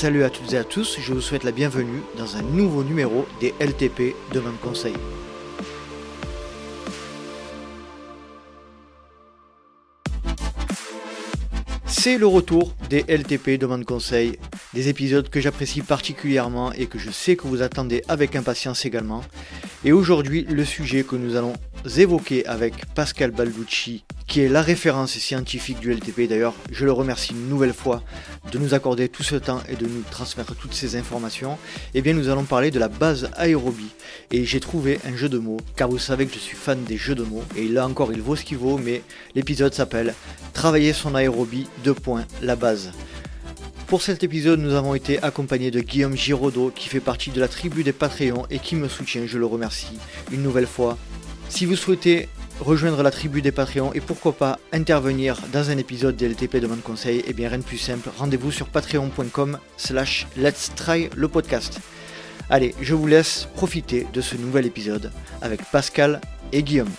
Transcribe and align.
Salut 0.00 0.24
à 0.24 0.30
toutes 0.30 0.54
et 0.54 0.56
à 0.56 0.64
tous, 0.64 0.96
je 0.98 1.12
vous 1.12 1.20
souhaite 1.20 1.44
la 1.44 1.52
bienvenue 1.52 2.00
dans 2.16 2.38
un 2.38 2.40
nouveau 2.40 2.82
numéro 2.82 3.26
des 3.38 3.52
LTP 3.60 4.14
Demande 4.32 4.58
Conseil. 4.58 4.94
C'est 11.84 12.16
le 12.16 12.26
retour 12.26 12.74
des 12.88 13.04
LTP 13.08 13.58
Demande 13.58 13.84
Conseil, 13.84 14.38
des 14.72 14.88
épisodes 14.88 15.28
que 15.28 15.38
j'apprécie 15.38 15.82
particulièrement 15.82 16.72
et 16.72 16.86
que 16.86 16.98
je 16.98 17.10
sais 17.10 17.36
que 17.36 17.46
vous 17.46 17.60
attendez 17.60 18.02
avec 18.08 18.36
impatience 18.36 18.86
également. 18.86 19.20
Et 19.84 19.92
aujourd'hui, 19.92 20.46
le 20.48 20.64
sujet 20.64 21.04
que 21.04 21.16
nous 21.16 21.36
allons 21.36 21.52
évoquer 21.98 22.46
avec 22.46 22.86
Pascal 22.94 23.32
Balducci, 23.32 24.04
qui 24.30 24.42
est 24.42 24.48
la 24.48 24.62
référence 24.62 25.18
scientifique 25.18 25.80
du 25.80 25.92
LTP. 25.92 26.28
D'ailleurs, 26.28 26.54
je 26.70 26.84
le 26.84 26.92
remercie 26.92 27.32
une 27.32 27.48
nouvelle 27.48 27.74
fois 27.74 28.04
de 28.52 28.58
nous 28.58 28.74
accorder 28.74 29.08
tout 29.08 29.24
ce 29.24 29.34
temps 29.34 29.60
et 29.68 29.74
de 29.74 29.86
nous 29.86 30.04
transmettre 30.08 30.54
toutes 30.54 30.72
ces 30.72 30.94
informations. 30.94 31.58
Eh 31.94 32.00
bien, 32.00 32.14
nous 32.14 32.28
allons 32.28 32.44
parler 32.44 32.70
de 32.70 32.78
la 32.78 32.86
base 32.86 33.28
aérobie. 33.36 33.90
Et 34.30 34.44
j'ai 34.44 34.60
trouvé 34.60 35.00
un 35.04 35.16
jeu 35.16 35.28
de 35.28 35.38
mots, 35.38 35.56
car 35.74 35.88
vous 35.88 35.98
savez 35.98 36.26
que 36.26 36.34
je 36.34 36.38
suis 36.38 36.56
fan 36.56 36.84
des 36.84 36.96
jeux 36.96 37.16
de 37.16 37.24
mots. 37.24 37.42
Et 37.56 37.66
là 37.66 37.84
encore, 37.88 38.12
il 38.12 38.22
vaut 38.22 38.36
ce 38.36 38.44
qu'il 38.44 38.58
vaut, 38.58 38.78
mais 38.78 39.02
l'épisode 39.34 39.74
s'appelle 39.74 40.14
Travailler 40.52 40.92
son 40.92 41.16
aérobie, 41.16 41.66
deux 41.82 41.94
points, 41.94 42.24
la 42.40 42.54
base. 42.54 42.92
Pour 43.88 44.00
cet 44.00 44.22
épisode, 44.22 44.60
nous 44.60 44.74
avons 44.74 44.94
été 44.94 45.20
accompagnés 45.24 45.72
de 45.72 45.80
Guillaume 45.80 46.16
Giraudot, 46.16 46.70
qui 46.72 46.88
fait 46.88 47.00
partie 47.00 47.30
de 47.30 47.40
la 47.40 47.48
tribu 47.48 47.82
des 47.82 47.92
Patreons 47.92 48.46
et 48.48 48.60
qui 48.60 48.76
me 48.76 48.86
soutient, 48.86 49.26
je 49.26 49.38
le 49.38 49.46
remercie 49.46 49.98
une 50.30 50.44
nouvelle 50.44 50.68
fois. 50.68 50.96
Si 51.48 51.66
vous 51.66 51.74
souhaitez 51.74 52.28
rejoindre 52.60 53.02
la 53.02 53.10
tribu 53.10 53.42
des 53.42 53.52
Patreons 53.52 53.92
et 53.94 54.00
pourquoi 54.00 54.32
pas 54.32 54.58
intervenir 54.72 55.38
dans 55.52 55.70
un 55.70 55.78
épisode 55.78 56.16
des 56.16 56.28
LTP 56.28 56.56
Demande 56.56 56.82
Conseil, 56.82 57.24
eh 57.26 57.32
bien 57.32 57.48
rien 57.48 57.58
de 57.58 57.64
plus 57.64 57.78
simple, 57.78 58.10
rendez-vous 58.18 58.52
sur 58.52 58.66
patreon.com 58.68 59.58
slash 59.76 60.26
let's 60.36 60.70
try 60.76 61.08
le 61.16 61.28
podcast. 61.28 61.80
Allez, 62.50 62.74
je 62.80 62.94
vous 62.94 63.06
laisse 63.06 63.48
profiter 63.54 64.06
de 64.12 64.20
ce 64.20 64.36
nouvel 64.36 64.66
épisode 64.66 65.10
avec 65.40 65.62
Pascal 65.70 66.20
et 66.52 66.62
Guillaume. 66.62 66.90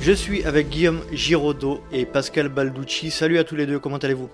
Je 0.00 0.12
suis 0.12 0.44
avec 0.44 0.68
Guillaume 0.68 1.00
Giraudot 1.12 1.80
et 1.90 2.06
Pascal 2.06 2.48
Balducci. 2.48 3.10
Salut 3.10 3.38
à 3.38 3.44
tous 3.44 3.56
les 3.56 3.66
deux, 3.66 3.80
comment 3.80 3.96
allez-vous? 3.96 4.30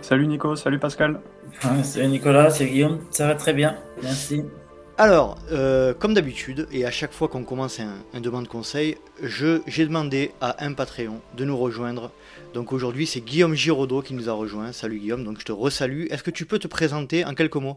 Salut 0.00 0.28
Nico, 0.28 0.54
salut 0.54 0.78
Pascal. 0.78 1.20
Ah, 1.62 1.82
salut 1.82 2.06
Nicolas, 2.06 2.50
c'est 2.50 2.66
Guillaume, 2.66 3.00
ça 3.10 3.26
va 3.26 3.34
très 3.34 3.52
bien, 3.52 3.76
merci. 4.02 4.44
Alors, 5.00 5.38
euh, 5.52 5.94
comme 5.94 6.12
d'habitude, 6.12 6.66
et 6.72 6.84
à 6.84 6.90
chaque 6.90 7.12
fois 7.12 7.28
qu'on 7.28 7.44
commence 7.44 7.78
un, 7.78 7.94
un 8.14 8.20
demande 8.20 8.48
conseil, 8.48 8.96
j'ai 9.22 9.86
demandé 9.86 10.32
à 10.40 10.64
un 10.64 10.72
Patreon 10.72 11.20
de 11.36 11.44
nous 11.44 11.56
rejoindre. 11.56 12.10
Donc 12.52 12.72
aujourd'hui, 12.72 13.06
c'est 13.06 13.20
Guillaume 13.20 13.54
Giraudot 13.54 14.02
qui 14.02 14.14
nous 14.14 14.28
a 14.28 14.32
rejoint. 14.32 14.72
Salut 14.72 14.98
Guillaume, 14.98 15.22
donc 15.22 15.38
je 15.38 15.44
te 15.44 15.52
resalue. 15.52 16.06
Est-ce 16.10 16.24
que 16.24 16.32
tu 16.32 16.46
peux 16.46 16.58
te 16.58 16.66
présenter 16.66 17.24
en 17.24 17.34
quelques 17.34 17.54
mots? 17.54 17.76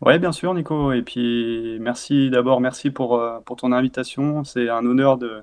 Ouais, 0.00 0.18
bien 0.18 0.32
sûr 0.32 0.54
Nico. 0.54 0.92
Et 0.92 1.02
puis 1.02 1.76
merci 1.80 2.30
d'abord, 2.30 2.62
merci 2.62 2.90
pour, 2.90 3.18
euh, 3.18 3.38
ton 3.58 3.70
invitation. 3.70 4.42
C'est 4.44 4.70
un 4.70 4.86
honneur 4.86 5.18
de, 5.18 5.42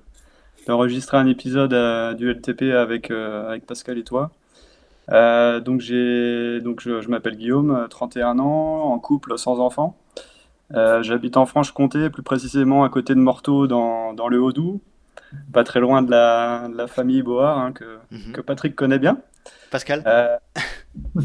d'enregistrer 0.65 1.17
un 1.17 1.27
épisode 1.27 1.71
euh, 1.71 2.15
du 2.15 2.31
LTP 2.31 2.63
avec, 2.73 3.13
Pascal 3.67 3.99
et 3.99 4.03
toi. 4.03 4.31
donc 5.07 5.83
donc 6.63 6.81
je, 6.81 6.99
je 6.99 7.09
m'appelle 7.09 7.37
Guillaume, 7.37 7.85
31 7.91 8.39
ans, 8.39 8.85
en 8.91 8.97
couple 8.97 9.37
sans 9.37 9.59
enfant. 9.59 9.95
Euh, 10.75 11.01
j'habite 11.01 11.37
en 11.37 11.45
Franche-Comté, 11.45 12.09
plus 12.09 12.23
précisément 12.23 12.83
à 12.83 12.89
côté 12.89 13.15
de 13.15 13.19
Morteau, 13.19 13.67
dans, 13.67 14.13
dans 14.13 14.27
le 14.27 14.39
Haut-Doubs, 14.39 14.79
pas 15.51 15.63
très 15.63 15.79
loin 15.79 16.01
de 16.01 16.11
la, 16.11 16.67
de 16.69 16.75
la 16.77 16.87
famille 16.87 17.23
Board, 17.23 17.59
hein, 17.59 17.71
que, 17.71 17.97
mhm. 18.11 18.33
que, 18.33 18.41
Patrick 18.41 18.75
connaît 18.75 18.99
bien. 18.99 19.19
Pascal 19.71 20.03
euh, 20.05 20.37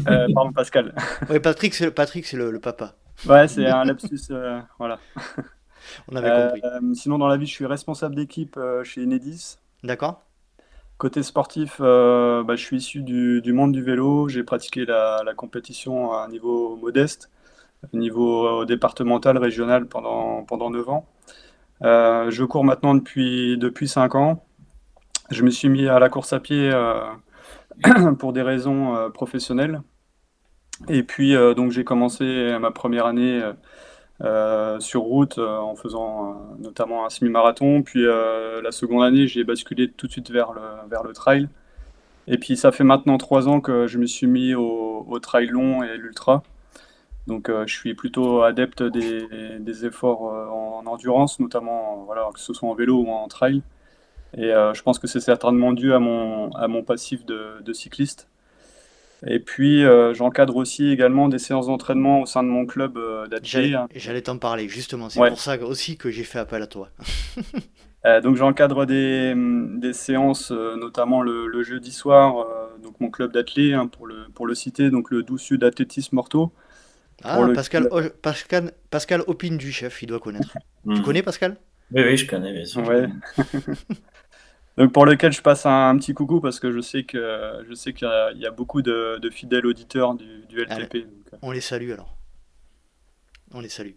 euh, 0.07 0.27
Pardon, 0.33 0.51
Pascal. 0.51 0.95
oui, 1.29 1.39
Patrick, 1.39 1.73
c'est 1.73 1.85
le, 1.85 2.45
le, 2.45 2.51
le, 2.51 2.59
papa. 2.59 2.95
Ouais, 3.27 3.47
c'est 3.47 3.67
un 3.67 3.85
lapsus, 3.85 4.31
voilà. 4.79 4.99
On 6.11 6.15
avait 6.15 6.59
compris. 6.59 6.95
sinon, 6.95 7.19
dans 7.19 7.27
la 7.27 7.37
vie, 7.37 7.45
je 7.45 7.53
suis 7.53 7.65
responsable 7.67 8.15
d'équipe 8.15 8.59
chez 8.83 9.03
Enedis. 9.03 9.57
D'accord. 9.83 10.21
Côté 10.97 11.21
sportif, 11.21 11.79
bah, 11.79 12.43
je 12.47 12.55
suis 12.55 12.77
issu 12.77 13.01
du, 13.01 13.41
du, 13.41 13.53
monde 13.53 13.71
du 13.71 13.83
vélo. 13.83 14.27
J'ai 14.27 14.43
pratiqué 14.43 14.85
la, 14.85 15.21
la, 15.23 15.35
compétition 15.35 16.13
à 16.13 16.23
un 16.23 16.29
niveau 16.29 16.75
modeste 16.77 17.29
niveau 17.93 18.61
euh, 18.61 18.65
départemental, 18.65 19.37
régional 19.37 19.87
pendant, 19.87 20.43
pendant 20.43 20.69
9 20.69 20.89
ans. 20.89 21.05
Euh, 21.83 22.31
je 22.31 22.43
cours 22.43 22.63
maintenant 22.63 22.95
depuis, 22.95 23.57
depuis 23.57 23.87
5 23.87 24.15
ans. 24.15 24.45
Je 25.31 25.43
me 25.43 25.49
suis 25.49 25.69
mis 25.69 25.87
à 25.87 25.99
la 25.99 26.09
course 26.09 26.33
à 26.33 26.39
pied 26.39 26.71
euh, 26.71 27.01
pour 28.19 28.33
des 28.33 28.41
raisons 28.41 29.11
professionnelles. 29.13 29.81
Et 30.89 31.03
puis, 31.03 31.33
donc, 31.55 31.71
j'ai 31.71 31.83
commencé 31.83 32.57
ma 32.59 32.69
première 32.69 33.05
année 33.05 33.41
sur 34.79 35.01
route 35.01 35.39
en 35.39 35.75
faisant 35.75 36.57
notamment 36.59 37.05
un 37.05 37.09
semi-marathon. 37.09 37.81
Puis, 37.81 38.03
la 38.03 38.71
seconde 38.71 39.03
année, 39.03 39.27
j'ai 39.27 39.43
basculé 39.43 39.89
tout 39.89 40.07
de 40.07 40.11
suite 40.11 40.29
vers 40.31 40.51
le, 40.53 40.61
vers 40.89 41.03
le 41.03 41.13
trail. 41.13 41.47
Et 42.27 42.37
puis, 42.37 42.57
ça 42.57 42.71
fait 42.71 42.83
maintenant 42.83 43.17
trois 43.17 43.47
ans 43.47 43.61
que 43.61 43.87
je 43.87 43.97
me 43.97 44.05
suis 44.05 44.27
mis 44.27 44.53
au, 44.53 45.05
au 45.07 45.19
trail 45.19 45.47
long 45.47 45.81
et 45.81 45.97
l'ultra. 45.97 46.43
Donc 47.27 47.49
euh, 47.49 47.63
je 47.65 47.73
suis 47.73 47.95
plutôt 47.95 48.43
adepte 48.43 48.83
des, 48.83 49.85
efforts 49.85 50.31
euh, 50.31 50.47
en, 50.47 50.85
endurance, 50.85 51.39
notamment 51.39 52.03
voilà, 52.05 52.29
que 52.33 52.39
ce 52.39 52.53
soit 52.53 52.69
en 52.69 52.75
vélo 52.75 53.01
ou 53.01 53.09
en 53.09 53.27
trail. 53.27 53.61
Et 54.37 54.51
euh, 54.53 54.73
je 54.73 54.83
pense 54.83 54.99
que 54.99 55.07
c'est 55.07 55.19
certainement 55.19 55.73
dû 55.73 55.93
à 55.93 55.99
mon, 55.99 56.51
à 56.51 56.67
mon 56.67 56.83
passif 56.83 57.25
de, 57.25 57.73
cycliste. 57.73 58.29
Et 59.25 59.39
puis 59.39 59.83
j'encadre 60.13 60.55
aussi 60.57 60.89
également 60.91 61.29
des 61.29 61.39
séances 61.39 61.67
d'entraînement 61.67 62.21
au 62.21 62.25
sein 62.27 62.43
de 62.43 62.49
mon 62.49 62.65
club 62.65 62.99
d'athlètes. 63.29 63.75
J'allais 63.95 64.21
t'en 64.21 64.37
parler 64.37 64.67
justement, 64.67 65.09
c'est 65.09 65.19
pour 65.27 65.39
ça 65.39 65.57
aussi 65.63 65.97
que 65.97 66.11
j'ai 66.11 66.23
fait 66.23 66.37
appel 66.37 66.61
à 66.61 66.67
toi. 66.67 66.89
donc 68.21 68.35
j'encadre 68.35 68.85
des, 68.85 69.33
des, 69.35 69.93
séances, 69.93 70.51
notamment 70.51 71.23
le, 71.23 71.63
jeudi 71.63 71.91
soir, 71.91 72.45
donc 72.83 72.99
mon 72.99 73.09
club 73.09 73.31
d'athlètes, 73.31 73.73
hein, 73.73 73.87
pour, 73.87 74.05
le, 74.05 74.27
pour 74.35 74.45
le 74.45 74.53
citer, 74.53 74.91
donc 74.91 75.09
le 75.09 75.23
12 75.23 75.41
Sud 75.41 75.63
Athlétisme 75.63 76.17
Morteau. 76.17 76.51
Ah, 77.23 77.47
Pascal, 77.53 77.89
Pascal, 78.21 78.71
Pascal 78.89 79.23
opine 79.27 79.57
du 79.57 79.71
chef, 79.71 80.01
il 80.01 80.07
doit 80.07 80.19
connaître. 80.19 80.57
Tu 80.83 80.89
hmm. 80.89 81.01
connais 81.01 81.23
Pascal? 81.23 81.57
Oui, 81.91 82.01
oui, 82.03 82.17
je 82.17 82.27
connais, 82.27 82.51
bien 82.53 82.65
sûr. 82.65 82.83
Donc 84.77 84.91
pour 84.91 85.05
lequel 85.05 85.31
je 85.31 85.41
passe 85.41 85.65
un, 85.65 85.97
petit 85.97 86.13
coucou 86.13 86.41
parce 86.41 86.59
que 86.59 86.71
je 86.71 86.81
sais 86.81 87.03
que 87.03 87.63
je 87.67 87.73
sais 87.73 87.93
qu'il 87.93 88.09
y, 88.35 88.45
a 88.45 88.51
beaucoup 88.51 88.81
de, 88.81 89.19
fidèles 89.31 89.65
auditeurs 89.65 90.15
du, 90.15 90.25
LTP. 90.51 90.95
Euh. 90.95 91.37
On 91.41 91.51
les 91.51 91.61
salue 91.61 91.91
alors. 91.91 92.17
On 93.53 93.61
les 93.61 93.69
salue. 93.69 93.93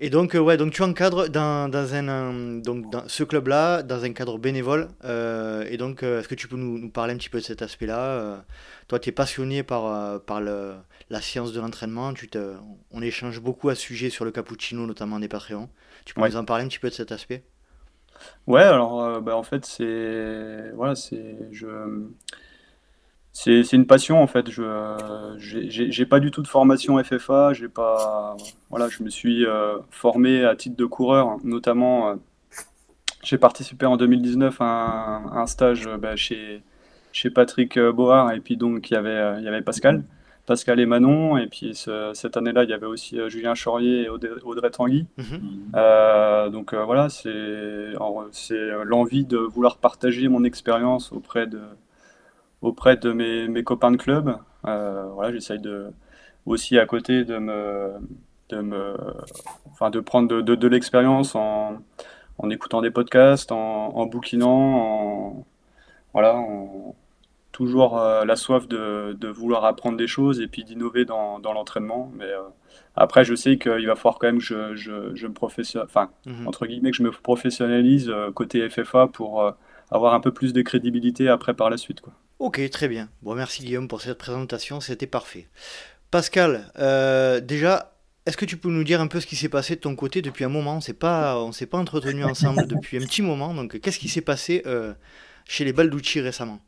Et 0.00 0.10
donc, 0.10 0.34
euh, 0.34 0.38
ouais, 0.38 0.56
donc 0.56 0.72
tu 0.72 0.82
encadres 0.82 1.28
dans, 1.28 1.68
dans 1.68 1.94
un, 1.94 2.58
donc 2.60 2.90
dans 2.90 3.08
ce 3.08 3.24
club-là, 3.24 3.82
dans 3.82 4.04
un 4.04 4.12
cadre 4.12 4.38
bénévole. 4.38 4.88
Euh, 5.04 5.64
et 5.68 5.76
donc, 5.76 6.02
est-ce 6.02 6.28
que 6.28 6.36
tu 6.36 6.46
peux 6.46 6.56
nous, 6.56 6.78
nous, 6.78 6.90
parler 6.90 7.14
un 7.14 7.16
petit 7.16 7.30
peu 7.30 7.38
de 7.38 7.44
cet 7.44 7.62
aspect-là 7.62 8.44
Toi, 8.86 9.00
tu 9.00 9.08
es 9.08 9.12
passionné 9.12 9.62
par, 9.62 10.20
par 10.22 10.40
le, 10.40 10.74
la 11.10 11.20
science 11.20 11.52
de 11.52 11.60
l'entraînement. 11.60 12.12
On 12.92 13.02
échange 13.02 13.40
beaucoup 13.40 13.70
à 13.70 13.74
ce 13.74 13.82
sujet 13.82 14.10
sur 14.10 14.24
le 14.24 14.30
cappuccino, 14.30 14.86
notamment 14.86 15.18
des 15.18 15.28
Patreons. 15.28 15.68
Tu 16.04 16.14
peux 16.14 16.20
nous 16.20 16.36
en 16.36 16.44
parler 16.44 16.64
un 16.64 16.68
petit 16.68 16.78
peu 16.78 16.90
de 16.90 16.94
cet 16.94 17.12
aspect? 17.12 17.42
Ouais, 18.46 18.62
alors 18.62 19.02
euh, 19.02 19.20
bah, 19.20 19.36
en 19.36 19.42
fait, 19.42 19.64
c'est 19.64 20.70
voilà, 20.74 20.94
c'est 20.94 21.36
je 21.52 21.66
c'est 23.44 23.72
une 23.72 23.86
passion 23.86 24.22
en 24.22 24.26
fait. 24.26 24.50
Je 24.50 25.36
j'ai 25.38 26.06
pas 26.06 26.20
du 26.20 26.30
tout 26.30 26.42
de 26.42 26.48
formation 26.48 27.02
FFA. 27.02 27.52
J'ai 27.52 27.68
pas 27.68 28.36
voilà, 28.70 28.88
je 28.88 29.02
me 29.02 29.10
suis 29.10 29.46
euh, 29.46 29.78
formé 29.90 30.44
à 30.44 30.56
titre 30.56 30.76
de 30.76 30.84
coureur, 30.84 31.36
notamment. 31.44 32.10
Euh, 32.10 32.14
j'ai 33.22 33.38
participé 33.38 33.84
en 33.86 33.96
2019 33.96 34.60
à 34.60 34.64
un, 34.64 35.42
un 35.42 35.46
stage 35.46 35.88
bah, 35.98 36.16
chez 36.16 36.62
chez 37.12 37.30
Patrick 37.30 37.78
Board 37.78 38.32
et 38.34 38.40
puis 38.40 38.56
donc 38.56 38.90
il 38.90 38.94
y 38.94 38.96
avait 38.96 39.38
il 39.38 39.44
y 39.44 39.48
avait 39.48 39.62
Pascal. 39.62 40.04
Pascal 40.48 40.80
et 40.80 40.86
Manon. 40.86 41.36
Et 41.36 41.46
puis 41.46 41.74
cette 42.14 42.36
année-là, 42.36 42.64
il 42.64 42.70
y 42.70 42.72
avait 42.72 42.86
aussi 42.86 43.20
euh, 43.20 43.28
Julien 43.28 43.54
Chaurier 43.54 44.04
et 44.04 44.08
Audrey, 44.08 44.70
Tanguy. 44.70 45.06
Mhm. 45.16 45.40
Euh, 45.76 46.48
donc 46.48 46.72
euh, 46.72 46.84
voilà, 46.84 47.08
c'est 47.10 47.92
l'envie 48.84 49.24
de 49.24 49.36
vouloir 49.36 49.76
partager 49.76 50.26
mon 50.28 50.42
expérience 50.42 51.12
auprès 51.12 51.46
de, 51.46 51.60
auprès 52.62 52.96
de 52.96 53.12
mes, 53.12 53.48
mes 53.48 53.64
copains 53.64 53.90
de 53.90 53.96
club. 53.96 54.36
voilà, 54.64 55.32
j'essaye 55.32 55.60
de 55.60 55.92
aussi 56.46 56.78
à 56.78 56.86
côté 56.86 57.24
de 57.24 57.38
me, 57.38 57.92
de 58.48 58.60
me, 58.60 58.96
enfin 59.70 59.90
de 59.90 60.00
prendre 60.00 60.28
de, 60.28 60.54
de, 60.54 60.68
l'expérience 60.68 61.34
en, 61.34 61.78
en, 62.38 62.50
écoutant 62.50 62.80
des 62.80 62.90
podcasts, 62.90 63.52
en, 63.52 63.96
en 63.96 64.06
bouquinant, 64.06 64.48
en, 64.48 65.46
voilà, 66.12 66.36
en, 66.36 66.94
toujours 67.52 67.98
euh, 67.98 68.24
la 68.24 68.36
soif 68.36 68.68
de, 68.68 69.16
de, 69.18 69.28
vouloir 69.28 69.64
apprendre 69.64 69.96
des 69.96 70.06
choses 70.06 70.40
et 70.40 70.46
puis 70.46 70.64
d'innover 70.64 71.04
dans, 71.04 71.38
dans 71.40 71.52
l'entraînement. 71.52 72.10
Mais 72.14 72.24
euh, 72.24 72.42
après, 72.94 73.24
je 73.24 73.34
sais 73.34 73.58
qu'il 73.58 73.86
va 73.86 73.96
falloir 73.96 74.18
quand 74.18 74.28
même 74.28 74.38
que 74.38 74.44
je, 74.44 74.76
je, 74.76 75.14
je 75.14 75.26
me 75.26 75.32
professionnalise, 75.32 75.90
enfin, 75.90 76.10
mhm. 76.26 76.46
entre 76.46 76.66
guillemets, 76.66 76.92
que 76.92 76.96
je 76.96 77.02
me 77.02 77.10
professionnalise 77.10 78.10
euh, 78.10 78.30
côté 78.30 78.68
FFA 78.68 79.08
pour 79.08 79.52
avoir 79.90 80.14
un 80.14 80.20
peu 80.20 80.30
plus 80.32 80.52
de 80.52 80.62
crédibilité 80.62 81.28
après 81.28 81.54
par 81.54 81.68
la 81.68 81.76
suite. 81.76 82.00
Quoi. 82.00 82.12
Ok, 82.38 82.60
très 82.70 82.88
bien. 82.88 83.08
Bon, 83.22 83.34
merci 83.34 83.64
Guillaume 83.64 83.88
pour 83.88 84.00
cette 84.00 84.18
présentation, 84.18 84.80
c'était 84.80 85.08
parfait. 85.08 85.48
Pascal, 86.10 86.72
euh, 86.78 87.40
déjà, 87.40 87.98
est-ce 88.26 88.36
que 88.36 88.44
tu 88.44 88.56
peux 88.56 88.70
nous 88.70 88.84
dire 88.84 89.00
un 89.00 89.08
peu 89.08 89.20
ce 89.20 89.26
qui 89.26 89.34
s'est 89.36 89.48
passé 89.48 89.74
de 89.74 89.80
ton 89.80 89.96
côté 89.96 90.22
depuis 90.22 90.44
un 90.44 90.48
moment? 90.48 90.76
On 90.76 90.80
s'est 90.80 90.92
pas, 90.92 91.50
s'est 91.52 91.66
pas 91.66 91.78
entretenu 91.78 92.24
ensemble 92.24 92.66
depuis 92.68 92.98
un 92.98 93.00
petit 93.00 93.22
moment. 93.22 93.54
Donc, 93.54 93.80
qu'est-ce 93.80 93.98
qui 93.98 94.08
s'est 94.08 94.20
passé 94.20 94.62
euh, 94.66 94.94
chez 95.46 95.64
les 95.64 95.72
Balducci 95.72 96.20
récemment? 96.20 96.60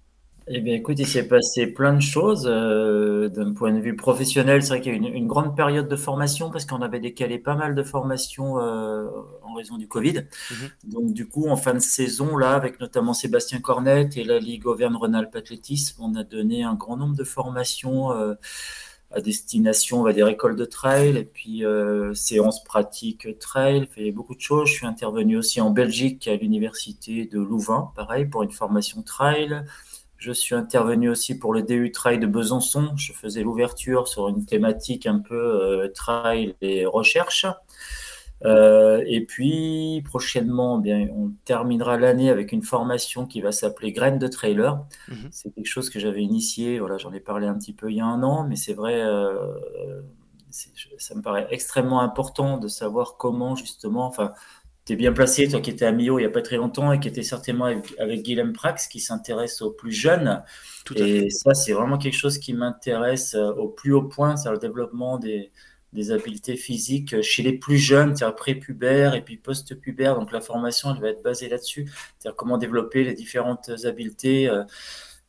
Eh 0.52 0.60
bien, 0.60 0.74
écoute, 0.74 0.98
il 0.98 1.06
s'est 1.06 1.28
passé 1.28 1.68
plein 1.68 1.92
de 1.94 2.00
choses. 2.00 2.44
euh, 2.48 3.28
d'un 3.28 3.52
point 3.52 3.72
de 3.72 3.78
vue 3.78 3.94
professionnel, 3.94 4.62
c'est 4.62 4.70
vrai 4.70 4.80
qu'il 4.80 4.92
y 4.92 4.94
a 4.96 4.98
eu 4.98 5.00
une, 5.00 5.14
une 5.14 5.26
grande 5.28 5.54
période 5.54 5.86
de 5.86 5.94
formation 5.94 6.50
parce 6.50 6.64
qu'on 6.64 6.82
avait 6.82 6.98
décalé 6.98 7.38
pas 7.38 7.54
mal 7.54 7.76
de 7.76 7.82
formations 7.84 8.58
euh, 8.58 9.06
en 9.44 9.54
raison 9.54 9.76
du 9.76 9.86
Covid. 9.86 10.24
Mhm. 10.50 10.70
Donc, 10.84 11.12
du 11.12 11.28
coup, 11.28 11.48
en 11.48 11.56
fin 11.56 11.74
de 11.74 11.78
saison, 11.78 12.36
là, 12.36 12.54
avec 12.54 12.80
notamment 12.80 13.14
Sébastien 13.14 13.60
Cornette 13.60 14.16
et 14.16 14.24
la 14.24 14.40
Ligue 14.40 14.66
Auvergne-Rhône-Alpes 14.66 15.36
Athlétisme, 15.36 16.02
on 16.02 16.16
a 16.16 16.24
donné 16.24 16.64
un 16.64 16.74
grand 16.74 16.96
nombre 16.96 17.14
de 17.14 17.24
formations 17.24 18.10
euh, 18.12 18.34
à 19.12 19.20
destination, 19.20 20.00
on 20.00 20.02
va 20.04 20.12
dire, 20.12 20.28
école 20.28 20.56
de 20.56 20.64
trail 20.64 21.16
et 21.16 21.24
puis 21.24 21.64
euh, 21.64 22.14
séances 22.14 22.62
pratiques 22.64 23.38
trail. 23.38 23.88
Il 23.96 24.06
y 24.06 24.08
a 24.08 24.12
beaucoup 24.12 24.34
de 24.34 24.40
choses. 24.40 24.68
Je 24.68 24.74
suis 24.74 24.86
intervenu 24.86 25.36
aussi 25.36 25.60
en 25.60 25.70
Belgique 25.70 26.28
à 26.28 26.36
l'université 26.36 27.26
de 27.26 27.38
Louvain, 27.40 27.92
pareil, 27.96 28.26
pour 28.26 28.42
une 28.42 28.52
formation 28.52 29.02
trail. 29.02 29.64
Je 30.20 30.32
suis 30.32 30.54
intervenu 30.54 31.08
aussi 31.08 31.38
pour 31.38 31.54
le 31.54 31.62
DU 31.62 31.92
Trail 31.92 32.18
de 32.18 32.26
Besançon. 32.26 32.92
Je 32.94 33.14
faisais 33.14 33.42
l'ouverture 33.42 34.06
sur 34.06 34.28
une 34.28 34.44
thématique 34.44 35.06
un 35.06 35.18
peu 35.18 35.34
euh, 35.34 35.88
trail 35.88 36.54
et 36.60 36.84
recherche. 36.84 37.46
Euh, 38.44 39.02
et 39.06 39.24
puis 39.24 40.02
prochainement, 40.04 40.78
eh 40.78 40.82
bien, 40.82 41.08
on 41.14 41.30
terminera 41.46 41.96
l'année 41.96 42.28
avec 42.28 42.52
une 42.52 42.62
formation 42.62 43.26
qui 43.26 43.40
va 43.40 43.50
s'appeler 43.50 43.92
Graines 43.92 44.18
de 44.18 44.28
Trailer. 44.28 44.84
Mhm. 45.08 45.28
C'est 45.30 45.54
quelque 45.54 45.66
chose 45.66 45.88
que 45.88 45.98
j'avais 45.98 46.22
initié. 46.22 46.80
Voilà, 46.80 46.98
j'en 46.98 47.14
ai 47.14 47.20
parlé 47.20 47.46
un 47.46 47.54
petit 47.54 47.72
peu 47.72 47.90
il 47.90 47.96
y 47.96 48.00
a 48.00 48.06
un 48.06 48.22
an, 48.22 48.46
mais 48.46 48.56
c'est 48.56 48.74
vrai, 48.74 49.00
euh, 49.00 50.02
ça 50.50 51.14
me 51.14 51.22
paraît 51.22 51.46
extrêmement 51.50 52.02
important 52.02 52.58
de 52.58 52.68
savoir 52.68 53.16
comment 53.16 53.56
justement. 53.56 54.04
Enfin, 54.06 54.34
tu 54.90 54.94
es 54.94 54.96
bien 54.96 55.12
placé, 55.12 55.46
toi 55.46 55.60
qui 55.60 55.70
étais 55.70 55.84
à 55.84 55.92
Millau 55.92 56.18
il 56.18 56.22
n'y 56.22 56.26
a 56.26 56.30
pas 56.30 56.42
très 56.42 56.56
longtemps 56.56 56.92
et 56.92 56.98
qui 56.98 57.06
était 57.06 57.22
certainement 57.22 57.66
avec, 57.66 57.94
avec 58.00 58.22
Guilhem 58.22 58.52
Prax, 58.52 58.88
qui 58.88 58.98
s'intéresse 58.98 59.62
aux 59.62 59.70
plus 59.70 59.92
jeunes. 59.92 60.42
Tout 60.84 60.94
à 60.94 60.96
fait. 60.96 61.26
Et 61.26 61.30
ça, 61.30 61.54
c'est 61.54 61.72
vraiment 61.72 61.96
quelque 61.96 62.16
chose 62.16 62.38
qui 62.38 62.54
m'intéresse 62.54 63.34
euh, 63.36 63.52
au 63.52 63.68
plus 63.68 63.92
haut 63.92 64.02
point, 64.02 64.36
c'est 64.36 64.50
le 64.50 64.58
développement 64.58 65.18
des, 65.18 65.52
des 65.92 66.10
habiletés 66.10 66.56
physiques 66.56 67.22
chez 67.22 67.44
les 67.44 67.52
plus 67.52 67.78
jeunes, 67.78 68.16
c'est-à-dire 68.16 68.34
prépubères 68.34 69.14
et 69.14 69.22
puis 69.22 69.36
post-pubères. 69.36 70.16
Donc 70.16 70.32
la 70.32 70.40
formation, 70.40 70.92
elle 70.92 71.00
va 71.00 71.10
être 71.10 71.22
basée 71.22 71.48
là-dessus, 71.48 71.88
c'est-à-dire 72.18 72.36
comment 72.36 72.58
développer 72.58 73.04
les 73.04 73.14
différentes 73.14 73.70
habiletés 73.84 74.48
euh, 74.48 74.64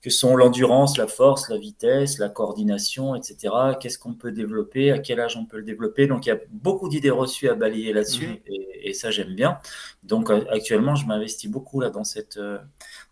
que 0.02 0.10
sont 0.10 0.36
l'endurance, 0.36 0.98
la 0.98 1.08
force, 1.08 1.48
la 1.50 1.58
vitesse, 1.58 2.18
la 2.18 2.28
coordination, 2.30 3.14
etc. 3.16 3.54
Qu'est-ce 3.80 4.00
qu'on 4.00 4.14
peut 4.16 4.32
développer, 4.32 4.92
à 4.92 4.98
quel 5.00 5.20
âge 5.20 5.38
on 5.38 5.46
peut 5.46 5.58
le 5.58 5.64
développer? 5.64 6.08
Donc 6.08 6.26
il 6.26 6.30
y 6.30 6.32
a 6.32 6.40
beaucoup 6.50 6.90
d'idées 6.90 7.12
reçues 7.12 7.50
à 7.50 7.54
balayer 7.56 7.94
là-dessus 7.94 8.28
Mhm. 8.28 8.38
et, 8.48 8.90
et 8.90 8.94
ça 8.94 9.12
j'aime 9.12 9.36
bien. 9.36 9.60
Donc 10.04 10.32
euh, 10.32 10.44
actuellement, 10.50 10.96
je 10.96 11.06
m'investis 11.06 11.50
beaucoup 11.52 11.80
là 11.82 11.90
dans 11.92 12.04
cette 12.04 12.38
euh, 12.38 12.58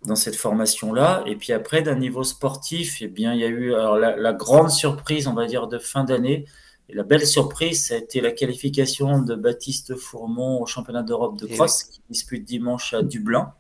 dans 0.06 0.16
cette 0.16 0.36
formation-là. 0.36 1.24
Et 1.28 1.36
puis 1.36 1.54
après, 1.54 1.82
d'un 1.84 1.96
niveau 1.96 2.24
sportif, 2.24 2.98
eh 3.02 3.08
bien, 3.08 3.34
il 3.34 3.40
y 3.42 3.44
a 3.44 3.48
eu 3.48 3.74
alors, 3.76 3.98
la, 3.98 4.16
la 4.16 4.34
grande 4.34 4.72
surprise, 4.72 5.28
on 5.28 5.34
va 5.34 5.46
dire, 5.46 5.68
de 5.68 5.78
fin 5.78 6.04
d'année. 6.04 6.46
Et 6.92 6.96
la 6.96 7.04
belle 7.04 7.28
surprise, 7.28 7.86
ça 7.86 7.94
a 7.94 7.98
été 7.98 8.20
la 8.20 8.32
qualification 8.32 9.22
de 9.22 9.36
Baptiste 9.36 9.96
Fourmont 9.96 10.60
au 10.60 10.66
championnat 10.66 11.04
d'Europe 11.04 11.38
de 11.38 11.46
cross, 11.46 11.84
qui 11.84 12.02
dispute 12.10 12.44
dimanche 12.46 12.96
à 12.96 13.04
Dublin. 13.04 13.54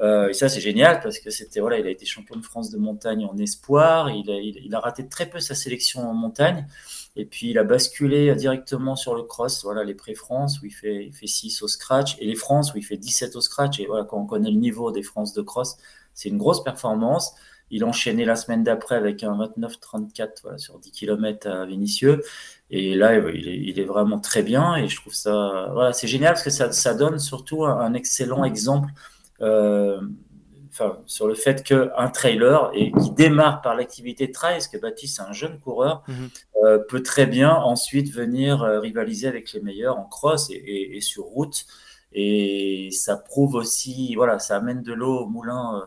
Euh, 0.00 0.28
et 0.28 0.34
ça, 0.34 0.48
c'est 0.48 0.60
génial 0.60 1.00
parce 1.00 1.18
que 1.18 1.30
c'était 1.30 1.60
voilà, 1.60 1.78
il 1.78 1.86
a 1.86 1.90
été 1.90 2.04
champion 2.04 2.36
de 2.36 2.44
France 2.44 2.70
de 2.70 2.78
montagne 2.78 3.24
en 3.24 3.36
espoir. 3.38 4.10
Il 4.10 4.30
a, 4.30 4.38
il, 4.38 4.58
il 4.64 4.74
a 4.74 4.80
raté 4.80 5.08
très 5.08 5.26
peu 5.26 5.40
sa 5.40 5.54
sélection 5.54 6.08
en 6.08 6.14
montagne. 6.14 6.66
Et 7.16 7.24
puis, 7.24 7.50
il 7.50 7.58
a 7.58 7.64
basculé 7.64 8.34
directement 8.34 8.94
sur 8.94 9.14
le 9.14 9.22
cross, 9.22 9.64
voilà, 9.64 9.84
les 9.84 9.94
pré-France 9.94 10.60
où 10.60 10.66
il 10.66 10.70
fait, 10.70 11.06
il 11.06 11.14
fait 11.14 11.26
6 11.26 11.62
au 11.62 11.68
scratch 11.68 12.16
et 12.20 12.26
les 12.26 12.34
France 12.34 12.74
où 12.74 12.78
il 12.78 12.84
fait 12.84 12.98
17 12.98 13.36
au 13.36 13.40
scratch. 13.40 13.80
Et 13.80 13.86
voilà, 13.86 14.04
quand 14.04 14.18
on 14.18 14.26
connaît 14.26 14.50
le 14.50 14.58
niveau 14.58 14.92
des 14.92 15.02
France 15.02 15.32
de 15.32 15.40
cross, 15.40 15.78
c'est 16.12 16.28
une 16.28 16.38
grosse 16.38 16.62
performance. 16.62 17.34
Il 17.70 17.82
a 17.82 17.86
enchaîné 17.86 18.24
la 18.24 18.36
semaine 18.36 18.62
d'après 18.62 18.96
avec 18.96 19.24
un 19.24 19.36
29-34 19.36 20.28
voilà, 20.42 20.58
sur 20.58 20.78
10 20.78 20.90
km 20.92 21.48
à 21.48 21.64
Vénissieux. 21.64 22.22
Et 22.70 22.94
là, 22.94 23.16
il 23.16 23.48
est, 23.48 23.56
il 23.56 23.80
est 23.80 23.84
vraiment 23.84 24.20
très 24.20 24.42
bien. 24.42 24.76
Et 24.76 24.86
je 24.88 24.96
trouve 24.96 25.14
ça, 25.14 25.70
voilà, 25.72 25.94
c'est 25.94 26.06
génial 26.06 26.34
parce 26.34 26.44
que 26.44 26.50
ça, 26.50 26.70
ça 26.70 26.94
donne 26.94 27.18
surtout 27.18 27.64
un, 27.64 27.94
excellent 27.94 28.44
exemple 28.44 28.90
enfin, 29.40 30.98
sur 31.06 31.26
le 31.26 31.34
fait 31.34 31.62
qu'un 31.62 32.08
trailer 32.10 32.70
et 32.74 32.92
qui 32.92 33.10
démarre 33.10 33.62
par 33.62 33.74
l'activité 33.74 34.30
trail, 34.30 34.54
parce 34.54 34.68
que 34.68 34.78
Baptiste, 34.78 35.16
c'est 35.16 35.22
un 35.22 35.32
jeune 35.32 35.58
coureur, 35.58 36.02
Mhm. 36.08 36.28
euh, 36.64 36.78
peut 36.88 37.02
très 37.02 37.26
bien 37.26 37.54
ensuite 37.54 38.12
venir 38.12 38.62
euh, 38.62 38.80
rivaliser 38.80 39.26
avec 39.28 39.52
les 39.52 39.60
meilleurs 39.60 39.98
en 39.98 40.04
cross 40.04 40.50
et, 40.50 40.54
et- 40.54 40.96
et 40.96 41.00
sur 41.00 41.24
route. 41.24 41.64
Et 42.12 42.90
ça 42.92 43.16
prouve 43.16 43.54
aussi, 43.56 44.14
voilà, 44.14 44.38
ça 44.38 44.56
amène 44.56 44.82
de 44.82 44.92
l'eau 44.92 45.20
au 45.20 45.26
moulin, 45.26 45.80
euh, 45.80 45.86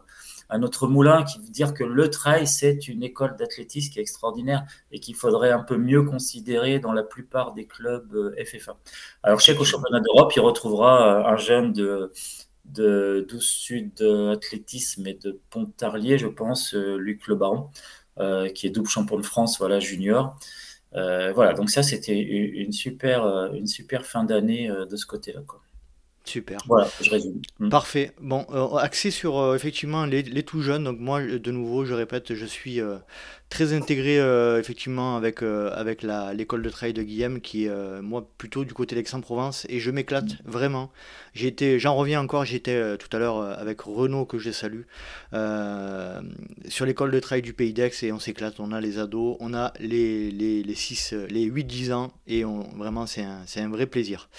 à 0.52 0.58
notre 0.58 0.88
moulin, 0.88 1.24
qui 1.24 1.38
veut 1.40 1.50
dire 1.50 1.74
que 1.76 1.84
le 1.84 2.10
trail, 2.10 2.48
c'est 2.48 2.88
une 2.88 3.04
école 3.04 3.36
d'athlétisme 3.36 3.94
qui 3.94 4.00
est 4.00 4.02
extraordinaire 4.02 4.64
et 4.92 5.00
qu'il 5.00 5.14
faudrait 5.16 5.52
un 5.52 5.62
peu 5.64 5.78
mieux 5.78 6.02
considérer 6.04 6.80
dans 6.80 6.92
la 6.92 7.04
plupart 7.04 7.54
des 7.54 7.66
clubs 7.68 8.14
euh, 8.16 8.36
FFA. 8.44 8.76
Alors, 9.24 9.40
je 9.40 9.46
sais 9.46 9.56
qu'au 9.56 9.64
championnat 9.66 10.00
d'Europe, 10.02 10.34
il 10.36 10.40
retrouvera 10.42 11.20
euh, 11.20 11.34
un 11.34 11.38
jeune 11.38 11.72
de, 11.74 12.12
de 12.74 13.26
12 13.30 13.44
Sud 13.44 14.02
Athlétisme 14.02 15.08
et 15.08 15.14
de 15.16 15.40
Pontarlier, 15.50 16.18
je 16.18 16.28
pense, 16.28 16.74
euh, 16.74 16.98
Luc 16.98 17.28
Le 17.28 17.36
Baron, 17.36 17.70
euh, 18.20 18.50
qui 18.50 18.68
est 18.68 18.70
double 18.70 18.90
champion 18.90 19.18
de 19.18 19.26
France, 19.26 19.60
voilà, 19.60 19.80
junior. 19.80 20.38
Euh, 20.96 21.32
voilà, 21.34 21.54
donc 21.54 21.70
ça, 21.70 21.84
c'était 21.84 22.20
une 22.20 22.72
super, 22.72 23.26
une 23.54 23.68
super 23.68 24.06
fin 24.06 24.24
d'année 24.24 24.70
de 24.70 24.96
ce 24.96 25.06
côté-là. 25.06 25.42
quoi. 25.48 25.62
Super. 26.30 26.60
Voilà, 26.68 26.88
je 27.02 27.10
résume. 27.10 27.42
Mm. 27.60 27.70
Parfait. 27.70 28.12
Bon, 28.22 28.46
euh, 28.52 28.76
axé 28.76 29.10
sur 29.10 29.40
euh, 29.40 29.56
effectivement 29.56 30.06
les, 30.06 30.22
les 30.22 30.44
tout 30.44 30.62
jeunes. 30.62 30.84
Donc 30.84 31.00
moi, 31.00 31.22
de 31.24 31.52
nouveau, 31.52 31.86
je 31.86 31.94
répète, 31.96 32.36
je 32.36 32.46
suis 32.46 32.80
euh, 32.80 32.98
très 33.50 33.74
intégré 33.74 34.20
euh, 34.20 34.60
effectivement 34.60 35.18
avec, 35.18 35.42
euh, 35.42 35.72
avec 35.74 36.04
la, 36.04 36.34
l'école 36.34 36.62
de 36.62 36.70
trail 36.70 36.94
de 36.94 37.02
Guillaume, 37.02 37.42
qui 37.42 37.66
est 37.66 37.70
euh, 37.70 38.02
moi 38.02 38.28
plutôt 38.38 38.64
du 38.64 38.74
côté 38.74 38.96
d'Aix-en-Provence, 38.96 39.66
et 39.70 39.80
je 39.80 39.90
m'éclate 39.92 40.38
vraiment. 40.46 40.92
J'ai 41.34 41.48
été, 41.48 41.80
j'en 41.80 41.96
reviens 41.96 42.22
encore. 42.22 42.46
J'étais 42.46 42.76
euh, 42.76 42.98
tout 42.98 43.10
à 43.16 43.20
l'heure 43.20 43.38
euh, 43.38 43.54
avec 43.58 43.82
Renaud 43.82 44.26
que 44.26 44.38
je 44.38 44.52
salue 44.52 44.82
euh, 45.34 46.22
sur 46.68 46.86
l'école 46.86 47.12
de 47.12 47.20
trail 47.20 47.42
du 47.42 47.54
Pays 47.54 47.74
d'Aix 47.74 47.92
et 48.04 48.12
on 48.12 48.20
s'éclate. 48.20 48.60
On 48.60 48.72
a 48.72 48.82
les 48.82 49.00
ados, 49.00 49.38
on 49.40 49.54
a 49.54 49.74
les 49.80 50.32
les 50.32 50.64
les 50.64 50.76
6, 50.76 51.14
euh, 51.14 51.28
les 51.30 51.50
8-10 51.50 51.94
ans 51.94 52.12
et 52.28 52.46
on, 52.46 52.62
vraiment 52.78 53.08
c'est 53.08 53.24
un, 53.24 53.42
c'est 53.46 53.62
un 53.62 53.70
vrai 53.70 53.88
plaisir. 53.88 54.30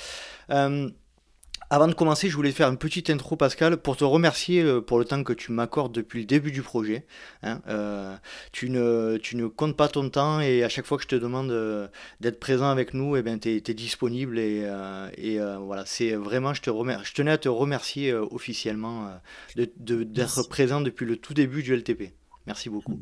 Avant 1.73 1.87
de 1.87 1.95
commencer, 1.95 2.29
je 2.29 2.35
voulais 2.35 2.51
faire 2.51 2.69
une 2.69 2.79
petite 2.79 3.11
intro, 3.11 3.37
Pascal, 3.37 3.77
pour 3.77 3.97
te 3.97 4.03
remercier 4.03 4.61
euh, 4.61 4.81
pour 4.81 4.99
le 4.99 5.05
temps 5.05 5.23
que 5.23 5.33
tu 5.33 5.53
m'accordes 5.53 5.93
depuis 5.95 6.19
le 6.19 6.27
début 6.27 6.51
du 6.51 6.63
projet. 6.63 7.07
hein. 7.45 7.63
Euh, 7.69 8.17
tu 8.51 8.71
ne, 8.71 9.19
tu 9.23 9.37
ne 9.37 9.47
comptes 9.47 9.77
pas 9.77 9.87
ton 9.87 10.09
temps 10.11 10.41
et 10.41 10.65
à 10.65 10.69
chaque 10.69 10.85
fois 10.85 10.97
que 10.97 11.05
je 11.05 11.09
te 11.09 11.15
demande 11.15 11.53
euh, 11.53 11.87
d'être 12.21 12.41
présent 12.41 12.69
avec 12.69 12.93
nous, 12.93 13.17
eh 13.17 13.23
tu 13.39 13.49
es, 13.49 13.75
disponible. 13.75 14.41
Et, 14.41 14.63
euh, 14.65 15.09
et, 15.17 15.39
voilà, 15.65 15.85
c'est 15.87 16.13
vraiment, 16.17 16.55
je, 16.55 16.63
te 16.63 16.71
remer- 16.71 16.99
je 17.05 17.15
tenais 17.15 17.31
à 17.31 17.39
te 17.39 17.49
remercier 17.49 18.13
officiellement 18.15 19.09
de- 19.55 19.71
de- 19.77 20.03
d'être 20.03 20.43
présent 20.49 20.81
depuis 20.81 21.07
le 21.07 21.17
tout 21.17 21.35
début 21.35 21.63
du 21.63 21.73
LTP. 21.73 22.13
Merci 22.47 22.69
beaucoup. 22.69 22.99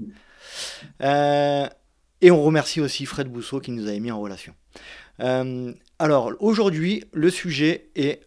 Euh, 1.02 1.66
et 2.20 2.30
on 2.30 2.42
remercie 2.42 2.80
aussi 2.82 3.06
Fred 3.06 3.28
Bousseau 3.28 3.60
qui 3.60 3.70
nous 3.70 3.86
avait 3.86 4.00
mis 4.00 4.10
en 4.10 4.20
relation. 4.20 4.54
Euh, 5.20 5.72
alors 5.98 6.32
aujourd'hui, 6.40 7.04
le 7.12 7.30
sujet 7.30 7.88
est, 7.96 8.20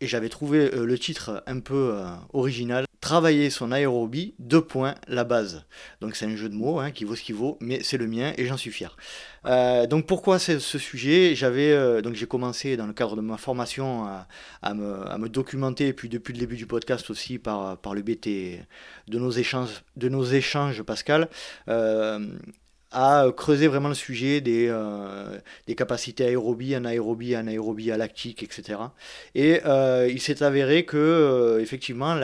et 0.00 0.06
j'avais 0.06 0.28
trouvé 0.28 0.72
euh, 0.74 0.84
le 0.84 0.98
titre 0.98 1.42
un 1.46 1.60
peu 1.60 1.92
euh, 1.94 2.06
original, 2.32 2.84
Travailler 3.00 3.48
son 3.48 3.70
aérobie, 3.70 4.34
deux 4.40 4.60
points, 4.60 4.96
la 5.06 5.22
base. 5.22 5.64
Donc 6.00 6.16
c'est 6.16 6.26
un 6.26 6.34
jeu 6.34 6.48
de 6.48 6.54
mots 6.54 6.80
hein, 6.80 6.90
qui 6.90 7.04
vaut 7.04 7.14
ce 7.14 7.22
qu'il 7.22 7.36
vaut, 7.36 7.56
mais 7.60 7.80
c'est 7.84 7.96
le 7.96 8.08
mien 8.08 8.32
et 8.36 8.44
j'en 8.44 8.56
suis 8.56 8.72
fier. 8.72 8.96
Euh, 9.46 9.86
donc 9.86 10.06
pourquoi 10.06 10.40
ce 10.40 10.58
sujet? 10.58 11.36
J'avais 11.36 12.02
donc 12.02 12.14
j'ai 12.14 12.26
commencé 12.26 12.76
dans 12.76 12.88
le 12.88 12.92
cadre 12.92 13.14
de 13.14 13.20
ma 13.20 13.36
formation 13.36 14.04
à, 14.04 14.26
à 14.62 14.74
me, 14.74 15.08
à 15.08 15.16
me 15.16 15.28
documenter 15.28 15.86
et 15.86 15.92
puis 15.92 16.08
depuis 16.08 16.32
le 16.32 16.40
début 16.40 16.56
du 16.56 16.66
podcast 16.66 17.08
aussi 17.08 17.38
par, 17.38 17.78
par 17.78 17.94
le 17.94 18.02
BT 18.02 18.60
de 19.06 19.18
nos 19.18 19.30
échanges, 19.30 19.84
de 19.96 20.08
nos 20.08 20.24
échanges 20.24 20.82
Pascal. 20.82 21.28
Euh, 22.94 23.28
à 23.28 23.32
creuser 23.32 23.68
vraiment 23.68 23.88
le 23.88 23.94
sujet 23.94 24.40
des, 24.40 24.68
euh, 24.68 25.38
des 25.66 25.74
capacités 25.74 26.24
aérobie, 26.24 26.74
anaérobie, 26.74 27.34
anaérobie 27.34 27.86
lactique, 27.86 28.42
etc. 28.42 28.80
Et 29.34 29.60
euh, 29.66 30.08
il 30.10 30.20
s'est 30.20 30.42
avéré 30.42 30.84
que, 30.84 30.96
euh, 30.96 31.60
effectivement, 31.60 32.14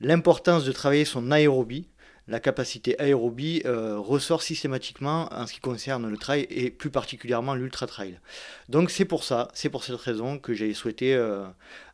l'importance 0.00 0.64
de 0.64 0.72
travailler 0.72 1.04
son 1.04 1.30
aérobie, 1.30 1.86
la 2.30 2.38
capacité 2.38 2.98
aérobie 3.00 3.62
euh, 3.66 3.98
ressort 3.98 4.42
systématiquement 4.42 5.28
en 5.32 5.46
ce 5.46 5.54
qui 5.54 5.60
concerne 5.60 6.08
le 6.08 6.16
trail 6.16 6.46
et 6.48 6.70
plus 6.70 6.90
particulièrement 6.90 7.54
l'ultra 7.54 7.86
trail. 7.88 8.20
Donc 8.68 8.90
c'est 8.90 9.04
pour 9.04 9.24
ça, 9.24 9.48
c'est 9.52 9.68
pour 9.68 9.82
cette 9.82 9.96
raison 9.96 10.38
que 10.38 10.54
j'ai 10.54 10.72
souhaité 10.72 11.14
euh, 11.14 11.44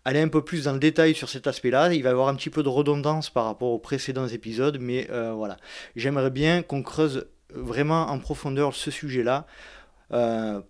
aller 0.06 0.20
un 0.20 0.28
peu 0.28 0.42
plus 0.42 0.64
dans 0.64 0.72
le 0.72 0.78
détail 0.78 1.14
sur 1.14 1.28
cet 1.28 1.46
aspect-là. 1.46 1.92
Il 1.92 2.02
va 2.02 2.10
y 2.10 2.12
avoir 2.12 2.28
un 2.28 2.34
petit 2.34 2.50
peu 2.50 2.62
de 2.62 2.68
redondance 2.68 3.28
par 3.28 3.44
rapport 3.44 3.70
aux 3.70 3.78
précédents 3.78 4.28
épisodes, 4.28 4.78
mais 4.80 5.08
euh, 5.10 5.32
voilà, 5.32 5.56
j'aimerais 5.96 6.30
bien 6.30 6.62
qu'on 6.62 6.82
creuse 6.82 7.26
vraiment 7.50 8.08
en 8.08 8.18
profondeur 8.18 8.74
ce 8.74 8.90
sujet-là. 8.90 9.46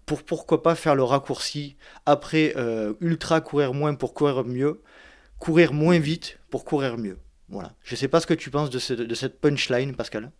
pour 0.06 0.22
pourquoi 0.22 0.62
pas 0.62 0.74
faire 0.74 0.94
le 0.94 1.02
raccourci 1.04 1.76
après 2.06 2.54
ultra 3.00 3.40
courir 3.40 3.74
moins 3.74 3.94
pour 3.94 4.14
courir 4.14 4.44
mieux, 4.44 4.82
courir 5.38 5.72
moins 5.72 5.98
vite 5.98 6.38
pour 6.50 6.64
courir 6.64 6.96
mieux. 6.98 7.18
Voilà. 7.48 7.72
Je 7.82 7.94
ne 7.94 7.96
sais 7.96 8.08
pas 8.08 8.20
ce 8.20 8.26
que 8.26 8.34
tu 8.34 8.50
penses 8.50 8.70
de, 8.70 8.78
cette 8.78 9.40
punchline, 9.40 9.94
Pascal. 9.94 10.30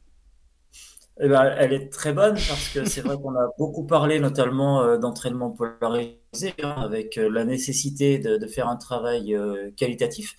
Eh 1.19 1.29
ben, 1.29 1.55
elle 1.59 1.73
est 1.73 1.91
très 1.91 2.13
bonne 2.13 2.35
parce 2.35 2.69
que 2.69 2.85
c'est 2.85 3.01
vrai 3.01 3.17
qu'on 3.17 3.35
a 3.37 3.49
beaucoup 3.59 3.85
parlé 3.87 4.21
notamment 4.21 4.83
euh, 4.83 4.99
d'entraînement 4.99 5.51
polarisé 5.51 6.53
hein, 6.63 6.75
avec 6.77 7.17
euh, 7.17 7.31
la 7.31 7.47
nécessité 7.47 8.19
de, 8.19 8.47
faire 8.47 8.69
un 8.69 8.77
travail 8.77 9.35
euh, 9.35 9.71
qualitatif. 9.77 10.37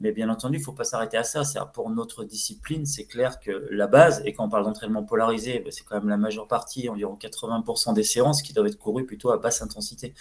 Mais 0.00 0.12
bien 0.12 0.28
entendu, 0.28 0.56
il 0.56 0.60
ne 0.60 0.64
faut 0.64 0.72
pas 0.72 0.84
s'arrêter 0.84 1.16
à 1.16 1.24
ça. 1.24 1.42
Pour 1.72 1.90
notre 1.90 2.24
discipline, 2.24 2.86
c'est 2.86 3.06
clair 3.06 3.40
que 3.40 3.66
la 3.70 3.86
base, 3.86 4.22
et 4.24 4.32
quand 4.32 4.44
on 4.44 4.48
parle 4.48 4.64
d'entraînement 4.64 5.02
polarisé, 5.02 5.60
ben, 5.60 5.70
c'est 5.70 5.84
quand 5.84 5.96
même 5.96 6.08
la 6.08 6.16
majeure 6.16 6.46
partie, 6.46 6.88
environ 6.88 7.16
80% 7.20 7.94
des 7.94 8.02
séances 8.02 8.42
qui 8.42 8.52
doivent 8.52 8.66
être 8.66 8.78
courues 8.78 9.06
plutôt 9.06 9.30
à 9.30 9.38
basse 9.38 9.62
intensité. 9.62 10.14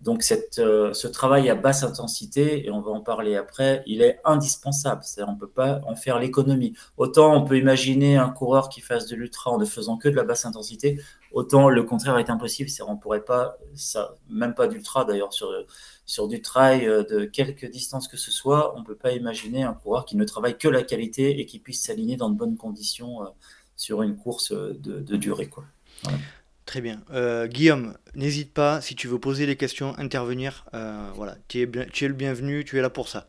Donc 0.00 0.24
euh, 0.58 0.92
ce 0.92 1.08
travail 1.08 1.50
à 1.50 1.54
basse 1.54 1.82
intensité, 1.82 2.66
et 2.66 2.70
on 2.70 2.80
va 2.80 2.92
en 2.92 3.00
parler 3.00 3.36
après, 3.36 3.82
il 3.86 4.02
est 4.02 4.20
indispensable. 4.24 5.02
On 5.26 5.32
ne 5.32 5.38
peut 5.38 5.48
pas 5.48 5.80
en 5.86 5.96
faire 5.96 6.18
l'économie. 6.18 6.74
Autant 6.96 7.34
on 7.34 7.44
peut 7.44 7.58
imaginer 7.58 8.16
un 8.16 8.30
coureur 8.30 8.68
qui 8.68 8.80
fasse 8.80 9.06
de 9.06 9.16
l'ultra 9.16 9.50
en 9.50 9.58
ne 9.58 9.64
faisant 9.64 9.96
que 9.96 10.08
de 10.08 10.16
la 10.16 10.24
basse 10.24 10.44
intensité, 10.44 11.00
autant 11.32 11.68
le 11.68 11.82
contraire 11.82 12.18
est 12.18 12.30
impossible. 12.30 12.70
On 12.86 12.94
ne 12.94 12.98
pourrait 12.98 13.24
pas, 13.24 13.58
même 14.28 14.54
pas 14.54 14.66
d'ultra 14.66 15.04
d'ailleurs, 15.04 15.32
sur 15.32 15.50
sur 16.06 16.28
du 16.28 16.42
trail 16.42 16.86
euh, 16.86 17.02
de 17.04 17.24
quelque 17.24 17.66
distance 17.66 18.08
que 18.08 18.16
ce 18.16 18.30
soit, 18.30 18.76
on 18.76 18.80
ne 18.80 18.84
peut 18.84 18.96
pas 18.96 19.12
imaginer 19.12 19.62
un 19.62 19.74
coureur 19.74 20.04
qui 20.04 20.16
ne 20.16 20.24
travaille 20.24 20.58
que 20.58 20.68
la 20.68 20.82
qualité 20.82 21.40
et 21.40 21.46
qui 21.46 21.58
puisse 21.58 21.82
s'aligner 21.82 22.16
dans 22.16 22.30
de 22.30 22.36
bonnes 22.36 22.56
conditions 22.56 23.22
euh, 23.22 23.28
sur 23.76 24.02
une 24.02 24.16
course 24.16 24.52
euh, 24.52 24.76
de, 24.78 25.16
durée. 25.16 25.46
Quoi. 25.46 25.64
Très 26.66 26.80
bien. 26.80 27.02
Guillaume, 27.46 27.94
n'hésite 28.14 28.52
pas, 28.52 28.80
si 28.80 28.94
tu 28.94 29.06
veux 29.06 29.18
poser 29.18 29.46
des 29.46 29.54
questions, 29.54 29.96
intervenir. 29.98 30.64
voilà, 31.14 31.36
tu 31.46 31.60
es, 31.60 31.70
tu 31.92 32.04
es, 32.04 32.08
le 32.08 32.14
bienvenu, 32.14 32.64
tu 32.64 32.78
es 32.78 32.80
là 32.80 32.88
pour 32.88 33.08
ça. 33.08 33.26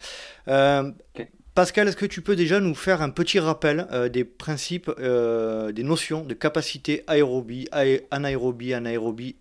Pascal, 1.53 1.87
est-ce 1.87 1.97
que 1.97 2.05
tu 2.05 2.21
peux 2.21 2.37
déjà 2.37 2.61
nous 2.61 2.73
faire 2.75 3.01
un 3.01 3.09
petit 3.09 3.39
rappel 3.39 3.87
des 4.11 4.23
principes, 4.23 4.89
des 4.99 5.83
notions 5.83 6.23
de 6.23 6.33
capacité 6.33 7.03
aérobie, 7.07 7.67
anaérobie, 8.09 8.73
anaérobie 8.73 9.35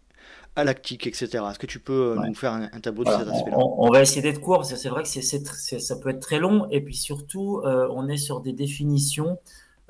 à 0.56 0.64
lactique, 0.64 1.06
etc. 1.06 1.28
Est-ce 1.50 1.58
que 1.58 1.66
tu 1.66 1.80
peux 1.80 2.16
euh, 2.16 2.26
nous 2.26 2.34
faire 2.34 2.52
un, 2.52 2.68
tableau 2.80 3.04
de 3.04 3.11
cet 3.11 3.28
aspect-là? 3.28 3.56
on, 3.58 3.90
va 3.90 4.02
essayer 4.02 4.23
d'être 4.23 4.40
court, 4.40 4.64
c'est 4.64 4.88
vrai 4.88 5.02
que 5.02 5.08
ça 5.08 5.96
peut 5.96 6.11
être 6.11 6.20
très 6.20 6.38
long, 6.38 6.68
et 6.70 6.80
puis 6.80 6.96
surtout, 6.96 7.61
euh, 7.64 7.88
on 7.90 8.08
est 8.08 8.16
sur 8.16 8.40
des 8.40 8.52
définitions 8.52 9.38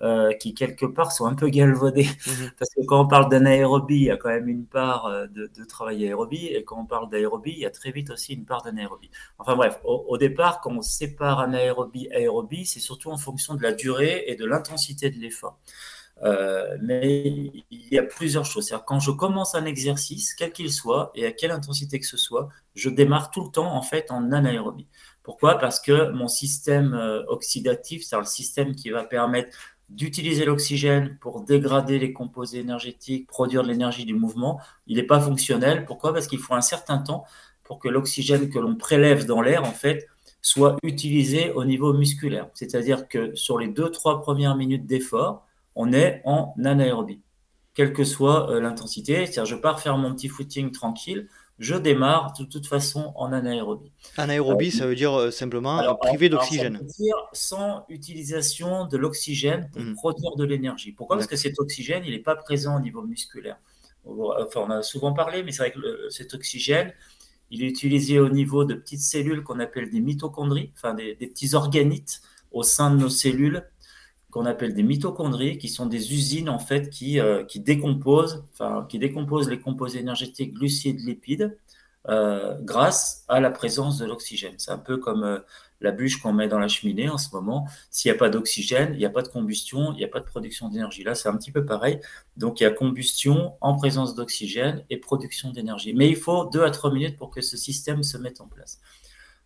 euh, 0.01 0.33
qui, 0.33 0.55
quelque 0.55 0.87
part, 0.87 1.13
sont 1.13 1.27
un 1.27 1.35
peu 1.35 1.49
galvaudées. 1.49 2.09
Mhm. 2.27 2.51
Parce 2.59 2.71
que 2.75 2.81
quand 2.87 3.01
on 3.01 3.07
parle 3.07 3.29
d'anaérobie, 3.29 3.97
il 3.97 4.05
y 4.05 4.11
a 4.11 4.17
quand 4.17 4.31
même 4.31 4.49
une 4.49 4.65
part 4.65 5.11
de, 5.29 5.65
travail 5.69 6.05
aérobie, 6.07 6.47
et 6.47 6.65
quand 6.65 6.81
on 6.81 6.87
parle 6.87 7.11
d'aérobie, 7.11 7.53
il 7.53 7.59
y 7.59 7.67
a 7.67 7.71
très 7.71 7.91
vite 7.91 8.11
aussi 8.11 8.33
une 8.33 8.47
part 8.47 8.63
d'anaérobie. 8.63 9.11
Enfin 9.39 9.57
bref, 9.57 9.81
au, 9.85 10.05
au, 10.09 10.17
départ, 10.17 10.61
quand 10.63 10.73
on 10.73 10.83
sépare 10.83 11.41
anaérobie, 11.41 12.09
aérobie, 12.11 12.65
c'est 12.65 12.81
surtout 12.81 13.11
en 13.11 13.19
fonction 13.19 13.55
de 13.55 13.63
la 13.63 13.73
durée 13.73 14.25
et 14.29 14.37
de 14.37 14.47
l'intensité 14.47 15.11
de 15.11 15.19
l'effort. 15.21 15.59
Euh, 16.23 16.77
mais 16.81 17.53
il 17.71 17.89
y 17.91 17.99
a 17.99 18.03
plusieurs 18.03 18.45
choses. 18.45 18.73
quand 18.87 19.01
je 19.01 19.11
commence 19.11 19.55
un 19.55 19.65
exercice, 19.65 20.35
quel 20.35 20.53
qu'il 20.53 20.73
soit 20.73 21.11
et 21.15 21.27
à 21.27 21.33
quelle 21.33 21.51
intensité 21.51 21.99
que 21.99 22.07
ce 22.07 22.17
soit, 22.17 22.49
je 22.75 22.89
démarre 22.89 23.31
tout 23.31 23.43
le 23.43 23.51
temps 23.51 23.75
en 23.75 23.83
fait 23.83 24.11
en 24.11 24.33
anaérobie. 24.33 24.87
Pourquoi? 25.23 25.59
Parce 25.59 25.81
que 25.81 26.11
mon 26.13 26.29
système 26.29 26.95
euh, 26.95 27.25
oxydatif, 27.29 28.05
c'est 28.05 28.17
le 28.17 28.25
système 28.25 28.75
qui 28.75 28.91
va 28.91 29.05
permettre 29.05 29.57
d'utiliser 29.89 30.45
l'oxygène 30.45 31.19
pour 31.21 31.43
dégrader 31.43 31.99
les 31.99 32.13
composés 32.13 32.61
énergétiques, 32.61 33.27
produire 33.27 33.63
de 33.63 33.69
l'énergie 33.69 34.05
du 34.05 34.15
mouvement, 34.15 34.61
il 34.87 34.97
n'est 34.97 35.03
pas 35.03 35.21
fonctionnel. 35.21 35.85
Pourquoi? 35.85 36.13
Parce 36.13 36.27
qu'il 36.27 36.39
faut 36.39 36.55
un 36.55 36.61
certain 36.63 36.99
temps 36.99 37.25
pour 37.65 37.79
que 37.79 37.89
l'oxygène 37.89 38.51
que 38.51 38.59
l'on 38.59 38.77
prélève 38.77 39.27
dans 39.27 39.41
l'air, 39.41 39.65
en 39.65 39.73
fait, 39.73 40.07
soit 40.43 40.77
utilisé 40.83 41.53
au 41.53 41.65
niveau 41.65 41.93
musculaire. 41.95 42.49
C'est-à-dire 42.55 43.09
que 43.09 43.35
sur 43.35 43.59
les 43.59 43.69
deux, 43.69 43.91
trois 43.91 44.21
premières 44.21 44.57
minutes 44.57 44.87
d'effort, 44.87 45.44
on 45.77 45.93
est 45.93 46.23
en 46.25 46.55
anaérobie, 46.65 47.21
quelle 47.75 47.93
que 47.93 48.05
soit 48.05 48.51
euh, 48.51 48.61
l'intensité. 48.61 49.27
C'est-à-dire, 49.27 49.47
je 49.47 49.57
pars 49.57 49.81
faire 49.81 49.97
mon 49.97 50.15
petit 50.15 50.29
footing 50.29 50.71
tranquille, 50.71 51.29
je 51.59 51.75
démarre 51.75 52.33
de 52.39 52.45
toute 52.45 52.67
façon 52.67 53.13
en 53.17 53.33
anaérobie. 53.33 53.93
Anaérobie, 54.17 54.69
euh, 54.69 54.79
ça 54.79 54.87
veut 54.87 54.95
dire 54.95 55.15
euh, 55.19 55.31
simplement 55.31 55.95
privé 55.97 56.29
d'oxygène. 56.29 56.81
Sans 57.33 57.85
utilisation 57.89 58.87
de 58.87 58.97
l'oxygène 58.97 59.69
pour 59.73 59.83
mhm. 59.83 59.95
produire 59.95 60.37
de 60.37 60.45
l'énergie. 60.45 60.93
Pourquoi? 60.93 61.17
Parce 61.17 61.29
que 61.29 61.37
cet 61.37 61.59
oxygène, 61.59 62.03
il 62.05 62.13
n'est 62.13 62.19
pas 62.19 62.37
présent 62.37 62.77
au 62.77 62.81
niveau 62.81 63.03
musculaire. 63.03 63.59
Enfin, 64.07 64.61
on 64.67 64.71
a 64.71 64.83
souvent 64.83 65.15
parlé, 65.15 65.43
mais 65.43 65.53
c'est 65.53 65.63
vrai 65.63 65.73
que 65.73 66.11
cet 66.11 66.35
oxygène, 66.35 66.93
il 67.51 67.63
est 67.63 67.69
utilisé 67.69 68.19
au 68.19 68.29
niveau 68.29 68.65
de 68.65 68.75
petites 68.75 69.01
cellules 69.01 69.43
qu'on 69.43 69.61
appelle 69.61 69.89
des 69.89 70.01
mitochondries, 70.01 70.73
enfin 70.75 70.93
des 70.93 71.15
petits 71.15 71.55
organites 71.55 72.21
au 72.53 72.63
sein 72.63 72.91
de 72.91 72.97
nos 73.01 73.09
cellules 73.09 73.65
qu'on 74.35 74.47
appelle 74.47 74.75
des 74.75 74.83
mitochondries, 74.83 75.59
qui 75.59 75.69
sont 75.69 75.87
des 75.87 76.13
usines 76.13 76.49
en 76.49 76.59
fait 76.59 76.91
qui, 76.91 77.21
euh, 77.21 77.45
décomposent, 77.55 78.43
qui 78.89 78.99
décomposent 78.99 79.49
les 79.49 79.61
composés 79.61 80.01
énergétiques 80.01 80.55
glucides, 80.55 80.99
lipides, 80.99 81.57
euh, 82.09 82.57
grâce 82.61 83.25
à 83.29 83.39
la 83.39 83.51
présence 83.51 83.99
de 83.99 84.07
l'oxygène. 84.07 84.55
C'est 84.59 84.73
un 84.73 84.79
peu 84.79 84.97
comme 84.97 85.23
euh, 85.23 85.39
la 85.81 85.93
bûche 85.93 86.21
qu'on 86.21 86.33
met 86.33 86.49
dans 86.49 86.59
la 86.59 86.67
cheminée 86.67 87.09
en 87.09 87.17
ce 87.17 87.29
moment. 87.33 87.69
S'il 87.93 88.11
n'y 88.11 88.17
a 88.17 88.19
pas 88.19 88.29
d'oxygène, 88.29 88.91
il 88.95 88.99
n'y 88.99 89.07
a 89.07 89.11
pas 89.11 89.23
de 89.23 89.29
combustion, 89.29 89.93
il 89.93 89.99
n'y 89.99 90.05
a 90.05 90.09
pas 90.09 90.19
de 90.19 90.27
production 90.27 90.69
d'énergie. 90.69 91.05
Là, 91.05 91.15
c'est 91.15 91.29
un 91.29 91.37
petit 91.37 91.53
peu 91.53 91.65
pareil. 91.65 92.01
Donc, 92.37 92.59
il 92.59 92.65
y 92.65 92.67
a 92.67 92.71
combustion 92.71 93.55
en 93.61 93.77
présence 93.77 94.17
d'oxygène 94.17 94.85
et 94.91 94.97
production 94.97 95.53
d'énergie. 95.53 95.95
Mais 95.95 96.09
il 96.09 96.17
faut 96.17 96.47
deux 96.47 96.65
à 96.65 96.73
trois 96.73 96.93
minutes 96.93 97.17
pour 97.17 97.31
que 97.31 97.41
ce 97.41 97.57
système 97.57 98.03
se 98.03 98.19
mette 98.19 98.41
en 98.41 98.49
place. 98.49 98.81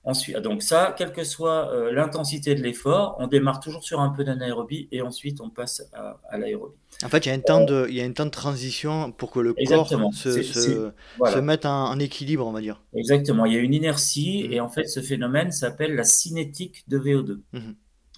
Ensuite, 0.08 0.38
donc 0.38 0.62
ça, 0.62 0.94
quelle 0.96 1.12
que 1.12 1.22
soit 1.22 1.70
euh, 1.70 1.92
l'intensité 1.92 2.54
de 2.54 2.62
l'effort, 2.62 3.16
on 3.18 3.26
démarre 3.26 3.60
toujours 3.60 3.84
sur 3.84 4.00
un 4.00 4.08
peu 4.08 4.24
d'anaérobie 4.24 4.88
et 4.90 5.02
ensuite 5.02 5.42
on 5.42 5.50
passe 5.50 5.82
à, 5.92 6.38
l'aérobie. 6.38 6.78
En 7.04 7.10
fait, 7.10 7.26
il 7.26 7.28
y, 7.28 7.30
a 7.30 7.34
un 7.34 7.40
temps 7.40 7.62
de, 7.62 7.84
il 7.90 7.94
y 7.94 8.00
a 8.00 8.04
un 8.04 8.12
temps 8.12 8.24
de 8.24 8.30
transition 8.30 9.12
pour 9.12 9.30
que 9.30 9.38
le 9.38 9.52
corps 9.52 9.86
se, 10.14 10.42
se, 10.42 11.38
mette 11.40 11.66
en, 11.66 11.98
équilibre, 11.98 12.46
on 12.46 12.52
va 12.52 12.62
dire. 12.62 12.80
Exactement, 12.94 13.44
il 13.44 13.52
y 13.52 13.56
a 13.58 13.60
une 13.60 13.74
inertie 13.74 14.48
mmh. 14.48 14.52
et 14.54 14.60
en 14.60 14.70
fait 14.70 14.86
ce 14.86 15.00
phénomène 15.00 15.52
s'appelle 15.52 15.94
la 15.94 16.04
cinétique 16.04 16.88
de 16.88 16.98
VO2. 16.98 17.40
Mmh. 17.52 17.58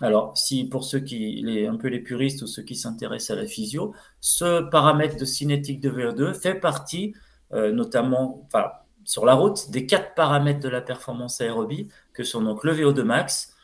Alors, 0.00 0.38
si 0.38 0.66
pour 0.66 0.84
ceux 0.84 1.00
qui, 1.00 1.42
les, 1.42 1.66
un 1.66 1.74
peu 1.74 1.88
les 1.88 1.98
puristes 1.98 2.42
ou 2.42 2.46
ceux 2.46 2.62
qui 2.62 2.76
s'intéressent 2.76 3.36
à 3.36 3.42
la 3.42 3.48
physio, 3.48 3.94
ce 4.20 4.62
paramètre 4.70 5.16
de 5.16 5.24
cinétique 5.24 5.80
de 5.80 5.90
VO2 5.90 6.34
fait 6.34 6.54
partie 6.54 7.14
euh, 7.52 7.72
notamment, 7.72 8.46
enfin, 8.46 8.70
sur 9.10 9.26
la 9.26 9.34
route 9.34 9.70
des 9.70 9.86
quatre 9.86 10.14
paramètres 10.14 10.60
de 10.60 10.68
la 10.68 10.80
performance 10.80 11.40
aérobie, 11.40 11.88
que 12.12 12.22
sont 12.22 12.42
donc 12.42 12.62
le 12.62 12.72
VO2 12.72 13.02
max, 13.02 13.56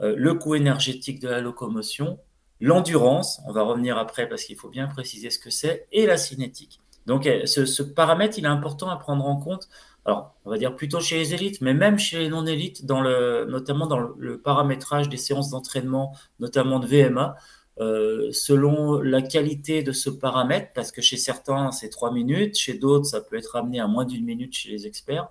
euh, 0.00 0.14
le 0.16 0.34
coût 0.34 0.54
énergétique 0.54 1.18
de 1.18 1.28
la 1.28 1.40
locomotion, 1.40 2.20
l'endurance, 2.60 3.40
on 3.48 3.52
va 3.52 3.62
revenir 3.62 3.98
après 3.98 4.28
parce 4.28 4.44
qu'il 4.44 4.54
faut 4.54 4.68
bien 4.68 4.86
préciser 4.86 5.30
ce 5.30 5.40
que 5.40 5.50
c'est, 5.50 5.88
et 5.90 6.06
la 6.06 6.16
cinétique. 6.16 6.78
Donc 7.06 7.26
euh, 7.26 7.46
ce, 7.46 7.82
paramètre, 7.82 8.38
il 8.38 8.44
est 8.44 8.48
important 8.48 8.90
à 8.90 8.96
prendre 8.96 9.26
en 9.26 9.34
compte, 9.34 9.68
alors 10.04 10.36
on 10.44 10.50
va 10.50 10.56
dire 10.56 10.76
plutôt 10.76 11.00
chez 11.00 11.16
les 11.16 11.34
élites, 11.34 11.60
mais 11.62 11.74
même 11.74 11.98
chez 11.98 12.20
les 12.20 12.28
non-élites, 12.28 12.84
notamment 12.84 13.88
dans 13.88 13.98
le 13.98 14.38
paramétrage 14.38 15.08
des 15.08 15.16
séances 15.16 15.50
d'entraînement, 15.50 16.14
notamment 16.38 16.78
de 16.78 16.86
VMA, 16.86 17.34
euh, 17.80 18.28
selon 18.32 19.00
la 19.00 19.22
qualité 19.22 19.82
de 19.82 19.92
ce 19.92 20.10
paramètre, 20.10 20.72
parce 20.74 20.92
que 20.92 21.00
chez 21.00 21.16
certains 21.16 21.72
c'est 21.72 21.88
trois 21.88 22.12
minutes, 22.12 22.56
chez 22.56 22.74
d'autres 22.74 23.06
ça 23.06 23.20
peut 23.20 23.36
être 23.36 23.56
amené 23.56 23.80
à 23.80 23.86
moins 23.86 24.04
d'une 24.04 24.24
minute 24.24 24.54
chez 24.54 24.70
les 24.70 24.86
experts. 24.86 25.28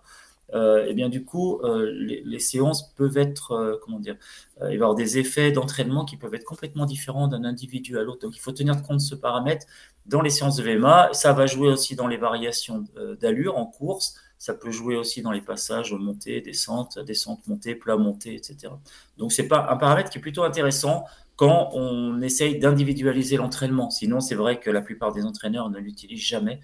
Euh, 0.54 0.86
et 0.86 0.94
bien 0.94 1.08
du 1.08 1.24
coup, 1.24 1.62
euh, 1.64 1.90
les, 1.94 2.40
séances 2.40 2.92
peuvent 2.96 3.18
être, 3.18 3.80
comment 3.84 4.00
dire, 4.00 4.18
il 4.60 4.66
va 4.66 4.72
y 4.72 4.76
avoir 4.76 4.96
des 4.96 5.18
effets 5.18 5.52
d'entraînement 5.52 6.04
qui 6.04 6.18
peuvent 6.18 6.34
être 6.34 6.44
complètement 6.44 6.86
différents 6.86 7.28
d'un 7.28 7.46
individu 7.46 7.98
à 7.98 8.04
l'autre. 8.04 8.22
Donc 8.22 8.36
il 8.36 8.42
faut 8.42 8.52
tenir 8.52 8.82
compte 8.82 8.98
de 8.98 9.02
ce 9.02 9.16
paramètre 9.16 9.66
dans 10.08 10.22
les 10.22 10.32
séances 10.32 10.58
de 10.58 10.64
VMA. 10.64 11.12
Ça 11.14 11.34
va 11.34 11.46
jouer 11.46 11.70
aussi 11.70 11.96
dans 11.96 12.08
les 12.08 12.18
variations 12.18 12.84
d'allure 13.22 13.58
en 13.58 13.66
course. 13.68 14.16
Ça 14.42 14.56
peut 14.56 14.72
jouer 14.72 14.96
aussi 14.96 15.22
dans 15.22 15.32
les 15.32 15.40
passages 15.40 15.94
montée, 15.94 16.42
descente, 16.42 16.98
descente, 16.98 17.46
montée, 17.46 17.76
plat, 17.76 17.96
montée, 17.96 18.34
etc. 18.34 18.74
Donc 19.18 19.32
c'est 19.32 19.48
pas 19.48 19.68
un 19.70 19.78
paramètre 19.78 20.10
qui 20.10 20.18
est 20.18 20.22
plutôt 20.22 20.42
intéressant 20.42 21.06
quand 21.36 21.70
on 21.74 22.22
essaye 22.22 22.60
d'individualiser 22.60 23.38
l'entraînement. 23.38 23.90
Sinon, 23.90 24.20
c'est 24.20 24.36
vrai 24.36 24.60
que 24.60 24.70
la 24.70 24.82
plupart 24.82 25.12
des 25.12 25.24
entraîneurs 25.24 25.70
ne 25.70 25.80
l'utilisent 25.80 26.26
jamais. 26.26 26.60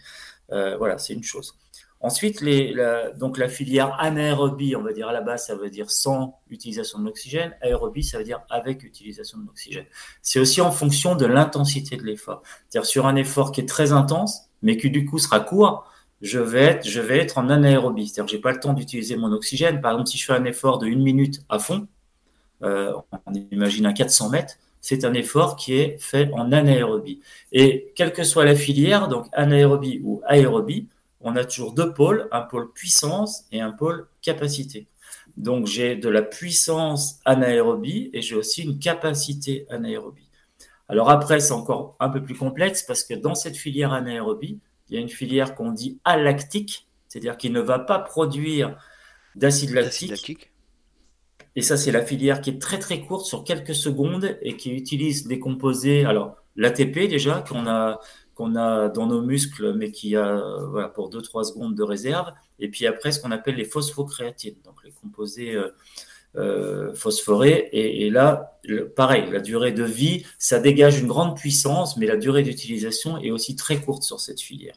Euh, 0.51 0.77
voilà, 0.77 0.97
c'est 0.97 1.13
une 1.13 1.23
chose. 1.23 1.57
Ensuite, 1.99 2.41
la, 2.41 3.11
donc 3.11 3.39
la 3.39 3.49
filière 3.49 3.95
anaérobie, 3.99 4.75
on 4.75 4.83
va 4.83 4.93
dire 4.93 5.07
à 5.07 5.13
la 5.13 5.21
base, 5.21 5.47
ça 5.47 5.55
veut 5.55 5.71
dire 5.71 5.89
sans 5.89 6.39
utilisation 6.49 6.99
de 6.99 7.05
l'oxygène. 7.05 7.55
Aérobie, 7.61 8.03
ça 8.03 8.19
veut 8.19 8.23
dire 8.23 8.41
avec 8.51 8.83
utilisation 8.83 9.39
de 9.39 9.47
l'oxygène. 9.47 9.85
C'est 10.21 10.39
aussi 10.39 10.61
en 10.61 10.69
fonction 10.69 11.15
de 11.15 11.25
l'intensité 11.25 11.97
de 11.97 12.03
l'effort. 12.03 12.43
C'est-à-dire 12.69 12.87
sur 12.87 13.07
un 13.07 13.15
effort 13.15 13.51
qui 13.51 13.61
est 13.61 13.65
très 13.65 13.93
intense, 13.93 14.41
mais 14.61 14.77
qui 14.77 14.91
du 14.91 15.05
coup 15.05 15.17
sera 15.17 15.39
court, 15.39 15.89
je 16.21 16.39
vais 16.39 16.63
être, 16.63 16.87
je 16.87 17.01
vais 17.01 17.17
être 17.17 17.39
en 17.39 17.49
anaérobie. 17.49 18.07
C'est-à-dire 18.07 18.25
que 18.25 18.31
j'ai 18.31 18.41
pas 18.41 18.51
le 18.51 18.59
temps 18.59 18.73
d'utiliser 18.73 19.15
mon 19.15 19.31
oxygène. 19.31 19.81
Par 19.81 19.93
exemple, 19.93 20.09
si 20.09 20.17
je 20.19 20.25
fais 20.25 20.33
un 20.33 20.45
effort 20.45 20.77
de 20.77 20.85
une 20.85 21.01
minute 21.01 21.41
à 21.49 21.57
fond, 21.57 21.87
on 22.61 23.33
imagine 23.51 23.85
un 23.85 23.93
400 23.93 24.29
mètres, 24.29 24.55
c'est 24.81 25.05
un 25.05 25.13
effort 25.13 25.55
qui 25.55 25.73
est 25.73 25.97
fait 25.99 26.29
en 26.33 26.51
anaérobie. 26.51 27.19
Et 27.51 27.91
quelle 27.95 28.13
que 28.13 28.23
soit 28.23 28.45
la 28.45 28.55
filière, 28.55 29.07
donc 29.07 29.27
anaérobie 29.33 30.01
ou 30.03 30.21
aérobie, 30.25 30.87
on 31.21 31.35
a 31.35 31.43
toujours 31.43 31.73
deux 31.73 31.93
pôles, 31.93 32.27
un 32.31 32.41
pôle 32.41 32.71
puissance 32.71 33.45
et 33.51 33.59
un 33.59 33.71
pôle 33.71 34.07
capacité. 34.21 34.87
Donc 35.35 35.67
j'ai 35.67 35.95
de 35.95 36.09
la 36.09 36.21
puissance 36.21 37.19
anaérobie 37.25 38.09
et 38.13 38.21
j'ai 38.21 38.35
aussi 38.35 38.63
une 38.63 38.79
capacité 38.79 39.65
anaérobie. 39.69 40.27
Alors 40.89 41.09
après, 41.09 41.39
c'est 41.39 41.53
encore 41.53 41.95
un 41.99 42.09
peu 42.09 42.23
plus 42.23 42.35
complexe 42.35 42.83
parce 42.83 43.03
que 43.03 43.13
dans 43.13 43.35
cette 43.35 43.57
filière 43.57 43.91
anaérobie, 43.91 44.59
il 44.89 44.95
y 44.95 44.97
a 44.97 45.01
une 45.01 45.09
filière 45.09 45.53
qu'on 45.53 45.71
dit 45.71 45.99
alactique, 46.05 46.87
c'est-à-dire 47.07 47.37
qui 47.37 47.49
ne 47.49 47.59
va 47.59 47.79
pas 47.79 47.99
produire 47.99 48.77
d'acide 49.35 49.71
lactique. 49.71 50.51
Et 51.57 51.63
ça, 51.63 51.75
c'est 51.75 51.91
la 51.91 52.05
filière 52.05 52.39
qui 52.39 52.51
est 52.51 52.61
très 52.61 52.77
très 52.77 53.01
courte 53.01 53.25
sur 53.25 53.43
quelques 53.43 53.73
secondes 53.73 54.37
et 54.43 54.55
qui 54.57 54.69
utilise 54.69 55.25
des 55.25 55.39
composés. 55.39 56.05
Alors, 56.05 56.35
l'ATP 56.55 57.09
déjà, 57.09 57.43
qu'on 57.49 57.65
a, 57.65 57.99
qu'on 58.35 58.55
a 58.55 58.89
dans 58.89 59.07
nos 59.07 59.23
muscles, 59.23 59.73
mais 59.73 59.91
qui 59.91 60.15
a 60.15 60.39
voilà, 60.69 60.87
pour 60.87 61.09
2-3 61.09 61.45
secondes 61.45 61.73
de 61.73 61.81
réserve. 61.81 62.31
Et 62.59 62.69
puis 62.69 62.85
après, 62.85 63.11
ce 63.11 63.19
qu'on 63.19 63.31
appelle 63.31 63.55
les 63.55 63.65
phosphocréatines, 63.65 64.57
donc 64.63 64.75
les 64.83 64.91
composés 64.91 65.55
euh, 65.55 65.69
euh, 66.35 66.93
phosphorés. 66.93 67.69
Et, 67.71 68.11
là, 68.11 68.59
pareil, 68.95 69.23
la 69.31 69.39
durée 69.39 69.71
de 69.71 69.83
vie, 69.83 70.27
ça 70.37 70.59
dégage 70.59 70.99
une 70.99 71.07
grande 71.07 71.35
puissance, 71.35 71.97
mais 71.97 72.05
la 72.05 72.17
durée 72.17 72.43
d'utilisation 72.43 73.17
est 73.17 73.31
aussi 73.31 73.55
très 73.55 73.81
courte 73.81 74.03
sur 74.03 74.19
cette 74.19 74.41
filière. 74.41 74.75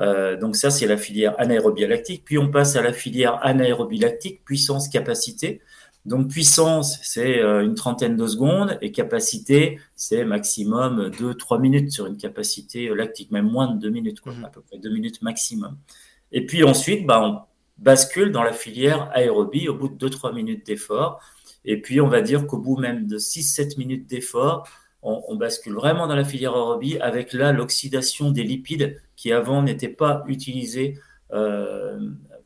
Euh, 0.00 0.36
donc 0.36 0.56
ça, 0.56 0.70
c'est 0.70 0.86
la 0.88 0.96
filière 0.96 1.36
anaérobie 1.38 1.86
lactique. 1.86 2.24
Puis 2.24 2.38
on 2.38 2.50
passe 2.50 2.74
à 2.74 2.82
la 2.82 2.92
filière 2.92 3.38
anaérobie 3.40 3.98
lactique, 3.98 4.44
puissance-capacité. 4.44 5.60
Donc 6.08 6.28
puissance, 6.28 6.98
c'est 7.02 7.38
euh, 7.38 7.62
une 7.62 7.74
trentaine 7.74 8.16
de 8.16 8.26
secondes 8.26 8.78
et 8.80 8.92
capacité, 8.92 9.78
c'est 9.94 10.24
maximum 10.24 11.10
2-3 11.10 11.60
minutes 11.60 11.92
sur 11.92 12.06
une 12.06 12.16
capacité 12.16 12.88
lactique, 12.94 13.30
même 13.30 13.50
moins 13.50 13.74
de 13.74 13.78
2 13.78 13.90
minutes, 13.90 14.20
quoi, 14.20 14.32
mhm. 14.32 14.46
à 14.46 14.48
peu 14.48 14.62
près 14.62 14.78
2 14.78 14.88
minutes 14.88 15.20
maximum. 15.20 15.76
Et 16.32 16.46
puis 16.46 16.64
ensuite, 16.64 17.06
bah, 17.06 17.20
on 17.22 17.42
bascule 17.76 18.32
dans 18.32 18.42
la 18.42 18.54
filière 18.54 19.10
aérobie 19.12 19.68
au 19.68 19.74
bout 19.74 19.88
de 19.88 20.08
2-3 20.08 20.34
minutes 20.34 20.64
d'effort. 20.64 21.20
Et 21.66 21.78
puis 21.82 22.00
on 22.00 22.08
va 22.08 22.22
dire 22.22 22.46
qu'au 22.46 22.58
bout 22.58 22.78
même 22.78 23.06
de 23.06 23.18
6-7 23.18 23.76
minutes 23.76 24.08
d'effort, 24.08 24.66
on, 25.02 25.36
bascule 25.36 25.74
vraiment 25.74 26.06
dans 26.06 26.16
la 26.16 26.24
filière 26.24 26.54
aérobie 26.54 26.98
avec 26.98 27.34
là 27.34 27.52
l'oxydation 27.52 28.30
des 28.30 28.42
lipides 28.42 29.00
qui 29.14 29.30
avant 29.30 29.62
n'étaient 29.62 29.88
pas 29.88 30.24
utilisés 30.26 30.98
euh, 31.32 32.00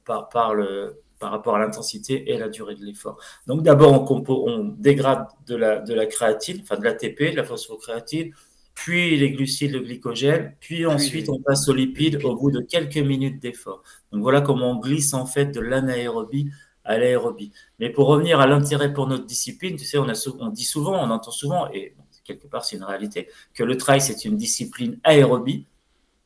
par, 0.04 0.28
par 0.28 0.54
le, 0.54 1.00
par 1.22 1.30
rapport 1.30 1.54
à 1.54 1.60
l'intensité 1.60 2.28
et 2.28 2.34
à 2.34 2.38
la 2.40 2.48
durée 2.48 2.74
de 2.74 2.84
l'effort. 2.84 3.16
Donc 3.46 3.62
d'abord, 3.62 4.10
on, 4.10 4.24
on, 4.28 4.64
dégrade 4.76 5.28
de 5.46 5.54
la, 5.54 5.78
de 5.78 5.94
la 5.94 6.06
créatine, 6.06 6.58
enfin 6.62 6.76
de 6.76 6.82
l'ATP, 6.82 7.30
de 7.30 7.36
la 7.36 7.44
phosphocréatine, 7.44 8.32
puis 8.74 9.16
les 9.16 9.30
glucides, 9.30 9.70
le 9.70 9.78
glycogène, 9.78 10.56
puis, 10.58 10.84
ensuite 10.84 11.28
on 11.28 11.40
passe 11.40 11.68
aux 11.68 11.74
lipides 11.74 12.24
au 12.24 12.34
bout 12.34 12.50
de 12.50 12.60
quelques 12.60 12.96
minutes 12.96 13.40
d'effort. 13.40 13.84
Donc 14.10 14.22
voilà 14.22 14.40
comment 14.40 14.72
on 14.72 14.80
glisse 14.80 15.14
en 15.14 15.24
fait 15.24 15.46
de 15.46 15.60
l'anaérobie 15.60 16.50
à 16.84 16.98
l'aérobie. 16.98 17.52
Mais 17.78 17.88
pour 17.88 18.08
revenir 18.08 18.40
à 18.40 18.48
l'intérêt 18.48 18.92
pour 18.92 19.06
notre 19.06 19.24
discipline, 19.24 19.76
tu 19.76 19.84
sais, 19.84 19.98
on, 19.98 20.08
a, 20.08 20.28
on 20.40 20.48
dit 20.48 20.64
souvent, 20.64 20.94
on 20.94 21.10
entend 21.10 21.30
souvent, 21.30 21.70
et 21.72 21.94
quelque 22.24 22.48
part 22.48 22.64
c'est 22.64 22.74
une 22.74 22.82
réalité, 22.82 23.28
que 23.54 23.62
le 23.62 23.76
trail 23.76 24.00
c'est 24.00 24.24
une 24.24 24.36
discipline 24.36 24.98
aérobie, 25.04 25.66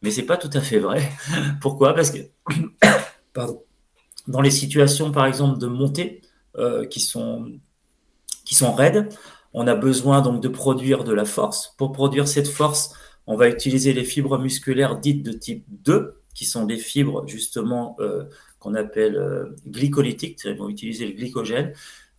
mais 0.00 0.10
c'est 0.10 0.24
pas 0.24 0.38
tout 0.38 0.50
à 0.54 0.62
fait 0.62 0.78
vrai. 0.78 1.02
Pourquoi? 1.60 1.92
Parce 1.92 2.10
que, 2.10 2.20
pardon, 3.34 3.62
dans 4.28 4.40
les 4.40 4.50
situations, 4.50 5.12
par 5.12 5.26
exemple, 5.26 5.58
de 5.58 5.66
montée 5.66 6.22
euh, 6.56 6.86
qui, 6.86 7.00
sont, 7.00 7.58
raides, 8.74 9.08
on 9.52 9.66
a 9.66 9.74
besoin 9.74 10.22
donc 10.22 10.42
de 10.42 10.48
produire 10.48 11.04
de 11.04 11.12
la 11.12 11.24
force. 11.24 11.74
Pour 11.78 11.92
produire 11.92 12.26
cette 12.28 12.48
force, 12.48 12.94
on 13.26 13.36
va 13.36 13.48
utiliser 13.48 13.92
les 13.92 14.04
fibres 14.04 14.38
musculaires 14.38 14.98
dites 14.98 15.22
de 15.22 15.32
type 15.32 15.64
2, 15.84 16.20
qui 16.34 16.44
sont 16.44 16.66
des 16.66 16.76
fibres 16.76 17.26
justement 17.26 17.96
euh, 18.00 18.24
qu'on 18.58 18.74
appelle 18.74 19.16
euh, 19.16 19.56
glycolytiques, 19.66 20.40
Elles 20.44 20.58
vont 20.58 20.68
utiliser 20.68 21.06
le 21.06 21.14
glycogène, 21.14 21.72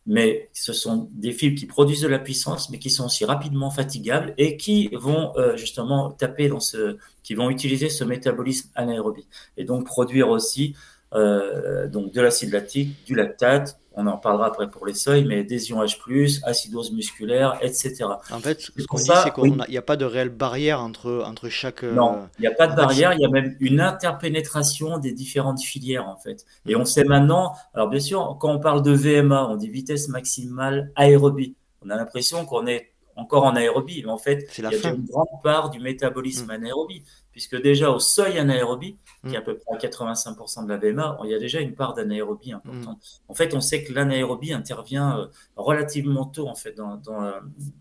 mais 0.06 0.50
ce 0.54 0.74
sont 0.74 1.10
des 1.12 1.34
fibres 1.34 1.58
qui 1.58 1.65
produisent 1.65 2.02
de 2.02 2.08
la 2.08 2.20
puissance, 2.20 2.70
mais 2.70 2.80
qui 2.80 2.89
sont 2.89 3.06
aussi 3.06 3.26
rapidement 3.26 3.70
fatigables 3.70 4.34
et 4.38 4.56
qui 4.56 4.89
vont 4.93 5.34
justement 5.58 6.12
taper 6.12 6.48
dans 6.48 6.62
ce, 6.62 6.96
qui 7.24 7.34
vont 7.34 7.50
utiliser 7.50 7.89
ce 7.89 8.06
métabolisme 8.06 8.70
anaérobie 8.74 9.28
et 9.58 9.65
donc 9.65 9.86
produire 9.86 10.30
aussi 10.30 10.76
euh, 11.13 11.88
donc 11.88 12.12
de 12.12 12.22
l'acide 12.22 12.52
lactique, 12.52 12.96
du 13.06 13.15
lactate, 13.15 13.80
on 14.00 14.06
en 14.06 14.17
parlera 14.17 14.48
après 14.48 14.70
pour 14.70 14.86
les 14.86 14.93
seuils, 14.93 15.26
mais 15.26 15.43
des 15.43 15.72
ions 15.72 15.84
H+, 15.84 16.39
acidose 16.43 16.91
musculaire, 16.91 17.58
etc. 17.62 18.06
En 18.32 18.39
fait, 18.39 18.62
ce 18.62 18.86
qu'on 18.86 18.98
dit, 18.98 19.10
c'est 19.24 19.34
qu'il 19.34 19.65
n'y 19.70 19.78
a 19.78 19.82
pas 19.82 19.98
de 19.98 20.06
réelle 20.06 20.30
barrière 20.30 20.82
entre, 20.82 21.24
entre 21.26 21.50
chaque... 21.50 21.82
Non, 21.82 22.28
il 22.38 22.41
n'y 22.41 22.48
a 22.48 22.52
pas 22.52 22.67
de 22.67 22.76
barrière, 22.76 23.13
il 23.13 23.22
y 23.22 23.26
a 23.26 23.30
même 23.30 23.56
une 23.60 23.82
interpénétration 23.82 25.00
des 25.00 25.13
différentes 25.13 25.62
filières, 25.62 26.08
en 26.08 26.15
fait. 26.15 26.46
Et 26.67 26.76
on 26.76 26.86
sait 26.86 27.06
maintenant, 27.06 27.54
alors 27.74 27.89
bien 27.89 28.00
sûr, 28.00 28.38
quand 28.39 28.54
on 28.54 28.60
parle 28.60 28.84
de 28.84 28.91
VMA, 28.91 29.48
on 29.50 29.56
dit 29.56 29.70
vitesse 29.70 30.10
maximale 30.10 30.91
aérobie. 30.96 31.56
On 31.84 31.89
a 31.89 31.96
l'impression 31.96 32.46
qu'on 32.46 32.67
est 32.67 32.91
encore 33.18 33.44
en 33.46 33.56
aérobie, 33.56 34.04
mais 34.06 34.12
en 34.12 34.18
fait, 34.18 34.48
il 34.58 34.64
y 34.64 34.68
a 34.68 34.90
une 34.90 35.06
grande 35.06 35.42
part 35.44 35.72
du 35.72 35.80
métabolisme 35.80 36.46
mm. 36.46 36.52
anaérobie, 36.52 37.04
puisque 37.32 37.60
déjà 37.60 37.90
au 37.90 38.00
seuil 38.00 38.38
anaérobie, 38.38 38.98
qui 39.28 39.34
est 39.34 39.38
à 39.38 39.42
peu 39.42 39.58
près 39.58 39.76
85% 39.78 40.66
de 40.66 40.70
la 40.70 40.78
VMA, 40.78 41.18
il 41.24 41.32
y 41.32 41.34
a 41.34 41.40
déjà 41.40 41.60
une 41.60 41.74
part 41.74 41.96
d'anaérobie 41.96 42.54
importante. 42.54 43.00
En 43.28 43.34
fait, 43.34 43.54
on 43.56 43.60
sait 43.60 43.84
que 43.84 43.92
l'anaérobie 43.92 44.54
intervient 44.54 45.20
euh, 45.20 45.26
relativement 45.56 46.26
tôt 46.26 46.48
en 46.48 46.56
fait, 46.56 46.74
dans, 46.74 47.02
euh, 47.08 47.32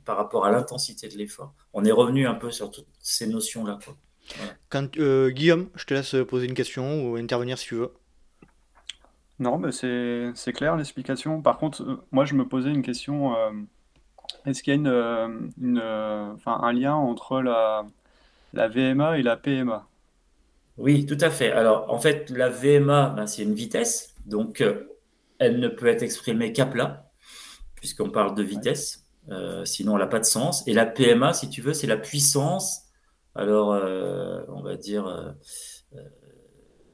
par 0.04 0.16
rapport 0.16 0.46
à 0.46 0.50
l'intensité 0.50 1.08
de 1.08 1.16
l'effort. 1.16 1.54
On 1.74 1.84
est 1.84 1.92
revenu 1.92 2.26
un 2.26 2.34
peu 2.34 2.50
sur 2.50 2.70
toutes 2.70 2.88
ces 3.00 3.26
notions-là. 3.26 3.78
Quand, 4.70 4.96
euh, 4.96 5.30
Guillaume, 5.30 5.68
je 5.76 5.84
te 5.84 5.94
laisse 5.94 6.16
poser 6.26 6.46
une 6.46 6.54
question 6.54 7.06
ou 7.06 7.16
intervenir 7.16 7.58
si 7.58 7.66
tu 7.66 7.74
veux. 7.76 7.92
Non, 9.38 9.58
mais 9.58 9.70
c'est 9.70 10.52
clair 10.54 10.76
l'explication. 10.76 11.42
Par 11.42 11.58
contre, 11.58 12.02
moi, 12.10 12.24
je 12.24 12.34
me 12.34 12.48
posais 12.48 12.70
une 12.70 12.82
question. 12.82 13.34
Est-ce 14.46 14.62
qu'il 14.62 14.72
y 14.72 14.76
a 14.76 14.80
une, 14.80 15.50
une, 15.60 15.78
un 15.80 16.72
lien 16.72 16.94
entre 16.94 17.42
la, 17.42 17.84
la 18.52 18.68
VMA 18.68 19.18
et 19.18 19.22
la 19.22 19.36
PMA 19.36 19.86
oui, 20.78 21.06
tout 21.06 21.16
à 21.20 21.30
fait. 21.30 21.52
Alors, 21.52 21.90
en 21.90 21.98
fait, 21.98 22.28
la 22.30 22.50
VMA, 22.50 23.10
ben, 23.16 23.26
c'est 23.26 23.42
une 23.42 23.54
vitesse, 23.54 24.14
donc 24.26 24.60
euh, 24.60 24.98
elle 25.38 25.58
ne 25.58 25.68
peut 25.68 25.86
être 25.86 26.02
exprimée 26.02 26.52
qu'à 26.52 26.66
plat, 26.66 27.10
puisqu'on 27.76 28.10
parle 28.10 28.34
de 28.34 28.42
vitesse, 28.42 29.06
euh, 29.30 29.64
sinon 29.64 29.94
elle 29.96 30.02
n'a 30.02 30.06
pas 30.06 30.18
de 30.20 30.26
sens. 30.26 30.66
Et 30.68 30.74
la 30.74 30.84
PMA, 30.84 31.32
si 31.32 31.48
tu 31.48 31.62
veux, 31.62 31.72
c'est 31.72 31.86
la 31.86 31.96
puissance, 31.96 32.82
alors 33.34 33.72
euh, 33.72 34.42
on 34.48 34.60
va 34.62 34.76
dire, 34.76 35.34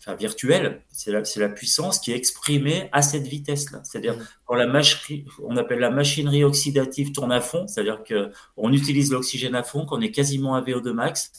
enfin 0.03 0.17
virtuelle, 0.17 0.83
c'est 0.91 1.12
la, 1.12 1.23
la, 1.37 1.49
puissance 1.49 2.01
qui 2.01 2.12
est 2.12 2.17
exprimée 2.17 2.88
à 2.93 3.03
cette 3.03 3.27
vitesse-là. 3.27 3.83
C'est-à-dire, 3.85 4.17
mmh. 4.17 4.27
quand 4.47 4.55
la 4.57 4.67
machinerie, 4.67 5.25
on 5.45 5.57
appelle 5.57 5.79
la 5.79 5.91
machinerie 5.91 6.43
oxydative 6.43 7.12
tourne 7.12 7.31
à 7.31 7.41
fond, 7.41 7.69
c'est-à-dire 7.69 8.03
qu'on 8.03 8.73
utilise 8.73 9.12
l'oxygène 9.12 9.55
à 9.55 9.62
fond, 9.62 9.87
qu'on 9.87 10.01
est 10.01 10.11
quasiment 10.11 10.57
à 10.57 10.61
VO2 10.61 10.93
max, 10.93 11.33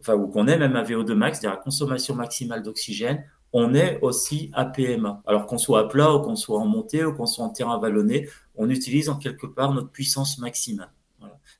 enfin, 0.00 0.14
ou 0.14 0.26
qu'on 0.26 0.48
est 0.48 0.58
même 0.58 0.74
à 0.74 0.82
VO2 0.82 1.12
max, 1.14 1.38
c'est-à-dire 1.38 1.56
la 1.56 1.62
consommation 1.62 2.16
maximale 2.16 2.62
d'oxygène, 2.62 3.24
on 3.52 3.74
est 3.74 4.00
aussi 4.02 4.50
à 4.54 4.64
PMA. 4.64 5.22
Alors 5.26 5.46
qu'on 5.46 5.58
soit 5.58 5.80
à 5.80 5.84
plat 5.84 6.12
ou 6.14 6.20
qu'on 6.20 6.36
soit 6.36 6.58
en 6.58 6.66
montée 6.66 7.04
ou 7.04 7.14
qu'on 7.14 7.26
soit 7.26 7.44
en 7.44 7.50
terrain 7.50 7.78
vallonné, 7.78 8.28
on 8.56 8.68
utilise 8.68 9.08
en 9.08 9.16
quelque 9.16 9.46
part 9.46 9.72
notre 9.72 9.90
puissance 9.90 10.38
maximale. 10.38 10.90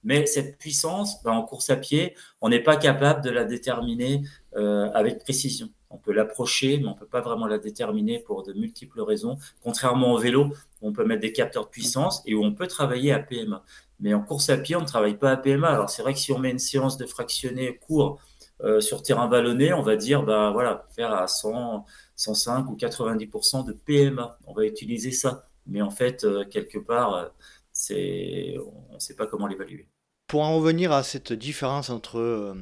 Mais 0.04 0.26
cette 0.26 0.58
puissance, 0.58 1.22
ben, 1.22 1.32
en 1.32 1.42
course 1.42 1.70
à 1.70 1.76
pied, 1.76 2.14
on 2.40 2.48
n'est 2.48 2.62
pas 2.62 2.76
capable 2.76 3.22
de 3.22 3.30
la 3.30 3.44
déterminer 3.44 4.22
euh, 4.56 4.90
avec 4.92 5.18
précision. 5.18 5.68
On 5.90 5.96
peut 5.96 6.12
l'approcher, 6.12 6.78
mais 6.78 6.86
on 6.86 6.94
ne 6.94 6.98
peut 6.98 7.06
pas 7.06 7.20
vraiment 7.20 7.46
la 7.46 7.58
déterminer 7.58 8.18
pour 8.18 8.42
de 8.42 8.52
multiples 8.52 9.00
raisons. 9.00 9.38
Contrairement 9.62 10.12
au 10.12 10.18
vélo, 10.18 10.52
on 10.82 10.92
peut 10.92 11.04
mettre 11.04 11.22
des 11.22 11.32
capteurs 11.32 11.64
de 11.64 11.70
puissance 11.70 12.22
et 12.26 12.34
où 12.34 12.44
on 12.44 12.52
peut 12.52 12.66
travailler 12.66 13.12
à 13.12 13.18
PMA. 13.18 13.64
Mais 14.00 14.14
en 14.14 14.20
course 14.20 14.50
à 14.50 14.58
pied, 14.58 14.76
on 14.76 14.82
ne 14.82 14.86
travaille 14.86 15.16
pas 15.16 15.32
à 15.32 15.36
PMA. 15.36 15.68
Alors 15.68 15.90
c'est 15.90 16.02
vrai 16.02 16.12
que 16.12 16.18
si 16.20 16.32
on 16.32 16.38
met 16.38 16.50
une 16.50 16.58
séance 16.58 16.98
de 16.98 17.06
fractionné 17.06 17.76
court 17.78 18.20
euh, 18.62 18.80
sur 18.80 19.02
terrain 19.02 19.28
vallonné, 19.28 19.72
on 19.72 19.82
va 19.82 19.96
dire, 19.96 20.22
bah 20.24 20.50
voilà, 20.52 20.86
faire 20.94 21.12
à 21.12 21.26
100, 21.26 21.84
105 22.16 22.70
ou 22.70 22.76
90% 22.76 23.64
de 23.64 23.72
PMA. 23.72 24.38
On 24.46 24.52
va 24.52 24.66
utiliser 24.66 25.10
ça. 25.10 25.44
Mais 25.66 25.80
en 25.80 25.90
fait, 25.90 26.24
euh, 26.24 26.44
quelque 26.44 26.78
part, 26.78 27.30
c'est, 27.78 28.56
on 28.90 28.94
ne 28.94 28.98
sait 28.98 29.14
pas 29.14 29.28
comment 29.28 29.46
l'évaluer. 29.46 29.86
pour 30.26 30.42
en 30.42 30.56
revenir 30.56 30.90
à 30.90 31.04
cette 31.04 31.32
différence 31.32 31.90
entre 31.90 32.18
euh, 32.18 32.54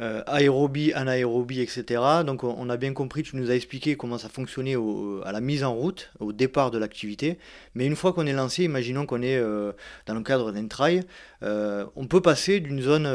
euh, 0.00 0.22
aérobie, 0.26 0.92
anaérobie, 0.92 1.60
etc., 1.62 2.02
donc 2.26 2.44
on, 2.44 2.68
a 2.68 2.76
bien 2.76 2.92
compris, 2.92 3.22
tu 3.22 3.36
nous 3.36 3.50
as 3.50 3.54
expliqué 3.54 3.96
comment 3.96 4.18
ça 4.18 4.28
fonctionnait 4.28 4.76
à 5.24 5.32
la 5.32 5.40
mise 5.40 5.64
en 5.64 5.72
route, 5.74 6.12
au 6.20 6.32
départ 6.34 6.70
de 6.70 6.76
l'activité, 6.76 7.38
mais 7.74 7.86
une 7.86 7.96
fois 7.96 8.12
qu'on 8.12 8.26
est 8.26 8.34
lancé, 8.34 8.64
imaginons 8.64 9.06
qu'on 9.06 9.22
est 9.22 9.38
euh, 9.38 9.72
dans 10.04 10.14
le 10.14 10.22
cadre 10.22 10.52
d'un 10.52 10.68
trail, 10.68 11.04
on 11.42 12.06
peut 12.06 12.20
passer 12.20 12.60
d'une 12.60 12.82
zone, 12.82 13.08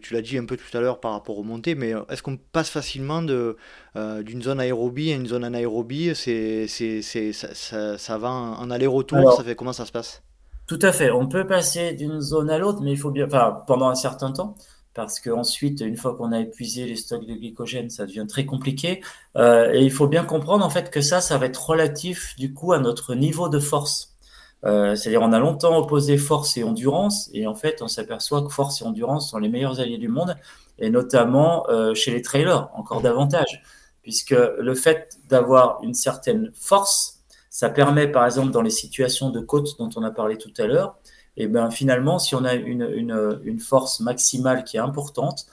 tu 0.00 0.12
l'as 0.12 0.22
dit 0.22 0.36
un 0.36 0.44
peu 0.44 0.58
tout 0.58 0.76
à 0.76 0.82
l'heure 0.82 1.00
par 1.00 1.12
rapport 1.12 1.38
aux 1.38 1.44
montées, 1.44 1.74
mais 1.74 1.94
est-ce 2.10 2.22
qu'on 2.22 2.36
passe 2.36 2.68
facilement 2.68 3.22
d'une 3.22 4.42
zone 4.42 4.60
aérobie 4.60 5.12
à 5.12 5.16
une 5.16 5.26
zone 5.26 5.44
anaérobie? 5.44 6.14
C'est, 6.14 6.66
c'est, 6.68 7.32
ça, 7.32 7.96
ça, 7.96 8.18
va 8.18 8.30
en, 8.30 8.70
aller-retour, 8.70 9.32
ça 9.32 9.42
fait 9.42 9.56
comment 9.56 9.72
ça 9.72 9.86
se 9.86 9.92
passe? 9.92 10.22
Tout 10.70 10.78
à 10.82 10.92
fait. 10.92 11.10
On 11.10 11.26
peut 11.26 11.48
passer 11.48 11.94
d'une 11.94 12.20
zone 12.20 12.48
à 12.48 12.56
l'autre, 12.56 12.80
mais 12.80 12.92
il 12.92 12.96
faut 12.96 13.10
bien, 13.10 13.26
enfin, 13.26 13.64
pendant 13.66 13.88
un 13.88 13.96
certain 13.96 14.30
temps, 14.30 14.54
parce 14.94 15.18
qu'ensuite, 15.18 15.80
une 15.80 15.96
fois 15.96 16.14
qu'on 16.14 16.30
a 16.30 16.38
épuisé 16.38 16.86
les 16.86 16.94
stocks 16.94 17.26
de 17.26 17.34
glycogène, 17.34 17.90
ça 17.90 18.06
devient 18.06 18.26
très 18.28 18.46
compliqué. 18.46 19.02
Euh, 19.36 19.72
et 19.72 19.82
il 19.82 19.90
faut 19.90 20.06
bien 20.06 20.22
comprendre 20.24 20.64
en 20.64 20.70
fait 20.70 20.90
que 20.92 21.00
ça, 21.00 21.20
ça 21.20 21.38
va 21.38 21.46
être 21.46 21.70
relatif 21.70 22.36
du 22.38 22.54
coup 22.54 22.72
à 22.72 22.78
notre 22.78 23.16
niveau 23.16 23.48
de 23.48 23.58
force. 23.58 24.16
Euh, 24.64 24.94
c'est-à-dire, 24.94 25.22
on 25.22 25.32
a 25.32 25.40
longtemps 25.40 25.76
opposé 25.76 26.16
force 26.16 26.56
et 26.56 26.62
endurance, 26.62 27.30
et 27.32 27.48
en 27.48 27.56
fait, 27.56 27.82
on 27.82 27.88
s'aperçoit 27.88 28.42
que 28.42 28.50
force 28.50 28.80
et 28.80 28.84
endurance 28.84 29.28
sont 29.30 29.38
les 29.38 29.48
meilleurs 29.48 29.80
alliés 29.80 29.98
du 29.98 30.06
monde, 30.06 30.36
et 30.78 30.88
notamment 30.88 31.68
euh, 31.68 31.94
chez 31.94 32.12
les 32.12 32.22
trailers, 32.22 32.68
encore 32.76 33.00
davantage, 33.00 33.60
puisque 34.02 34.36
le 34.36 34.74
fait 34.76 35.18
d'avoir 35.28 35.80
une 35.82 35.94
certaine 35.94 36.52
force 36.54 37.19
ça 37.50 37.68
permet, 37.68 38.06
par 38.06 38.24
exemple, 38.24 38.52
dans 38.52 38.62
les 38.62 38.70
situations 38.70 39.30
de 39.30 39.40
côte 39.40 39.76
dont 39.78 39.90
on 39.96 40.02
a 40.04 40.10
parlé 40.10 40.38
tout 40.38 40.52
à 40.58 40.66
l'heure, 40.66 40.96
et 41.36 41.44
eh 41.44 41.46
ben 41.46 41.70
finalement, 41.70 42.18
si 42.18 42.34
on 42.34 42.44
a 42.44 42.54
une, 42.54 43.58
force 43.60 44.00
maximale 44.00 44.64
qui 44.64 44.76
est 44.76 44.80
importante, 44.80 45.46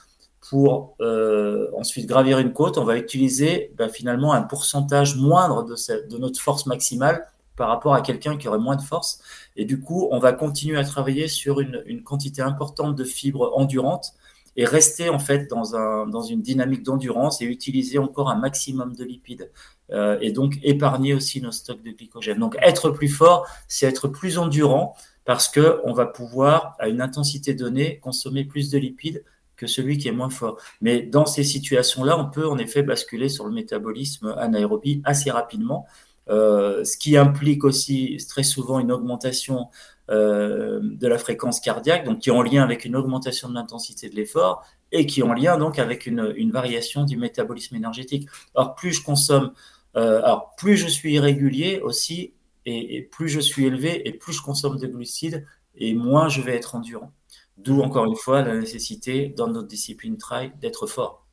pour 0.48 0.96
euh, 1.00 1.68
ensuite 1.76 2.06
gravir 2.06 2.38
une 2.38 2.52
côte, 2.52 2.78
on 2.78 2.84
va 2.84 2.96
utiliser 2.96 3.72
ben, 3.76 3.88
finalement 3.88 4.32
un 4.32 4.42
pourcentage 4.42 5.16
moindre 5.16 5.64
de, 5.64 5.74
de, 6.08 6.18
notre 6.18 6.40
force 6.40 6.66
maximale 6.66 7.26
par 7.56 7.68
rapport 7.68 7.94
à 7.94 8.00
quelqu'un 8.00 8.36
qui 8.36 8.48
aurait 8.48 8.58
moins 8.58 8.76
de 8.76 8.82
force. 8.82 9.20
Et 9.56 9.64
du 9.64 9.80
coup, 9.80 10.08
on 10.10 10.20
va 10.20 10.32
continuer 10.32 10.78
à 10.78 10.84
travailler 10.84 11.26
sur 11.28 11.60
une, 11.60 11.82
une 11.86 12.02
quantité 12.02 12.40
importante 12.40 12.94
de 12.94 13.04
fibres 13.04 13.52
endurantes 13.56 14.14
et 14.58 14.64
rester 14.64 15.08
en 15.08 15.20
fait 15.20 15.48
dans, 15.48 15.76
un, 15.76 16.06
dans 16.08 16.20
une 16.20 16.42
dynamique 16.42 16.82
d'endurance 16.82 17.40
et 17.40 17.44
utiliser 17.44 17.98
encore 17.98 18.28
un 18.28 18.34
maximum 18.34 18.94
de 18.96 19.04
lipides. 19.04 19.50
Euh, 19.90 20.18
et 20.20 20.32
donc 20.32 20.58
épargner 20.64 21.14
aussi 21.14 21.40
nos 21.40 21.52
stocks 21.52 21.82
de 21.82 21.92
glycogène. 21.92 22.40
Donc 22.40 22.58
être 22.60 22.90
plus 22.90 23.08
fort, 23.08 23.46
c'est 23.68 23.86
être 23.86 24.08
plus 24.08 24.36
endurant 24.36 24.96
parce 25.24 25.48
que 25.48 25.80
on 25.84 25.92
va 25.92 26.06
pouvoir 26.06 26.74
à 26.80 26.88
une 26.88 27.00
intensité 27.00 27.54
donnée 27.54 28.00
consommer 28.00 28.44
plus 28.44 28.68
de 28.70 28.78
lipides 28.78 29.24
que 29.56 29.68
celui 29.68 29.96
qui 29.96 30.08
est 30.08 30.12
moins 30.12 30.28
fort. 30.28 30.58
Mais 30.80 31.02
dans 31.02 31.24
ces 31.24 31.44
situations-là, 31.44 32.18
on 32.18 32.28
peut 32.28 32.48
en 32.48 32.58
effet 32.58 32.82
basculer 32.82 33.28
sur 33.28 33.46
le 33.46 33.52
métabolisme 33.52 34.34
anaérobie 34.38 35.02
assez 35.04 35.30
rapidement, 35.30 35.86
euh, 36.30 36.84
ce 36.84 36.98
qui 36.98 37.16
implique 37.16 37.62
aussi 37.62 38.18
très 38.28 38.42
souvent 38.42 38.80
une 38.80 38.90
augmentation 38.90 39.68
euh, 40.10 40.80
de 40.82 41.06
la 41.06 41.18
fréquence 41.18 41.60
cardiaque, 41.60 42.04
donc 42.04 42.20
qui 42.20 42.30
est 42.30 42.32
en 42.32 42.42
lien 42.42 42.62
avec 42.62 42.84
une 42.84 42.96
augmentation 42.96 43.48
de 43.48 43.54
l'intensité 43.54 44.08
de 44.08 44.16
l'effort 44.16 44.64
et 44.90 45.04
qui 45.06 45.20
est 45.20 45.22
en 45.22 45.34
lien 45.34 45.58
donc 45.58 45.78
avec 45.78 46.06
une, 46.06 46.50
variation 46.50 47.04
du 47.04 47.16
métabolisme 47.16 47.76
énergétique. 47.76 48.28
Alors 48.54 48.74
plus 48.74 48.92
je 48.92 49.04
consomme 49.04 49.52
euh, 49.96 50.22
alors, 50.22 50.54
plus 50.56 50.76
je 50.76 50.86
suis 50.86 51.14
irrégulier 51.14 51.80
aussi, 51.80 52.34
et, 52.66 53.02
plus 53.02 53.28
je 53.28 53.40
suis 53.40 53.66
élevé, 53.66 54.06
et 54.06 54.12
plus 54.12 54.32
je 54.32 54.42
consomme 54.42 54.78
de 54.78 54.86
glucides, 54.86 55.46
et 55.74 55.94
moins 55.94 56.28
je 56.28 56.40
vais 56.40 56.54
être 56.54 56.74
endurant. 56.74 57.12
D'où, 57.56 57.80
encore 57.80 58.04
une 58.04 58.16
fois, 58.16 58.42
la 58.42 58.56
nécessité, 58.56 59.28
dans 59.36 59.48
notre 59.48 59.66
discipline 59.66 60.16
trail, 60.16 60.52
d'être 60.60 60.86
fort. 60.86 61.26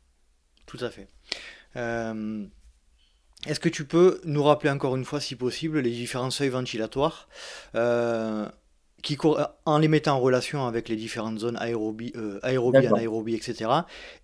Tout 0.65 0.79
à 0.81 0.89
fait. 0.89 1.07
Euh, 1.75 2.45
est-ce 3.45 3.59
que 3.59 3.69
tu 3.69 3.85
peux 3.85 4.21
nous 4.23 4.41
rappeler 4.41 4.71
encore 4.71 4.95
une 4.95 5.05
fois, 5.05 5.19
si 5.19 5.35
possible, 5.35 5.79
les 5.79 5.91
différents 5.91 6.31
seuils 6.31 6.49
ventilatoires? 6.49 7.27
Qui, 9.05 9.17
en 9.65 9.77
les 9.77 9.87
mettant 9.87 10.17
en 10.17 10.19
relation 10.19 10.65
avec 10.65 10.89
les 10.89 10.97
différentes 10.97 11.39
zones 11.39 11.57
aérobie, 11.57 12.11
aérobie 12.43 12.87
anaérobie, 12.87 13.35
etc. 13.35 13.69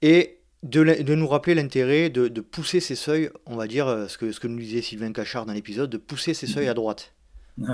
Et 0.02 0.42
de, 0.64 1.16
nous 1.16 1.28
rappeler 1.28 1.56
l'intérêt 1.56 2.10
de, 2.10 2.42
pousser 2.42 2.80
ces 2.80 2.96
seuils, 2.96 3.30
on 3.46 3.56
va 3.56 3.68
dire 3.68 3.88
euh, 3.88 4.08
ce 4.08 4.18
que, 4.18 4.32
ce 4.32 4.40
que 4.40 4.48
nous 4.48 4.60
disait 4.60 4.82
Sylvain 4.82 5.12
Cachard 5.12 5.46
dans 5.46 5.54
l'épisode, 5.54 5.90
de 5.90 5.98
pousser 5.98 6.34
ces 6.34 6.48
seuils 6.48 6.68
à 6.68 6.74
droite. 6.74 7.14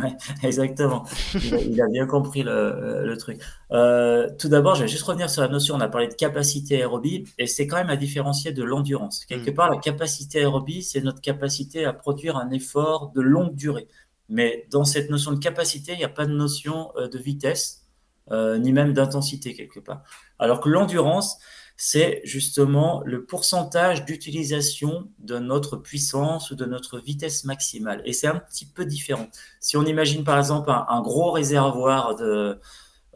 Exactement. 0.43 1.05
Il 1.33 1.81
a, 1.81 1.87
bien 1.87 2.07
compris 2.07 2.43
le, 2.43 3.15
truc. 3.17 3.39
Euh, 3.71 4.27
tout 4.39 4.49
d'abord, 4.49 4.75
je 4.75 4.81
vais 4.81 4.87
juste 4.87 5.03
revenir 5.03 5.29
sur 5.29 5.41
la 5.41 5.47
notion. 5.47 5.75
On 5.75 5.79
a 5.79 5.87
parlé 5.87 6.07
de 6.07 6.13
capacité 6.13 6.77
aérobie, 6.77 7.25
et 7.37 7.47
c'est 7.47 7.67
quand 7.67 7.77
même 7.77 7.89
à 7.89 7.95
différencier 7.95 8.51
de 8.51 8.63
l'endurance. 8.63 9.25
Quelque 9.25 9.51
mm. 9.51 9.53
part, 9.53 9.69
la 9.69 9.77
capacité 9.77 10.39
aérobie, 10.39 10.81
c'est 10.81 11.01
notre 11.01 11.21
capacité 11.21 11.85
à 11.85 11.93
produire 11.93 12.37
un 12.37 12.49
effort 12.51 13.11
de 13.15 13.21
longue 13.21 13.55
durée. 13.55 13.87
Mais 14.29 14.67
dans 14.71 14.85
cette 14.85 15.09
notion 15.09 15.31
de 15.31 15.39
capacité, 15.39 15.93
il 15.93 15.97
n'y 15.97 16.03
a 16.03 16.09
pas 16.09 16.25
de 16.25 16.33
notion 16.33 16.91
euh, 16.97 17.07
de 17.07 17.17
vitesse, 17.17 17.83
ni 18.29 18.73
même 18.73 18.91
d'intensité 18.91 19.53
quelque 19.53 19.79
part. 19.79 20.03
Alors 20.37 20.59
que 20.59 20.67
l'endurance, 20.67 21.37
c'est 21.77 22.21
justement 22.23 23.03
le 23.05 23.23
pourcentage 23.23 24.03
d'utilisation 24.03 25.09
de 25.19 25.37
notre 25.37 25.77
puissance 25.77 26.49
ou 26.49 26.55
de 26.55 26.65
notre 26.65 26.99
vitesse 26.99 27.45
maximale. 27.45 28.01
Et 28.03 28.13
c'est 28.13 28.27
un 28.27 28.39
petit 28.39 28.65
peu 28.65 28.83
différent. 28.83 29.27
Si 29.59 29.77
on 29.77 29.85
imagine 29.85 30.23
par 30.23 30.39
exemple 30.39 30.71
un, 30.71 31.01
gros 31.01 31.31
réservoir 31.31 32.15
de, 32.15 32.59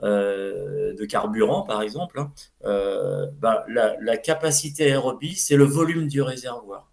euh, 0.04 0.93
de 0.93 1.06
carburant, 1.06 1.63
par 1.63 1.82
exemple, 1.82 2.19
hein, 2.19 2.32
euh, 2.65 3.26
bah, 3.39 3.65
la, 3.67 4.17
capacité 4.17 4.86
aérobie, 4.86 5.36
c'est 5.36 5.58
le 5.58 5.65
volume 5.65 6.08
du 6.08 6.21
réservoir. 6.21 6.90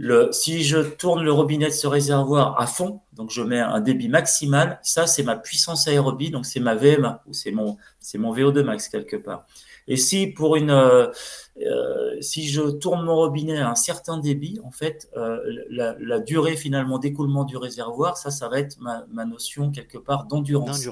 Le, 0.00 0.28
si 0.30 0.62
je 0.62 0.78
tourne 0.78 1.24
le 1.24 1.32
robinet 1.32 1.66
de 1.66 1.72
ce 1.72 1.88
réservoir 1.88 2.60
à 2.60 2.68
fond, 2.68 3.00
donc 3.14 3.30
je 3.32 3.42
mets 3.42 3.58
un 3.58 3.80
débit 3.80 4.08
maximal, 4.08 4.78
ça 4.84 5.08
c'est 5.08 5.24
ma 5.24 5.34
puissance 5.34 5.88
aérobie, 5.88 6.30
donc 6.30 6.46
c'est 6.46 6.60
ma 6.60 6.76
VMA, 6.76 7.24
ou 7.26 7.32
c'est 7.32 7.50
mon, 7.50 7.76
mon 8.14 8.32
VO2 8.32 8.62
max 8.62 8.88
quelque 8.88 9.16
part. 9.16 9.44
Et 9.88 9.96
si 9.96 10.28
pour 10.28 10.54
une, 10.54 10.70
euh, 10.70 11.08
euh, 11.66 12.16
si 12.20 12.46
je 12.46 12.62
tourne 12.62 13.04
mon 13.04 13.16
robinet 13.16 13.58
à 13.58 13.70
un 13.70 13.74
certain 13.74 14.18
débit, 14.18 14.60
en 14.62 14.70
fait, 14.70 15.10
euh, 15.16 15.40
la, 15.68 16.20
durée 16.20 16.54
finalement 16.54 17.00
d'écoulement 17.00 17.42
du 17.42 17.56
réservoir, 17.56 18.16
ça, 18.18 18.30
ça 18.30 18.48
va 18.48 18.60
être 18.60 18.78
ma, 18.78 19.24
notion 19.24 19.72
quelque 19.72 19.98
part 19.98 20.26
d'endurance. 20.26 20.86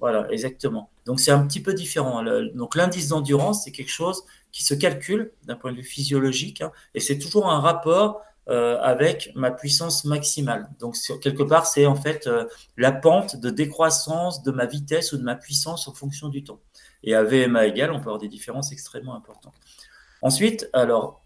Voilà, 0.00 0.26
exactement. 0.30 0.88
Donc 1.04 1.20
c'est 1.20 1.32
un 1.32 1.46
petit 1.46 1.60
peu 1.60 1.74
différent. 1.74 2.22
donc 2.54 2.76
l'indice 2.76 3.08
d'endurance, 3.08 3.64
c'est 3.64 3.72
quelque 3.72 3.90
chose 3.90 4.22
qui 4.52 4.64
se 4.64 4.72
calcule 4.72 5.32
d'un 5.44 5.56
point 5.56 5.72
de 5.72 5.76
vue 5.76 5.82
physiologique, 5.82 6.62
hein, 6.62 6.72
et 6.94 7.00
c'est 7.00 7.18
toujours 7.18 7.50
un 7.50 7.60
rapport 7.60 8.22
avec 8.48 9.30
ma 9.34 9.50
puissance 9.50 10.04
maximale. 10.04 10.68
Donc, 10.78 10.96
quelque 11.20 11.42
part, 11.42 11.66
c'est 11.66 11.86
en 11.86 11.96
fait 11.96 12.28
la 12.76 12.92
pente 12.92 13.36
de 13.36 13.50
décroissance 13.50 14.42
de 14.42 14.50
ma 14.50 14.66
vitesse 14.66 15.12
ou 15.12 15.18
de 15.18 15.22
ma 15.22 15.34
puissance 15.34 15.86
en 15.86 15.94
fonction 15.94 16.28
du 16.28 16.44
temps. 16.44 16.60
Et 17.02 17.14
à 17.14 17.22
VMA 17.22 17.66
égal, 17.66 17.90
on 17.92 17.96
peut 17.96 18.06
avoir 18.06 18.18
des 18.18 18.28
différences 18.28 18.72
extrêmement 18.72 19.14
importantes. 19.14 19.54
Ensuite, 20.22 20.68
alors, 20.72 21.22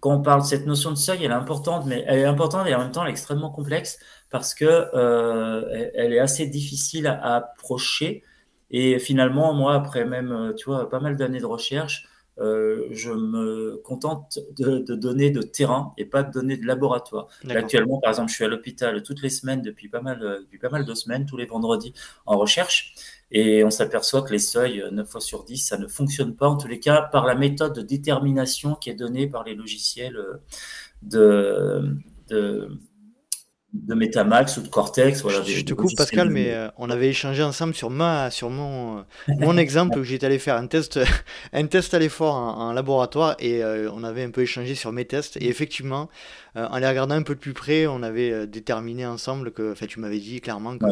quand 0.00 0.14
on 0.14 0.22
parle 0.22 0.42
de 0.42 0.46
cette 0.46 0.66
notion 0.66 0.90
de 0.90 0.96
seuil, 0.96 1.24
elle 1.24 1.30
est 1.30 1.34
importante, 1.34 1.86
mais 1.86 2.04
elle 2.06 2.20
est 2.20 2.24
importante 2.24 2.66
et 2.66 2.74
en 2.74 2.78
même 2.78 2.92
temps, 2.92 3.02
elle 3.02 3.08
est 3.08 3.12
extrêmement 3.12 3.50
complexe 3.50 3.98
parce 4.30 4.54
que 4.54 4.64
euh, 4.64 5.90
elle 5.94 6.12
est 6.12 6.18
assez 6.18 6.46
difficile 6.46 7.06
à, 7.06 7.36
approcher. 7.36 8.24
Et 8.70 8.98
finalement, 8.98 9.52
moi, 9.52 9.74
après 9.74 10.04
même, 10.04 10.54
tu 10.56 10.66
vois, 10.66 10.88
pas 10.88 11.00
mal 11.00 11.16
d'années 11.16 11.40
de 11.40 11.46
recherche, 11.46 12.08
euh, 12.40 12.86
je 12.90 13.12
me 13.12 13.80
contente 13.84 14.38
de, 14.56 14.78
donner 14.78 15.30
de 15.30 15.42
terrain 15.42 15.92
et 15.98 16.04
pas 16.04 16.22
de 16.22 16.32
donner 16.32 16.56
de 16.56 16.66
laboratoire. 16.66 17.28
Actuellement, 17.48 18.00
par 18.00 18.10
exemple, 18.10 18.30
je 18.30 18.34
suis 18.36 18.44
à 18.44 18.48
l'hôpital 18.48 19.02
toutes 19.02 19.22
les 19.22 19.30
semaines 19.30 19.62
depuis 19.62 19.88
pas 19.88 20.00
mal, 20.00 20.20
depuis 20.40 20.58
pas 20.58 20.70
mal 20.70 20.84
de 20.84 20.94
semaines, 20.94 21.26
tous 21.26 21.36
les 21.36 21.46
vendredis 21.46 21.92
en 22.26 22.38
recherche. 22.38 22.94
Et 23.30 23.62
on 23.62 23.70
s'aperçoit 23.70 24.22
que 24.22 24.32
les 24.32 24.38
seuils, 24.38 24.84
9 24.90 25.08
fois 25.08 25.20
sur 25.20 25.44
10, 25.44 25.58
ça 25.58 25.78
ne 25.78 25.86
fonctionne 25.86 26.34
pas, 26.34 26.48
en 26.48 26.56
tous 26.56 26.66
les 26.66 26.80
cas, 26.80 27.02
par 27.02 27.26
la 27.26 27.34
méthode 27.34 27.74
de 27.74 27.82
détermination 27.82 28.74
qui 28.74 28.90
est 28.90 28.94
donnée 28.94 29.28
par 29.28 29.44
les 29.44 29.54
logiciels 29.54 30.18
de, 31.02 31.96
de, 32.28 32.78
de 33.72 33.94
Metamax 33.94 34.56
ou 34.56 34.62
de 34.62 34.68
Cortex. 34.68 35.22
Voilà, 35.22 35.42
je, 35.42 35.60
te 35.60 35.74
coupe 35.74 35.94
Pascal, 35.96 36.30
mais 36.30 36.52
euh, 36.52 36.68
on 36.76 36.90
avait 36.90 37.08
échangé 37.08 37.42
ensemble 37.42 37.74
sur, 37.74 37.88
ma, 37.90 38.30
sur 38.30 38.50
mon, 38.50 38.98
euh, 38.98 39.02
mon 39.38 39.56
exemple 39.58 39.98
où 39.98 40.04
j'étais 40.04 40.26
allé 40.26 40.38
faire 40.38 40.56
un 40.56 40.66
test, 40.66 40.98
un 41.52 41.66
test 41.66 41.94
à 41.94 41.98
l'effort 41.98 42.34
en, 42.34 42.72
laboratoire 42.72 43.36
et 43.38 43.62
euh, 43.62 43.90
on 43.92 44.02
avait 44.02 44.24
un 44.24 44.30
peu 44.30 44.42
échangé 44.42 44.74
sur 44.74 44.92
mes 44.92 45.04
tests. 45.04 45.36
Et 45.36 45.48
effectivement, 45.48 46.08
en 46.56 46.78
les 46.78 46.88
regardant 46.88 47.14
un 47.14 47.22
peu 47.22 47.34
de 47.34 47.40
plus 47.40 47.52
près, 47.52 47.86
on 47.86 48.02
avait 48.02 48.46
déterminé 48.46 49.06
ensemble 49.06 49.52
que, 49.52 49.72
enfin, 49.72 49.86
tu 49.86 50.00
m'avais 50.00 50.18
dit 50.18 50.40
clairement 50.40 50.76
que 50.76 50.86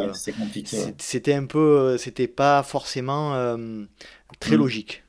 c'était 0.99 1.35
un 1.35 1.47
peu, 1.47 1.99
c'était 1.99 2.29
pas 2.29 2.63
forcément 2.63 3.57
très 4.39 4.57
mm. 4.57 4.59
logique. 4.59 5.03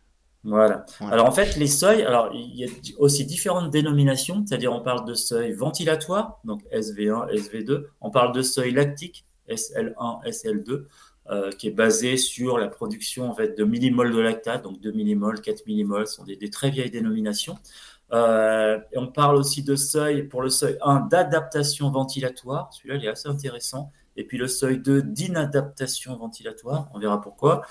Voilà. 0.44 0.86
Alors 1.02 1.26
en 1.28 1.32
fait, 1.32 1.58
les 1.58 1.68
seuils, 1.68 2.02
alors 2.04 2.32
il 2.34 2.56
y 2.56 2.64
a 2.64 2.68
aussi 2.98 3.26
différentes 3.26 3.72
dénominations, 3.72 4.46
c'est-à-dire 4.46 4.72
on 4.72 4.82
parle 4.82 5.06
de 5.06 5.14
seuil 5.14 5.52
ventilatoire, 5.52 6.40
donc 6.46 6.62
SV1, 6.72 7.30
SV2, 7.34 7.86
on 8.00 8.10
parle 8.10 8.34
de 8.34 8.42
seuil 8.42 8.72
lactique, 8.72 9.26
SL1, 9.50 10.24
SL2. 10.26 10.86
euh, 11.32 11.52
qui 11.52 11.68
est 11.68 11.72
basé 11.72 12.18
sur 12.18 12.58
la 12.58 12.68
production 12.70 13.30
en 13.30 13.36
fait, 13.36 13.56
de 13.58 13.64
millimoles 13.64 14.12
de 14.14 14.20
lactate, 14.20 14.64
donc 14.64 14.80
2 14.82 14.92
millimoles, 14.94 15.42
4 15.42 15.68
millimoles, 15.68 16.08
sont 16.08 16.24
des, 16.24 16.36
des 16.36 16.50
très 16.50 16.72
vieilles 16.72 16.90
dénominations. 16.90 17.58
Euh, 18.12 18.80
et 18.92 18.98
on 18.98 19.08
parle 19.08 19.36
aussi 19.36 19.62
de 19.62 19.76
seuil, 19.76 20.24
pour 20.24 20.42
le 20.42 20.50
seuil 20.50 20.78
1, 20.82 21.02
d'adaptation 21.02 21.92
ventilatoire, 21.92 22.70
celui-là 22.74 22.96
il 22.96 23.06
est 23.06 23.10
assez 23.10 23.28
intéressant, 23.28 23.92
et 24.20 24.26
puis 24.26 24.38
le 24.38 24.50
seuil 24.50 24.80
2 24.80 25.02
d'inadaptation 25.02 26.14
ventilatoire, 26.18 26.90
on 26.94 27.00
verra 27.00 27.22
pourquoi. 27.22 27.62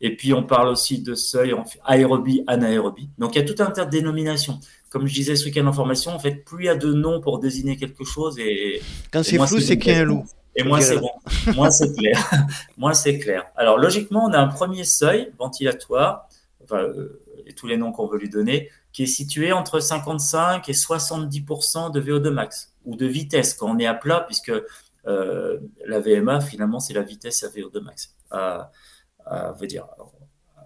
Et 0.00 0.16
puis 0.16 0.32
on 0.32 0.42
parle 0.42 0.68
aussi 0.68 1.02
de 1.02 1.14
seuil 1.14 1.54
aérobie, 1.84 2.44
anaérobie. 2.46 3.10
Donc 3.18 3.34
il 3.34 3.40
y 3.40 3.42
a 3.42 3.44
tout 3.44 3.62
un 3.62 3.70
tas 3.70 3.84
de 3.84 3.90
dénominations. 3.90 4.58
Comme 4.88 5.06
je 5.06 5.12
disais 5.12 5.36
ce 5.36 5.44
week-end 5.44 5.66
en 5.66 5.72
formation, 5.74 6.12
en 6.12 6.18
fait, 6.18 6.46
plus 6.46 6.64
il 6.64 6.66
y 6.66 6.70
a 6.70 6.76
de 6.76 6.94
noms 6.94 7.20
pour 7.20 7.40
désigner 7.40 7.76
quelque 7.76 8.04
chose. 8.04 8.38
Et, 8.38 8.80
Quand 9.12 9.22
c'est 9.22 9.36
flou, 9.36 9.60
c'est 9.60 9.76
qu'il 9.76 9.92
y 9.92 9.96
a 9.96 9.98
un 9.98 10.04
loup. 10.04 10.24
Et 10.56 10.62
moi, 10.62 10.80
c'est 10.80 10.98
bon. 10.98 11.10
Moi, 11.54 11.70
c'est 11.70 11.94
clair. 11.94 12.30
moi, 12.78 12.94
c'est 12.94 13.18
clair. 13.18 13.44
Alors, 13.54 13.76
logiquement, 13.76 14.24
on 14.24 14.32
a 14.32 14.38
un 14.38 14.48
premier 14.48 14.84
seuil 14.84 15.30
ventilatoire, 15.38 16.26
enfin, 16.64 16.78
euh, 16.78 17.20
et 17.46 17.52
tous 17.52 17.66
les 17.66 17.76
noms 17.76 17.92
qu'on 17.92 18.06
veut 18.06 18.18
lui 18.18 18.30
donner, 18.30 18.70
qui 18.94 19.02
est 19.02 19.06
situé 19.06 19.52
entre 19.52 19.78
55 19.78 20.66
et 20.70 20.72
70% 20.72 21.92
de 21.92 22.00
VO2 22.00 22.30
max, 22.30 22.72
ou 22.86 22.96
de 22.96 23.04
vitesse 23.04 23.52
quand 23.52 23.70
on 23.70 23.78
est 23.78 23.86
à 23.86 23.94
plat, 23.94 24.24
puisque 24.26 24.52
euh, 25.08 25.58
la 25.84 26.00
VMA, 26.00 26.40
finalement, 26.40 26.80
c'est 26.80 26.94
la 26.94 27.02
vitesse 27.02 27.42
à 27.42 27.48
VO2 27.48 27.80
max. 27.80 28.14
À, 28.30 28.70
veut 29.58 29.66
dire, 29.66 29.86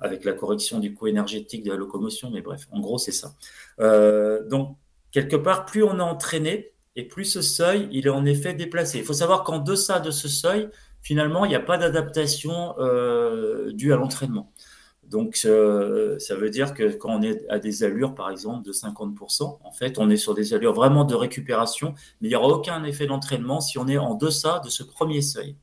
avec 0.00 0.24
la 0.24 0.33
correction 0.33 0.78
du 0.78 0.94
coût 0.94 1.07
énergétique 1.07 1.64
de 1.64 1.70
la 1.70 1.76
locomotion, 1.76 2.31
mais 2.31 2.42
bref, 2.42 2.66
en 2.72 2.81
gros, 2.81 2.98
c'est 2.98 3.12
ça. 3.12 3.35
Euh, 3.81 4.46
donc, 4.48 4.76
quelque 5.12 5.37
part, 5.37 5.64
plus 5.64 5.83
on 5.83 5.98
est 5.98 6.02
entraîné, 6.02 6.72
et 6.94 7.05
plus 7.05 7.24
ce 7.24 7.40
seuil, 7.40 7.88
il 7.90 8.07
est 8.07 8.11
en 8.11 8.26
effet 8.26 8.52
déplacé. 8.52 8.98
Il 8.98 9.05
faut 9.05 9.14
savoir 9.14 9.44
qu'en 9.44 9.59
deçà 9.59 9.98
de 10.00 10.11
ce 10.11 10.28
seuil, 10.28 10.68
finalement, 11.00 11.44
il 11.44 11.48
n'y 11.48 11.55
a 11.55 11.61
pas 11.61 11.78
d'adaptation 11.78 12.74
euh, 12.78 13.72
due 13.72 13.92
à 13.92 13.96
l'entraînement. 13.96 14.52
Donc, 15.12 15.42
euh, 15.44 16.18
ça 16.18 16.37
veut 16.37 16.48
dire 16.48 16.72
que 16.72 16.90
quand 16.94 17.11
on 17.11 17.20
est 17.20 17.46
à 17.51 17.59
des 17.59 17.85
allures, 17.85 18.14
par 18.14 18.31
exemple, 18.31 18.64
de 18.64 18.72
50%, 18.72 19.59
en 19.62 19.70
fait, 19.70 19.98
on 19.98 20.09
est 20.09 20.16
sur 20.16 20.35
des 20.35 20.55
allures 20.55 20.72
vraiment 20.72 21.05
de 21.05 21.14
récupération, 21.14 21.92
mais 22.20 22.29
il 22.29 22.31
n'y 22.31 22.35
aura 22.35 22.48
aucun 22.48 22.83
effet 22.85 23.07
d'entraînement 23.07 23.61
si 23.61 23.77
on 23.77 23.87
est 23.88 23.98
en 23.98 24.14
deçà 24.14 24.62
de 24.64 24.70
ce 24.70 24.83
premier 24.83 25.20
seuil. 25.20 25.55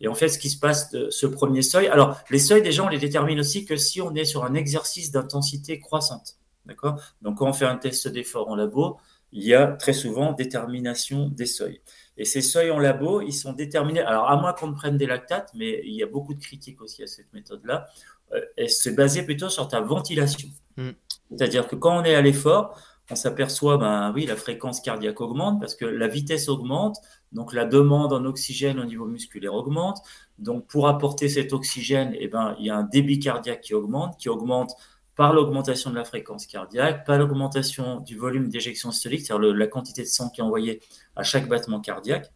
Et 0.00 0.08
en 0.08 0.14
fait, 0.14 0.28
ce 0.28 0.38
qui 0.38 0.48
se 0.48 0.58
passe 0.58 0.90
de 0.90 1.10
ce 1.10 1.26
premier 1.26 1.60
seuil, 1.60 1.88
alors 1.88 2.16
les 2.30 2.38
seuils, 2.38 2.62
déjà, 2.62 2.82
on 2.82 2.88
les 2.88 2.98
détermine 2.98 3.38
aussi 3.38 3.66
que 3.66 3.76
si 3.76 4.00
on 4.00 4.14
est 4.14 4.24
sur 4.24 4.44
un 4.44 4.54
exercice 4.54 5.10
d'intensité 5.10 5.78
croissante. 5.78 6.38
D'accord? 6.64 6.98
Donc, 7.20 7.36
quand 7.38 7.46
on 7.46 7.52
fait 7.52 7.66
un 7.66 7.76
test 7.76 8.08
d'effort 8.08 8.48
en 8.48 8.56
labo, 8.56 8.96
il 9.30 9.44
y 9.44 9.52
a 9.52 9.66
très 9.72 9.92
souvent 9.92 10.32
détermination 10.32 11.28
des 11.28 11.46
seuils. 11.46 11.82
Et 12.16 12.24
ces 12.24 12.40
seuils 12.40 12.70
en 12.70 12.78
labo, 12.78 13.20
ils 13.20 13.32
sont 13.32 13.52
déterminés, 13.52 14.00
alors 14.00 14.30
à 14.30 14.40
moins 14.40 14.52
qu'on 14.52 14.68
ne 14.68 14.74
prenne 14.74 14.96
des 14.96 15.06
lactates, 15.06 15.50
mais 15.54 15.82
il 15.84 15.94
y 15.94 16.02
a 16.02 16.06
beaucoup 16.06 16.32
de 16.32 16.40
critiques 16.40 16.80
aussi 16.80 17.02
à 17.02 17.08
cette 17.08 17.32
méthode-là, 17.32 17.88
euh, 18.32 18.66
c'est 18.68 18.94
basé 18.94 19.22
plutôt 19.22 19.48
sur 19.48 19.68
ta 19.68 19.80
ventilation. 19.80 20.48
Mm. 20.76 20.90
C'est-à-dire 21.30 21.66
que 21.68 21.76
quand 21.76 22.00
on 22.00 22.04
est 22.04 22.14
à 22.14 22.22
l'effort, 22.22 22.78
on 23.10 23.16
s'aperçoit, 23.16 23.76
ben 23.76 24.12
oui, 24.14 24.24
la 24.24 24.36
fréquence 24.36 24.80
cardiaque 24.80 25.20
augmente 25.20 25.60
parce 25.60 25.74
que 25.74 25.84
la 25.84 26.08
vitesse 26.08 26.48
augmente, 26.48 26.96
donc 27.32 27.52
la 27.52 27.66
demande 27.66 28.12
en 28.12 28.24
oxygène 28.24 28.80
au 28.80 28.84
niveau 28.84 29.06
musculaire 29.06 29.54
augmente. 29.54 29.98
Donc 30.38 30.66
pour 30.66 30.88
apporter 30.88 31.28
cet 31.28 31.52
oxygène, 31.52 32.14
eh 32.18 32.28
ben, 32.28 32.56
il 32.58 32.66
y 32.66 32.70
a 32.70 32.76
un 32.76 32.84
débit 32.84 33.18
cardiaque 33.18 33.60
qui 33.60 33.74
augmente, 33.74 34.16
qui 34.18 34.28
augmente 34.28 34.74
par 35.16 35.32
l'augmentation 35.32 35.90
de 35.90 35.96
la 35.96 36.04
fréquence 36.04 36.46
cardiaque, 36.46 37.06
par 37.06 37.18
l'augmentation 37.18 38.00
du 38.00 38.16
volume 38.16 38.48
d'éjection 38.48 38.90
systolique, 38.90 39.24
c'est-à-dire 39.24 39.54
la 39.54 39.66
quantité 39.66 40.02
de 40.02 40.08
sang 40.08 40.30
qui 40.30 40.40
est 40.40 40.44
envoyée 40.44 40.80
à 41.14 41.22
chaque 41.22 41.48
battement 41.48 41.80
cardiaque. 41.80 42.32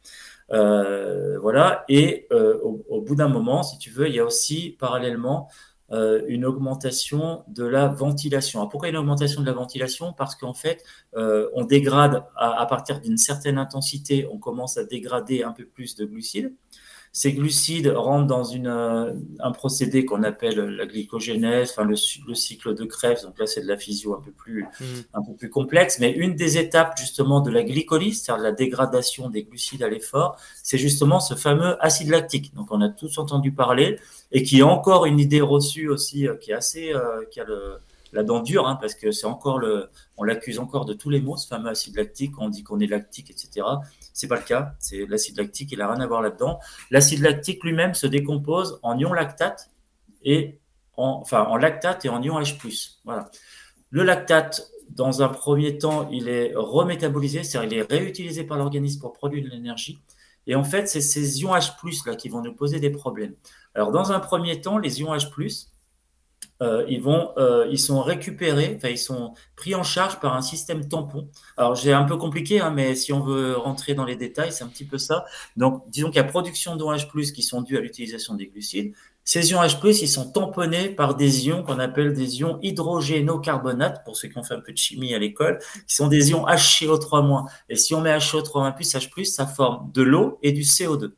Euh, 0.52 1.38
voilà. 1.40 1.84
Et 1.88 2.26
euh, 2.32 2.58
au, 2.62 3.00
bout 3.00 3.16
d'un 3.16 3.28
moment, 3.28 3.62
si 3.62 3.78
tu 3.78 3.90
veux, 3.90 4.08
il 4.08 4.14
y 4.14 4.20
a 4.20 4.24
aussi 4.24 4.76
parallèlement 4.78 5.48
euh, 5.90 6.22
une 6.28 6.44
augmentation 6.44 7.44
de 7.48 7.64
la 7.64 7.88
ventilation. 7.88 8.60
Alors 8.60 8.70
pourquoi 8.70 8.88
une 8.88 8.96
augmentation 8.96 9.40
de 9.40 9.46
la 9.46 9.52
ventilation? 9.52 10.12
Parce 10.12 10.34
qu'en 10.34 10.54
fait, 10.54 10.84
on 11.14 11.64
dégrade 11.64 12.24
à 12.36 12.66
partir 12.66 13.00
d'une 13.00 13.16
certaine 13.16 13.58
intensité, 13.58 14.28
on 14.30 14.38
commence 14.38 14.76
à 14.76 14.84
dégrader 14.84 15.42
un 15.42 15.52
peu 15.52 15.64
plus 15.64 15.96
de 15.96 16.04
glucides. 16.04 16.54
Ces 17.18 17.32
glucides 17.32 17.88
rentrent 17.88 18.28
dans 18.28 18.44
une, 18.44 18.68
euh, 18.68 19.12
un 19.40 19.50
procédé 19.50 20.04
qu'on 20.04 20.22
appelle 20.22 20.56
la 20.56 20.86
glycogénèse, 20.86 21.72
enfin 21.72 21.82
le, 21.82 21.96
cycle 21.96 22.76
de 22.76 22.84
Krebs. 22.84 23.22
Donc 23.24 23.36
là, 23.40 23.48
c'est 23.48 23.62
de 23.62 23.66
la 23.66 23.76
physio 23.76 24.14
un 24.14 24.20
peu 24.20 24.30
plus, 24.30 24.64
un 25.14 25.22
peu 25.22 25.34
plus 25.34 25.50
complexe. 25.50 25.98
Mais 25.98 26.12
une 26.12 26.36
des 26.36 26.58
étapes 26.58 26.96
justement 26.96 27.40
de 27.40 27.50
la 27.50 27.64
glycolyse, 27.64 28.22
c'est-à-dire 28.22 28.44
la 28.44 28.52
dégradation 28.52 29.30
des 29.30 29.42
glucides 29.42 29.82
à 29.82 29.88
l'effort, 29.88 30.38
c'est 30.62 30.78
justement 30.78 31.18
ce 31.18 31.34
fameux 31.34 31.76
acide 31.84 32.10
lactique. 32.10 32.54
Donc 32.54 32.68
on 32.70 32.80
a 32.80 32.88
tous 32.88 33.18
entendu 33.18 33.50
parler 33.50 33.98
et 34.30 34.44
qui 34.44 34.60
est 34.60 34.62
encore 34.62 35.04
une 35.04 35.18
idée 35.18 35.40
reçue 35.40 35.88
aussi, 35.88 36.28
euh, 36.28 36.36
qui 36.36 36.52
est 36.52 36.54
assez, 36.54 36.94
euh, 36.94 37.24
qui 37.32 37.40
a 37.40 37.44
le, 37.44 37.78
la 38.12 38.22
dent 38.22 38.40
dure, 38.40 38.66
hein, 38.66 38.78
parce 38.80 38.94
que 38.94 39.10
c'est 39.10 39.26
encore 39.26 39.58
le, 39.58 39.88
on 40.16 40.24
l'accuse 40.24 40.58
encore 40.58 40.84
de 40.84 40.94
tous 40.94 41.10
les 41.10 41.20
maux, 41.20 41.36
ce 41.36 41.46
fameux 41.46 41.68
acide 41.68 41.96
lactique. 41.96 42.38
On 42.38 42.48
dit 42.48 42.62
qu'on 42.62 42.78
est 42.80 42.86
lactique, 42.86 43.30
etc. 43.30 43.66
C'est 44.18 44.26
pas 44.26 44.34
le 44.34 44.42
cas. 44.42 44.74
C'est 44.80 45.06
l'acide 45.06 45.38
lactique, 45.38 45.70
il 45.70 45.80
a 45.80 45.92
rien 45.92 46.00
à 46.00 46.06
voir 46.08 46.22
là-dedans. 46.22 46.58
L'acide 46.90 47.20
lactique 47.20 47.62
lui-même 47.62 47.94
se 47.94 48.04
décompose 48.04 48.80
en 48.82 48.98
ion 48.98 49.12
lactate 49.12 49.70
et 50.24 50.58
en, 50.96 51.20
enfin, 51.22 51.44
en 51.44 51.56
lactate 51.56 52.04
et 52.04 52.08
en 52.08 52.20
ion 52.20 52.40
H+. 52.40 52.98
Voilà. 53.04 53.30
Le 53.90 54.02
lactate, 54.02 54.72
dans 54.90 55.22
un 55.22 55.28
premier 55.28 55.78
temps, 55.78 56.08
il 56.10 56.28
est 56.28 56.52
remétabolisé, 56.56 57.44
c'est-à-dire 57.44 57.70
il 57.72 57.78
est 57.78 57.98
réutilisé 57.98 58.42
par 58.42 58.58
l'organisme 58.58 59.00
pour 59.00 59.12
produire 59.12 59.44
de 59.44 59.50
l'énergie. 59.50 60.00
Et 60.48 60.56
en 60.56 60.64
fait, 60.64 60.88
c'est 60.88 61.00
ces 61.00 61.40
ions 61.40 61.54
H+, 61.54 62.04
là, 62.04 62.16
qui 62.16 62.28
vont 62.28 62.42
nous 62.42 62.54
poser 62.54 62.80
des 62.80 62.90
problèmes. 62.90 63.36
Alors, 63.76 63.92
dans 63.92 64.10
un 64.10 64.18
premier 64.18 64.60
temps, 64.60 64.78
les 64.78 65.00
ions 65.00 65.14
H+, 65.14 65.68
euh, 66.60 66.84
ils, 66.88 67.00
vont, 67.00 67.30
euh, 67.36 67.66
ils 67.70 67.78
sont 67.78 68.02
récupérés, 68.02 68.74
enfin, 68.76 68.88
ils 68.88 68.98
sont 68.98 69.34
pris 69.54 69.74
en 69.74 69.82
charge 69.82 70.18
par 70.20 70.36
un 70.36 70.42
système 70.42 70.88
tampon. 70.88 71.28
Alors, 71.56 71.74
j'ai 71.74 71.92
un 71.92 72.04
peu 72.04 72.16
compliqué, 72.16 72.60
hein, 72.60 72.70
mais 72.70 72.94
si 72.94 73.12
on 73.12 73.20
veut 73.20 73.56
rentrer 73.56 73.94
dans 73.94 74.04
les 74.04 74.16
détails, 74.16 74.52
c'est 74.52 74.64
un 74.64 74.68
petit 74.68 74.84
peu 74.84 74.98
ça. 74.98 75.24
Donc, 75.56 75.84
disons 75.88 76.08
qu'il 76.08 76.16
y 76.16 76.20
a 76.20 76.24
production 76.24 76.76
d'OH+, 76.76 77.06
qui 77.34 77.42
sont 77.42 77.62
dus 77.62 77.76
à 77.76 77.80
l'utilisation 77.80 78.34
des 78.34 78.48
glucides. 78.48 78.92
Ces 79.24 79.50
ions 79.50 79.60
H+, 79.60 79.76
ils 80.02 80.08
sont 80.08 80.32
tamponnés 80.32 80.88
par 80.88 81.14
des 81.14 81.46
ions 81.46 81.62
qu'on 81.62 81.78
appelle 81.78 82.14
des 82.14 82.40
ions 82.40 82.58
hydrogénocarbonates, 82.62 84.02
pour 84.04 84.16
ceux 84.16 84.28
qui 84.28 84.38
ont 84.38 84.42
fait 84.42 84.54
un 84.54 84.60
peu 84.60 84.72
de 84.72 84.78
chimie 84.78 85.14
à 85.14 85.18
l'école, 85.18 85.58
qui 85.86 85.94
sont 85.94 86.08
des 86.08 86.30
ions 86.30 86.46
HCO3-. 86.46 87.44
Et 87.68 87.76
si 87.76 87.94
on 87.94 88.00
met 88.00 88.16
HCO3- 88.16 88.74
H+, 88.74 89.24
ça 89.26 89.46
forme 89.46 89.92
de 89.92 90.02
l'eau 90.02 90.38
et 90.42 90.52
du 90.52 90.62
CO2. 90.62 91.12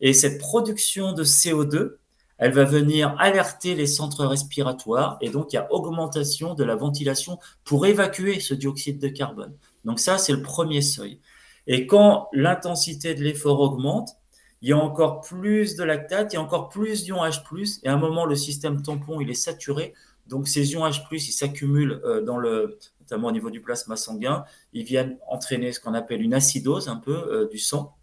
Et 0.00 0.12
cette 0.12 0.38
production 0.38 1.12
de 1.12 1.22
CO2, 1.22 1.92
elle 2.38 2.52
va 2.52 2.64
venir 2.64 3.14
alerter 3.18 3.74
les 3.74 3.86
centres 3.86 4.26
respiratoires 4.26 5.18
et 5.20 5.30
donc 5.30 5.52
il 5.52 5.56
y 5.56 5.58
a 5.58 5.72
augmentation 5.72 6.54
de 6.54 6.64
la 6.64 6.74
ventilation 6.74 7.38
pour 7.64 7.86
évacuer 7.86 8.40
ce 8.40 8.54
dioxyde 8.54 8.98
de 8.98 9.08
carbone. 9.08 9.54
Donc 9.84 10.00
ça, 10.00 10.18
c'est 10.18 10.32
le 10.32 10.42
premier 10.42 10.82
seuil. 10.82 11.20
Et 11.66 11.86
quand 11.86 12.28
l'intensité 12.32 13.14
de 13.14 13.22
l'effort 13.22 13.60
augmente, 13.60 14.16
il 14.62 14.68
y 14.68 14.72
a 14.72 14.78
encore 14.78 15.20
plus 15.20 15.76
de 15.76 15.84
lactate, 15.84 16.32
il 16.32 16.36
y 16.36 16.38
a 16.38 16.42
encore 16.42 16.68
plus 16.68 17.04
d'ions 17.04 17.22
H+, 17.22 17.80
et 17.82 17.88
à 17.88 17.94
un 17.94 17.98
moment, 17.98 18.24
le 18.24 18.34
système 18.34 18.82
tampon, 18.82 19.20
il 19.20 19.30
est 19.30 19.34
saturé, 19.34 19.92
donc 20.26 20.48
ces 20.48 20.72
ions 20.72 20.86
H+, 20.88 21.02
ils 21.10 21.20
s'accumulent 21.20 22.00
euh, 22.04 22.22
dans 22.22 22.38
le, 22.38 22.78
notamment 23.00 23.28
au 23.28 23.32
niveau 23.32 23.50
du 23.50 23.60
plasma 23.60 23.96
sanguin, 23.96 24.44
ils 24.72 24.84
viennent 24.84 25.18
entraîner 25.28 25.72
ce 25.72 25.80
qu'on 25.80 25.92
appelle 25.92 26.22
une 26.22 26.32
acidose 26.32 26.88
un 26.88 26.96
peu 26.96 27.14
euh, 27.14 27.48
du 27.48 27.58
sang, 27.58 27.94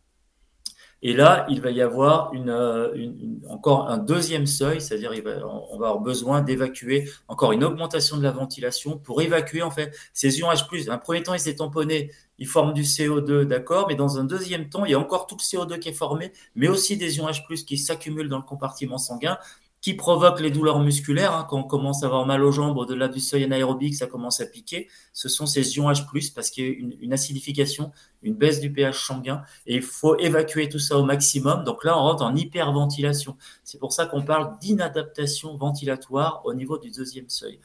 et 1.04 1.14
là, 1.14 1.48
il 1.50 1.62
va 1.62 1.72
y 1.72 1.82
avoir 1.82 2.32
euh, 2.36 3.12
encore 3.50 3.90
un 3.90 3.98
deuxième 3.98 4.46
seuil, 4.46 4.80
c'est-à-dire 4.82 5.12
on 5.44 5.78
va 5.78 5.88
avoir 5.88 6.00
besoin 6.00 6.42
d'évacuer 6.42 7.10
encore 7.28 7.54
une 7.54 7.64
augmentation 7.64 8.18
de 8.18 8.24
la 8.24 8.32
ventilation 8.32 9.00
pour 9.00 9.22
évacuer 9.22 9.64
en 9.64 9.72
fait 9.72 9.96
ces 10.14 10.40
ions 10.40 10.50
H+. 10.50 10.90
Un 10.92 10.98
premier 11.00 11.24
temps, 11.24 11.34
ils 11.34 11.40
s'est 11.40 11.56
tamponné, 11.56 12.12
ils 12.38 12.48
forment 12.48 12.74
du 12.74 12.84
CO2, 12.84 13.46
d'accord, 13.46 13.88
mais 13.88 13.96
dans 13.96 14.20
un 14.20 14.26
deuxième 14.26 14.70
temps, 14.70 14.86
il 14.86 14.92
y 14.92 14.94
a 14.94 15.00
encore 15.00 15.26
tout 15.26 15.38
le 15.38 15.42
CO2 15.42 15.80
qui 15.80 15.90
est 15.90 15.94
formé, 15.94 16.34
mais 16.56 16.68
aussi 16.68 16.98
des 16.98 17.18
ions 17.18 17.28
H+, 17.28 17.66
qui 17.66 17.78
s'accumulent 17.80 18.30
dans 18.30 18.38
le 18.38 18.44
compartiment 18.44 19.00
sanguin 19.00 19.38
qui 19.82 19.96
provoque 19.96 20.40
les 20.40 20.52
douleurs 20.52 20.80
musculaires. 20.80 21.34
Hein, 21.36 21.48
quand 21.50 21.58
on 21.60 21.64
commence 21.64 22.04
à 22.04 22.06
avoir 22.06 22.26
mal 22.26 22.44
aux 22.44 22.52
jambes 22.52 22.78
au-delà 22.78 23.08
du 23.08 23.20
seuil 23.20 23.44
anaérobique, 23.44 23.96
ça 23.96 24.08
commence 24.08 24.40
à 24.40 24.46
piquer. 24.46 24.88
Ce 25.12 25.28
sont 25.28 25.48
ces 25.48 25.78
ions 25.78 25.90
H+, 25.92 26.34
parce 26.34 26.52
qu'il 26.52 26.64
y 26.64 26.68
a 26.68 26.72
une, 26.72 26.96
une, 27.02 27.14
acidification, 27.14 27.92
une 28.22 28.36
baisse 28.36 28.60
du 28.60 28.72
pH 28.72 29.06
sanguin, 29.06 29.42
et 29.66 29.76
il 29.76 29.82
faut 29.82 30.18
évacuer 30.20 30.70
tout 30.70 30.80
ça 30.80 30.98
au 30.98 31.04
maximum. 31.04 31.64
Donc 31.64 31.84
là, 31.84 31.98
on 31.98 32.02
rentre 32.02 32.24
en 32.24 32.36
hyperventilation. 32.36 33.36
C'est 33.64 33.80
pour 33.80 33.92
ça 33.92 34.06
qu'on 34.06 34.22
parle 34.22 34.58
d'inadaptation 34.60 35.56
ventilatoire 35.56 36.42
au 36.46 36.54
niveau 36.54 36.78
du 36.78 36.92
deuxième 36.92 37.30
seuil. 37.30 37.60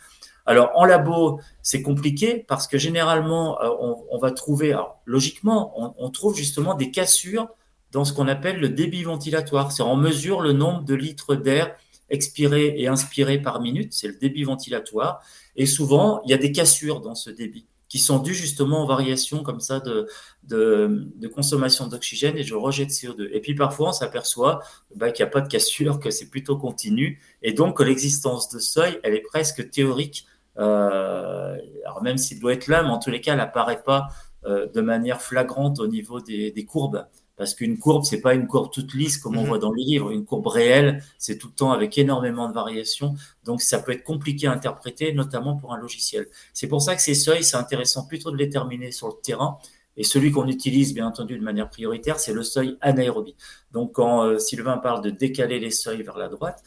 Alors 0.46 0.70
en 0.76 0.85
labo, 0.85 1.40
c'est 1.61 1.83
compliqué 1.83 2.44
parce 2.46 2.68
que 2.68 2.79
généralement, 2.79 3.61
euh, 3.61 3.68
on, 4.11 4.18
va 4.18 4.31
trouver, 4.31 4.79
logiquement, 5.05 5.94
on, 5.98 6.11
trouve 6.11 6.37
justement 6.37 6.74
des 6.74 6.92
cassures 6.92 7.48
dans 7.90 8.05
ce 8.05 8.12
qu'on 8.12 8.29
appelle 8.29 8.61
le 8.61 8.68
débit 8.68 9.02
ventilatoire. 9.02 9.72
C'est 9.72 9.83
on 9.83 9.96
mesure 9.96 10.40
le 10.40 10.52
nombre 10.52 10.85
de 10.85 10.94
litres 10.94 11.35
d'air 11.35 11.74
expiré 12.11 12.75
et 12.77 12.88
inspiré 12.88 13.40
par 13.40 13.61
minute, 13.61 13.92
c'est 13.92 14.09
le 14.09 14.14
débit 14.14 14.45
ventilatoire. 14.45 15.23
Et 15.57 15.66
souvent, 15.66 16.21
il 16.25 16.31
y 16.31 16.35
a 16.35 16.38
des 16.38 16.53
cassures 16.53 17.01
dans 17.01 17.14
ce 17.14 17.31
débit. 17.31 17.66
qui 17.88 18.01
sont 18.01 18.19
dues 18.19 18.35
justement 18.35 18.83
aux 18.83 18.87
variations 18.88 19.45
comme 19.45 19.61
ça 19.61 19.79
de, 19.79 20.09
de, 20.42 21.29
consommation 21.29 21.87
d'oxygène 21.87 22.37
et 22.37 22.42
de 22.42 22.55
rejet 22.55 22.85
de 22.85 22.90
CO2. 22.90 23.29
Et 23.33 23.40
puis 23.40 23.55
parfois, 23.55 23.90
on 23.90 23.92
s'aperçoit 23.92 24.61
bah, 24.97 25.12
qu'il 25.12 25.25
n'y 25.25 25.29
a 25.29 25.31
pas 25.31 25.40
de 25.40 25.49
cassure, 25.49 26.01
que 26.01 26.11
c'est 26.11 26.29
plutôt 26.29 26.57
continu, 26.57 27.21
et 27.42 27.53
donc 27.53 27.81
l'existence 27.81 28.49
de 28.51 28.59
seuil, 28.59 28.99
elle 29.05 29.14
est 29.14 29.21
presque 29.21 29.71
théorique. 29.71 30.27
Euh, 30.59 31.57
alors 31.85 32.03
même 32.03 32.19
s'il 32.19 32.40
doit 32.40 32.55
être 32.55 32.66
là, 32.66 32.83
mais 32.83 32.88
en 32.88 32.99
tous 32.99 33.11
les 33.11 33.21
cas, 33.21 33.33
elle 33.33 33.38
n'apparaît 33.38 33.85
pas 33.85 34.09
euh, 34.47 34.66
de 34.66 34.81
manière 34.81 35.23
flagrante 35.23 35.79
au 35.79 35.87
niveau 35.87 36.21
des 36.21 36.66
courbes. 36.69 37.07
Parce 37.37 37.55
qu'une 37.55 37.79
courbe, 37.79 38.05
c'est 38.05 38.20
pas 38.20 38.35
une 38.35 38.46
courbe 38.46 38.72
toute 38.72 38.94
lisse 38.94 39.18
comme 39.18 39.37
on 39.37 39.42
mhm. 39.42 39.49
voit 39.49 39.59
dans 39.59 39.72
les 39.72 39.85
livres. 39.85 40.11
Une 40.11 40.25
courbe 40.25 40.46
réelle, 40.46 41.03
c'est 41.18 41.37
tout 41.38 41.49
le 41.49 41.55
temps 41.55 41.72
avec 41.72 41.96
énormément 41.99 42.49
de 42.49 42.55
variations. 42.55 43.14
Donc, 43.44 43.61
ça 43.61 43.79
peut 43.79 43.92
être 43.92 44.05
compliqué 44.05 44.46
à 44.46 44.53
interpréter, 44.53 45.12
notamment 45.12 45.57
pour 45.57 45.75
un 45.75 45.79
logiciel. 45.79 46.29
C'est 46.55 46.68
pour 46.68 46.81
ça 46.81 46.96
que 46.96 47.03
ces 47.03 47.14
seuils, 47.14 47.44
c'est 47.44 47.57
intéressant 47.57 48.07
plutôt 48.07 48.31
de 48.31 48.37
les 48.37 48.49
terminer 48.49 48.90
sur 48.90 49.09
le 49.09 49.14
terrain. 49.22 49.59
Et 49.99 50.05
celui 50.05 50.31
qu'on 50.31 50.46
utilise, 50.46 50.94
bien 50.94 51.07
entendu, 51.07 51.38
de 51.38 51.44
manière 51.44 51.68
prioritaire, 51.70 52.18
c'est 52.18 52.33
le 52.33 52.42
seuil 52.42 52.77
anaérobie. 52.81 53.37
Donc, 53.72 53.92
quand 53.92 54.25
euh, 54.25 54.38
Sylvain 54.38 54.79
parle 54.79 55.03
de 55.03 55.11
décaler 55.11 55.59
les 55.59 55.70
seuils 55.70 56.03
vers 56.03 56.18
la 56.18 56.29
droite, 56.29 56.62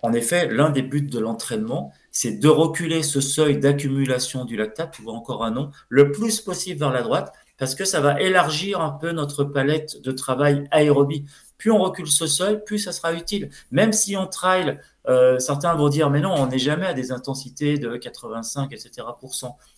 en 0.00 0.12
effet, 0.12 0.48
l'un 0.48 0.70
des 0.70 0.82
buts 0.82 1.02
de 1.02 1.18
l'entraînement, 1.18 1.92
c'est 2.20 2.32
de 2.32 2.48
reculer 2.48 3.04
ce 3.04 3.20
seuil 3.20 3.58
d'accumulation 3.58 4.44
du 4.44 4.56
lactate, 4.56 4.98
vois 5.00 5.12
encore 5.12 5.44
un 5.44 5.52
nom, 5.52 5.70
le 5.88 6.10
plus 6.10 6.40
possible 6.40 6.80
vers 6.80 6.90
la 6.90 7.02
droite, 7.02 7.32
parce 7.58 7.76
que 7.76 7.84
ça 7.84 8.00
va 8.00 8.20
élargir 8.20 8.80
un 8.80 8.90
peu 8.90 9.12
notre 9.12 9.44
palette 9.44 10.02
de 10.02 10.10
travail 10.10 10.66
aérobie. 10.72 11.26
Plus 11.58 11.70
on 11.70 11.78
recule 11.78 12.08
ce 12.08 12.26
seuil, 12.26 12.60
plus 12.64 12.80
ça 12.80 12.90
sera 12.90 13.12
utile. 13.12 13.50
Même 13.70 13.92
si 13.92 14.16
on 14.16 14.26
trail, 14.26 14.80
euh, 15.08 15.38
certains 15.38 15.76
vont 15.76 15.88
dire, 15.88 16.10
mais 16.10 16.18
non, 16.18 16.34
on 16.36 16.48
n'est 16.48 16.58
jamais 16.58 16.86
à 16.86 16.92
des 16.92 17.12
intensités 17.12 17.78
de 17.78 17.96
85, 17.96 18.72
etc. 18.72 19.06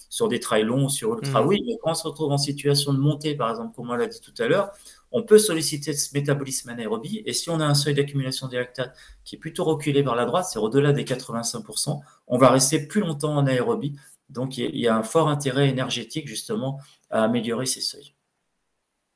sur 0.08 0.28
des 0.28 0.40
trails 0.40 0.64
longs, 0.64 0.88
sur 0.88 1.12
ultra. 1.12 1.42
Mmh. 1.42 1.46
Oui, 1.46 1.62
mais 1.66 1.76
quand 1.82 1.90
on 1.90 1.94
se 1.94 2.08
retrouve 2.08 2.32
en 2.32 2.38
situation 2.38 2.94
de 2.94 2.98
montée, 2.98 3.34
par 3.34 3.50
exemple, 3.50 3.76
comme 3.76 3.90
on 3.90 3.94
l'a 3.94 4.06
dit 4.06 4.20
tout 4.22 4.42
à 4.42 4.48
l'heure, 4.48 4.70
on 5.12 5.22
peut 5.22 5.38
solliciter 5.38 5.92
ce 5.92 6.14
métabolisme 6.14 6.68
anaérobie. 6.68 7.22
Et 7.26 7.32
si 7.32 7.50
on 7.50 7.60
a 7.60 7.64
un 7.64 7.74
seuil 7.74 7.94
d'accumulation 7.94 8.48
des 8.48 8.56
lactates 8.56 8.96
qui 9.24 9.36
est 9.36 9.38
plutôt 9.38 9.64
reculé 9.64 10.02
vers 10.02 10.14
la 10.14 10.24
droite, 10.24 10.46
c'est 10.50 10.58
au-delà 10.58 10.92
des 10.92 11.04
85%, 11.04 12.00
on 12.28 12.38
va 12.38 12.50
rester 12.50 12.86
plus 12.86 13.00
longtemps 13.00 13.36
en 13.36 13.46
aérobie. 13.46 13.96
Donc, 14.28 14.58
il 14.58 14.76
y 14.76 14.86
a 14.86 14.96
un 14.96 15.02
fort 15.02 15.28
intérêt 15.28 15.68
énergétique, 15.68 16.28
justement, 16.28 16.80
à 17.10 17.24
améliorer 17.24 17.66
ces 17.66 17.80
seuils. 17.80 18.14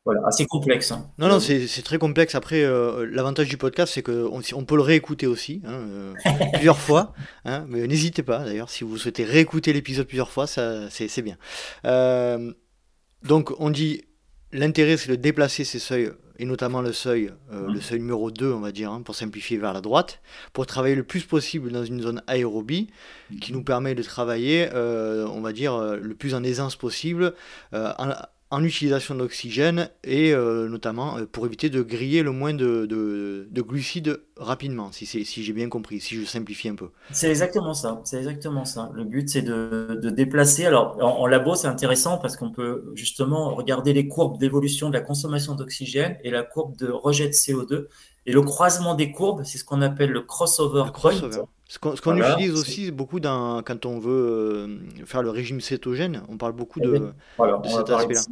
Voilà, 0.04 0.20
assez 0.26 0.44
complexe. 0.44 0.92
Hein. 0.92 1.10
Non, 1.16 1.28
non, 1.28 1.40
c'est 1.40 1.82
très 1.82 1.96
complexe. 1.96 2.34
Après, 2.34 2.62
euh, 2.62 3.06
l'avantage 3.10 3.48
du 3.48 3.56
podcast, 3.56 3.94
c'est 3.94 4.02
qu'on 4.02 4.42
on 4.52 4.64
peut 4.64 4.76
le 4.76 4.82
réécouter 4.82 5.26
aussi, 5.26 5.62
hein, 5.64 5.72
euh, 5.72 6.14
plusieurs 6.52 6.78
fois. 6.78 7.14
Hein, 7.46 7.64
mais 7.68 7.86
n'hésitez 7.86 8.22
pas, 8.22 8.44
d'ailleurs, 8.44 8.68
si 8.68 8.84
vous 8.84 8.98
souhaitez 8.98 9.24
réécouter 9.24 9.72
l'épisode 9.72 10.06
plusieurs 10.06 10.30
fois, 10.30 10.46
c'est 10.46 11.22
bien. 11.22 11.38
Euh, 11.86 12.52
donc, 13.22 13.54
on 13.58 13.70
dit 13.70 14.02
l'intérêt, 14.54 14.96
c'est 14.96 15.10
de 15.10 15.16
déplacer 15.16 15.64
ces 15.64 15.78
seuils, 15.78 16.10
et 16.38 16.46
notamment 16.46 16.80
le 16.80 16.92
seuil, 16.92 17.30
euh, 17.52 17.70
le 17.70 17.80
seuil 17.80 17.98
numéro 17.98 18.30
2, 18.30 18.52
on 18.52 18.60
va 18.60 18.72
dire, 18.72 18.90
hein, 18.90 19.02
pour 19.02 19.14
simplifier 19.14 19.58
vers 19.58 19.72
la 19.72 19.80
droite, 19.80 20.20
pour 20.52 20.64
travailler 20.64 20.94
le 20.94 21.02
plus 21.02 21.24
possible 21.24 21.70
dans 21.70 21.84
une 21.84 22.00
zone 22.00 22.22
aérobie, 22.26 22.88
qui 23.40 23.52
nous 23.52 23.64
permet 23.64 23.94
de 23.94 24.02
travailler, 24.02 24.68
euh, 24.72 25.26
on 25.28 25.40
va 25.40 25.52
dire, 25.52 25.74
euh, 25.74 25.96
le 26.00 26.14
plus 26.14 26.34
en 26.34 26.42
aisance 26.42 26.76
possible, 26.76 27.34
en 27.72 28.10
utilisation 28.62 29.14
d'oxygène 29.14 29.90
et 30.04 30.32
euh, 30.32 30.68
notamment 30.68 31.18
euh, 31.18 31.26
pour 31.26 31.46
éviter 31.46 31.70
de 31.70 31.82
griller 31.82 32.22
le 32.22 32.30
moins 32.30 32.54
de, 32.54 32.86
de, 32.86 33.62
glucides 33.62 34.20
rapidement, 34.36 34.92
si, 34.92 35.06
si 35.06 35.42
j'ai 35.42 35.52
bien 35.52 35.68
compris, 35.68 36.00
si 36.00 36.14
je 36.14 36.24
simplifie 36.24 36.68
un 36.68 36.74
peu. 36.74 36.90
C'est 37.10 37.30
exactement 37.30 37.74
ça, 37.74 38.00
c'est 38.04 38.18
exactement 38.18 38.64
ça. 38.64 38.90
Le 38.94 39.04
but, 39.04 39.28
c'est 39.28 39.42
de, 39.42 39.98
de, 40.00 40.10
déplacer. 40.10 40.66
Alors, 40.66 40.96
en, 41.02 41.26
labo, 41.26 41.54
c'est 41.54 41.66
intéressant 41.66 42.18
parce 42.18 42.36
qu'on 42.36 42.50
peut 42.50 42.92
justement 42.94 43.54
regarder 43.54 43.92
les 43.92 44.06
courbes 44.06 44.38
d'évolution 44.38 44.88
de 44.88 44.94
la 44.94 45.00
consommation 45.00 45.54
d'oxygène 45.54 46.16
et 46.22 46.30
la 46.30 46.42
courbe 46.42 46.76
de 46.76 46.90
rejet 46.90 47.26
de 47.26 47.32
CO2. 47.32 47.86
Et 48.26 48.32
le 48.32 48.42
croisement 48.42 48.94
des 48.94 49.10
courbes, 49.10 49.42
c'est 49.44 49.58
ce 49.58 49.64
qu'on 49.64 49.82
appelle 49.82 50.10
le 50.10 50.22
crossover, 50.22 50.84
crossover. 50.92 51.42
Ce 51.68 51.78
qu'on 51.78 52.16
utilise 52.16 52.52
aussi 52.52 52.90
beaucoup 52.90 53.20
dans, 53.20 53.62
quand 53.62 53.86
on 53.86 53.98
veut 53.98 54.12
euh, 54.12 55.04
faire 55.06 55.22
le 55.22 55.30
régime 55.30 55.60
cétogène, 55.60 56.22
on 56.28 56.36
parle 56.36 56.52
beaucoup 56.52 56.80
de, 56.80 57.12
cet 57.64 57.90
aspect-là. 57.90 58.22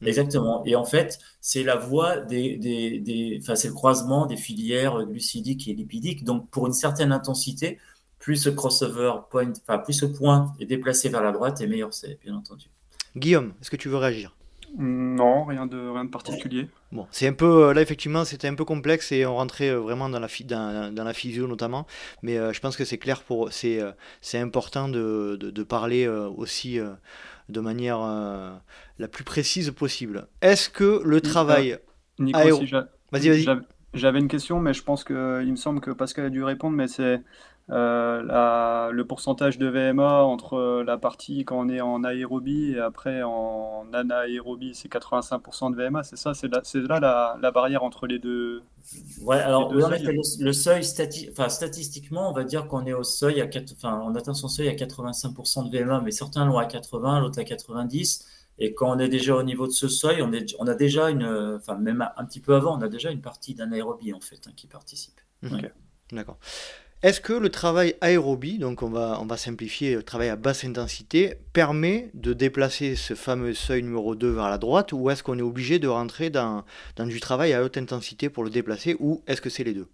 Mm. 0.00 0.06
Exactement. 0.06 0.62
Et 0.64 0.74
en 0.74 0.84
fait, 0.84 1.18
c'est 1.40 1.64
la 1.64 1.76
voie 1.76 2.18
des, 2.18 2.56
des, 2.56 2.98
des 3.00 3.38
enfin, 3.42 3.56
c'est 3.56 3.68
le 3.68 3.74
croisement 3.74 4.26
des 4.26 4.36
filières 4.36 5.04
glucidiques 5.04 5.68
et 5.68 5.74
lipidiques. 5.74 6.24
Donc, 6.24 6.48
pour 6.50 6.66
une 6.66 6.72
certaine 6.72 7.12
intensité, 7.12 7.78
plus 8.18 8.36
ce 8.36 8.48
crossover 8.48 9.12
point, 9.30 9.52
enfin, 9.66 9.78
plus 9.78 9.92
ce 9.92 10.06
point 10.06 10.52
est 10.60 10.66
déplacé 10.66 11.08
vers 11.08 11.22
la 11.22 11.32
droite, 11.32 11.60
et 11.60 11.66
meilleur 11.66 11.92
c'est, 11.92 12.18
bien 12.24 12.34
entendu. 12.34 12.66
Guillaume, 13.16 13.52
est-ce 13.60 13.70
que 13.70 13.76
tu 13.76 13.88
veux 13.88 13.96
réagir? 13.96 14.34
Non, 14.76 15.44
rien 15.44 15.66
de, 15.66 15.78
rien 15.78 16.04
de 16.04 16.10
particulier. 16.10 16.68
Bon, 16.92 17.06
c'est 17.10 17.26
un 17.26 17.32
peu, 17.32 17.68
euh, 17.68 17.74
là 17.74 17.80
effectivement, 17.80 18.24
c'était 18.24 18.48
un 18.48 18.54
peu 18.54 18.64
complexe 18.64 19.12
et 19.12 19.24
on 19.26 19.36
rentrait 19.36 19.70
euh, 19.70 19.78
vraiment 19.78 20.08
dans 20.08 20.20
la, 20.20 20.28
dans, 20.44 20.94
dans 20.94 21.04
la 21.04 21.12
physio 21.12 21.46
notamment, 21.46 21.86
mais 22.22 22.36
euh, 22.36 22.52
je 22.52 22.60
pense 22.60 22.76
que 22.76 22.84
c'est 22.84 22.98
clair 22.98 23.22
pour, 23.22 23.52
c'est, 23.52 23.80
c'est 24.20 24.38
important 24.38 24.88
de, 24.88 25.36
de, 25.40 25.62
parler 25.62 26.08
aussi 26.08 26.78
de 27.48 27.60
manière 27.60 27.98
la 28.98 29.08
plus 29.08 29.24
précise 29.24 29.70
possible. 29.70 30.26
Est-ce 30.40 30.70
que 30.70 31.02
le 31.04 31.20
travail 31.20 31.78
Nico, 32.18 32.38
vas-y, 33.12 33.28
vas-y. 33.28 33.46
J'avais 33.94 34.18
une 34.18 34.28
question, 34.28 34.60
mais 34.60 34.74
je 34.74 34.82
pense 34.82 35.02
que 35.02 35.42
il 35.42 35.50
me 35.50 35.56
semble 35.56 35.80
que 35.80 35.90
Pascal 35.90 36.26
a 36.26 36.30
dû 36.30 36.42
répondre, 36.44 36.76
mais 36.76 36.88
c'est 36.88 37.22
euh, 37.70 38.90
le 38.92 39.04
pourcentage 39.04 39.58
de 39.58 39.66
VMA 39.66 40.22
entre 40.22 40.54
euh, 40.54 40.84
la 40.84 40.96
partie 40.96 41.44
quand 41.44 41.58
on 41.58 41.68
est 41.68 41.82
en 41.82 42.02
aérobie 42.02 42.72
et 42.72 42.80
après 42.80 43.22
en 43.22 43.86
anaérobie, 43.92 44.74
c'est 44.74 44.90
85% 44.90 45.72
de 45.72 45.76
VMA, 45.76 46.02
c'est 46.02 46.16
ça 46.16 46.32
C'est 46.32 46.48
là, 46.48 46.62
là 47.00 47.38
la, 47.40 47.50
barrière 47.50 47.82
entre 47.82 48.06
les 48.06 48.18
deux 48.18 48.62
Ouais, 49.20 49.36
alors 49.36 49.70
le, 49.70 50.52
seuil, 50.52 50.82
enfin, 51.30 51.50
statistiquement, 51.50 52.30
on 52.30 52.32
va 52.32 52.44
dire 52.44 52.68
qu'on 52.68 52.86
est 52.86 52.94
au 52.94 53.02
seuil, 53.02 53.42
à 53.42 53.48
enfin, 53.72 54.00
on 54.02 54.14
atteint 54.14 54.32
son 54.32 54.48
seuil 54.48 54.68
à 54.68 54.74
85% 54.74 55.70
de 55.70 55.78
VMA, 55.78 56.00
mais 56.00 56.10
certains 56.10 56.46
l'ont 56.46 56.56
à 56.56 56.64
80, 56.64 57.20
l'autre 57.20 57.38
à 57.38 57.44
90. 57.44 58.26
Et 58.60 58.72
quand 58.72 58.90
on 58.90 58.98
est 58.98 59.10
déjà 59.10 59.36
au 59.36 59.42
niveau 59.42 59.66
de 59.66 59.72
ce 59.72 59.88
seuil, 59.88 60.22
on, 60.22 60.32
est, 60.32 60.56
on 60.58 60.66
a 60.66 60.74
déjà 60.74 61.10
une, 61.10 61.56
enfin 61.56 61.76
même 61.76 62.08
un 62.16 62.24
petit 62.24 62.40
peu 62.40 62.54
avant, 62.54 62.78
on 62.78 62.80
a 62.80 62.88
déjà 62.88 63.10
une 63.10 63.20
partie 63.20 63.54
d'anaérobie 63.54 64.14
en 64.14 64.20
fait 64.20 64.40
hein, 64.48 64.52
qui 64.56 64.66
participe. 64.66 65.20
D'accord. 66.10 66.38
Est-ce 67.00 67.20
que 67.20 67.32
le 67.32 67.48
travail 67.48 67.94
aérobie, 68.00 68.58
donc 68.58 68.82
on 68.82 68.88
va, 68.88 69.36
simplifier 69.36 69.94
le 69.94 70.02
travail 70.02 70.30
à 70.30 70.36
basse 70.36 70.64
intensité, 70.64 71.36
permet 71.52 72.10
de 72.14 72.32
déplacer 72.32 72.96
ce 72.96 73.14
fameux 73.14 73.54
seuil 73.54 73.84
numéro 73.84 74.16
2 74.16 74.28
vers 74.28 74.50
la 74.50 74.58
droite 74.58 74.92
ou 74.92 75.08
est-ce 75.08 75.22
qu'on 75.22 75.38
est 75.38 75.42
obligé 75.42 75.78
de 75.78 75.86
rentrer 75.86 76.28
dans, 76.28 76.64
du 76.98 77.20
travail 77.20 77.52
à 77.52 77.62
haute 77.62 77.76
intensité 77.76 78.28
pour 78.28 78.42
le 78.42 78.50
déplacer 78.50 78.96
ou 78.98 79.22
est-ce 79.28 79.40
que 79.40 79.48
c'est 79.48 79.62
les 79.62 79.74
deux? 79.74 79.86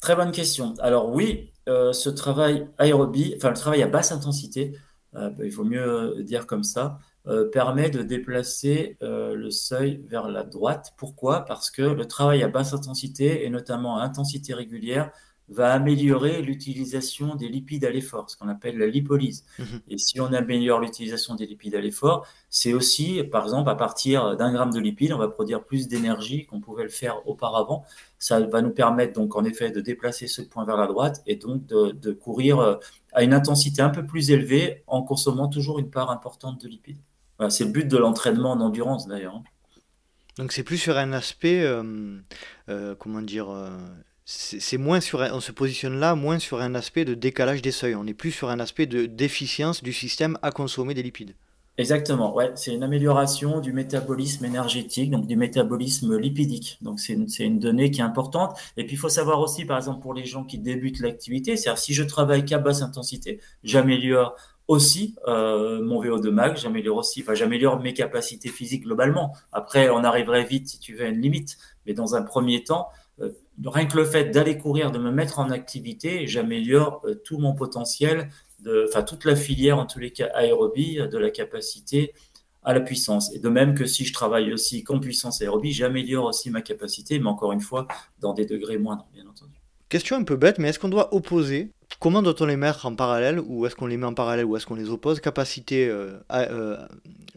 Très 0.00 0.16
bonne 0.16 0.32
question. 0.32 0.74
Alors 0.80 1.14
oui, 1.14 1.52
euh, 1.68 1.92
ce 1.92 2.10
travail 2.10 2.66
aérobie, 2.76 3.34
enfin 3.36 3.50
le 3.50 3.56
travail 3.56 3.84
à 3.84 3.86
basse 3.86 4.10
intensité, 4.10 4.76
euh, 5.14 5.30
bah, 5.30 5.44
il 5.44 5.52
vaut 5.52 5.62
mieux 5.62 6.24
dire 6.24 6.48
comme 6.48 6.64
ça, 6.64 6.98
euh, 7.28 7.48
permet 7.50 7.88
de 7.88 8.02
déplacer 8.02 8.96
le 9.00 9.48
seuil 9.50 10.04
vers 10.08 10.26
la 10.26 10.42
droite. 10.42 10.92
Pourquoi? 10.96 11.44
Parce 11.44 11.70
que 11.70 11.82
le 11.82 12.06
travail 12.06 12.42
à 12.42 12.48
basse 12.48 12.72
intensité 12.72 13.46
et 13.46 13.48
notamment 13.48 13.98
à 13.98 14.02
intensité 14.02 14.54
régulière 14.54 15.12
va 15.52 15.72
améliorer 15.72 16.42
l'utilisation 16.42 17.34
des 17.34 17.48
lipides 17.48 17.84
à 17.84 17.90
l'effort, 17.90 18.30
ce 18.30 18.36
qu'on 18.36 18.48
appelle 18.48 18.78
la 18.78 18.86
lipolyse. 18.86 19.44
Mhm. 19.58 19.80
Et 19.88 19.98
si 19.98 20.20
on 20.20 20.32
améliore 20.32 20.80
l'utilisation 20.80 21.34
des 21.34 21.46
lipides 21.46 21.74
à 21.74 21.80
l'effort, 21.80 22.26
c'est 22.50 22.72
aussi, 22.72 23.22
par 23.24 23.44
exemple, 23.44 23.70
à 23.70 23.74
partir 23.74 24.36
d'un 24.36 24.52
gramme 24.52 24.72
de 24.72 24.80
lipides, 24.80 25.12
on 25.12 25.18
va 25.18 25.28
produire 25.28 25.64
plus 25.64 25.88
d'énergie 25.88 26.46
qu'on 26.46 26.60
pouvait 26.60 26.84
le 26.84 26.88
faire 26.88 27.26
auparavant. 27.28 27.84
Ça 28.18 28.40
va 28.40 28.62
nous 28.62 28.70
permettre 28.70 29.14
donc 29.14 29.36
en 29.36 29.44
effet 29.44 29.70
de 29.70 29.80
déplacer 29.80 30.26
ce 30.26 30.42
point 30.42 30.64
vers 30.64 30.76
la 30.76 30.86
droite 30.86 31.22
et 31.26 31.36
donc 31.36 31.66
de, 31.66 32.12
courir 32.12 32.60
euh, 32.60 32.76
à 33.12 33.22
une 33.22 33.34
intensité 33.34 33.82
un 33.82 33.90
peu 33.90 34.04
plus 34.04 34.30
élevée 34.30 34.82
en 34.86 35.02
consommant 35.02 35.48
toujours 35.48 35.78
une 35.78 35.90
part 35.90 36.10
importante 36.10 36.62
de 36.62 36.68
lipides. 36.68 37.00
c'est 37.48 37.64
le 37.64 37.70
but 37.70 37.88
de 37.88 37.96
l'entraînement 37.96 38.52
en 38.52 38.60
endurance 38.60 39.06
d'ailleurs. 39.08 39.36
Hein. 39.36 39.44
Donc 40.38 40.52
c'est 40.52 40.62
plus 40.62 40.78
sur 40.78 40.96
un 40.96 41.12
aspect, 41.12 41.62
euh, 41.62 42.18
euh, 42.68 42.94
comment 42.94 43.20
dire, 43.20 43.48
c'est 44.34 44.78
moins 44.78 45.00
sur 45.00 45.20
on 45.20 45.40
se 45.40 45.52
positionne 45.52 45.98
là 45.98 46.14
moins 46.14 46.38
sur 46.38 46.60
un 46.60 46.74
aspect 46.74 47.04
de 47.04 47.14
décalage 47.14 47.60
des 47.60 47.70
seuils, 47.70 47.94
on 47.94 48.06
est 48.06 48.14
plus 48.14 48.32
sur 48.32 48.48
un 48.48 48.60
aspect 48.60 48.86
de 48.86 49.06
déficience 49.06 49.82
du 49.82 49.92
système 49.92 50.38
à 50.42 50.50
consommer 50.50 50.94
des 50.94 51.02
lipides. 51.02 51.34
Exactement, 51.78 52.34
ouais, 52.34 52.52
c'est 52.54 52.74
une 52.74 52.82
amélioration 52.82 53.60
du 53.60 53.72
métabolisme 53.72 54.44
énergétique, 54.44 55.10
donc 55.10 55.26
du 55.26 55.36
métabolisme 55.36 56.18
lipidique. 56.18 56.78
Donc 56.82 57.00
c'est 57.00 57.14
une, 57.14 57.26
une, 57.40 57.58
donnée 57.58 57.90
qui 57.90 58.00
est 58.00 58.04
importante. 58.04 58.58
Et 58.76 58.84
puis 58.84 58.94
il 58.94 58.98
faut 58.98 59.08
savoir 59.08 59.40
aussi, 59.40 59.64
par 59.64 59.78
exemple, 59.78 60.02
pour 60.02 60.12
les 60.12 60.26
gens 60.26 60.44
qui 60.44 60.58
débutent 60.58 61.00
l'activité, 61.00 61.56
c'est-à-dire 61.56 61.78
si 61.78 61.94
je 61.94 62.02
travaille 62.02 62.44
qu'à 62.44 62.58
basse 62.58 62.82
intensité, 62.82 63.40
j'améliore 63.64 64.36
aussi 64.68 65.14
euh, 65.28 65.82
mon 65.82 66.02
VO2 66.02 66.30
max, 66.30 66.62
j'améliore 66.62 66.98
aussi, 66.98 67.22
enfin 67.22 67.34
j'améliore 67.34 67.80
mes 67.80 67.94
capacités 67.94 68.50
physiques 68.50 68.84
globalement. 68.84 69.34
Après, 69.50 69.88
on 69.90 70.04
arriverait 70.04 70.44
vite, 70.44 70.68
si 70.68 70.78
tu 70.78 70.94
veux, 70.94 71.06
à 71.06 71.08
une 71.08 71.20
limite. 71.20 71.56
Mais 71.86 71.94
dans 71.94 72.14
un 72.14 72.22
premier 72.22 72.64
temps, 72.64 72.88
rien 73.64 73.86
que 73.86 73.96
le 73.96 74.04
fait 74.04 74.26
d'aller 74.26 74.58
courir, 74.58 74.90
de 74.90 74.98
me 74.98 75.10
mettre 75.10 75.38
en 75.38 75.50
activité, 75.50 76.26
j'améliore 76.26 77.02
euh, 77.04 77.14
tout 77.14 77.38
mon 77.38 77.54
potentiel, 77.54 78.28
enfin 78.86 79.02
toute 79.02 79.24
la 79.24 79.34
filière 79.34 79.78
en 79.78 79.86
tous 79.86 79.98
les 79.98 80.12
cas 80.12 80.28
aérobie, 80.34 80.96
de 80.96 81.18
la 81.18 81.30
capacité 81.30 82.12
à 82.62 82.72
la 82.72 82.80
puissance. 82.80 83.34
Et 83.34 83.38
de 83.38 83.48
même 83.48 83.74
que 83.74 83.86
si 83.86 84.04
je 84.04 84.12
travaille 84.12 84.52
aussi 84.52 84.84
qu'en 84.84 85.00
puissance 85.00 85.42
aérobie, 85.42 85.72
j'améliore 85.72 86.26
aussi 86.26 86.50
ma 86.50 86.62
capacité, 86.62 87.18
mais 87.18 87.26
encore 87.26 87.52
une 87.52 87.60
fois, 87.60 87.88
dans 88.20 88.34
des 88.34 88.46
degrés 88.46 88.78
moindres, 88.78 89.06
bien 89.12 89.26
entendu. 89.26 89.52
Question 89.88 90.16
un 90.16 90.24
peu 90.24 90.36
bête, 90.36 90.58
mais 90.58 90.68
est-ce 90.68 90.78
qu'on 90.78 90.88
doit 90.88 91.14
opposer? 91.14 91.70
Comment 92.00 92.22
doit-on 92.22 92.46
les 92.46 92.56
mettre 92.56 92.86
en 92.86 92.94
parallèle 92.94 93.40
Ou 93.40 93.66
est-ce 93.66 93.76
qu'on 93.76 93.86
les 93.86 93.98
met 93.98 94.06
en 94.06 94.14
parallèle 94.14 94.46
ou 94.46 94.56
est-ce 94.56 94.66
qu'on 94.66 94.74
les 94.74 94.88
oppose? 94.88 95.20
Capacité, 95.20 95.86
euh, 95.86 96.18
euh, 96.32 96.78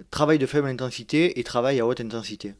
travail 0.09 0.39
de 0.39 0.45
faible 0.45 0.67
intensité 0.67 1.39
et 1.39 1.43
travail 1.43 1.79
à 1.79 1.85
haute 1.85 1.99
intensité 1.99 2.53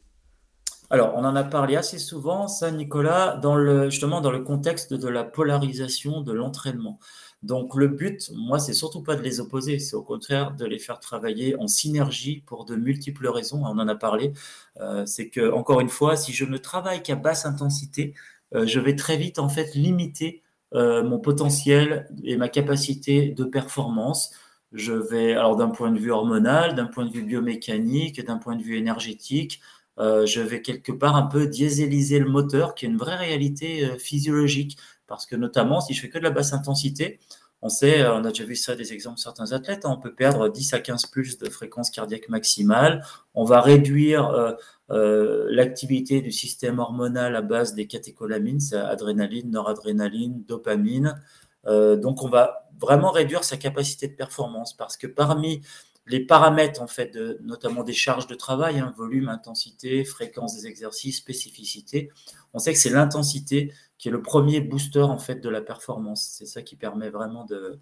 alors, 0.90 1.14
on 1.16 1.24
en 1.24 1.34
a 1.34 1.42
parlé 1.42 1.76
assez 1.76 1.98
souvent, 1.98 2.46
ça, 2.48 2.70
Nicolas, 2.70 3.36
dans 3.38 3.56
le, 3.56 3.90
justement 3.90 4.20
dans 4.20 4.30
le 4.30 4.42
contexte 4.42 4.94
de 4.94 5.08
la 5.08 5.24
polarisation 5.24 6.20
de 6.20 6.32
l'entraînement. 6.32 6.98
Donc, 7.42 7.74
le 7.74 7.88
but, 7.88 8.30
moi, 8.34 8.58
c'est 8.58 8.72
surtout 8.72 9.02
pas 9.02 9.16
de 9.16 9.22
les 9.22 9.40
opposer, 9.40 9.78
c'est 9.78 9.96
au 9.96 10.02
contraire 10.02 10.54
de 10.54 10.64
les 10.64 10.78
faire 10.78 11.00
travailler 11.00 11.56
en 11.58 11.68
synergie 11.68 12.42
pour 12.46 12.64
de 12.64 12.76
multiples 12.76 13.28
raisons. 13.28 13.62
On 13.64 13.78
en 13.78 13.88
a 13.88 13.96
parlé. 13.96 14.32
Euh, 14.80 15.04
c'est 15.06 15.28
que, 15.28 15.52
encore 15.52 15.80
une 15.80 15.88
fois, 15.88 16.16
si 16.16 16.32
je 16.32 16.44
ne 16.44 16.56
travaille 16.56 17.02
qu'à 17.02 17.16
basse 17.16 17.46
intensité, 17.46 18.14
euh, 18.54 18.66
je 18.66 18.80
vais 18.80 18.96
très 18.96 19.16
vite, 19.16 19.38
en 19.38 19.48
fait, 19.48 19.74
limiter 19.74 20.42
euh, 20.74 21.02
mon 21.02 21.18
potentiel 21.18 22.08
et 22.24 22.36
ma 22.36 22.48
capacité 22.48 23.30
de 23.30 23.44
performance. 23.44 24.32
Je 24.72 24.92
vais, 24.92 25.32
alors 25.32 25.56
d'un 25.56 25.68
point 25.70 25.90
de 25.90 25.98
vue 25.98 26.10
hormonal, 26.10 26.74
d'un 26.74 26.86
point 26.86 27.06
de 27.06 27.12
vue 27.12 27.22
biomécanique, 27.22 28.24
d'un 28.24 28.36
point 28.38 28.56
de 28.56 28.62
vue 28.62 28.76
énergétique, 28.76 29.60
je 29.98 30.40
vais 30.40 30.62
quelque 30.62 30.92
part 30.92 31.16
un 31.16 31.26
peu 31.26 31.46
dieseliser 31.46 32.18
le 32.18 32.28
moteur, 32.28 32.74
qui 32.74 32.86
est 32.86 32.88
une 32.88 32.98
vraie 32.98 33.16
réalité 33.16 33.84
euh, 33.84 33.96
physiologique. 33.98 34.76
Parce 35.06 35.26
que 35.26 35.36
notamment, 35.36 35.80
si 35.80 35.94
je 35.94 36.00
fais 36.00 36.08
que 36.08 36.18
de 36.18 36.24
la 36.24 36.30
basse 36.30 36.52
intensité, 36.52 37.20
on 37.62 37.68
sait, 37.68 38.02
euh, 38.02 38.14
on 38.14 38.24
a 38.24 38.28
déjà 38.28 38.44
vu 38.44 38.56
ça 38.56 38.74
des 38.74 38.92
exemples 38.92 39.16
de 39.16 39.22
certains 39.22 39.52
athlètes, 39.52 39.84
hein, 39.84 39.94
on 39.96 40.00
peut 40.00 40.14
perdre 40.14 40.48
10 40.48 40.74
à 40.74 40.80
15 40.80 41.06
plus 41.06 41.38
de 41.38 41.48
fréquence 41.48 41.90
cardiaque 41.90 42.28
maximale. 42.28 43.04
On 43.34 43.44
va 43.44 43.60
réduire 43.60 44.56
l'activité 44.88 46.20
du 46.20 46.32
système 46.32 46.78
hormonal 46.78 47.34
à 47.34 47.42
base 47.42 47.74
des 47.74 47.86
catécholamines, 47.86 48.60
adrénaline, 48.74 49.50
noradrénaline, 49.50 50.44
dopamine. 50.44 51.20
donc, 51.64 52.22
on 52.22 52.28
va 52.28 52.68
vraiment 52.78 53.10
réduire 53.10 53.44
sa 53.44 53.56
capacité 53.56 54.08
de 54.08 54.14
performance 54.14 54.76
parce 54.76 54.96
que 54.96 55.06
parmi 55.06 55.62
les 56.06 56.20
paramètres, 56.20 56.80
en 56.82 56.86
fait, 56.86 57.18
notamment 57.40 57.82
des 57.82 57.92
charges 57.92 58.26
de 58.26 58.34
travail, 58.34 58.78
hein, 58.78 58.94
volume, 58.96 59.28
intensité, 59.28 60.04
fréquence 60.04 60.56
des 60.56 60.66
exercices, 60.68 61.16
spécificité. 61.16 62.10
On 62.54 62.58
sait 62.58 62.72
que 62.72 62.78
c'est 62.78 62.90
l'intensité 62.90 63.72
qui 63.98 64.08
est 64.08 64.12
le 64.12 64.22
premier 64.22 64.60
booster, 64.60 65.02
en 65.02 65.18
fait, 65.18 65.36
de 65.36 65.48
la 65.48 65.60
performance. 65.60 66.28
C'est 66.38 66.46
ça 66.46 66.62
qui 66.62 66.76
permet 66.76 67.10
vraiment 67.10 67.44
de, 67.44 67.80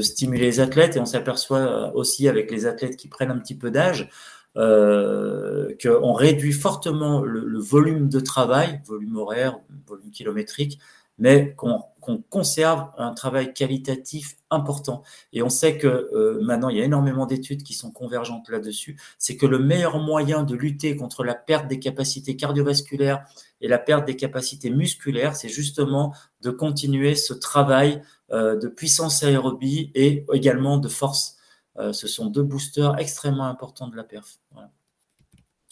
stimuler 0.00 0.44
les 0.44 0.60
athlètes. 0.60 0.96
Et 0.96 1.00
on 1.00 1.06
s'aperçoit 1.06 1.58
euh, 1.58 1.90
aussi 1.92 2.28
avec 2.28 2.50
les 2.50 2.66
athlètes 2.66 2.96
qui 2.96 3.08
prennent 3.08 3.30
un 3.30 3.38
petit 3.38 3.56
peu 3.56 3.70
d'âge, 3.70 4.08
euh, 4.56 5.74
qu'on 5.82 6.12
réduit 6.14 6.52
fortement 6.52 7.22
le, 7.22 7.58
volume 7.58 8.08
de 8.08 8.20
travail, 8.20 8.80
volume 8.86 9.16
horaire, 9.16 9.58
volume 9.86 10.10
kilométrique, 10.10 10.78
mais 11.18 11.54
qu'on 11.54 11.82
conserve 12.30 12.88
un 12.98 13.12
travail 13.12 13.52
qualitatif 13.52 14.36
important. 14.50 15.02
Et 15.32 15.42
on 15.42 15.48
sait 15.48 15.78
que 15.78 15.86
euh, 15.86 16.40
maintenant, 16.42 16.68
il 16.68 16.78
y 16.78 16.80
a 16.80 16.84
énormément 16.84 17.26
d'études 17.26 17.62
qui 17.62 17.74
sont 17.74 17.90
convergentes 17.90 18.48
là-dessus. 18.48 19.00
C'est 19.18 19.36
que 19.36 19.46
le 19.46 19.58
meilleur 19.58 19.98
moyen 19.98 20.42
de 20.42 20.54
lutter 20.54 20.96
contre 20.96 21.24
la 21.24 21.34
perte 21.34 21.68
des 21.68 21.78
capacités 21.78 22.36
cardiovasculaires 22.36 23.24
et 23.60 23.68
la 23.68 23.78
perte 23.78 24.06
des 24.06 24.16
capacités 24.16 24.70
musculaires, 24.70 25.36
c'est 25.36 25.48
justement 25.48 26.14
de 26.42 26.50
continuer 26.50 27.14
ce 27.14 27.34
travail 27.34 28.02
euh, 28.32 28.56
de 28.56 28.68
puissance 28.68 29.22
aérobie 29.22 29.90
et 29.94 30.24
également 30.32 30.78
de 30.78 30.88
force. 30.88 31.36
Euh, 31.78 31.92
ce 31.92 32.08
sont 32.08 32.26
deux 32.26 32.42
boosters 32.42 32.98
extrêmement 32.98 33.46
importants 33.46 33.88
de 33.88 33.96
la 33.96 34.04
perf. 34.04 34.38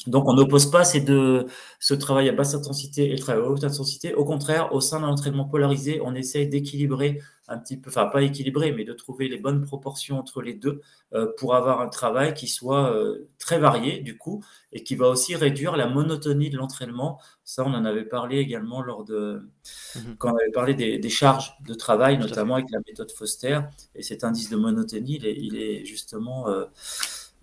Donc, 0.06 0.28
on 0.28 0.34
n'oppose 0.34 0.70
pas 0.70 0.84
ces 0.84 1.00
deux, 1.00 1.46
ce 1.80 1.94
travail 1.94 2.28
à 2.28 2.32
basse 2.32 2.54
intensité 2.54 3.06
et 3.06 3.12
le 3.12 3.18
travail 3.18 3.42
à 3.42 3.48
haute 3.48 3.64
intensité. 3.64 4.14
Au 4.14 4.24
contraire, 4.24 4.72
au 4.74 4.80
sein 4.80 5.00
d'un 5.00 5.08
entraînement 5.08 5.46
polarisé, 5.46 6.00
on 6.04 6.14
essaye 6.14 6.48
d'équilibrer 6.48 7.20
un 7.48 7.58
petit 7.58 7.76
peu, 7.76 7.90
enfin 7.90 8.06
pas 8.06 8.22
équilibrer, 8.22 8.72
mais 8.72 8.84
de 8.84 8.92
trouver 8.92 9.28
les 9.28 9.38
bonnes 9.38 9.64
proportions 9.64 10.18
entre 10.18 10.40
les 10.40 10.54
deux 10.54 10.80
euh, 11.12 11.30
pour 11.36 11.54
avoir 11.54 11.80
un 11.80 11.88
travail 11.88 12.32
qui 12.32 12.48
soit 12.48 12.94
euh, 12.94 13.28
très 13.38 13.58
varié 13.58 14.00
du 14.00 14.16
coup 14.16 14.42
et 14.72 14.82
qui 14.82 14.94
va 14.94 15.08
aussi 15.08 15.36
réduire 15.36 15.76
la 15.76 15.86
monotonie 15.86 16.48
de 16.48 16.56
l'entraînement. 16.56 17.20
Ça, 17.44 17.64
on 17.64 17.74
en 17.74 17.84
avait 17.84 18.04
parlé 18.06 18.38
également 18.38 18.82
lors 18.82 19.04
de 19.04 19.42
mhm. 19.96 20.16
quand 20.16 20.32
on 20.32 20.36
avait 20.36 20.50
parlé 20.52 20.74
des, 20.74 21.10
charges 21.10 21.54
de 21.66 21.74
travail, 21.74 22.18
notamment 22.18 22.54
avec 22.54 22.70
la 22.70 22.78
méthode 22.86 23.10
Foster. 23.12 23.60
Et 23.94 24.02
cet 24.02 24.24
indice 24.24 24.48
de 24.48 24.56
monotonie, 24.56 25.18
il 25.22 25.56
est, 25.56 25.84
justement 25.84 26.48
euh, 26.48 26.64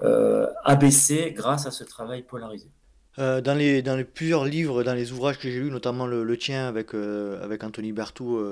euh, 0.04 0.48
abaissé 0.64 1.32
grâce 1.36 1.68
à 1.68 1.72
ce 1.72 1.84
travail 1.84 2.24
polarisé. 2.24 2.68
Euh, 3.20 3.42
dans, 3.42 3.54
les, 3.54 3.82
dans 3.82 3.96
les 3.96 4.04
plusieurs 4.04 4.46
livres, 4.46 4.84
dans 4.84 4.94
les 4.94 5.12
ouvrages 5.12 5.38
que 5.38 5.50
j'ai 5.50 5.60
lus, 5.60 5.70
notamment 5.70 6.08
le, 6.08 6.38
tien 6.38 6.68
avec, 6.68 6.96
euh, 6.96 7.44
avec 7.44 7.64
Anthony 7.64 7.92
Berthoud 7.92 8.44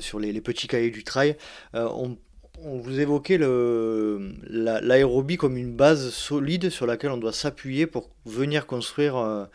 sur 0.00 0.18
les, 0.18 0.40
petits 0.40 0.66
cahiers 0.66 0.90
du 0.90 1.04
trail, 1.04 1.36
on, 1.74 2.16
vous 2.62 3.00
évoquait 3.00 3.36
l'aérobie 3.38 5.36
comme 5.36 5.56
une 5.56 5.74
base 5.74 6.10
solide 6.10 6.70
sur 6.70 6.86
laquelle 6.86 7.10
on 7.10 7.16
doit 7.16 7.32
s'appuyer 7.32 7.86
pour 7.86 8.08
venir 8.24 8.66
construire 8.66 9.48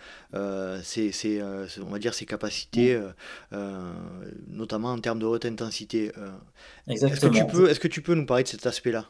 ses, 0.83 1.41
on 1.81 1.89
va 1.89 1.99
dire 1.99 2.13
ses 2.13 2.25
capacités, 2.25 3.01
notamment 4.47 4.91
en 4.91 4.99
termes 4.99 5.19
de 5.19 5.25
haute 5.25 5.45
intensité. 5.45 6.11
Est-ce 6.87 7.25
que, 7.25 7.27
tu 7.27 7.45
peux, 7.47 7.69
est-ce 7.69 7.79
que 7.79 7.87
tu 7.87 8.01
peux 8.01 8.13
nous 8.13 8.25
parler 8.27 8.43
de 8.43 8.49
cet 8.49 8.67
aspect-là? 8.67 9.09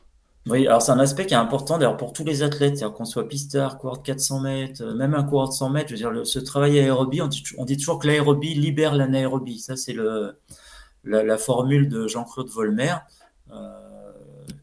Oui, 0.49 0.67
alors 0.67 0.81
c'est 0.81 0.91
un 0.91 0.99
aspect 0.99 1.25
qui 1.25 1.33
est 1.33 1.37
important 1.37 1.77
d'ailleurs 1.77 1.97
pour 1.97 2.13
tous 2.13 2.23
les 2.23 2.43
athlètes, 2.43 2.83
qu'on 2.95 3.05
soit 3.05 3.27
pistard, 3.27 3.77
coureur 3.77 3.97
de 3.97 4.03
400 4.03 4.39
mètres, 4.41 4.81
euh, 4.83 4.95
même 4.95 5.13
un 5.13 5.23
coureur 5.23 5.49
de 5.49 5.53
100 5.53 5.69
mètres, 5.69 5.89
je 5.89 5.93
veux 6.03 6.13
dire, 6.13 6.27
ce 6.27 6.39
travail 6.39 6.79
aérobie, 6.79 7.21
on 7.21 7.27
dit, 7.27 7.43
on 7.57 7.65
dit 7.65 7.77
toujours 7.77 7.99
que 7.99 8.07
l'aérobie 8.07 8.55
libère 8.55 8.95
l'anaérobie. 8.95 9.59
Ça, 9.59 9.75
c'est 9.75 9.93
le, 9.93 10.39
la, 11.03 11.37
formule 11.37 11.87
de 11.89 12.07
Jean-Claude 12.07 12.49
Volmer, 12.49 12.95
euh, 13.51 14.11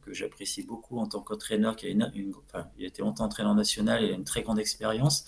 que 0.03 0.13
j'apprécie 0.13 0.63
beaucoup 0.63 0.99
en 0.99 1.07
tant 1.07 1.21
qu'entraîneur, 1.21 1.77
qui 1.77 1.87
a, 1.87 1.91
une, 1.91 2.11
il 2.15 2.85
a 2.85 2.87
été 2.87 3.03
longtemps 3.03 3.25
entraîneur 3.25 3.55
national, 3.55 4.03
il 4.03 4.11
a 4.11 4.15
une 4.15 4.25
très 4.25 4.43
grande 4.43 4.59
expérience, 4.59 5.25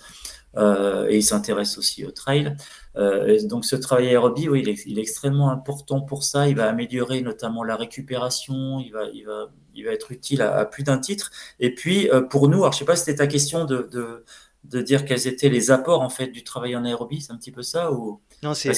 et 0.57 1.17
il 1.17 1.23
s'intéresse 1.23 1.77
aussi 1.77 2.05
au 2.05 2.11
trail. 2.11 2.55
donc 2.95 3.65
ce 3.65 3.75
travail 3.75 4.07
aérobie, 4.07 4.49
oui, 4.49 4.63
il 4.85 4.97
est, 4.97 5.01
extrêmement 5.01 5.51
important 5.51 6.01
pour 6.01 6.23
ça, 6.23 6.47
il 6.47 6.55
va 6.55 6.67
améliorer 6.67 7.21
notamment 7.21 7.63
la 7.63 7.75
récupération, 7.75 8.79
il 8.79 8.91
va, 8.91 9.03
il 9.13 9.25
va 9.25 9.49
il 9.79 9.85
va 9.85 9.91
être 9.91 10.11
utile 10.11 10.41
à, 10.41 10.65
plus 10.65 10.83
d'un 10.83 10.99
titre. 10.99 11.31
Et 11.59 11.73
puis, 11.73 12.09
euh, 12.09 12.21
pour 12.21 12.49
nous, 12.49 12.59
alors 12.59 12.73
je 12.73 12.79
sais 12.79 12.85
pas 12.85 12.95
si 12.95 13.05
c'était 13.05 13.17
ta 13.17 13.27
question 13.27 13.65
de, 13.65 14.23
dire 14.63 15.05
quels 15.05 15.27
étaient 15.27 15.49
les 15.49 15.71
apports 15.71 16.01
en 16.01 16.09
fait 16.09 16.27
du 16.27 16.43
travail 16.43 16.75
en 16.75 16.85
aérobie, 16.85 17.21
c'est 17.21 17.31
un 17.31 17.37
petit 17.37 17.51
peu 17.51 17.63
ça 17.63 17.91
ou 17.91 18.21
non, 18.41 18.53
c'est 18.53 18.71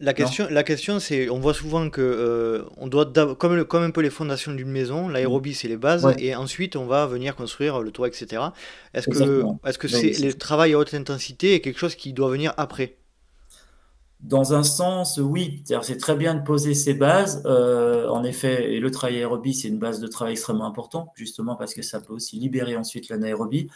la 0.00 0.14
question. 0.14 0.46
La 0.50 0.62
question, 0.62 0.98
c'est, 0.98 1.28
on 1.28 1.38
voit 1.38 1.52
souvent 1.52 1.90
que 1.90 2.00
euh, 2.00 2.62
on 2.78 2.86
doit 2.88 3.12
comme 3.38 3.64
comme 3.64 3.82
un 3.82 3.90
peu 3.90 4.00
les 4.00 4.10
fondations 4.10 4.52
d'une 4.52 4.70
maison, 4.70 5.08
l'aérobie 5.08 5.54
c'est 5.54 5.68
les 5.68 5.76
bases, 5.76 6.06
et 6.18 6.34
ensuite 6.34 6.76
on 6.76 6.86
va 6.86 7.06
venir 7.06 7.36
construire 7.36 7.80
le 7.80 7.90
toit, 7.90 8.08
etc. 8.08 8.42
Est-ce 8.94 9.08
que 9.08 9.44
est-ce 9.66 9.78
que 9.78 9.88
c'est 9.88 10.18
le 10.18 10.34
travail 10.34 10.72
à 10.72 10.78
haute 10.78 10.94
intensité 10.94 11.54
est 11.54 11.60
quelque 11.60 11.78
chose 11.78 11.96
qui 11.96 12.12
doit 12.12 12.30
venir 12.30 12.54
après? 12.56 12.96
Dans 14.20 14.54
un 14.54 14.62
sens, 14.62 15.18
oui. 15.18 15.62
C'est 15.82 15.98
très 15.98 16.16
bien 16.16 16.34
de 16.34 16.42
poser 16.42 16.72
ces 16.72 16.94
bases. 16.94 17.42
Euh, 17.44 18.08
en 18.08 18.24
effet, 18.24 18.72
et 18.72 18.80
le 18.80 18.90
travail 18.90 19.18
aérobie, 19.18 19.52
c'est 19.52 19.68
une 19.68 19.78
base 19.78 20.00
de 20.00 20.06
travail 20.06 20.32
extrêmement 20.32 20.64
importante, 20.64 21.10
justement 21.14 21.56
parce 21.56 21.74
que 21.74 21.82
ça 21.82 22.00
peut 22.00 22.14
aussi 22.14 22.36
libérer 22.36 22.74
ensuite 22.74 23.10
l'anaérobie. 23.10 23.68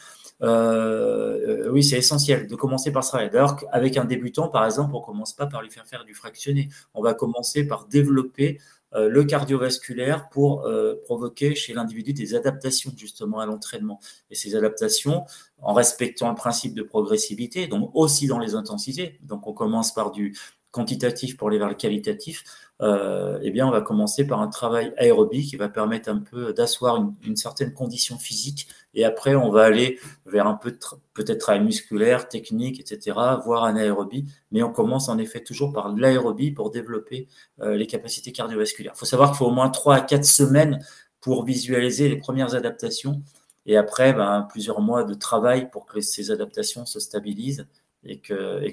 Euh, 0.43 1.68
oui, 1.70 1.82
c'est 1.82 1.99
essentiel 1.99 2.47
de 2.47 2.55
commencer 2.55 2.93
par 2.93 3.05
travail. 3.05 3.30
D'ailleurs, 3.30 3.57
avec 3.72 3.97
un 3.97 4.05
débutant, 4.05 4.49
par 4.49 4.64
exemple, 4.64 4.95
on 4.95 5.01
ne 5.01 5.05
commence 5.05 5.32
pas 5.32 5.47
par 5.47 5.62
lui 5.62 5.70
faire 5.70 5.86
faire 5.86 6.05
du 6.05 6.14
fractionné. 6.14 6.68
On 6.95 7.03
va 7.03 7.14
commencer 7.14 7.66
par 7.66 7.86
développer 7.86 8.59
euh, 8.95 9.09
le 9.09 9.24
cardiovasculaire 9.24 10.28
pour 10.30 10.64
euh, 10.64 10.95
provoquer 11.05 11.55
chez 11.55 11.74
l'individu 11.74 12.12
des 12.14 12.34
adaptations 12.34 12.93
justement 12.97 13.41
à 13.41 13.47
l'entraînement. 13.47 14.01
Et 14.30 14.34
ces 14.34 14.55
adaptations, 14.57 15.24
en 15.61 15.74
respectant 15.74 16.30
le 16.30 16.34
principe 16.34 16.74
de 16.74 16.82
progressivité, 16.82 17.66
donc 17.66 17.91
aussi 17.95 18.26
dans 18.26 18.39
les 18.39 18.55
intensités, 18.55 19.18
donc 19.22 19.47
on 19.47 19.53
commence 19.53 19.93
par 19.93 20.11
du 20.11 20.36
quantitatif 20.70 21.36
pour 21.36 21.49
aller 21.49 21.59
vers 21.59 21.68
le 21.68 21.74
qualitatif, 21.74 22.45
eh 22.80 23.51
bien, 23.51 23.66
on 23.66 23.70
va 23.70 23.80
commencer 23.80 24.26
par 24.26 24.41
un 24.41 24.49
travail 24.49 24.93
aérobie 24.99 25.45
qui 25.45 25.57
va 25.57 25.68
permettre 25.68 26.09
un 26.11 26.18
peu 26.18 26.53
d'asseoir 26.53 27.03
une, 27.24 27.36
certaine 27.36 27.72
condition 27.72 28.18
physique. 28.18 28.68
Et 28.95 29.05
après, 29.05 29.34
on 29.34 29.51
va 29.51 29.64
aller 29.64 29.99
vers 30.26 30.47
un 30.47 30.55
peu 30.55 30.76
peut-être 31.14 31.39
travail 31.39 31.62
musculaire, 31.62 32.28
technique, 32.28 32.80
etc., 32.80 33.16
voire 33.45 33.64
un 33.64 33.76
aérobie. 33.76 34.26
Mais 34.51 34.62
on 34.62 34.72
commence 34.72 35.09
en 35.09 35.18
effet 35.18 35.41
toujours 35.41 35.72
par 35.72 35.95
l'aérobie 35.95 36.51
pour 36.51 36.70
développer 36.70 37.28
euh, 37.61 37.76
les 37.76 37.86
capacités 37.86 38.32
cardiovasculaires. 38.32 38.93
Il 38.95 38.99
faut 38.99 39.07
savoir 39.07 39.30
qu'il 39.30 39.39
faut 39.39 39.47
au 39.47 39.53
moins 39.53 39.68
3 39.68 39.97
à 39.97 40.01
4 40.01 40.24
semaines 40.24 40.78
pour 41.20 41.45
visualiser 41.45 42.09
les 42.09 42.16
premières 42.16 42.55
adaptations. 42.55 43.22
Et 43.66 43.76
après, 43.76 44.14
ben, 44.14 44.47
plusieurs 44.51 44.80
mois 44.80 45.05
de 45.05 45.14
travail 45.14 45.70
pour 45.70 45.84
que 45.84 46.01
ces 46.01 46.30
adaptations 46.30 46.86
se 46.86 47.01
stabilisent 47.01 47.66
et 48.05 48.20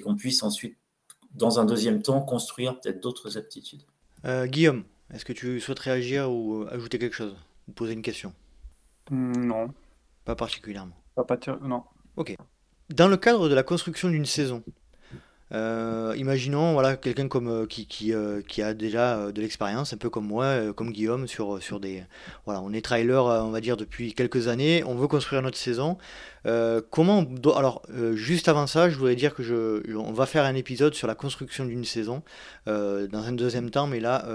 qu'on 0.00 0.16
puisse 0.16 0.42
ensuite, 0.42 0.76
dans 1.34 1.60
un 1.60 1.66
deuxième 1.66 2.00
temps, 2.00 2.22
construire 2.22 2.80
peut-être 2.80 3.00
d'autres 3.02 3.36
aptitudes. 3.36 3.82
Euh, 4.24 4.46
Guillaume, 4.46 4.84
est-ce 5.12 5.24
que 5.24 5.32
tu 5.32 5.60
souhaites 5.60 5.78
réagir 5.80 6.32
ou 6.32 6.62
euh, 6.62 6.68
ajouter 6.72 6.98
quelque 6.98 7.14
chose 7.14 7.36
Ou 7.68 7.72
poser 7.72 7.92
une 7.92 8.02
question? 8.02 8.32
Hmm, 9.10 9.46
Non. 9.46 9.74
Pas 10.26 10.34
particulièrement. 10.34 10.96
pas 11.14 11.38
non. 11.62 11.84
Ok. 12.16 12.36
Dans 12.90 13.08
le 13.08 13.16
cadre 13.16 13.48
de 13.48 13.54
la 13.54 13.62
construction 13.62 14.10
d'une 14.10 14.26
saison, 14.26 14.62
euh, 15.52 16.12
imaginons 16.16 16.72
voilà 16.72 16.96
quelqu'un 16.96 17.28
comme 17.28 17.48
euh, 17.48 17.66
qui, 17.66 17.86
qui, 17.86 18.12
euh, 18.12 18.42
qui, 18.42 18.62
a 18.62 18.74
déjà 18.74 19.30
de 19.30 19.40
l'expérience, 19.40 19.92
un 19.92 19.96
peu 19.96 20.10
comme 20.10 20.26
moi, 20.26 20.72
comme 20.74 20.90
Guillaume, 20.90 21.28
sur, 21.28 21.62
sur 21.62 21.78
des 21.78 22.02
voilà, 22.46 22.60
on 22.62 22.72
est 22.72 22.84
trailer, 22.84 23.24
on 23.24 23.50
va 23.50 23.60
dire 23.60 23.76
depuis 23.76 24.12
quelques 24.12 24.48
années, 24.48 24.82
on 24.84 24.96
veut 24.96 25.06
construire 25.06 25.42
notre 25.42 25.56
saison. 25.56 25.98
comment 26.90 27.24
alors 27.56 27.82
juste 28.14 28.48
avant 28.48 28.66
ça, 28.66 28.90
je 28.90 28.96
voudrais 28.96 29.16
dire 29.16 29.34
que 29.34 29.42
je, 29.42 29.96
on 29.96 30.12
va 30.12 30.26
faire 30.26 30.44
un 30.44 30.54
épisode 30.54 30.94
sur 30.94 31.06
la 31.06 31.14
construction 31.14 31.64
d'une 31.64 31.84
saison 31.84 32.22
dans 32.66 33.08
un 33.12 33.32
deuxième 33.32 33.70
temps, 33.70 33.86
mais 33.86 34.00
là 34.00 34.26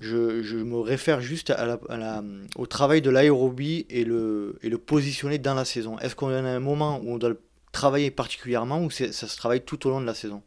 je, 0.00 0.42
je, 0.42 0.56
me 0.56 0.78
réfère 0.78 1.20
juste 1.20 1.50
à 1.50 1.78
la, 1.88 2.22
au 2.56 2.66
travail 2.66 3.02
de 3.02 3.10
l'aérobie 3.10 3.86
et 3.90 4.04
le, 4.04 4.58
et 4.62 4.70
le 4.70 4.78
positionner 4.78 5.38
dans 5.38 5.54
la 5.54 5.64
saison. 5.64 5.98
Est-ce 5.98 6.14
qu'on 6.14 6.28
a 6.28 6.40
un 6.40 6.60
moment 6.60 7.00
où 7.02 7.12
on 7.12 7.18
doit 7.18 7.30
le 7.30 7.40
travailler 7.72 8.10
particulièrement 8.10 8.82
ou 8.82 8.90
ça 8.90 9.12
se 9.12 9.36
travaille 9.36 9.62
tout 9.62 9.86
au 9.86 9.90
long 9.90 10.00
de 10.00 10.06
la 10.06 10.14
saison? 10.14 10.42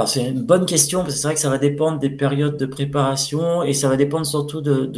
Alors 0.00 0.08
c'est 0.08 0.26
une 0.26 0.42
bonne 0.42 0.64
question 0.64 1.00
parce 1.00 1.12
que 1.12 1.20
c'est 1.20 1.26
vrai 1.26 1.34
que 1.34 1.40
ça 1.40 1.50
va 1.50 1.58
dépendre 1.58 1.98
des 1.98 2.08
périodes 2.08 2.56
de 2.56 2.64
préparation 2.64 3.62
et 3.62 3.74
ça 3.74 3.86
va 3.86 3.96
dépendre 3.98 4.24
surtout 4.24 4.62
de, 4.62 4.90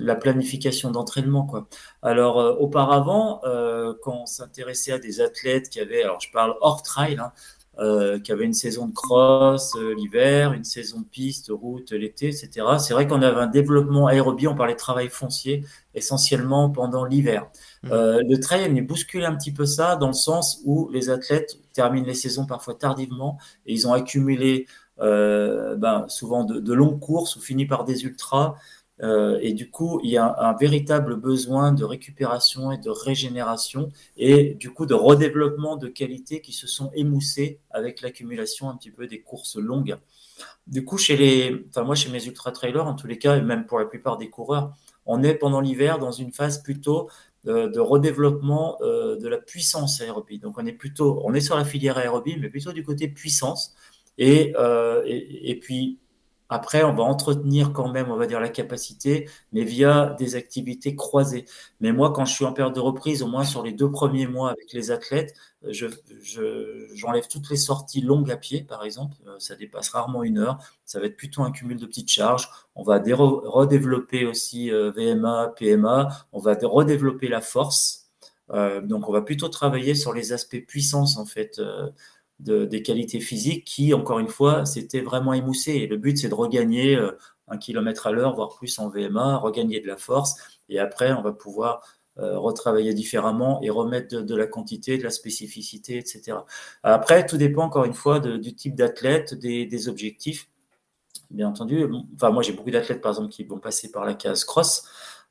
la 0.00 0.14
planification 0.14 0.90
d'entraînement. 0.90 1.68
Alors 2.02 2.40
euh, 2.40 2.54
auparavant 2.54 3.42
euh, 3.44 3.92
quand 4.00 4.22
on 4.22 4.24
s'intéressait 4.24 4.92
à 4.92 4.98
des 4.98 5.20
athlètes 5.20 5.68
qui 5.68 5.80
avaient 5.80 6.02
alors 6.02 6.20
je 6.20 6.32
parle 6.32 6.54
hors 6.62 6.82
trail 6.82 7.18
hein, 7.18 7.32
euh, 7.78 8.18
qui 8.20 8.32
avaient 8.32 8.46
une 8.46 8.54
saison 8.54 8.86
de 8.86 8.94
cross 8.94 9.76
l'hiver, 9.76 10.54
une 10.54 10.64
saison 10.64 11.00
de 11.00 11.06
piste, 11.06 11.50
route 11.50 11.92
l'été, 11.92 12.28
etc. 12.28 12.66
C'est 12.78 12.94
vrai 12.94 13.06
qu'on 13.06 13.20
avait 13.20 13.42
un 13.42 13.48
développement 13.48 14.06
aérobie, 14.06 14.48
on 14.48 14.54
parlait 14.54 14.72
de 14.72 14.78
travail 14.78 15.10
foncier 15.10 15.62
essentiellement 15.94 16.70
pendant 16.70 17.04
l'hiver. 17.04 17.48
Mmh. 17.82 17.92
Euh, 17.92 18.22
le 18.28 18.40
trail 18.40 18.62
est 18.62 18.68
venu 18.68 18.82
bousculer 18.82 19.24
un 19.24 19.36
petit 19.36 19.52
peu 19.52 19.66
ça 19.66 19.96
dans 19.96 20.08
le 20.08 20.12
sens 20.12 20.60
où 20.64 20.88
les 20.90 21.10
athlètes 21.10 21.58
terminent 21.72 22.06
les 22.06 22.14
saisons 22.14 22.46
parfois 22.46 22.74
tardivement 22.74 23.38
et 23.66 23.72
ils 23.72 23.86
ont 23.86 23.92
accumulé 23.92 24.66
euh, 25.00 25.76
ben, 25.76 26.06
souvent 26.08 26.44
de, 26.44 26.72
longues 26.72 26.98
courses 26.98 27.36
ou 27.36 27.40
fini 27.40 27.66
par 27.66 27.84
des 27.84 28.04
ultras. 28.04 28.56
Euh, 29.00 29.38
et 29.40 29.52
du 29.52 29.70
coup, 29.70 30.00
il 30.02 30.10
y 30.10 30.16
a 30.16 30.34
un, 30.40 30.56
véritable 30.56 31.14
besoin 31.14 31.70
de 31.70 31.84
récupération 31.84 32.72
et 32.72 32.78
de 32.78 32.90
régénération 32.90 33.90
et 34.16 34.54
du 34.54 34.72
coup 34.72 34.86
de 34.86 34.94
redéveloppement 34.94 35.76
de 35.76 35.86
qualités 35.86 36.40
qui 36.40 36.52
se 36.52 36.66
sont 36.66 36.90
émoussées 36.94 37.60
avec 37.70 38.00
l'accumulation 38.00 38.68
un 38.68 38.76
petit 38.76 38.90
peu 38.90 39.06
des 39.06 39.20
courses 39.20 39.56
longues. 39.56 39.96
Du 40.66 40.84
coup, 40.84 40.98
chez 40.98 41.16
les, 41.16 41.64
enfin 41.68 41.84
moi 41.84 41.94
chez 41.94 42.10
mes 42.10 42.24
ultra 42.26 42.50
trailers, 42.50 42.86
en 42.86 42.94
tous 42.94 43.06
les 43.06 43.18
cas, 43.18 43.36
et 43.36 43.40
même 43.40 43.66
pour 43.66 43.78
la 43.78 43.84
plupart 43.84 44.18
des 44.18 44.30
coureurs, 44.30 44.74
on 45.06 45.22
est 45.22 45.34
pendant 45.34 45.60
l'hiver 45.60 45.98
dans 45.98 46.12
une 46.12 46.32
phase 46.32 46.62
plutôt 46.62 47.08
de, 47.48 47.80
redéveloppement 47.80 48.78
euh, 48.82 49.16
de 49.16 49.28
la 49.28 49.38
puissance 49.38 50.00
aérobie. 50.00 50.38
Donc 50.38 50.58
on 50.58 50.66
est 50.66 50.72
plutôt, 50.72 51.20
on 51.24 51.34
est 51.34 51.40
sur 51.40 51.56
la 51.56 51.64
filière 51.64 51.98
aérobie, 51.98 52.36
mais 52.38 52.48
plutôt 52.48 52.72
du 52.72 52.82
côté 52.82 53.08
puissance. 53.08 53.74
Et, 54.18 54.52
euh, 54.58 55.02
et, 55.06 55.50
et, 55.50 55.58
puis 55.58 55.98
après, 56.48 56.82
on 56.82 56.94
va 56.94 57.02
entretenir 57.02 57.72
quand 57.72 57.90
même, 57.90 58.10
on 58.10 58.16
va 58.16 58.26
dire, 58.26 58.40
la 58.40 58.48
capacité, 58.48 59.28
mais 59.52 59.64
via 59.64 60.16
des 60.18 60.34
activités 60.34 60.96
croisées. 60.96 61.44
Mais 61.80 61.92
moi, 61.92 62.12
quand 62.12 62.24
je 62.24 62.32
suis 62.32 62.44
en 62.44 62.52
période 62.52 62.74
de 62.74 62.80
reprise, 62.80 63.22
au 63.22 63.26
moins 63.26 63.44
sur 63.44 63.62
les 63.62 63.72
deux 63.72 63.90
premiers 63.90 64.26
mois 64.26 64.50
avec 64.50 64.72
les 64.72 64.90
athlètes, 64.90 65.34
j'enlève 65.62 67.24
je, 67.24 67.28
toutes 67.28 67.50
les 67.50 67.56
sorties 67.56 68.00
longues 68.00 68.30
à 68.30 68.36
pied, 68.36 68.62
par 68.62 68.84
exemple. 68.84 69.16
Euh, 69.26 69.38
ça 69.38 69.56
dépasse 69.56 69.90
rarement 69.90 70.22
une 70.22 70.38
heure. 70.38 70.58
Ça 70.86 71.00
va 71.00 71.06
être 71.06 71.16
plutôt 71.16 71.42
un 71.42 71.50
cumul 71.50 71.76
de 71.76 71.86
petites 71.86 72.10
charges. 72.10 72.48
On 72.74 72.82
va 72.82 72.98
redévelopper 72.98 74.24
aussi 74.24 74.70
euh, 74.70 74.90
VMA, 74.90 75.52
PMA. 75.56 76.08
On 76.32 76.38
va 76.38 76.56
redévelopper 76.62 77.28
la 77.28 77.42
force. 77.42 78.06
Euh, 78.50 78.80
donc, 78.80 79.06
on 79.08 79.12
va 79.12 79.20
plutôt 79.20 79.48
travailler 79.48 79.94
sur 79.94 80.14
les 80.14 80.32
aspects 80.32 80.64
puissance, 80.66 81.18
en 81.18 81.26
fait, 81.26 81.60
des 82.40 82.82
qualités 82.82 83.20
physiques 83.20 83.64
qui, 83.64 83.92
encore 83.94 84.18
une 84.18 84.28
fois, 84.28 84.64
s'étaient 84.64 85.00
vraiment 85.00 85.32
émoussées. 85.32 85.72
Et 85.72 85.86
le 85.86 85.96
but, 85.96 86.16
c'est 86.18 86.28
de 86.28 86.34
regagner 86.34 86.96
euh, 86.96 87.12
un 87.48 87.58
kilomètre 87.58 88.06
à 88.06 88.12
l'heure, 88.12 88.34
voire 88.34 88.54
plus 88.56 88.78
en 88.78 88.88
VMA, 88.88 89.38
regagner 89.38 89.80
de 89.80 89.86
la 89.86 89.96
force. 89.96 90.36
Et 90.68 90.78
après, 90.78 91.12
on 91.12 91.22
va 91.22 91.32
pouvoir 91.32 91.82
euh, 92.18 92.38
retravailler 92.38 92.94
différemment 92.94 93.60
et 93.62 93.70
remettre 93.70 94.22
de, 94.22 94.34
la 94.34 94.46
quantité, 94.46 94.98
de 94.98 95.04
la 95.04 95.10
spécificité, 95.10 95.98
etc. 95.98 96.38
Après, 96.82 97.26
tout 97.26 97.36
dépend 97.36 97.64
encore 97.64 97.84
une 97.84 97.94
fois 97.94 98.20
du 98.20 98.54
type 98.54 98.74
d'athlète, 98.74 99.34
des, 99.34 99.88
objectifs. 99.88 100.48
Bien 101.30 101.48
entendu, 101.48 101.86
enfin 102.14 102.30
moi 102.30 102.42
j'ai 102.42 102.52
beaucoup 102.52 102.70
d'athlètes 102.70 103.02
par 103.02 103.12
exemple 103.12 103.28
qui 103.28 103.44
vont 103.44 103.58
passer 103.58 103.90
par 103.90 104.04
la 104.04 104.14
case 104.14 104.44
cross. 104.44 104.84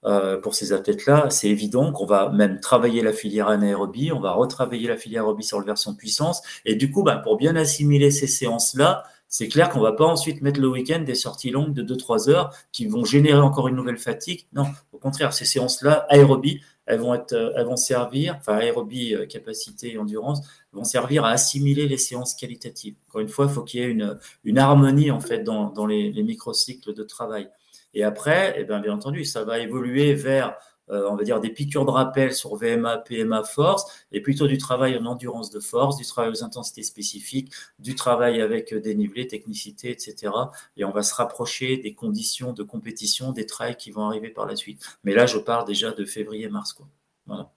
Euh, 0.06 0.40
pour 0.40 0.54
ces 0.54 0.74
athlètes-là, 0.74 1.30
c'est 1.32 1.50
évident 1.50 1.92
qu'on 1.92 2.06
va 2.06 2.30
même 2.30 2.60
travailler 2.60 3.02
la 3.02 3.14
filière 3.14 3.48
anaérobie, 3.48 4.12
on 4.12 4.20
va 4.20 4.32
retravailler 4.34 4.88
la 4.88 4.96
filière 4.96 5.24
aérobie 5.24 5.44
sur 5.44 5.60
la 5.60 5.66
version 5.66 5.96
puissance. 5.96 6.44
Et 6.66 6.76
du 6.76 6.92
coup, 6.92 7.02
bah, 7.02 7.18
pour 7.18 7.36
bien 7.36 7.56
assimiler 7.56 8.12
ces 8.12 8.28
séances-là, 8.28 9.04
c'est 9.28 9.48
clair 9.48 9.70
qu'on 9.70 9.82
va 9.82 9.92
pas 9.92 10.06
ensuite 10.06 10.42
mettre 10.42 10.60
le 10.60 10.70
week-end 10.70 11.02
des 11.02 11.16
sorties 11.16 11.50
longues 11.50 11.74
de 11.74 11.84
2-3 11.84 12.30
heures 12.30 12.54
qui 12.72 12.86
vont 12.86 13.04
générer 13.04 13.40
encore 13.40 13.68
une 13.68 13.76
nouvelle 13.76 13.98
fatigue. 13.98 14.48
Non, 14.54 14.66
au 14.94 14.98
contraire, 14.98 15.34
ces 15.34 15.46
séances-là, 15.46 16.06
aérobie, 16.10 16.62
elles 16.86 17.00
vont, 17.00 17.14
être, 17.14 17.54
elles 17.56 17.66
vont 17.66 17.76
servir, 17.76 18.38
enfin 18.40 18.56
aérobie, 18.56 19.14
euh, 19.14 19.26
capacité 19.26 19.98
endurance, 19.98 20.40
vont 20.72 20.86
servir 20.86 21.26
à 21.26 21.32
assimiler 21.32 21.88
les 21.88 21.98
séances 21.98 22.34
qualitatives. 22.34 22.96
Encore 23.10 23.22
une 23.22 23.28
fois, 23.28 23.48
il 23.50 23.52
faut 23.52 23.64
qu'il 23.64 23.82
y 23.82 23.84
ait 23.84 23.88
une, 23.88 24.18
une, 24.46 24.58
harmonie 24.58 25.12
en 25.12 25.20
fait 25.20 25.40
dans, 25.40 25.70
dans 25.70 25.86
les, 25.86 26.12
les 26.12 26.24
microcycles 26.24 26.94
de 26.94 27.04
travail. 27.04 27.50
Et 27.94 28.04
après, 28.04 28.56
eh 28.58 28.64
bien, 28.64 28.80
bien 28.80 28.94
entendu, 28.94 29.26
ça 29.26 29.44
va 29.44 29.60
évoluer 29.60 30.14
vers, 30.14 30.50
euh, 30.50 30.52
on 30.90 31.16
va 31.16 31.24
dire, 31.24 31.40
des 31.40 31.50
piqûres 31.50 31.86
de 31.86 31.92
rappel 31.92 32.34
sur 32.34 32.56
VMA, 32.56 33.00
PMA, 33.00 33.44
force, 33.44 34.06
et 34.12 34.22
plutôt 34.22 34.48
du 34.48 34.58
travail 34.58 34.98
en 34.98 35.06
endurance 35.06 35.50
de 35.50 35.60
force, 35.60 35.98
du 35.98 36.06
travail 36.06 36.32
aux 36.32 36.44
intensités 36.44 36.84
spécifiques, 36.84 37.52
du 37.80 37.96
travail 37.96 38.42
avec 38.42 38.74
euh, 38.74 38.80
dénivelé, 38.80 39.28
technicité, 39.28 39.92
etc. 39.92 40.32
Et 40.78 40.86
on 40.86 40.92
va 40.92 41.04
se 41.04 41.14
rapprocher 41.14 41.78
des 41.78 41.94
conditions 41.94 42.54
de 42.54 42.64
compétition, 42.64 43.32
des 43.32 43.46
trails 43.46 43.76
qui 43.76 43.92
vont 43.92 44.06
arriver 44.06 44.30
par 44.30 44.46
la 44.46 44.56
suite. 44.56 44.82
Mais 45.04 45.14
là, 45.14 45.26
je 45.26 45.38
parle 45.38 45.66
déjà 45.66 45.92
de 45.92 46.06
février-mars. 46.06 46.74
Quoi. 46.74 46.88
Voilà. 47.26 47.52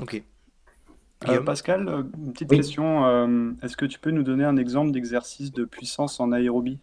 Ok. 0.00 0.22
Euh, 1.28 1.40
Pascal, 1.40 2.06
une 2.18 2.32
petite 2.32 2.50
question. 2.50 3.56
Est-ce 3.62 3.76
que 3.76 3.86
tu 3.86 3.98
peux 3.98 4.10
nous 4.10 4.22
donner 4.22 4.44
un 4.44 4.56
exemple 4.56 4.92
d'exercice 4.92 5.50
de 5.50 5.64
puissance 5.64 6.20
en 6.20 6.30
aérobie? 6.32 6.78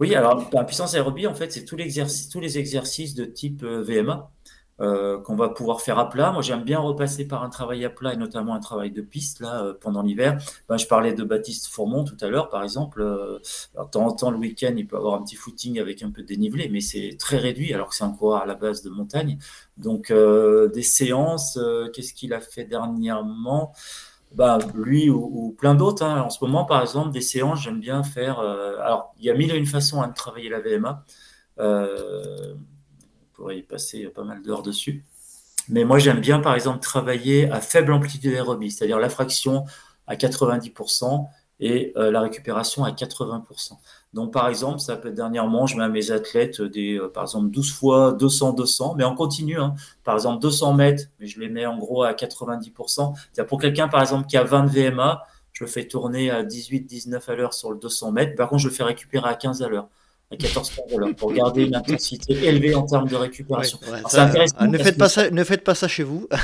Oui, 0.00 0.14
alors 0.14 0.50
la 0.52 0.64
puissance 0.64 0.94
aérobie, 0.94 1.26
en 1.26 1.34
fait, 1.34 1.52
c'est 1.52 1.64
tous, 1.64 1.76
tous 2.30 2.40
les 2.40 2.58
exercices 2.58 3.14
de 3.14 3.24
type 3.24 3.62
euh, 3.62 3.82
VMA 3.82 4.30
euh, 4.80 5.20
qu'on 5.20 5.36
va 5.36 5.50
pouvoir 5.50 5.82
faire 5.82 6.00
à 6.00 6.10
plat. 6.10 6.32
Moi, 6.32 6.42
j'aime 6.42 6.64
bien 6.64 6.80
repasser 6.80 7.28
par 7.28 7.44
un 7.44 7.48
travail 7.48 7.84
à 7.84 7.90
plat 7.90 8.12
et 8.12 8.16
notamment 8.16 8.54
un 8.54 8.60
travail 8.60 8.90
de 8.90 9.02
piste 9.02 9.38
là 9.38 9.62
euh, 9.62 9.74
pendant 9.80 10.02
l'hiver. 10.02 10.36
Ben, 10.68 10.76
je 10.76 10.86
parlais 10.86 11.12
de 11.12 11.22
Baptiste 11.22 11.68
Fourmont 11.68 12.02
tout 12.02 12.16
à 12.20 12.28
l'heure, 12.28 12.48
par 12.48 12.64
exemple. 12.64 13.02
alors, 13.02 13.86
de 13.86 13.90
temps 13.90 14.06
en 14.06 14.12
temps, 14.12 14.30
le 14.32 14.38
week-end, 14.38 14.74
il 14.76 14.86
peut 14.88 14.96
avoir 14.96 15.14
un 15.14 15.22
petit 15.22 15.36
footing 15.36 15.78
avec 15.78 16.02
un 16.02 16.10
peu 16.10 16.22
de 16.22 16.26
dénivelé, 16.26 16.68
mais 16.68 16.80
c'est 16.80 17.16
très 17.18 17.38
réduit 17.38 17.72
alors 17.72 17.90
que 17.90 17.94
c'est 17.94 18.04
un 18.04 18.12
coureur 18.12 18.42
à 18.42 18.46
la 18.46 18.56
base 18.56 18.82
de 18.82 18.90
montagne. 18.90 19.38
Donc, 19.76 20.12
des 20.12 20.82
séances, 20.82 21.58
qu'est-ce 21.92 22.14
qu'il 22.14 22.32
a 22.32 22.40
fait 22.40 22.64
dernièrement? 22.64 23.72
Bah, 24.34 24.58
lui 24.74 25.10
ou, 25.10 25.54
plein 25.58 25.74
d'autres. 25.74 26.04
Hein. 26.04 26.22
En 26.22 26.30
ce 26.30 26.44
moment, 26.44 26.64
par 26.64 26.82
exemple, 26.82 27.12
des 27.12 27.20
séances, 27.20 27.62
j'aime 27.62 27.80
bien 27.80 28.02
faire. 28.02 28.40
Euh, 28.40 28.78
alors, 28.80 29.14
il 29.18 29.24
y 29.24 29.30
a 29.30 29.34
mille 29.34 29.52
et 29.52 29.56
une 29.56 29.66
façons 29.66 30.02
hein, 30.02 30.08
de 30.08 30.14
travailler 30.14 30.48
la 30.48 30.60
VMA. 30.60 31.04
Euh, 31.60 32.54
on 32.54 33.36
pourrait 33.36 33.58
y 33.58 33.62
passer 33.62 34.06
pas 34.06 34.24
mal 34.24 34.42
d'heures 34.42 34.62
dessus. 34.62 35.04
Mais 35.68 35.84
moi, 35.84 35.98
j'aime 35.98 36.20
bien, 36.20 36.40
par 36.40 36.54
exemple, 36.54 36.80
travailler 36.80 37.50
à 37.50 37.60
faible 37.60 37.92
amplitude 37.92 38.32
aérobie, 38.32 38.70
c'est-à-dire 38.70 38.98
la 38.98 39.08
fraction 39.08 39.64
à 40.06 40.16
90% 40.16 41.26
et 41.60 41.92
euh, 41.96 42.10
la 42.10 42.20
récupération 42.20 42.84
à 42.84 42.90
80%. 42.90 43.72
Donc, 44.14 44.32
par 44.32 44.48
exemple, 44.48 44.78
ça 44.78 44.96
peut 44.96 45.08
être 45.08 45.14
dernièrement, 45.14 45.66
je 45.66 45.76
mets 45.76 45.82
à 45.82 45.88
mes 45.88 46.12
athlètes 46.12 46.62
des, 46.62 46.98
euh, 46.98 47.08
par 47.08 47.24
exemple, 47.24 47.50
12 47.50 47.72
fois 47.72 48.12
200, 48.12 48.52
200, 48.52 48.94
mais 48.96 49.04
on 49.04 49.16
continue. 49.16 49.58
Hein. 49.58 49.74
Par 50.04 50.14
exemple, 50.14 50.40
200 50.40 50.72
mètres, 50.74 51.04
mais 51.18 51.26
je 51.26 51.40
les 51.40 51.48
mets 51.48 51.66
en 51.66 51.76
gros 51.76 52.04
à 52.04 52.14
90%. 52.14 53.14
C'est-à-dire 53.14 53.48
pour 53.48 53.60
quelqu'un, 53.60 53.88
par 53.88 54.00
exemple, 54.00 54.28
qui 54.28 54.36
a 54.36 54.44
20 54.44 54.66
VMA, 54.66 55.22
je 55.52 55.64
le 55.64 55.68
fais 55.68 55.86
tourner 55.88 56.30
à 56.30 56.44
18, 56.44 56.82
19 56.82 57.28
à 57.28 57.34
l'heure 57.34 57.54
sur 57.54 57.72
le 57.72 57.78
200 57.78 58.12
mètres. 58.12 58.36
Par 58.36 58.48
contre, 58.48 58.62
je 58.62 58.68
le 58.68 58.74
fais 58.74 58.84
récupérer 58.84 59.28
à 59.28 59.34
15 59.34 59.62
à 59.62 59.68
l'heure 59.68 59.88
à 60.34 60.36
14 60.36 60.72
pour 61.16 61.32
garder 61.32 61.64
une 61.64 61.74
intensité 61.74 62.32
élevée 62.46 62.74
en 62.74 62.82
termes 62.82 63.08
de 63.08 63.16
récupération. 63.16 63.78
ne, 64.60 64.78
faites 64.78 64.98
pas 64.98 65.08
ça, 65.08 65.30
ne 65.30 65.44
faites 65.44 65.64
pas 65.64 65.74
ça 65.74 65.88
chez 65.88 66.02
vous. 66.02 66.28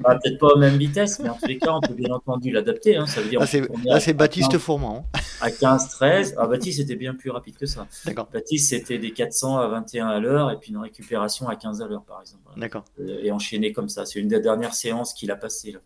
Bah, 0.00 0.18
peut-être 0.22 0.38
pas 0.38 0.48
aux 0.48 0.58
mêmes 0.58 0.76
vitesses, 0.76 1.18
mais 1.18 1.28
en 1.28 1.34
tous 1.34 1.46
les 1.46 1.58
cas, 1.58 1.72
on 1.72 1.80
peut 1.80 1.94
bien 1.94 2.10
entendu 2.10 2.50
l'adapter. 2.50 2.96
Hein. 2.96 3.06
Ça 3.06 3.20
veut 3.20 3.28
dire 3.28 3.40
là, 3.84 4.00
c'est 4.00 4.12
Baptiste 4.12 4.58
Fourmand. 4.58 5.06
Hein. 5.14 5.20
À 5.40 5.50
15-13. 5.50 6.34
Ah, 6.36 6.46
Baptiste 6.46 6.80
était 6.80 6.96
bien 6.96 7.14
plus 7.14 7.30
rapide 7.30 7.56
que 7.56 7.66
ça. 7.66 7.86
Baptiste, 8.32 8.70
c'était 8.70 8.98
des 8.98 9.12
400 9.12 9.58
à 9.58 9.68
21 9.68 10.08
à 10.08 10.20
l'heure 10.20 10.50
et 10.50 10.56
puis 10.56 10.70
une 10.70 10.78
récupération 10.78 11.48
à 11.48 11.56
15 11.56 11.82
à 11.82 11.86
l'heure, 11.86 12.04
par 12.04 12.20
exemple. 12.20 12.42
D'accord. 12.56 12.84
Euh, 13.00 13.20
et 13.22 13.30
enchaîné 13.30 13.72
comme 13.72 13.88
ça. 13.88 14.06
C'est 14.06 14.18
une 14.20 14.28
des 14.28 14.40
dernières 14.40 14.74
séances 14.74 15.14
qu'il 15.14 15.30
a 15.30 15.36
passées. 15.36 15.72
Là 15.72 15.80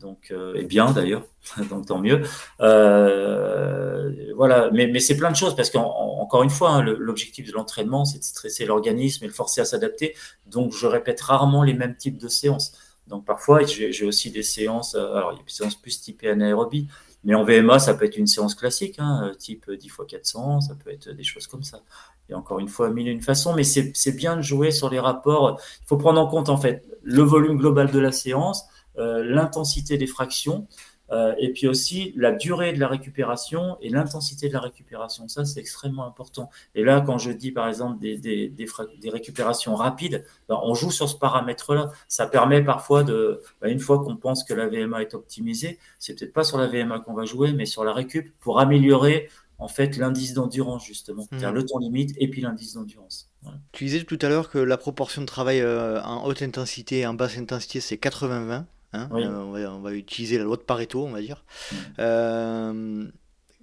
donc 0.00 0.28
euh, 0.30 0.54
et 0.54 0.64
bien 0.64 0.90
d'ailleurs, 0.92 1.22
donc 1.70 1.86
tant 1.86 1.98
mieux. 1.98 2.22
Euh, 2.60 4.10
voilà, 4.34 4.70
mais, 4.72 4.86
mais 4.86 5.00
c'est 5.00 5.16
plein 5.16 5.30
de 5.30 5.36
choses 5.36 5.56
parce 5.56 5.70
qu'en 5.70 6.05
encore 6.26 6.42
une 6.42 6.50
fois, 6.50 6.70
hein, 6.70 6.82
l'objectif 6.82 7.46
de 7.46 7.52
l'entraînement, 7.52 8.04
c'est 8.04 8.18
de 8.18 8.24
stresser 8.24 8.64
l'organisme 8.64 9.22
et 9.24 9.28
le 9.28 9.32
forcer 9.32 9.60
à 9.60 9.64
s'adapter. 9.64 10.16
Donc, 10.46 10.72
je 10.72 10.88
répète 10.88 11.20
rarement 11.20 11.62
les 11.62 11.72
mêmes 11.72 11.96
types 11.96 12.18
de 12.18 12.26
séances. 12.26 12.72
Donc, 13.06 13.24
parfois, 13.24 13.64
j'ai 13.64 14.04
aussi 14.04 14.32
des 14.32 14.42
séances, 14.42 14.96
euh, 14.96 15.14
alors 15.14 15.32
il 15.32 15.36
y 15.36 15.40
a 15.40 15.44
des 15.44 15.52
séances 15.52 15.76
plus 15.76 16.00
typées 16.00 16.28
anaérobie, 16.28 16.88
mais 17.22 17.36
en 17.36 17.44
VMA, 17.44 17.78
ça 17.78 17.94
peut 17.94 18.06
être 18.06 18.16
une 18.16 18.26
séance 18.26 18.56
classique, 18.56 18.96
hein, 18.98 19.30
type 19.38 19.70
10 19.70 19.86
x 19.86 19.96
400, 20.08 20.62
ça 20.62 20.74
peut 20.74 20.90
être 20.90 21.10
des 21.10 21.22
choses 21.22 21.46
comme 21.46 21.62
ça. 21.62 21.82
Et 22.28 22.34
encore 22.34 22.58
une 22.58 22.68
fois, 22.68 22.90
mille 22.90 23.06
et 23.06 23.12
une 23.12 23.22
façons, 23.22 23.54
mais 23.54 23.62
c'est 23.62 24.16
bien 24.16 24.36
de 24.36 24.42
jouer 24.42 24.72
sur 24.72 24.90
les 24.90 24.98
rapports. 24.98 25.60
Il 25.82 25.86
faut 25.86 25.96
prendre 25.96 26.20
en 26.20 26.26
compte, 26.26 26.48
en 26.48 26.56
fait, 26.56 26.84
le 27.04 27.22
volume 27.22 27.56
global 27.56 27.92
de 27.92 28.00
la 28.00 28.10
séance, 28.10 28.64
euh, 28.98 29.22
l'intensité 29.22 29.96
des 29.96 30.08
fractions, 30.08 30.66
euh, 31.10 31.34
et 31.38 31.52
puis 31.52 31.68
aussi 31.68 32.12
la 32.16 32.32
durée 32.32 32.72
de 32.72 32.80
la 32.80 32.88
récupération 32.88 33.76
et 33.80 33.90
l'intensité 33.90 34.48
de 34.48 34.52
la 34.52 34.60
récupération. 34.60 35.28
Ça, 35.28 35.44
c'est 35.44 35.60
extrêmement 35.60 36.06
important. 36.06 36.50
Et 36.74 36.82
là, 36.82 37.00
quand 37.00 37.18
je 37.18 37.30
dis 37.30 37.52
par 37.52 37.68
exemple 37.68 38.00
des, 38.00 38.18
des, 38.18 38.48
des, 38.48 39.10
récupérations 39.10 39.74
rapides, 39.74 40.24
ben, 40.48 40.58
on 40.62 40.74
joue 40.74 40.90
sur 40.90 41.08
ce 41.08 41.16
paramètre-là. 41.16 41.90
Ça 42.08 42.26
permet 42.26 42.62
parfois 42.62 43.04
de, 43.04 43.40
ben, 43.60 43.70
une 43.70 43.80
fois 43.80 44.02
qu'on 44.02 44.16
pense 44.16 44.44
que 44.44 44.54
la 44.54 44.68
VMA 44.68 45.02
est 45.02 45.14
optimisée, 45.14 45.78
c'est 45.98 46.18
peut-être 46.18 46.32
pas 46.32 46.44
sur 46.44 46.58
la 46.58 46.66
VMA 46.66 47.00
qu'on 47.00 47.14
va 47.14 47.24
jouer, 47.24 47.52
mais 47.52 47.66
sur 47.66 47.84
la 47.84 47.92
récup 47.92 48.32
pour 48.40 48.58
améliorer 48.58 49.28
en 49.58 49.68
fait 49.68 49.96
l'indice 49.96 50.34
d'endurance 50.34 50.84
justement, 50.84 51.22
mmh. 51.22 51.26
c'est-à-dire 51.30 51.52
le 51.52 51.64
temps 51.64 51.78
limite 51.78 52.14
et 52.18 52.28
puis 52.28 52.42
l'indice 52.42 52.74
d'endurance. 52.74 53.30
Tu 53.72 53.84
disais 53.84 54.02
tout 54.02 54.18
à 54.22 54.28
l'heure 54.28 54.50
que 54.50 54.58
la 54.58 54.76
proportion 54.76 55.22
de 55.22 55.26
travail 55.26 55.60
euh, 55.60 56.02
en 56.02 56.26
haute 56.26 56.42
intensité 56.42 57.00
et 57.00 57.06
en 57.06 57.14
basse 57.14 57.38
intensité, 57.38 57.80
c'est 57.80 57.96
80-20. 57.96 58.64
Hein, 58.96 59.08
euh, 59.12 59.68
on, 59.68 59.80
va, 59.80 59.92
utiliser 59.92 60.38
la 60.38 60.44
loi 60.44 60.56
de 60.56 60.62
Pareto, 60.62 61.04
on 61.04 61.10
va 61.10 61.20
dire. 61.20 61.44
Mm. 61.70 61.76
Euh, 61.98 63.06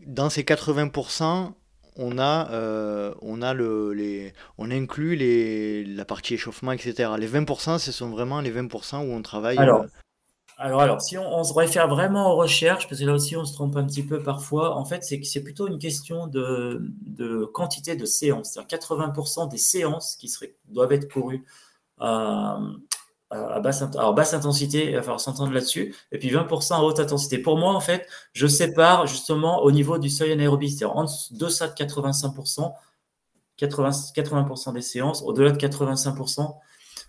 dans 0.06 0.30
ces 0.30 0.44
80%, 0.44 1.52
on 1.96 2.18
a, 2.18 2.50
euh, 2.52 3.14
on 3.22 3.42
a 3.42 3.54
le, 3.54 3.94
les, 3.94 4.34
on 4.58 4.72
inclut 4.72 5.16
les, 5.16 5.84
la 5.86 6.06
partie 6.06 6.36
échauffement, 6.36 6.72
etc. 6.72 7.12
Les 7.18 7.28
20%, 7.28 7.78
ce 7.78 7.92
sont 7.92 8.10
vraiment 8.10 8.42
les 8.42 8.52
20% 8.52 9.08
où 9.08 9.14
on 9.14 9.22
travaille. 9.22 9.58
Alors, 9.58 9.86
alors, 10.58 10.82
alors, 10.82 11.02
si 11.02 11.18
on, 11.18 11.44
se 11.44 11.54
réfère 11.54 11.88
vraiment 11.88 12.32
aux 12.32 12.36
recherches, 12.36 12.88
parce 12.88 13.02
que 13.02 13.06
là 13.06 13.14
aussi 13.14 13.36
on 13.36 13.44
se 13.44 13.54
trompe 13.54 13.76
un 13.76 13.86
petit 13.86 14.04
peu 14.04 14.22
parfois, 14.22 14.78
en 14.78 14.86
fait, 14.86 15.04
c'est 15.04 15.20
que 15.20 15.26
c'est 15.26 15.44
plutôt 15.44 15.68
une 15.68 15.80
question 15.80 16.28
de, 16.28 16.80
de 17.02 17.46
quantité 17.46 17.96
de 17.96 18.06
séances. 18.06 18.52
C'est-à-dire 18.54 18.80
80% 18.80 19.50
des 19.50 19.58
séances 19.58 20.16
qui 20.16 20.30
seraient, 20.30 20.56
doivent 20.70 20.92
être 20.92 21.12
courues 21.12 21.44
à 23.34 23.60
basse, 23.60 23.82
alors 23.82 24.14
basse 24.14 24.34
intensité, 24.34 24.90
il 24.90 24.96
va 24.96 25.02
falloir 25.02 25.20
s'entendre 25.20 25.52
là-dessus, 25.52 25.96
et 26.12 26.18
puis 26.18 26.30
20% 26.30 26.76
à 26.76 26.82
haute 26.82 27.00
intensité. 27.00 27.38
Pour 27.38 27.58
moi, 27.58 27.74
en 27.74 27.80
fait, 27.80 28.08
je 28.34 28.48
sépare 28.48 29.08
justement 29.08 29.64
au 29.64 29.72
niveau 29.72 29.98
du 29.98 30.10
seuil 30.10 30.32
anaérobie, 30.32 30.70
c'est-à-dire 30.70 30.96
en 30.96 31.06
deçà 31.32 31.68
de 31.68 31.74
85%, 31.74 32.74
80, 33.58 33.90
80% 34.16 34.74
des 34.74 34.82
séances, 34.82 35.24
au-delà 35.24 35.52
de 35.52 35.58
85%, 35.58 36.56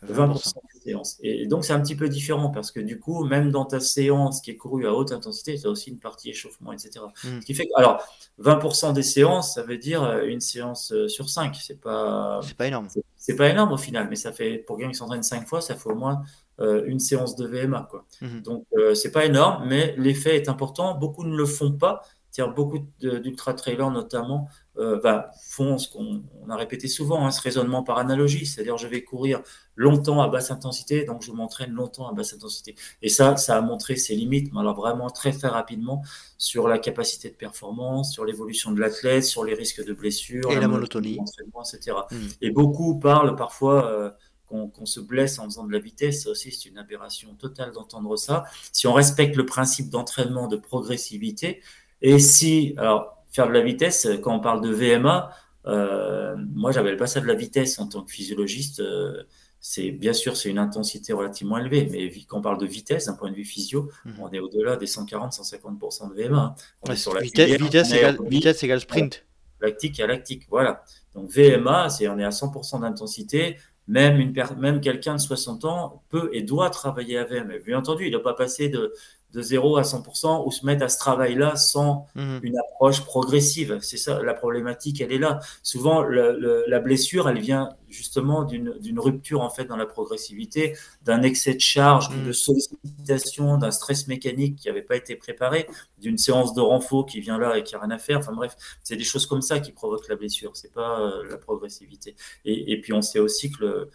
20% 0.06 0.52
des 0.74 0.80
séances. 0.80 1.18
Et 1.22 1.46
donc, 1.46 1.64
c'est 1.64 1.72
un 1.72 1.80
petit 1.80 1.96
peu 1.96 2.08
différent 2.08 2.50
parce 2.50 2.70
que 2.70 2.80
du 2.80 2.98
coup, 2.98 3.24
même 3.24 3.50
dans 3.50 3.64
ta 3.64 3.80
séance 3.80 4.40
qui 4.40 4.50
est 4.50 4.56
courue 4.56 4.86
à 4.86 4.92
haute 4.92 5.12
intensité, 5.12 5.58
tu 5.58 5.66
as 5.66 5.70
aussi 5.70 5.90
une 5.90 5.98
partie 5.98 6.30
échauffement, 6.30 6.72
etc. 6.72 7.04
Hmm. 7.24 7.40
Ce 7.40 7.46
qui 7.46 7.54
fait 7.54 7.66
que, 7.66 7.72
alors, 7.76 8.02
20% 8.40 8.92
des 8.92 9.02
séances, 9.02 9.54
ça 9.54 9.62
veut 9.62 9.78
dire 9.78 10.02
euh, 10.02 10.24
une 10.24 10.40
séance 10.40 10.92
euh, 10.92 11.08
sur 11.08 11.28
5. 11.28 11.56
C'est 11.56 11.80
pas, 11.80 12.40
c'est 12.42 12.56
pas 12.56 12.66
énorme. 12.66 12.88
C'est 13.26 13.36
pas 13.36 13.48
énorme 13.48 13.72
au 13.72 13.78
final, 13.78 14.08
mais 14.10 14.16
ça 14.16 14.32
fait, 14.32 14.58
pour 14.58 14.76
quelqu'un 14.76 14.92
qui 14.92 14.98
s'entraîne 14.98 15.22
5 15.22 15.48
fois, 15.48 15.62
ça 15.62 15.76
fait 15.76 15.88
au 15.88 15.94
moins 15.94 16.22
euh, 16.60 16.84
une 16.84 16.98
séance 16.98 17.36
de 17.36 17.46
VMA. 17.46 17.88
Quoi. 17.90 18.04
Hmm. 18.20 18.42
Donc, 18.42 18.66
c'est 18.94 19.12
pas 19.12 19.24
énorme, 19.24 19.64
mais 19.66 19.94
l'effet 19.96 20.36
est 20.36 20.50
important. 20.50 20.94
Beaucoup 20.94 21.24
ne 21.24 21.34
le 21.34 21.46
font 21.46 21.72
pas. 21.72 22.02
C'est-à-dire 22.34 22.52
beaucoup 22.52 22.80
d'ultra-trailers 22.98 23.92
notamment 23.92 24.48
euh, 24.76 25.00
bah, 25.00 25.30
font 25.40 25.78
ce 25.78 25.88
qu'on 25.88 26.24
a 26.48 26.56
répété 26.56 26.88
souvent, 26.88 27.24
hein, 27.24 27.30
ce 27.30 27.40
raisonnement 27.40 27.84
par 27.84 27.98
analogie, 27.98 28.44
c'est-à-dire 28.44 28.76
je 28.76 28.88
vais 28.88 29.04
courir 29.04 29.40
longtemps 29.76 30.20
à 30.20 30.26
basse 30.26 30.50
intensité, 30.50 31.04
donc 31.04 31.22
je 31.22 31.30
m'entraîne 31.30 31.70
longtemps 31.70 32.08
à 32.08 32.12
basse 32.12 32.34
intensité. 32.34 32.74
Et 33.02 33.08
ça, 33.08 33.36
ça 33.36 33.56
a 33.56 33.60
montré 33.60 33.94
ses 33.94 34.16
limites, 34.16 34.52
mais 34.52 34.58
alors 34.58 34.74
vraiment 34.74 35.10
très 35.10 35.30
très 35.30 35.46
rapidement 35.46 36.02
sur 36.36 36.66
la 36.66 36.80
capacité 36.80 37.30
de 37.30 37.36
performance, 37.36 38.12
sur 38.12 38.24
l'évolution 38.24 38.72
de 38.72 38.80
l'athlète, 38.80 39.22
sur 39.22 39.44
les 39.44 39.54
risques 39.54 39.84
de 39.84 39.92
blessures, 39.92 40.50
et 40.50 40.58
la, 40.58 40.66
monotonie, 40.66 41.20
etc. 41.20 41.96
Hmm. 42.10 42.16
Et 42.40 42.50
beaucoup 42.50 42.98
parlent 42.98 43.36
parfois 43.36 43.86
euh, 43.86 44.10
qu'on 44.48 44.86
se 44.86 44.98
blesse 44.98 45.38
en 45.38 45.44
faisant 45.44 45.64
de 45.64 45.72
la 45.72 45.78
vitesse, 45.78 46.24
ça 46.24 46.30
aussi 46.30 46.50
c'est 46.50 46.68
une 46.68 46.78
aberration 46.78 47.34
totale 47.34 47.70
d'entendre 47.70 48.16
ça. 48.16 48.44
Si 48.72 48.88
on 48.88 48.92
respecte 48.92 49.36
le 49.36 49.46
principe 49.46 49.88
d'entraînement 49.88 50.48
de 50.48 50.56
progressivité, 50.56 51.62
et 52.06 52.18
si, 52.18 52.74
alors 52.76 53.24
faire 53.32 53.48
de 53.48 53.52
la 53.52 53.62
vitesse, 53.62 54.06
quand 54.22 54.36
on 54.36 54.40
parle 54.40 54.60
de 54.60 54.68
VMA, 54.68 55.30
euh, 55.66 56.36
moi, 56.54 56.70
j'appelle 56.70 56.98
pas 56.98 57.06
ça 57.06 57.18
de 57.20 57.26
la 57.26 57.34
vitesse 57.34 57.78
en 57.78 57.88
tant 57.88 58.02
que 58.02 58.10
physiologiste. 58.10 58.80
Euh, 58.80 59.22
c'est 59.58 59.90
bien 59.90 60.12
sûr, 60.12 60.36
c'est 60.36 60.50
une 60.50 60.58
intensité 60.58 61.14
relativement 61.14 61.56
élevée, 61.56 61.88
mais 61.90 62.12
quand 62.28 62.40
on 62.40 62.42
parle 62.42 62.58
de 62.58 62.66
vitesse, 62.66 63.06
d'un 63.06 63.14
point 63.14 63.30
de 63.30 63.36
vue 63.36 63.46
physio, 63.46 63.90
mhm. 64.04 64.14
on 64.20 64.30
est 64.32 64.38
au-delà 64.38 64.76
des 64.76 64.84
140-150% 64.84 66.14
de 66.14 66.22
VMA. 66.22 66.38
Hein. 66.38 66.54
On 66.82 66.92
est 66.92 66.96
sur 66.96 67.14
la 67.14 67.22
vitesse, 67.22 67.58
vitesse, 67.58 68.62
égale, 68.62 68.80
sprint. 68.82 69.24
Lactique 69.62 69.98
à 69.98 70.06
lactique, 70.06 70.46
voilà. 70.50 70.84
Donc 71.14 71.30
VMA, 71.30 71.88
c'est 71.88 72.06
on 72.08 72.18
est 72.18 72.24
à 72.24 72.28
100% 72.28 72.82
d'intensité. 72.82 73.56
Même, 73.86 74.18
une 74.18 74.34
même 74.58 74.80
quelqu'un 74.82 75.14
de 75.14 75.20
60 75.20 75.64
ans 75.64 76.02
peut 76.10 76.28
et 76.34 76.42
doit 76.42 76.68
travailler 76.68 77.16
à 77.16 77.24
VMA. 77.24 77.58
Bien 77.64 77.78
entendu, 77.78 78.04
il 78.04 78.06
ne 78.08 78.12
doit 78.18 78.22
pas 78.22 78.34
passer 78.34 78.68
de, 78.68 78.92
de 79.34 79.42
0 79.42 79.76
à 79.76 79.82
100% 79.82 80.46
ou 80.46 80.50
se 80.52 80.64
mettre 80.64 80.84
à 80.84 80.88
ce 80.88 80.98
travail-là 80.98 81.56
sans 81.56 82.06
mhm. 82.14 82.40
une 82.42 82.58
approche 82.58 83.04
progressive. 83.04 83.78
C'est 83.82 83.96
ça, 83.96 84.22
la 84.22 84.32
problématique, 84.32 85.00
elle 85.00 85.12
est 85.12 85.18
là. 85.18 85.40
Souvent, 85.62 86.02
la 86.02 86.78
blessure, 86.78 87.28
elle 87.28 87.40
vient 87.40 87.70
justement 87.88 88.44
d'une 88.44 88.98
rupture 88.98 89.40
en 89.40 89.50
fait 89.50 89.64
dans 89.64 89.76
la 89.76 89.86
progressivité, 89.86 90.76
d'un 91.02 91.22
excès 91.22 91.54
de 91.54 91.60
charge, 91.60 92.10
de 92.10 92.16
mhm. 92.16 92.32
sollicitation, 92.32 93.58
d'un 93.58 93.70
stress 93.70 94.06
mécanique 94.06 94.56
qui 94.56 94.68
n'avait 94.68 94.82
pas 94.82 94.96
été 94.96 95.16
préparé, 95.16 95.66
d'une 95.98 96.18
séance 96.18 96.54
de 96.54 96.60
renfort 96.60 97.06
qui 97.06 97.20
vient 97.20 97.38
là 97.38 97.58
et 97.58 97.64
qui 97.64 97.74
n'a 97.74 97.80
rien 97.80 97.90
à 97.90 97.98
faire. 97.98 98.18
Enfin 98.18 98.32
bref, 98.32 98.56
c'est 98.82 98.96
des 98.96 99.04
choses 99.04 99.26
comme 99.26 99.42
ça 99.42 99.58
qui 99.58 99.72
provoquent 99.72 100.08
la 100.08 100.16
blessure, 100.16 100.52
c'est 100.54 100.72
pas 100.72 101.00
euh, 101.00 101.28
la 101.28 101.38
progressivité. 101.38 102.14
Et, 102.44 102.72
et, 102.72 102.80
puis 102.80 102.92
on 102.92 103.02
sait 103.02 103.18
aussi 103.18 103.50
que 103.50 103.88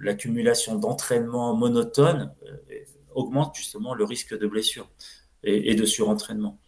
l'accumulation 0.00 0.76
d'entraînement 0.76 1.54
monotone 1.54 2.32
euh, 2.46 2.56
augmente 3.14 3.54
justement 3.56 3.94
le 3.94 4.04
risque 4.04 4.38
de 4.38 4.46
blessure 4.46 4.88
et, 5.44 5.74
de 5.74 5.84
surentraînement. 5.84 6.58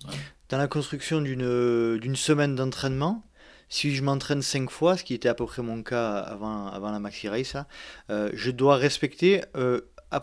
Dans 0.48 0.58
la 0.58 0.68
construction 0.68 1.20
d'une 1.20 2.16
semaine 2.16 2.54
d'entraînement, 2.54 3.22
si 3.68 3.94
je 3.94 4.02
m'entraîne 4.02 4.42
cinq 4.42 4.70
fois, 4.70 4.96
ce 4.96 5.04
qui 5.04 5.14
était 5.14 5.28
à 5.28 5.34
peu 5.34 5.46
près 5.46 5.62
mon 5.62 5.82
cas 5.82 6.18
avant, 6.18 6.66
avant 6.68 6.90
la 6.90 6.98
Maxi 6.98 7.28
Race, 7.28 7.54
hein, 7.54 7.66
euh, 8.10 8.30
je 8.34 8.50
dois 8.50 8.76
respecter 8.76 9.42
euh, 9.56 9.80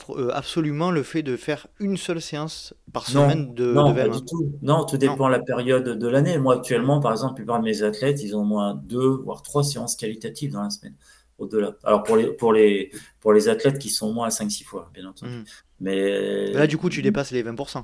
euh, 0.09 0.29
absolument 0.33 0.91
le 0.91 1.03
fait 1.03 1.23
de 1.23 1.35
faire 1.35 1.67
une 1.79 1.97
seule 1.97 2.21
séance 2.21 2.73
par 2.93 3.07
semaine 3.07 3.53
de, 3.53 3.73
non, 3.73 3.93
pas 3.93 4.07
du 4.07 4.23
tout. 4.23 4.53
Non, 4.61 4.85
tout 4.85 4.97
dépend 4.97 5.27
de 5.27 5.33
la 5.33 5.39
période 5.39 5.97
de 5.97 6.07
l'année. 6.07 6.37
Moi, 6.37 6.55
actuellement, 6.55 6.99
par 6.99 7.11
exemple, 7.11 7.33
la 7.33 7.35
plupart 7.35 7.59
de 7.59 7.65
mes 7.65 7.83
athlètes, 7.83 8.21
ils 8.23 8.35
ont 8.35 8.41
au 8.41 8.45
moins 8.45 8.75
deux, 8.75 9.09
voire 9.09 9.41
trois 9.41 9.63
séances 9.63 9.95
qualitatives 9.95 10.53
dans 10.53 10.63
la 10.63 10.69
semaine 10.69 10.95
au-delà. 11.41 11.75
Alors 11.83 12.03
pour 12.03 12.15
les, 12.15 12.27
pour, 12.27 12.53
les, 12.53 12.91
pour 13.19 13.33
les 13.33 13.49
athlètes 13.49 13.79
qui 13.79 13.89
sont 13.89 14.13
moins 14.13 14.27
à 14.27 14.29
5-6 14.29 14.63
fois, 14.63 14.89
bien 14.93 15.05
entendu. 15.07 15.39
Hmm. 15.39 15.43
Mais 15.79 16.51
là, 16.53 16.67
du 16.67 16.77
coup, 16.77 16.89
tu 16.89 17.01
dépasses 17.01 17.31
les 17.31 17.43
20%. 17.43 17.83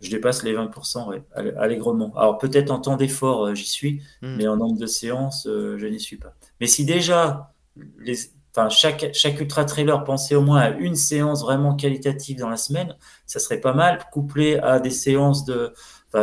Je 0.00 0.10
dépasse 0.10 0.42
les 0.42 0.54
20%, 0.54 1.08
oui, 1.08 1.16
allègrement. 1.56 2.12
Alors 2.16 2.38
peut-être 2.38 2.70
en 2.70 2.80
temps 2.80 2.96
d'effort, 2.96 3.46
euh, 3.46 3.54
j'y 3.54 3.66
suis, 3.66 4.02
hmm. 4.20 4.36
mais 4.36 4.48
en 4.48 4.56
nombre 4.56 4.78
de 4.78 4.86
séances, 4.86 5.46
euh, 5.46 5.78
je 5.78 5.86
n'y 5.86 6.00
suis 6.00 6.16
pas. 6.16 6.34
Mais 6.60 6.66
si 6.66 6.84
déjà, 6.84 7.54
les, 8.00 8.16
enfin, 8.54 8.68
chaque, 8.68 9.10
chaque 9.14 9.40
ultra 9.40 9.64
trailer 9.64 10.02
pensait 10.04 10.34
au 10.34 10.42
moins 10.42 10.60
à 10.60 10.70
une 10.70 10.96
séance 10.96 11.42
vraiment 11.42 11.76
qualitative 11.76 12.38
dans 12.38 12.50
la 12.50 12.56
semaine, 12.56 12.96
ça 13.26 13.38
serait 13.38 13.60
pas 13.60 13.74
mal, 13.74 14.00
couplé 14.12 14.58
à 14.58 14.80
des 14.80 14.90
séances 14.90 15.44
de, 15.44 15.72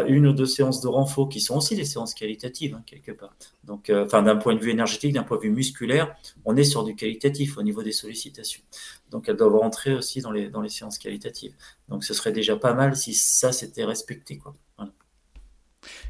une 0.08 0.28
ou 0.28 0.34
deux 0.34 0.46
séances 0.46 0.82
de 0.82 0.88
renfort 0.88 1.30
qui 1.30 1.42
sont 1.42 1.58
aussi 1.58 1.76
des 1.76 1.86
séances 1.86 2.14
qualitatives, 2.14 2.76
hein, 2.76 2.84
quelque 2.86 3.12
part. 3.12 3.36
Donc, 3.64 3.90
euh, 3.90 4.06
enfin, 4.06 4.22
d'un 4.22 4.36
point 4.36 4.56
de 4.56 4.60
vue 4.60 4.72
énergétique, 4.72 5.14
d'un 5.14 5.24
point 5.24 5.38
de 5.38 5.44
vue 5.44 5.50
musculaire, 5.50 6.16
on 6.46 6.56
est 6.56 6.64
sur 6.64 6.84
du 6.84 6.96
qualitatif 6.96 7.58
au 7.58 7.64
niveau 7.64 7.82
des 7.82 7.92
sollicitations. 7.92 8.62
Donc, 9.10 9.30
elles 9.30 9.36
doivent 9.36 9.56
rentrer 9.56 9.94
aussi 9.94 10.22
dans 10.22 10.32
les, 10.32 10.50
dans 10.50 10.62
les 10.62 10.70
séances 10.70 11.00
qualitatives. 11.00 11.56
Donc, 11.88 12.04
ce 12.04 12.14
serait 12.14 12.32
déjà 12.32 12.56
pas 12.56 12.74
mal 12.74 12.96
si 12.96 13.14
ça 13.14 13.52
s'était 13.52 13.86
respecté. 13.86 14.38
Quoi. 14.38 14.54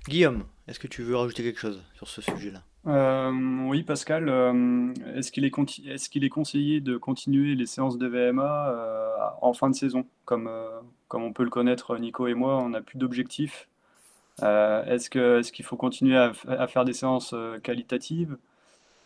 Guillaume, 0.07 0.45
est-ce 0.67 0.79
que 0.79 0.87
tu 0.87 1.03
veux 1.03 1.15
rajouter 1.15 1.43
quelque 1.43 1.59
chose 1.59 1.81
sur 1.95 2.07
ce 2.07 2.21
sujet-là? 2.21 2.63
Euh, 2.87 3.31
oui, 3.67 3.83
Pascal, 3.83 4.29
euh, 4.29 4.93
est-ce 5.15 5.31
qu'il 5.31 5.45
est, 5.45 5.57
est, 5.85 6.09
qu'il 6.09 6.23
est, 6.23 6.29
conseillé 6.29 6.79
de 6.81 6.97
continuer 6.97 7.55
les 7.55 7.65
séances 7.65 7.97
de 7.97 8.07
VMA 8.07 9.37
en 9.41 9.53
fin 9.53 9.69
de 9.69 9.75
saison? 9.75 10.05
Comme, 10.25 10.49
comme 11.07 11.23
on 11.23 11.33
peut 11.33 11.43
le 11.43 11.49
connaître, 11.49 11.97
Nico 11.97 12.27
et 12.27 12.33
moi, 12.33 12.57
on 12.57 12.69
n'a 12.69 12.81
plus 12.81 12.97
d'objectifs. 12.97 13.67
Euh, 14.43 14.85
est-ce 14.85 15.09
qu'il 15.09 15.21
est 15.21 15.51
qu'il 15.51 15.65
faut 15.65 15.75
continuer 15.75 16.17
à, 16.17 16.67
faire 16.67 16.85
des 16.85 16.93
séances 16.93 17.33
euh, 17.33 17.59
qualitatives? 17.59 18.37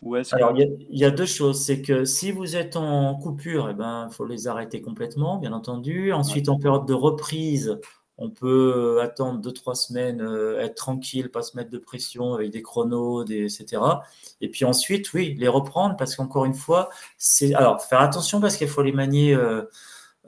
Ou 0.02 0.16
est 0.16 0.34
Alors, 0.34 0.52
il 0.56 0.68
y, 0.90 1.04
a 1.04 1.10
deux 1.10 1.26
choses. 1.26 1.64
C'est 1.64 1.80
que 1.80 2.04
si 2.04 2.30
vous 2.30 2.56
êtes 2.56 2.76
en 2.76 3.14
coupure, 3.14 3.68
il 3.68 3.72
eh 3.72 3.74
ben, 3.74 4.08
faut 4.10 4.26
les 4.26 4.48
arrêter 4.48 4.82
complètement, 4.82 5.38
bien 5.38 5.52
entendu. 5.52 6.12
Ensuite, 6.12 6.50
en 6.50 6.58
période 6.58 6.86
de 6.86 6.92
reprise, 6.92 7.78
on 8.16 8.30
peut 8.30 9.00
attendre 9.02 9.40
deux, 9.40 9.52
trois 9.52 9.74
semaines, 9.74 10.20
être 10.60 10.76
tranquille, 10.76 11.30
pas 11.30 11.42
se 11.42 11.56
mettre 11.56 11.70
de 11.70 11.78
pression 11.78 12.34
avec 12.34 12.50
des 12.50 12.62
chronos, 12.62 13.24
etc. 13.24 13.82
Et 14.40 14.48
puis 14.48 14.64
ensuite, 14.64 15.12
oui, 15.14 15.34
les 15.38 15.48
reprendre 15.48 15.96
parce 15.96 16.14
qu'encore 16.14 16.44
une 16.44 16.54
fois. 16.54 16.90
Alors, 17.54 17.82
faire 17.82 18.00
attention 18.00 18.40
parce 18.40 18.56
qu'il 18.56 18.68
faut 18.68 18.82
les 18.82 18.92
manier 18.92 19.36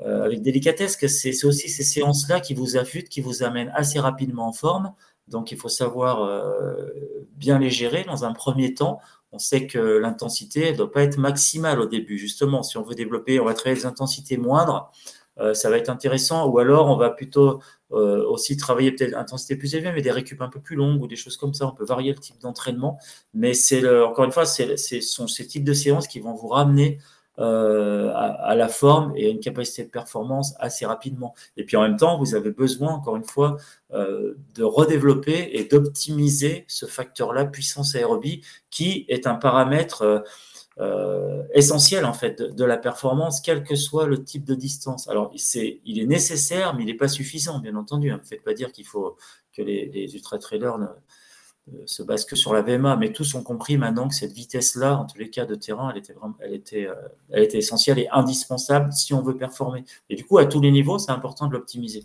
avec 0.05 0.43
délicatesse, 0.43 0.97
que 0.97 1.07
c'est 1.07 1.45
aussi 1.45 1.69
ces 1.69 1.85
séances-là 1.85 2.41
qui 2.41 2.55
vous 2.55 2.77
affûtent, 2.77 3.09
qui 3.09 3.21
vous 3.21 3.45
amènent 3.45 3.73
assez 3.75 4.01
rapidement 4.01 4.49
en 4.49 4.53
forme. 4.53 4.93
Donc, 5.29 5.53
il 5.53 5.59
faut 5.59 5.69
savoir 5.69 6.29
bien 7.37 7.61
les 7.61 7.71
gérer 7.71 8.03
dans 8.03 8.25
un 8.25 8.33
premier 8.33 8.75
temps 8.75 9.01
on 9.37 9.39
sait 9.39 9.67
que 9.67 9.79
l'intensité 9.79 10.73
ne 10.73 10.77
doit 10.77 10.91
pas 10.91 11.03
être 11.03 11.19
maximale 11.19 11.81
au 11.81 11.87
début. 11.87 12.19
Justement, 12.19 12.63
si 12.63 12.79
on 12.79 12.83
veut 12.83 12.95
développer, 12.95 13.39
on 13.41 13.45
va 13.45 13.55
travailler 13.55 13.81
des 13.81 13.87
intensités 13.87 14.39
moindres, 14.39 14.91
euh, 15.39 15.53
ça 15.53 15.69
va 15.69 15.77
être 15.77 15.91
intéressant. 15.91 16.47
Ou 16.47 16.59
alors, 16.59 16.87
on 16.87 16.97
va 16.97 17.11
plutôt 17.11 17.61
euh, 17.93 18.25
aussi 18.27 18.57
travailler 18.57 18.93
peut-être 18.93 19.15
intensité 19.17 19.57
plus 19.57 19.75
élevée, 19.75 19.93
mais 19.93 20.03
des 20.03 20.11
récup 20.11 20.41
un 20.41 20.49
peu 20.49 20.61
plus 20.61 20.77
longues 20.77 21.01
ou 21.03 21.07
des 21.07 21.17
choses 21.17 21.37
comme 21.37 21.55
ça. 21.55 21.67
On 21.67 21.73
peut 21.73 21.85
varier 21.85 22.13
le 22.13 22.19
type 22.19 22.41
d'entraînement. 22.41 22.99
Mais 23.35 23.55
c'est 23.55 23.89
encore 24.03 24.25
une 24.25 24.33
fois, 24.33 24.45
ce 24.47 25.01
sont 25.01 25.29
ces 25.29 25.47
types 25.47 25.65
de 25.65 25.73
séances 25.73 26.09
qui 26.09 26.21
vont 26.21 26.35
vous 26.35 26.49
ramener 26.49 26.99
euh, 27.39 28.13
à, 28.15 28.55
la 28.55 28.67
forme 28.67 29.13
et 29.15 29.27
à 29.27 29.29
une 29.29 29.41
capacité 29.41 29.85
de 29.85 29.91
performance 29.91 30.55
assez 30.59 30.87
rapidement. 30.87 31.35
Et 31.59 31.65
puis 31.65 31.77
en 31.77 31.83
même 31.83 31.99
temps, 31.99 32.19
vous 32.19 32.35
avez 32.35 32.51
besoin, 32.51 32.95
encore 32.95 33.17
une 33.17 33.25
fois, 33.25 33.59
euh, 33.93 34.39
de 34.55 34.65
redévelopper 34.65 35.51
et 35.53 35.65
d'optimiser 35.65 36.65
ce 36.67 36.87
facteur-là, 36.87 37.45
puissance 37.45 37.95
aérobie, 37.95 38.41
qui 38.71 39.05
est 39.09 39.27
un 39.27 39.35
paramètre 39.35 40.25
euh, 40.79 41.43
essentiel 41.55 42.05
en 42.05 42.13
fait 42.13 42.43
de, 42.43 42.65
la 42.65 42.77
performance, 42.77 43.41
quel 43.41 43.63
que 43.63 43.75
soit 43.75 44.07
le 44.07 44.23
type 44.23 44.45
de 44.45 44.55
distance. 44.55 45.09
Alors, 45.09 45.33
c'est, 45.37 45.81
il 45.87 45.99
est 45.99 46.05
nécessaire, 46.07 46.75
mais 46.75 46.83
il 46.83 46.87
n'est 46.87 46.95
pas 46.95 47.09
suffisant, 47.09 47.61
bien 47.61 47.77
entendu. 47.77 48.11
Ne 48.11 48.15
hein. 48.15 48.21
faites 48.23 48.45
pas 48.45 48.53
dire 48.53 48.73
qu'il 48.73 48.85
faut 48.85 49.17
que 49.57 49.63
les, 49.63 49.87
les 49.87 50.15
ultra-trailers 50.15 50.75
euh, 50.75 51.83
se 51.87 52.03
base 52.03 52.27
que 52.27 52.37
sur 52.37 52.53
la 52.53 52.61
VMA, 52.61 52.97
mais 52.97 53.11
tous 53.11 53.35
ont 53.37 53.43
compris 53.43 53.79
maintenant 53.79 54.07
que 54.07 54.15
cette 54.15 54.33
vitesse-là, 54.33 54.99
en 54.99 55.07
tous 55.07 55.17
les 55.17 55.31
cas 55.31 55.47
de 55.47 55.55
terrain, 55.55 55.91
elle 55.91 55.97
était, 55.99 56.13
vraiment, 56.13 56.37
elle 56.41 56.53
était, 56.53 56.87
euh, 56.87 56.95
elle 57.31 57.43
était 57.43 57.59
essentielle 57.59 57.99
et 57.99 58.09
indispensable 58.11 58.93
si 58.93 59.15
on 59.15 59.23
veut 59.23 59.37
performer. 59.37 59.83
Et 60.11 60.15
du 60.15 60.27
coup, 60.27 60.37
à 60.37 60.45
tous 60.45 60.61
les 60.61 60.71
niveaux, 60.71 60.99
c'est 60.99 61.13
important 61.13 61.47
de 61.47 61.55
l'optimiser. 61.55 62.05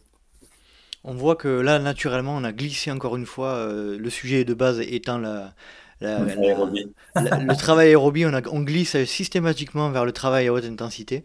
On 1.04 1.14
voit 1.14 1.36
que 1.36 1.50
là, 1.50 1.78
naturellement, 1.80 2.38
on 2.38 2.46
a 2.46 2.54
glissé 2.54 2.90
encore 2.90 3.18
une 3.18 3.26
fois, 3.26 3.68
le 3.74 4.10
sujet 4.12 4.46
de 4.46 4.54
base 4.54 4.80
étant 4.82 5.18
la, 5.18 5.56
le 6.02 7.56
travail 7.58 7.90
aérobie, 7.90 8.26
on, 8.26 8.34
on, 8.52 8.62
glisse 8.62 9.04
systématiquement 9.06 9.90
vers 9.92 10.06
le 10.06 10.12
travail 10.12 10.48
à 10.48 10.54
haute 10.54 10.66
intensité. 10.66 11.24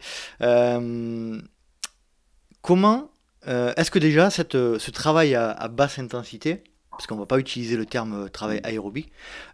comment 2.62 3.10
est-ce 3.46 3.90
que 3.90 3.98
déjà 3.98 4.30
cette, 4.30 4.52
ce 4.52 4.90
travail 4.90 5.34
à 5.34 5.68
basse 5.68 5.98
intensité, 5.98 6.62
parce 6.96 7.06
qu'on 7.06 7.14
ne 7.16 7.20
va 7.20 7.26
pas 7.26 7.38
utiliser 7.38 7.76
le 7.76 7.86
terme 7.86 8.24
euh, 8.24 8.28
travail 8.28 8.60
aérobie. 8.64 9.06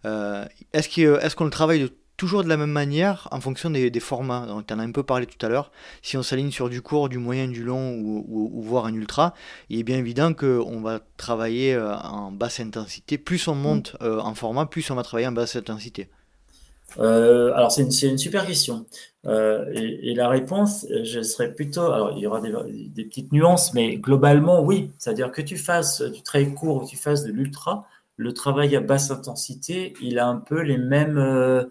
Euh, 0.05 0.45
est-ce 0.73 1.35
qu'on 1.35 1.45
le 1.45 1.51
travaille 1.51 1.91
toujours 2.17 2.45
de 2.45 2.49
la 2.49 2.57
même 2.57 2.71
manière 2.71 3.29
en 3.31 3.41
fonction 3.41 3.71
des, 3.71 3.91
formats 4.01 4.47
Tu 4.67 4.75
en 4.75 4.79
as 4.79 4.83
un 4.83 4.93
peu 4.93 5.03
parlé 5.03 5.27
tout 5.27 5.45
à 5.45 5.49
l'heure. 5.49 5.73
Si 6.03 6.17
on 6.17 6.23
s'aligne 6.23 6.51
sur 6.51 6.69
du 6.69 6.83
court, 6.83 7.09
du 7.09 7.19
moyen, 7.19 7.49
du 7.49 7.65
long 7.65 7.95
ou, 7.95 8.25
ou, 8.29 8.63
voire 8.63 8.87
un 8.87 8.95
ultra, 8.95 9.35
il 9.71 9.79
est 9.79 9.85
bien 9.85 9.99
évident 9.99 10.33
qu'on 10.35 10.81
va 10.81 11.01
travailler 11.17 11.75
euh, 11.75 11.97
en 11.97 12.31
basse 12.33 12.61
intensité. 12.61 13.19
Plus 13.19 13.49
on 13.49 13.55
monte 13.55 13.97
en 14.01 14.35
format, 14.35 14.67
plus 14.67 14.91
on 14.91 14.95
va 14.95 15.03
travailler 15.03 15.27
en 15.27 15.33
basse 15.33 15.57
intensité. 15.57 16.09
Euh, 16.99 17.53
alors, 17.55 17.73
c'est 17.73 17.83
une, 17.83 18.19
super 18.19 18.47
question. 18.47 18.87
Euh, 19.27 19.71
et, 19.73 20.15
la 20.15 20.29
réponse, 20.29 20.87
je 21.03 21.23
serais 21.23 21.53
plutôt. 21.53 21.93
Alors, 21.93 22.13
il 22.17 22.23
y 22.23 22.27
aura 22.27 22.41
des, 22.41 23.05
petites 23.05 23.33
nuances, 23.33 23.75
mais 23.75 23.97
globalement, 23.97 24.63
oui. 24.63 24.91
C'est-à-dire 24.99 25.31
que 25.31 25.43
tu 25.43 25.57
fasses 25.57 26.03
du 26.03 26.23
très 26.23 26.47
court 26.47 26.83
ou 26.83 26.87
tu 26.87 26.97
fasses 26.97 27.25
de 27.25 27.33
l'ultra, 27.33 27.87
le 28.17 28.35
travail 28.35 28.77
à 28.77 28.81
basse 28.81 29.11
intensité, 29.11 29.95
il 30.03 30.19
a 30.19 30.27
un 30.27 30.37
peu 30.37 30.61
les 30.61 30.79
mêmes, 30.79 31.19
euh, 31.19 31.65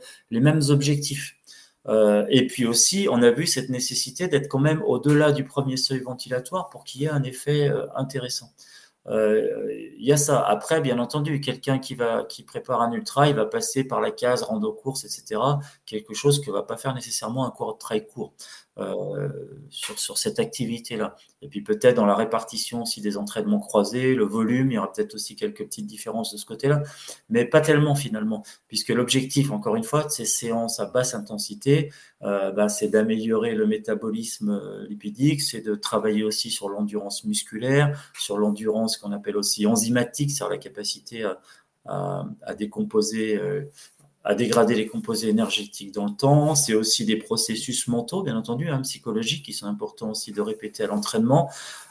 objectifs. 0.70 1.36
et 2.30 2.48
puis 2.48 2.66
aussi, 2.66 3.08
on 3.10 3.22
a 3.24 3.32
vu 3.32 3.48
cette 3.48 3.70
nécessité 3.70 4.28
d'être 4.28 4.48
quand 4.48 4.60
même 4.60 4.82
au-delà 4.84 5.32
du 5.32 5.44
premier 5.44 5.78
seuil 5.78 6.02
ventilatoire 6.02 6.70
pour 6.70 6.84
qu'il 6.84 7.02
y 7.02 7.06
ait 7.06 7.10
un 7.10 7.24
effet 7.24 7.72
intéressant. 7.96 8.52
Euh, 9.08 9.68
il 9.98 10.06
y 10.06 10.12
a 10.12 10.18
ça. 10.18 10.42
Après, 10.42 10.80
bien 10.82 11.00
entendu, 11.00 11.42
quelqu'un 11.42 11.80
qui 11.80 11.96
prépare 12.44 12.82
un 12.82 12.92
ultra, 12.92 13.28
il 13.30 13.36
va 13.36 13.46
passer 13.46 13.84
par 13.84 14.00
la 14.02 14.12
case 14.12 14.44
rando 14.44 14.72
course, 14.74 15.06
etc. 15.06 15.42
Quelque 15.86 16.14
chose 16.14 16.42
que 16.42 16.52
va 16.52 16.64
pas 16.64 16.78
faire 16.78 16.94
nécessairement 16.94 17.46
un 17.48 17.52
cours 17.52 17.78
très 17.78 18.06
court. 18.06 18.34
Euh, 18.78 19.28
sur, 19.70 20.18
cette 20.18 20.40
activité-là. 20.40 21.16
Et 21.42 21.50
puis 21.50 21.62
peut-être 21.62 21.96
dans 21.96 22.06
la 22.06 22.16
répartition 22.16 22.84
aussi 22.84 23.02
des 23.02 23.18
entraînements 23.18 23.60
croisés, 23.60 24.16
le 24.16 24.24
volume, 24.24 24.72
il 24.72 24.76
y 24.76 24.78
aura 24.78 24.92
peut-être 24.92 25.14
aussi 25.16 25.36
quelques 25.36 25.66
petites 25.66 25.86
différences 25.86 26.32
de 26.32 26.38
ce 26.38 26.46
côté-là, 26.46 26.82
mais 27.30 27.46
pas 27.46 27.60
tellement 27.60 27.96
finalement, 27.96 28.44
puisque 28.68 28.90
l'objectif, 28.90 29.52
encore 29.52 29.76
une 29.76 29.84
fois, 29.84 30.04
de 30.06 30.10
ces 30.10 30.26
séances 30.26 30.80
à 30.80 30.86
basse 30.86 31.14
intensité, 31.14 31.92
euh, 32.22 32.52
bah, 32.52 32.70
c'est 32.70 32.88
d'améliorer 32.88 33.56
le 33.56 33.68
métabolisme 33.68 34.52
euh, 34.52 34.88
lipidique, 34.88 35.42
c'est 35.42 35.62
de 35.62 35.76
travailler 35.76 36.24
aussi 36.24 36.50
sur 36.50 36.70
l'endurance 36.70 37.26
musculaire, 37.26 38.12
sur 38.18 38.38
l'endurance 38.38 38.98
qu'on 38.98 39.12
appelle 39.12 39.38
aussi 39.38 39.66
enzymatique, 39.66 40.32
c'est-à-dire 40.32 40.52
la 40.52 40.58
capacité 40.58 41.30
à, 41.86 42.54
décomposer 42.58 43.40
à 44.24 44.36
dégrader 44.36 44.76
les 44.76 44.88
composés 44.88 45.30
énergétiques 45.30 45.94
dans 45.94 46.06
le 46.06 46.16
temps. 46.16 46.56
C'est 46.56 46.74
aussi 46.74 47.06
des 47.06 47.16
processus 47.16 47.88
mentaux, 47.88 48.24
bien 48.24 48.38
entendu, 48.38 48.70
hein, 48.70 48.82
psychologiques, 48.82 49.44
qui 49.44 49.54
sont 49.54 49.66
importants 49.68 50.12
aussi 50.12 50.32
de 50.32 50.42
répéter 50.42 50.84
à 50.84 50.88
l'entraînement. 50.88 51.50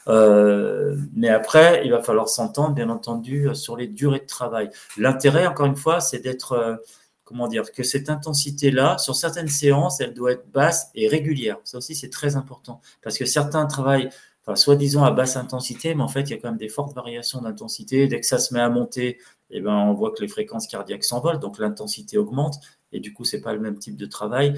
Euh, 0.09 0.97
mais 1.15 1.29
après, 1.29 1.83
il 1.85 1.91
va 1.91 2.03
falloir 2.03 2.29
s'entendre, 2.29 2.75
bien 2.75 2.89
entendu, 2.89 3.49
sur 3.55 3.77
les 3.77 3.89
durées 3.89 4.21
de 4.21 4.27
travail. 4.27 4.71
L'intérêt, 4.97 5.47
encore 5.47 5.67
une 5.67 5.77
fois, 5.77 6.01
c'est 6.01 6.21
d'être, 6.21 6.53
euh, 6.53 6.77
comment 7.25 7.49
dire, 7.49 7.73
que 7.73 7.83
cette 7.83 8.09
intensité-là, 8.09 8.99
sur 8.99 9.17
certaines 9.17 9.49
séances, 9.49 10.01
elle 10.01 10.15
doit 10.15 10.33
être 10.33 10.49
basse 10.53 10.91
et 10.95 11.09
régulière. 11.09 11.59
Ça 11.65 11.79
aussi, 11.79 11.95
c'est 11.95 12.11
très 12.11 12.37
important, 12.37 12.81
parce 13.03 13.19
que 13.19 13.25
certains 13.25 13.67
travaillent 13.67 14.11
enfin, 14.51 14.57
soi-disant 14.57 15.05
à 15.05 15.11
basse 15.11 15.37
intensité, 15.37 15.95
mais 15.95 16.03
en 16.03 16.09
fait, 16.09 16.23
il 16.23 16.31
y 16.31 16.35
a 16.35 16.37
quand 16.39 16.49
même 16.49 16.59
des 16.59 16.69
fortes 16.69 16.95
variations 16.95 17.41
d'intensité. 17.41 18.09
Dès 18.09 18.21
que 18.21 18.27
ça 18.27 18.39
se 18.39 18.53
met 18.53 18.61
à 18.61 18.69
monter, 18.69 19.19
eh 19.51 19.61
ben, 19.61 19.75
on 19.75 19.95
voit 19.95 20.13
que 20.13 20.21
les 20.21 20.29
fréquences 20.29 20.67
cardiaques 20.67 21.05
s'envolent, 21.05 21.39
donc 21.39 21.59
l'intensité 21.59 22.19
augmente, 22.19 22.57
et 22.93 23.01
du 23.01 23.13
coup, 23.13 23.25
ce 23.25 23.37
n'est 23.37 23.43
pas 23.43 23.53
le 23.55 23.61
même 23.61 23.79
type 23.79 23.97
de 23.97 24.07
travail. 24.07 24.55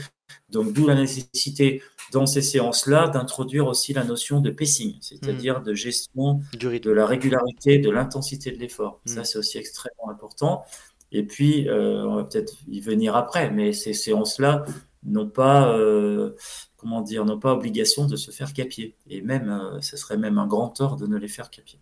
Donc, 0.48 0.72
d'où 0.72 0.86
la 0.86 0.94
nécessité, 0.94 1.82
dans 2.12 2.26
ces 2.26 2.42
séances-là, 2.42 3.08
d'introduire 3.08 3.66
aussi 3.66 3.92
la 3.92 4.04
notion 4.04 4.40
de 4.40 4.50
pacing, 4.50 4.96
c'est-à-dire 5.00 5.60
hmm. 5.60 5.64
de 5.64 5.74
gestion 5.74 6.40
de 6.58 6.90
la 6.90 7.06
régularité, 7.06 7.78
de 7.78 7.90
l'intensité 7.90 8.50
de 8.50 8.58
l'effort. 8.58 9.00
Ça, 9.04 9.20
hmm. 9.20 9.24
c'est 9.24 9.38
aussi 9.38 9.58
extrêmement 9.58 10.10
important. 10.10 10.64
Et 11.10 11.24
puis, 11.24 11.68
euh, 11.68 12.06
on 12.06 12.16
va 12.16 12.24
peut-être 12.24 12.54
y 12.68 12.80
venir 12.80 13.16
après, 13.16 13.50
mais 13.50 13.74
ces 13.74 13.92
séances-là 13.92 14.64
n'ont 15.04 15.28
pas, 15.28 15.76
euh, 15.76 16.34
comment 16.82 17.00
dire, 17.00 17.24
n'ont 17.24 17.38
pas 17.38 17.54
obligation 17.54 18.06
de 18.06 18.16
se 18.16 18.30
faire 18.30 18.52
capier. 18.52 18.96
Et 19.08 19.22
même, 19.22 19.48
euh, 19.48 19.80
ce 19.80 19.96
serait 19.96 20.18
même 20.18 20.36
un 20.36 20.46
grand 20.46 20.68
tort 20.68 20.96
de 20.96 21.06
ne 21.06 21.16
les 21.16 21.28
faire 21.28 21.48
capier. 21.48 21.78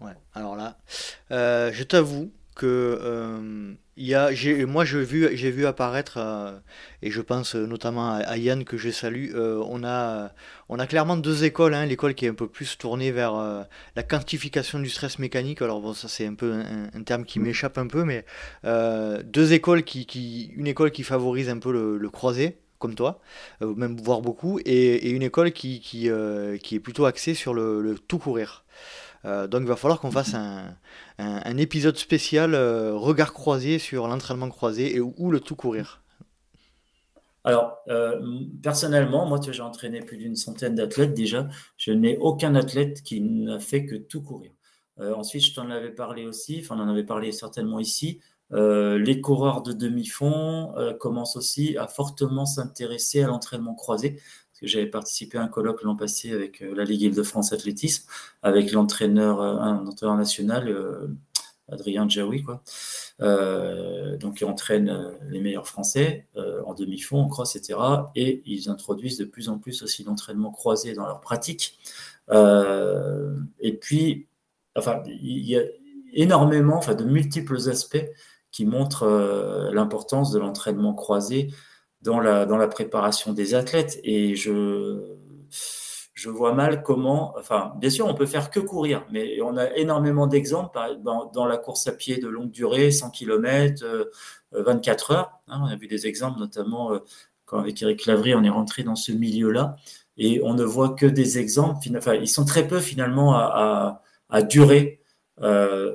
Ouais, 0.00 0.16
alors 0.34 0.56
là, 0.56 0.78
je 1.30 1.82
t'avoue, 1.84 2.30
que 2.54 2.98
euh, 3.02 3.74
y 3.96 4.14
a, 4.14 4.30
moi 4.66 4.84
j'ai 4.84 5.02
vu, 5.02 5.28
j'ai 5.34 5.50
vu 5.50 5.66
apparaître, 5.66 6.18
euh, 6.18 6.58
et 7.00 7.10
je 7.10 7.20
pense 7.20 7.54
notamment 7.54 8.12
à, 8.14 8.36
Yann 8.36 8.64
que 8.64 8.76
je 8.76 8.90
salue, 8.90 9.30
euh, 9.34 9.62
on, 9.66 9.84
a, 9.84 10.32
on 10.68 10.78
a 10.78 10.86
clairement 10.86 11.16
deux 11.16 11.44
écoles, 11.44 11.74
hein, 11.74 11.86
l'école 11.86 12.14
qui 12.14 12.26
est 12.26 12.28
un 12.28 12.34
peu 12.34 12.48
plus 12.48 12.76
tournée 12.76 13.10
vers 13.10 13.34
euh, 13.34 13.62
la 13.96 14.02
quantification 14.02 14.78
du 14.80 14.90
stress 14.90 15.18
mécanique, 15.18 15.62
alors 15.62 15.80
bon 15.80 15.94
ça 15.94 16.08
c'est 16.08 16.26
un 16.26 16.34
peu 16.34 16.52
un, 16.52 17.02
terme 17.02 17.24
qui 17.24 17.40
m'échappe 17.40 17.78
un 17.78 17.86
peu, 17.86 18.04
mais 18.04 18.24
deux 19.24 19.52
écoles 19.52 19.82
qui, 19.82 20.06
qui, 20.06 20.52
une 20.56 20.66
école 20.66 20.90
qui 20.90 21.02
favorise 21.02 21.48
un 21.48 21.58
peu 21.58 21.72
le, 21.72 22.10
croisé, 22.10 22.58
comme 22.82 22.94
toi, 22.94 23.20
même 23.60 23.96
voire 23.96 24.20
beaucoup, 24.20 24.58
et, 24.64 25.08
une 25.10 25.22
école 25.22 25.52
qui, 25.52 25.80
qui, 25.80 26.10
qui, 26.62 26.74
est 26.74 26.80
plutôt 26.80 27.06
axée 27.06 27.34
sur 27.34 27.54
le, 27.54 27.96
tout 28.08 28.18
courir. 28.18 28.64
Euh, 29.24 29.46
donc 29.46 29.62
il 29.62 29.68
va 29.68 29.76
falloir 29.76 30.00
qu'on 30.00 30.10
fasse 30.10 30.34
un, 30.34 31.56
épisode 31.56 31.96
spécial 31.96 32.54
euh, 32.54 32.94
regard 32.94 33.32
croisé 33.32 33.78
sur 33.78 34.08
l'entraînement 34.08 34.48
croisé 34.48 34.96
et 34.96 35.00
où, 35.00 35.30
le 35.30 35.40
tout 35.40 35.54
courir. 35.54 36.02
Alors, 37.44 37.78
euh, 37.88 38.20
personnellement, 38.62 39.26
moi, 39.26 39.40
j'ai 39.42 39.62
entraîné 39.62 40.00
plus 40.00 40.16
d'une 40.16 40.36
centaine 40.36 40.76
d'athlètes 40.76 41.14
déjà. 41.14 41.48
Je 41.76 41.90
n'ai 41.90 42.16
aucun 42.18 42.54
athlète 42.54 43.02
qui 43.02 43.20
n'a 43.20 43.58
fait 43.58 43.84
que 43.84 43.96
tout 43.96 44.22
courir. 44.22 44.52
ensuite, 44.98 45.44
je 45.44 45.54
t'en 45.54 45.70
avais 45.70 45.90
parlé 45.90 46.26
aussi, 46.26 46.60
enfin, 46.62 46.76
on 46.78 46.82
en 46.82 46.88
avait 46.88 47.04
parlé 47.04 47.32
certainement 47.32 47.80
ici. 47.80 48.20
Les 48.52 49.20
coureurs 49.20 49.62
de 49.62 49.72
demi-fond 49.72 50.74
commencent 51.00 51.36
aussi 51.36 51.76
à 51.76 51.86
fortement 51.86 52.46
s'intéresser 52.46 53.22
à 53.22 53.26
l'entraînement 53.26 53.74
croisé 53.74 54.18
j'avais 54.62 54.86
participé 54.86 55.38
à 55.38 55.42
un 55.42 55.48
colloque 55.48 55.82
l'an 55.82 55.96
passé 55.96 56.32
avec 56.32 56.62
euh, 56.62 56.74
la 56.74 56.84
Ligue 56.84 57.02
Île-de-France 57.02 57.52
Athlétisme, 57.52 58.08
avec 58.42 58.72
l'entraîneur, 58.72 59.40
euh, 59.40 60.16
national, 60.16 60.68
euh, 60.68 61.08
Adrien 61.70 62.08
Djaoui, 62.08 62.42
quoi. 62.42 62.62
donc 63.18 64.42
entraîne 64.46 65.14
les 65.30 65.40
meilleurs 65.40 65.68
Français 65.68 66.26
en 66.66 66.74
demi-fond, 66.74 67.20
en 67.20 67.28
cross, 67.28 67.56
etc. 67.56 67.78
Et 68.14 68.42
ils 68.44 68.68
introduisent 68.68 69.16
de 69.16 69.24
plus 69.24 69.48
en 69.48 69.58
plus 69.58 69.82
aussi 69.82 70.02
l'entraînement 70.04 70.50
croisé 70.50 70.92
dans 70.92 71.06
leur 71.06 71.20
pratique. 71.20 71.78
et 72.30 73.72
puis, 73.80 74.26
enfin, 74.76 75.02
il 75.06 75.48
y 75.48 75.56
a 75.56 75.62
énormément, 76.12 76.76
enfin, 76.76 76.94
de 76.94 77.04
multiples 77.04 77.70
aspects 77.70 78.04
qui 78.52 78.64
montrent 78.66 79.70
l'importance 79.72 80.30
de 80.30 80.38
l'entraînement 80.38 80.94
croisé 80.94 81.52
dans 82.02 82.20
la, 82.20 82.46
dans 82.46 82.56
la 82.56 82.68
préparation 82.68 83.32
des 83.32 83.54
athlètes. 83.54 83.98
Et 84.04 84.36
je, 84.36 85.16
je 86.22 86.30
vois 86.30 86.52
mal 86.52 86.82
comment, 86.82 87.34
enfin, 87.36 87.72
bien 87.78 87.90
sûr, 87.90 88.06
on 88.06 88.14
peut 88.14 88.26
faire 88.26 88.50
que 88.50 88.60
courir, 88.60 89.04
mais 89.10 89.40
on 89.42 89.56
a 89.56 89.74
énormément 89.76 90.26
d'exemples 90.26 90.78
dans, 91.02 91.46
la 91.46 91.56
course 91.56 91.86
à 91.88 91.92
pied 91.92 92.18
de 92.18 92.28
longue 92.28 92.50
durée, 92.50 92.90
100 92.90 93.10
km, 93.10 93.84
24 94.52 95.10
heures. 95.10 95.32
Hein, 95.48 95.60
on 95.64 95.66
a 95.66 95.76
vu 95.76 95.88
des 95.88 96.06
exemples, 96.06 96.38
notamment 96.38 96.92
euh, 96.92 96.98
quand 97.44 97.58
avec 97.58 97.80
Eric 97.82 98.06
Lavry, 98.06 98.34
on 98.34 98.44
est 98.44 98.50
rentré 98.50 98.82
dans 98.82 98.94
ce 98.94 99.12
milieu-là, 99.12 99.76
et 100.16 100.40
on 100.44 100.54
ne 100.54 100.64
voit 100.64 100.90
que 100.90 101.06
des 101.06 101.38
exemples. 101.38 101.88
Enfin, 101.96 102.14
ils 102.14 102.28
sont 102.28 102.44
très 102.44 102.68
peu 102.68 102.80
finalement 102.80 103.34
à, 103.34 104.02
à, 104.28 104.42
durer 104.42 105.00
euh, 105.00 105.01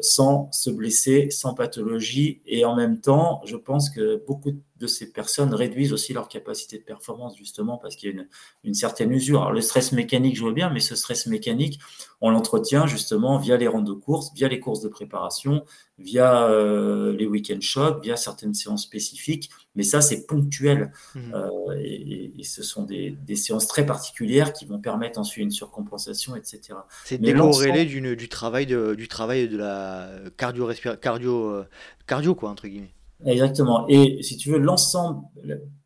sans 0.01 0.51
se 0.51 0.69
blesser, 0.69 1.29
sans 1.31 1.53
pathologie. 1.53 2.41
Et 2.45 2.65
en 2.65 2.75
même 2.75 2.99
temps, 3.01 3.41
je 3.45 3.55
pense 3.55 3.89
que 3.89 4.23
beaucoup 4.25 4.51
de 4.51 4.61
ces 4.85 5.11
personnes 5.11 5.53
réduisent 5.53 5.93
aussi 5.93 6.13
leur 6.13 6.27
capacité 6.27 6.77
de 6.77 6.83
performance, 6.83 7.35
justement, 7.35 7.77
parce 7.77 7.95
qu'il 7.95 8.09
y 8.09 8.11
a 8.11 8.15
une, 8.15 8.27
une, 8.63 8.75
certaine 8.75 9.11
usure. 9.11 9.41
Alors, 9.41 9.53
le 9.53 9.61
stress 9.61 9.91
mécanique, 9.93 10.35
je 10.35 10.41
vois 10.41 10.53
bien, 10.53 10.69
mais 10.69 10.79
ce 10.79 10.95
stress 10.95 11.25
mécanique, 11.25 11.79
on 12.21 12.29
l'entretient 12.29 12.85
justement 12.85 13.37
via 13.39 13.57
les 13.57 13.67
rondes 13.67 13.87
de 13.87 13.93
course, 13.93 14.31
via 14.35 14.47
les 14.47 14.59
courses 14.59 14.81
de 14.81 14.89
préparation, 14.89 15.63
via 15.99 16.47
euh, 16.47 17.15
les 17.15 17.25
week-end 17.25 17.59
shocks, 17.59 18.03
via 18.03 18.15
certaines 18.15 18.53
séances 18.53 18.83
spécifiques. 18.83 19.49
Mais 19.75 19.83
ça, 19.83 20.01
c'est 20.01 20.25
ponctuel. 20.25 20.91
Mmh. 21.15 21.33
Euh, 21.33 21.49
et, 21.79 22.33
et, 22.39 22.43
ce 22.43 22.63
sont 22.63 22.83
des, 22.83 23.11
des, 23.11 23.35
séances 23.35 23.67
très 23.67 23.85
particulières 23.85 24.53
qui 24.53 24.65
vont 24.65 24.79
permettre 24.79 25.19
ensuite 25.19 25.43
une 25.43 25.51
surcompensation, 25.51 26.35
etc. 26.35 26.79
C'est 27.05 27.19
décorrélé 27.19 27.85
du 27.85 28.29
travail 28.29 28.65
de, 28.65 28.95
du 28.95 29.07
travail 29.07 29.47
de 29.47 29.57
la 29.57 30.09
cardio, 30.37 30.69
cardio, 31.01 31.49
euh, 31.49 31.63
cardio 32.05 32.35
quoi, 32.35 32.49
entre 32.49 32.67
guillemets. 32.67 32.93
Exactement. 33.25 33.87
Et 33.87 34.21
si 34.21 34.37
tu 34.37 34.51
veux, 34.51 34.59
l'ensemble, 34.59 35.23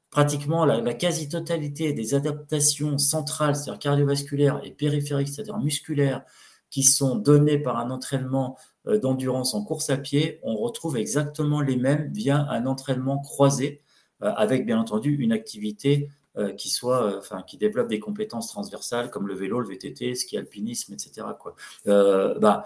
pratiquement 0.10 0.66
la, 0.66 0.94
quasi-totalité 0.94 1.94
des 1.94 2.14
adaptations 2.14 2.98
centrales, 2.98 3.56
c'est-à-dire 3.56 3.80
cardiovasculaires 3.80 4.60
et 4.64 4.72
périphériques, 4.72 5.30
c'est-à-dire 5.30 5.58
musculaires, 5.58 6.24
qui 6.70 6.84
sont 6.84 7.16
données 7.16 7.58
par 7.58 7.78
un 7.78 7.90
entraînement 7.92 8.58
euh, 8.88 8.98
d'endurance 8.98 9.54
en 9.54 9.64
course 9.64 9.90
à 9.90 9.98
pied, 9.98 10.40
on 10.44 10.56
retrouve 10.56 10.98
exactement 10.98 11.62
les 11.62 11.76
mêmes 11.76 12.12
via 12.14 12.48
un 12.50 12.66
entraînement 12.66 13.20
croisé, 13.20 13.82
euh, 14.24 14.32
avec 14.36 14.66
bien 14.66 14.80
entendu 14.80 15.16
une 15.16 15.32
activité 15.32 16.10
euh, 16.38 16.54
qui 16.54 16.70
soit, 16.70 17.18
enfin, 17.18 17.42
qui 17.42 17.58
développe 17.58 17.88
des 17.88 18.00
compétences 18.00 18.48
transversales 18.48 19.10
comme 19.10 19.28
le 19.28 19.34
vélo, 19.34 19.60
le 19.60 19.68
VTT, 19.68 20.10
le 20.10 20.16
ski 20.16 20.38
alpinisme, 20.38 20.94
etc. 20.94 21.28
Quoi. 21.40 21.56
bah, 21.86 22.66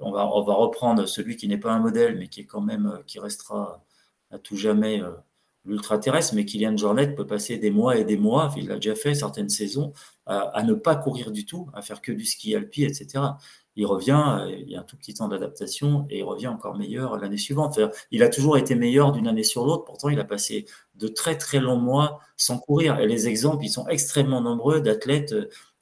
on 0.00 0.12
va, 0.12 0.26
on 0.26 0.42
va 0.42 0.54
reprendre 0.54 1.06
celui 1.06 1.36
qui 1.36 1.48
n'est 1.48 1.58
pas 1.58 1.72
un 1.72 1.80
modèle, 1.80 2.18
mais 2.18 2.28
qui 2.28 2.40
est 2.40 2.46
quand 2.46 2.60
même, 2.60 3.02
qui 3.06 3.18
restera 3.18 3.84
à 4.30 4.38
tout 4.38 4.56
jamais 4.56 5.02
l'ultra-terrestre, 5.64 6.34
mais 6.34 6.44
Kylian 6.44 6.76
Jornet 6.76 7.14
peut 7.14 7.26
passer 7.26 7.58
des 7.58 7.70
mois 7.70 7.96
et 7.96 8.04
des 8.04 8.16
mois, 8.16 8.52
il 8.56 8.68
l'a 8.68 8.76
déjà 8.76 8.94
fait 8.94 9.14
certaines 9.14 9.48
saisons, 9.48 9.92
à, 10.26 10.62
ne 10.62 10.74
pas 10.74 10.96
courir 10.96 11.30
du 11.30 11.46
tout, 11.46 11.68
à 11.74 11.82
faire 11.82 12.02
que 12.02 12.12
du 12.12 12.24
ski 12.24 12.54
alpi, 12.54 12.84
etc. 12.84 13.24
Il 13.78 13.86
revient, 13.86 14.44
il 14.50 14.68
y 14.68 14.74
a 14.74 14.80
un 14.80 14.82
tout 14.82 14.96
petit 14.96 15.14
temps 15.14 15.28
d'adaptation 15.28 16.04
et 16.10 16.18
il 16.18 16.24
revient 16.24 16.48
encore 16.48 16.76
meilleur 16.76 17.16
l'année 17.16 17.36
suivante. 17.36 17.78
Il 18.10 18.24
a 18.24 18.28
toujours 18.28 18.58
été 18.58 18.74
meilleur 18.74 19.12
d'une 19.12 19.28
année 19.28 19.44
sur 19.44 19.64
l'autre, 19.64 19.84
pourtant 19.84 20.08
il 20.08 20.18
a 20.18 20.24
passé 20.24 20.66
de 20.96 21.06
très 21.06 21.38
très 21.38 21.60
longs 21.60 21.78
mois 21.78 22.18
sans 22.36 22.58
courir. 22.58 22.98
Et 22.98 23.06
les 23.06 23.28
exemples, 23.28 23.64
ils 23.64 23.70
sont 23.70 23.86
extrêmement 23.86 24.40
nombreux 24.40 24.80
d'athlètes 24.80 25.32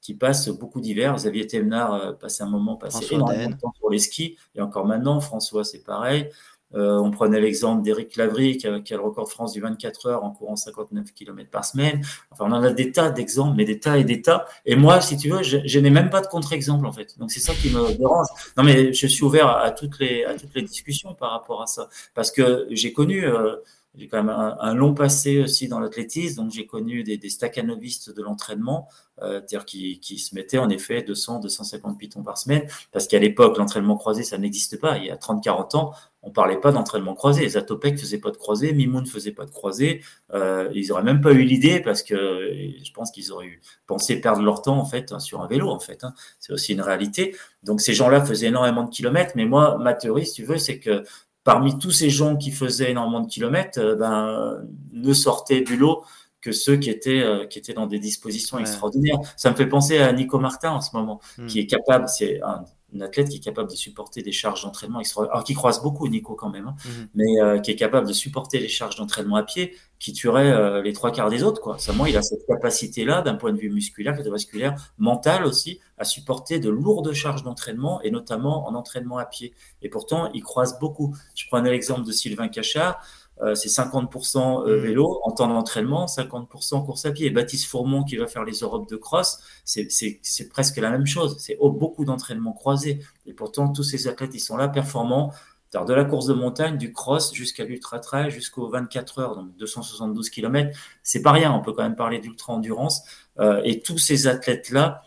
qui 0.07 0.15
passent 0.15 0.51
beaucoup 0.51 0.81
d'hiver. 0.81 1.17
Xavier 1.17 1.47
Temnard 1.47 1.95
euh, 1.95 2.13
passe 2.13 2.41
un 2.41 2.49
moment 2.49 2.77
passé 2.77 3.15
énormément 3.15 3.51
de 3.51 3.57
temps 3.57 3.73
sur 3.77 3.91
les 3.91 3.99
skis, 3.99 4.37
et 4.55 4.61
encore 4.61 4.87
maintenant, 4.87 5.19
François, 5.21 5.65
c'est 5.65 5.83
pareil. 5.83 6.29
Euh, 6.77 6.99
on 6.99 7.11
prenait 7.11 7.41
l'exemple 7.41 7.83
d'Éric 7.83 8.17
Lavry 8.17 8.57
qui 8.59 8.67
a, 8.67 8.71
le 8.71 9.01
record 9.01 9.25
de 9.25 9.31
France 9.31 9.53
du 9.53 9.61
24 9.61 10.07
heures 10.07 10.25
en 10.25 10.31
courant 10.31 10.57
59 10.57 11.13
km 11.13 11.51
par 11.51 11.65
semaine. 11.65 12.03
Enfin, 12.31 12.45
on 12.49 12.53
en 12.53 12.63
a 12.63 12.71
des 12.71 12.93
tas 12.93 13.11
d'exemples, 13.11 13.57
mais 13.57 13.65
des 13.65 13.81
tas 13.81 13.99
et 13.99 14.05
des 14.05 14.23
tas. 14.23 14.47
Et 14.65 14.77
moi, 14.77 15.01
si 15.01 15.17
tu 15.17 15.31
veux, 15.31 15.43
je, 15.43 15.79
n'ai 15.79 15.91
même 15.91 16.11
pas 16.11 16.21
de 16.21 16.27
contre-exemple 16.27 16.87
en 16.87 16.93
fait. 16.93 17.19
Donc 17.19 17.31
c'est 17.31 17.41
ça 17.41 17.55
qui 17.55 17.71
me 17.71 17.97
dérange. 17.97 18.27
Non, 18.57 18.63
mais 18.65 18.93
je 18.93 19.07
suis 19.07 19.25
ouvert 19.25 19.49
à 19.49 19.71
toutes 19.71 19.99
les 19.99 20.25
à 20.25 20.35
toutes 20.35 20.55
les 20.55 20.63
discussions 20.63 21.15
par 21.15 21.31
rapport 21.31 21.63
à 21.63 21.67
ça, 21.67 21.89
parce 22.15 22.31
que 22.31 22.67
j'ai 22.71 22.93
connu. 22.93 23.25
Euh, 23.27 23.57
j'ai 23.97 24.09
quand 24.09 24.23
même 24.23 24.35
un, 24.35 24.75
long 24.75 24.95
passé 24.95 25.41
aussi 25.41 25.69
dans 25.69 25.81
l'athlétisme, 25.81 26.43
donc 26.43 26.53
j'ai 26.53 26.67
connu 26.67 27.03
des, 27.03 27.17
des 27.17 27.29
de 27.29 28.23
l'entraînement, 28.23 28.89
euh, 29.23 29.41
c'est-à-dire 29.41 29.65
qui, 29.65 30.19
se 30.19 30.35
mettaient 30.35 30.59
en 30.59 30.69
effet 30.69 31.03
200, 31.03 31.41
250 31.41 31.99
pitons 31.99 32.23
par 32.23 32.37
semaine, 32.37 32.67
parce 32.93 33.07
qu'à 33.07 33.19
l'époque, 33.19 33.57
l'entraînement 33.57 33.97
croisé, 33.97 34.23
ça 34.23 34.37
n'existe 34.39 34.79
pas. 34.81 34.99
Il 34.99 35.05
y 35.05 35.11
a 35.11 35.17
30-40 35.17 35.77
ans, 35.77 35.93
on 36.23 36.31
parlait 36.31 36.59
pas 36.59 36.73
d'entraînement 36.73 37.15
croisé. 37.15 37.49
Zatopek 37.49 37.99
faisait 37.99 38.19
pas 38.19 38.31
de 38.31 38.37
croisé, 38.37 38.73
Mimoun 38.73 39.05
ne 39.05 39.09
faisait 39.09 39.33
pas 39.33 39.47
de 39.47 39.51
croisé. 39.51 40.03
Euh, 40.35 40.69
ils 40.75 40.93
auraient 40.93 41.05
même 41.05 41.21
pas 41.21 41.33
eu 41.33 41.43
l'idée, 41.43 41.81
parce 41.81 42.03
que 42.03 42.53
je 42.83 42.93
pense 42.93 43.11
qu'ils 43.11 43.33
auraient 43.33 43.61
pensé 43.87 44.21
perdre 44.21 44.43
leur 44.43 44.61
temps 44.61 44.79
en 44.79 44.85
fait 44.85 45.19
sur 45.21 45.41
un 45.41 45.47
vélo, 45.47 45.71
en 45.71 45.81
fait. 45.81 46.05
Hein. 46.05 46.13
C'est 46.39 46.53
aussi 46.53 46.73
une 46.73 46.83
réalité. 46.83 47.35
Donc 47.63 47.81
ces 47.81 47.95
gens-là 47.95 48.25
faisaient 48.25 48.49
énormément 48.49 48.85
de 48.85 48.91
kilomètres, 48.91 49.33
mais 49.37 49.47
moi, 49.47 49.79
ma 49.79 49.95
théorie, 49.95 50.27
si 50.27 50.35
tu 50.35 50.45
veux, 50.45 50.59
c'est 50.59 50.79
que 50.79 51.05
parmi 51.47 51.79
tous 51.79 51.93
ces 51.93 52.11
gens 52.11 52.37
qui 52.37 52.51
faisaient 52.51 52.91
énormément 52.91 53.21
de 53.21 53.29
kilomètres, 53.29 53.79
euh, 53.79 53.95
ben, 53.95 54.67
ne 54.93 55.13
sortaient 55.15 55.61
du 55.61 55.77
lot 55.77 56.03
que 56.41 56.51
ceux 56.51 56.77
qui 56.77 56.91
étaient, 56.91 57.23
euh, 57.23 57.47
qui 57.47 57.61
étaient 57.61 57.73
dans 57.73 57.87
des 57.87 58.01
dispositions 58.01 58.59
extraordinaires. 58.59 59.19
Ça 59.37 59.53
me 59.53 59.57
fait 59.57 59.69
penser 59.69 59.99
à 59.99 60.13
Nico 60.13 60.41
Martin 60.41 60.73
en 60.73 60.81
ce 60.81 60.95
moment, 60.95 61.21
hmm. 61.39 61.47
qui 61.47 61.61
est 61.61 61.67
capable, 61.67 62.09
c'est 62.09 62.43
un, 62.43 62.65
athlète 63.01 63.29
qui 63.29 63.37
est 63.39 63.41
capable 63.41 63.71
de 63.71 63.77
supporter 63.77 64.23
des 64.23 64.33
charges 64.33 64.63
d'entraînement 64.63 65.01
extraordinaires, 65.01 65.45
qui 65.45 65.55
croise 65.55 65.83
beaucoup 65.83 66.09
Nico 66.09 66.35
quand 66.35 66.51
même, 66.51 66.69
hein, 66.69 66.77
hmm. 66.85 67.05
mais 67.15 67.41
euh, 67.41 67.59
qui 67.59 67.71
est 67.71 67.77
capable 67.77 68.07
de 68.07 68.13
supporter 68.13 68.59
les 68.59 68.69
charges 68.69 68.97
d'entraînement 68.97 69.37
à 69.37 69.43
pied 69.43 69.75
qui 69.99 70.13
tuerait 70.13 70.83
les 70.83 70.93
trois 70.93 71.11
quarts 71.11 71.31
des 71.31 71.43
autres. 71.43 71.61
Quoi. 71.61 71.79
Seulement, 71.79 72.07
il 72.07 72.17
a 72.17 72.23
cette 72.23 72.47
capacité-là, 72.47 73.23
d'un 73.23 73.35
point 73.35 73.53
de 73.53 73.59
vue 73.59 73.71
musculaire, 73.71 74.15
cardiovasculaire, 74.15 74.93
mental 74.99 75.47
aussi, 75.47 75.81
à 75.99 76.05
supporter 76.05 76.59
de 76.59 76.69
lourdes 76.69 77.13
charges 77.13 77.43
d'entraînement, 77.43 78.03
et 78.03 78.11
notamment 78.11 78.69
en 78.69 78.75
entraînement 78.75 79.19
à 79.19 79.25
pied. 79.25 79.55
Et 79.83 79.89
pourtant, 79.89 80.31
il 80.35 80.43
croise 80.43 80.79
beaucoup. 80.79 81.17
Je 81.35 81.47
prenais 81.47 81.71
l'exemple 81.71 82.05
de 82.05 82.13
Sylvain 82.13 82.49
Cachard. 82.49 83.03
Euh, 83.43 83.55
c'est 83.55 83.69
50% 83.69 84.67
euh, 84.67 84.77
mm. 84.77 84.81
vélo 84.81 85.21
en 85.23 85.31
temps 85.31 85.49
d'entraînement, 85.49 86.07
50% 86.07 86.85
course 86.85 87.05
à 87.05 87.13
pied. 87.13 87.27
Et 87.27 87.31
Baptiste 87.31 87.67
Fourmont 87.67 88.03
qui 88.05 88.17
va 88.17 88.27
faire 88.27 88.45
les 88.45 88.61
Europes 88.61 88.89
de 88.89 88.97
cross, 88.97 89.39
c'est 89.65 90.49
presque 90.51 90.79
la 90.79 90.91
même 90.91 91.07
chose. 91.07 91.37
C'est 91.39 91.59
beaucoup 91.61 92.05
d'entraînement 92.05 92.53
croisé. 92.53 93.01
Et 93.27 93.33
pourtant, 93.33 93.73
tous 93.73 93.83
ces 93.83 94.09
athlètes, 94.09 94.35
ils 94.35 94.41
sont 94.41 94.57
là 94.57 94.69
performants. 94.69 95.33
De 95.73 95.93
la 95.93 96.07
course 96.07 96.25
de 96.25 96.33
montagne, 96.33 96.79
du 96.79 96.91
cross 96.91 97.35
jusqu'à 97.35 97.65
l'ultra 97.65 97.99
trail, 97.99 98.31
jusqu'aux 98.31 98.67
24 98.71 99.19
heures, 99.19 99.37
donc 99.37 99.55
272 99.59 100.31
km, 100.31 100.75
c'est 101.03 101.21
pas 101.21 101.33
rien. 101.33 101.53
On 101.53 101.61
peut 101.61 101.75
quand 101.75 101.83
même 101.83 101.97
parler 101.97 102.19
d'ultra 102.19 102.55
endurance. 102.55 103.03
Euh, 103.41 103.61
et 103.63 103.83
tous 103.83 103.99
ces 103.99 104.27
athlètes-là, 104.27 105.03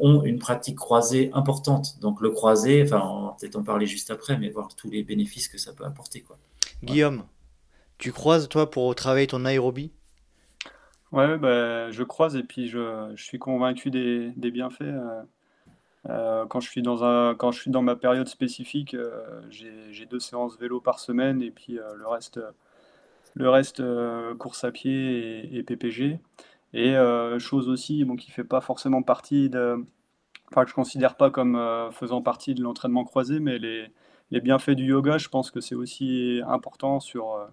ont 0.00 0.24
une 0.24 0.38
pratique 0.38 0.78
croisée 0.78 1.28
importante. 1.34 2.00
Donc 2.00 2.22
le 2.22 2.30
croisé, 2.30 2.82
enfin, 2.82 3.02
on 3.04 3.26
va 3.26 3.36
peut-être 3.38 3.56
en 3.56 3.62
parler 3.62 3.84
juste 3.84 4.10
après, 4.10 4.38
mais 4.38 4.48
voir 4.48 4.74
tous 4.74 4.88
les 4.88 5.02
bénéfices 5.02 5.48
que 5.48 5.58
ça 5.58 5.74
peut 5.74 5.84
apporter. 5.84 6.22
Quoi. 6.22 6.38
Guillaume, 6.82 7.24
tu 7.98 8.12
croises, 8.12 8.48
toi, 8.48 8.70
pour 8.70 8.94
travailler 8.94 9.26
ton 9.26 9.44
aérobie 9.44 9.92
Ouais, 11.12 11.38
bah, 11.38 11.90
je 11.90 12.02
croise 12.02 12.36
et 12.36 12.42
puis 12.42 12.68
je, 12.68 13.12
je 13.14 13.24
suis 13.24 13.38
convaincu 13.38 13.90
des, 13.90 14.32
des 14.36 14.50
bienfaits. 14.50 14.82
Euh, 14.82 15.22
euh, 16.08 16.46
quand, 16.46 16.60
je 16.60 16.68
suis 16.68 16.82
dans 16.82 17.04
un, 17.04 17.34
quand 17.34 17.52
je 17.52 17.60
suis 17.60 17.70
dans 17.70 17.82
ma 17.82 17.96
période 17.96 18.28
spécifique, 18.28 18.94
euh, 18.94 19.40
j'ai 19.50 20.06
deux 20.06 20.20
séances 20.20 20.58
vélo 20.58 20.80
par 20.80 20.98
semaine 20.98 21.42
et 21.42 21.50
puis 21.50 21.78
le 21.94 22.06
reste, 22.06 22.40
le 23.34 23.50
reste 23.50 23.82
course 24.38 24.64
à 24.64 24.72
pied 24.72 25.46
et, 25.54 25.58
et 25.58 25.62
PPG. 25.62 26.18
Et 26.74 26.94
chose 27.38 27.68
aussi 27.68 28.04
bon, 28.04 28.16
qui 28.16 28.30
ne 28.30 28.34
fait 28.34 28.44
pas 28.44 28.60
forcément 28.60 29.02
partie 29.02 29.48
de. 29.48 29.84
Enfin, 30.52 30.62
que 30.62 30.68
je 30.68 30.74
ne 30.74 30.76
considère 30.76 31.16
pas 31.16 31.30
comme 31.30 31.58
faisant 31.92 32.22
partie 32.22 32.54
de 32.54 32.62
l'entraînement 32.62 33.04
croisé, 33.04 33.40
mais 33.40 33.58
les, 33.58 33.86
les 34.30 34.40
bienfaits 34.40 34.72
du 34.72 34.84
yoga, 34.86 35.18
je 35.18 35.28
pense 35.28 35.50
que 35.50 35.60
c'est 35.60 35.74
aussi 35.74 36.40
important 36.46 37.00
sur 37.00 37.48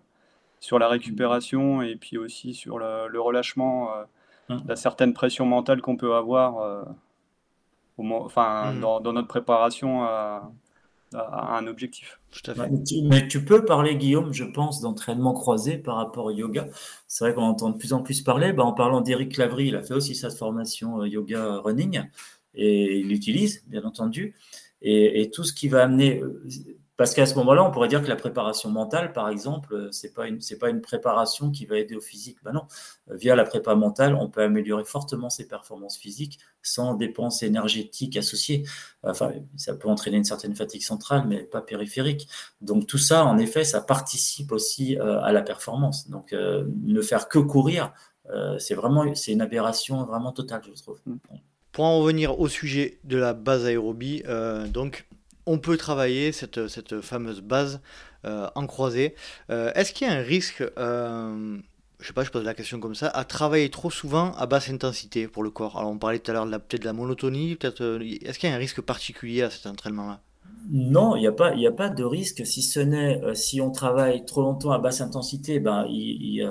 sur 0.63 0.79
la 0.79 0.87
récupération 0.87 1.81
et 1.81 1.97
puis 1.97 2.17
aussi 2.17 2.53
sur 2.53 2.79
le, 2.79 3.19
relâchement 3.19 3.89
euh, 3.97 4.03
hum. 4.47 4.61
de 4.61 4.75
certaines 4.75 5.13
pressions 5.13 5.45
mentales 5.45 5.81
qu'on 5.81 5.97
peut 5.97 6.15
avoir 6.15 6.59
euh, 6.59 6.83
au, 7.97 8.09
enfin, 8.23 8.69
hum. 8.69 8.79
dans, 8.79 9.11
notre 9.11 9.27
préparation 9.27 10.03
à, 10.05 10.49
un 11.13 11.67
objectif. 11.67 12.21
Mais 13.03 13.27
tu, 13.27 13.43
peux 13.43 13.65
parler, 13.65 13.97
Guillaume, 13.97 14.33
je 14.33 14.45
pense, 14.45 14.79
d'entraînement 14.79 15.33
croisé 15.33 15.77
par 15.77 15.97
rapport 15.97 16.25
au 16.25 16.31
yoga. 16.31 16.69
C'est 17.07 17.25
vrai 17.25 17.33
qu'on 17.35 17.43
entend 17.43 17.69
de 17.69 17.77
plus 17.77 17.91
en 17.91 18.01
plus 18.01 18.21
parler. 18.21 18.53
Bah, 18.53 18.63
en 18.63 18.73
parlant 18.73 19.01
d'Éric 19.01 19.35
Lavry, 19.35 19.67
il 19.67 19.75
a 19.75 19.83
fait 19.83 19.93
aussi 19.93 20.15
sa 20.15 20.29
formation 20.29 21.01
euh, 21.01 21.07
yoga 21.09 21.57
running 21.57 22.03
et 22.55 22.99
il 22.99 23.09
l'utilise, 23.09 23.65
bien 23.67 23.83
entendu. 23.83 24.33
Et, 24.81 25.21
et, 25.21 25.29
tout 25.29 25.43
ce 25.43 25.51
qui 25.51 25.67
va 25.67 25.83
amener, 25.83 26.23
Parce 26.95 27.15
qu'à 27.15 27.25
ce 27.25 27.33
moment-là, 27.35 27.63
on 27.63 27.71
pourrait 27.71 27.87
dire 27.87 28.03
que 28.03 28.07
la 28.07 28.15
préparation 28.15 28.69
mentale, 28.69 29.13
par 29.13 29.29
exemple, 29.29 29.89
c'est 29.91 30.13
pas 30.13 30.27
une 30.27 30.39
pas 30.59 30.69
une 30.69 30.81
préparation 30.81 31.49
qui 31.49 31.65
va 31.65 31.77
aider 31.77 31.95
au 31.95 32.01
physique. 32.01 32.37
Ben 32.43 32.51
non, 32.51 32.67
via 33.09 33.35
la 33.35 33.45
prépa 33.45 33.73
mentale, 33.73 34.13
on 34.13 34.29
peut 34.29 34.43
améliorer 34.43 34.85
fortement 34.85 35.31
ses 35.31 35.47
performances 35.47 35.97
physiques 35.97 36.39
sans 36.61 36.93
dépenses 36.93 37.41
énergétiques 37.41 38.15
associées. 38.15 38.63
Enfin, 39.01 39.31
ça 39.57 39.73
peut 39.73 39.89
entraîner 39.89 40.17
une 40.17 40.23
certaine 40.23 40.53
fatigue 40.55 40.83
centrale, 40.83 41.25
mais 41.27 41.43
pas 41.43 41.61
périphérique. 41.61 42.27
Donc 42.61 42.85
tout 42.85 42.99
ça, 42.99 43.25
en 43.25 43.39
effet, 43.39 43.63
ça 43.63 43.81
participe 43.81 44.51
aussi 44.51 44.99
euh, 44.99 45.19
à 45.21 45.31
la 45.31 45.41
performance. 45.41 46.09
Donc 46.09 46.31
euh, 46.31 46.65
ne 46.83 47.01
faire 47.01 47.27
que 47.27 47.39
courir, 47.39 47.91
euh, 48.29 48.59
c'est 48.59 48.75
vraiment 48.75 49.15
c'est 49.15 49.31
une 49.31 49.41
aberration 49.41 50.03
vraiment 50.05 50.31
totale, 50.31 50.61
je 50.63 50.79
trouve. 50.79 50.99
Pour 51.71 51.85
en 51.85 51.99
revenir 51.99 52.39
au 52.39 52.47
sujet 52.47 52.99
de 53.03 53.17
la 53.17 53.33
base 53.33 53.65
aérobie, 53.65 54.21
donc 54.67 55.07
on 55.45 55.57
peut 55.57 55.77
travailler 55.77 56.31
cette, 56.31 56.67
cette 56.67 57.01
fameuse 57.01 57.41
base 57.41 57.81
euh, 58.25 58.47
en 58.55 58.67
croisée. 58.67 59.15
Euh, 59.49 59.71
est-ce 59.75 59.93
qu'il 59.93 60.07
y 60.07 60.09
a 60.09 60.13
un 60.13 60.21
risque, 60.21 60.63
euh, 60.77 61.57
je 61.99 62.07
sais 62.07 62.13
pas, 62.13 62.23
je 62.23 62.31
pose 62.31 62.43
la 62.45 62.53
question 62.53 62.79
comme 62.79 62.95
ça, 62.95 63.07
à 63.09 63.25
travailler 63.25 63.69
trop 63.69 63.91
souvent 63.91 64.33
à 64.33 64.45
basse 64.45 64.69
intensité 64.69 65.27
pour 65.27 65.43
le 65.43 65.49
corps? 65.49 65.77
Alors 65.77 65.91
on 65.91 65.97
parlait 65.97 66.19
tout 66.19 66.31
à 66.31 66.33
l'heure 66.33 66.47
peut-être 66.47 66.81
de 66.81 66.85
la 66.85 66.93
monotonie, 66.93 67.55
peut-être. 67.55 67.99
Est-ce 68.23 68.39
qu'il 68.39 68.49
y 68.49 68.51
a 68.51 68.55
un 68.55 68.59
risque 68.59 68.81
particulier 68.81 69.41
à 69.41 69.49
cet 69.49 69.67
entraînement-là? 69.67 70.21
Non, 70.71 71.17
il 71.17 71.19
n'y 71.19 71.27
a, 71.27 71.33
pas, 71.33 71.49
a 71.49 71.71
pas 71.71 71.89
de 71.89 72.05
risque, 72.05 72.45
si 72.45 72.61
ce 72.61 72.79
n'est 72.79 73.19
si 73.35 73.59
on 73.59 73.71
travaille 73.71 74.23
trop 74.23 74.41
longtemps 74.41 74.71
à 74.71 74.79
basse 74.79 75.01
intensité, 75.01 75.59
ben, 75.59 75.85
il, 75.89 76.35
y 76.35 76.47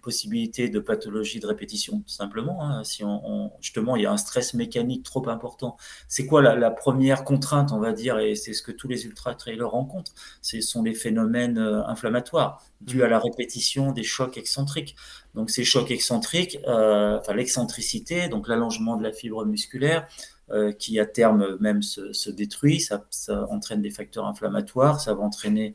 possibilité 0.00 0.68
de 0.68 0.80
pathologie 0.80 1.40
de 1.40 1.46
répétition, 1.46 2.02
simplement. 2.06 2.64
Hein. 2.64 2.84
Si 2.84 3.04
on, 3.04 3.52
justement, 3.60 3.96
il 3.96 4.02
y 4.02 4.06
a 4.06 4.12
un 4.12 4.16
stress 4.16 4.54
mécanique 4.54 5.02
trop 5.02 5.28
important. 5.28 5.76
C'est 6.08 6.26
quoi 6.26 6.42
la, 6.42 6.70
première 6.70 7.24
contrainte, 7.24 7.72
on 7.72 7.78
va 7.78 7.92
dire, 7.92 8.18
et 8.18 8.34
c'est 8.34 8.52
ce 8.52 8.62
que 8.62 8.72
tous 8.72 8.88
les 8.88 9.06
ultra-trailers 9.06 9.70
rencontrent 9.70 10.12
Ce 10.42 10.60
sont 10.60 10.82
les 10.82 10.94
phénomènes 10.94 11.58
euh, 11.58 11.86
inflammatoires 11.86 12.62
dus 12.80 13.02
à 13.02 13.08
la 13.08 13.18
répétition 13.18 13.92
des 13.92 14.02
chocs 14.04 14.38
excentriques. 14.38 14.96
Donc, 15.34 15.50
ces 15.50 15.64
chocs 15.64 15.90
excentriques, 15.90 16.58
euh, 16.66 17.18
enfin, 17.18 17.34
l'excentricité, 17.34 18.28
donc 18.28 18.48
l'allongement 18.48 18.96
de 18.96 19.02
la 19.02 19.12
fibre 19.12 19.44
musculaire, 19.44 20.08
euh, 20.50 20.72
qui 20.72 20.98
à 20.98 21.06
terme 21.06 21.56
même 21.60 21.80
se, 21.80 22.12
se 22.12 22.28
détruit, 22.28 22.80
ça, 22.80 23.06
ça, 23.10 23.46
entraîne 23.50 23.82
des 23.82 23.90
facteurs 23.90 24.26
inflammatoires, 24.26 25.00
ça 25.00 25.14
va 25.14 25.22
entraîner 25.22 25.74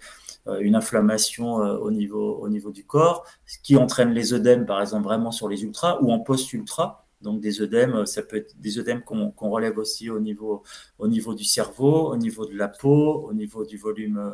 une 0.60 0.76
inflammation 0.76 1.62
euh, 1.62 1.78
au 1.78 1.92
niveau, 1.92 2.36
au 2.38 2.50
niveau 2.50 2.72
du 2.72 2.86
corps, 2.86 3.26
ce 3.46 3.58
qui 3.60 3.76
entraîne 3.78 4.12
les 4.12 4.34
œdèmes, 4.34 4.66
par 4.66 4.82
exemple, 4.82 5.04
vraiment 5.04 5.32
sur 5.32 5.50
les 5.50 5.64
ultras 5.64 6.00
ou 6.02 6.12
en 6.12 6.20
post-ultra. 6.20 7.08
Donc 7.22 7.42
des 7.42 7.62
œdèmes, 7.62 7.94
euh, 7.94 8.06
ça 8.06 8.22
peut 8.22 8.38
être 8.38 8.60
des 8.60 8.78
œdèmes 8.78 9.02
qu'on 9.04 9.50
relève 9.50 9.78
aussi 9.78 10.10
au 10.10 10.20
niveau, 10.20 10.64
au 11.00 11.08
niveau 11.08 11.34
du 11.34 11.44
cerveau, 11.44 12.12
au 12.12 12.18
niveau 12.18 12.46
de 12.46 12.56
la 12.56 12.68
peau, 12.68 13.26
au 13.28 13.34
niveau 13.34 13.66
du 13.66 13.78
volume 13.78 14.34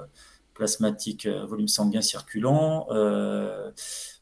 plasmatique, 0.54 1.28
volume 1.28 1.70
sanguin 1.70 2.02
circulant, 2.02 2.88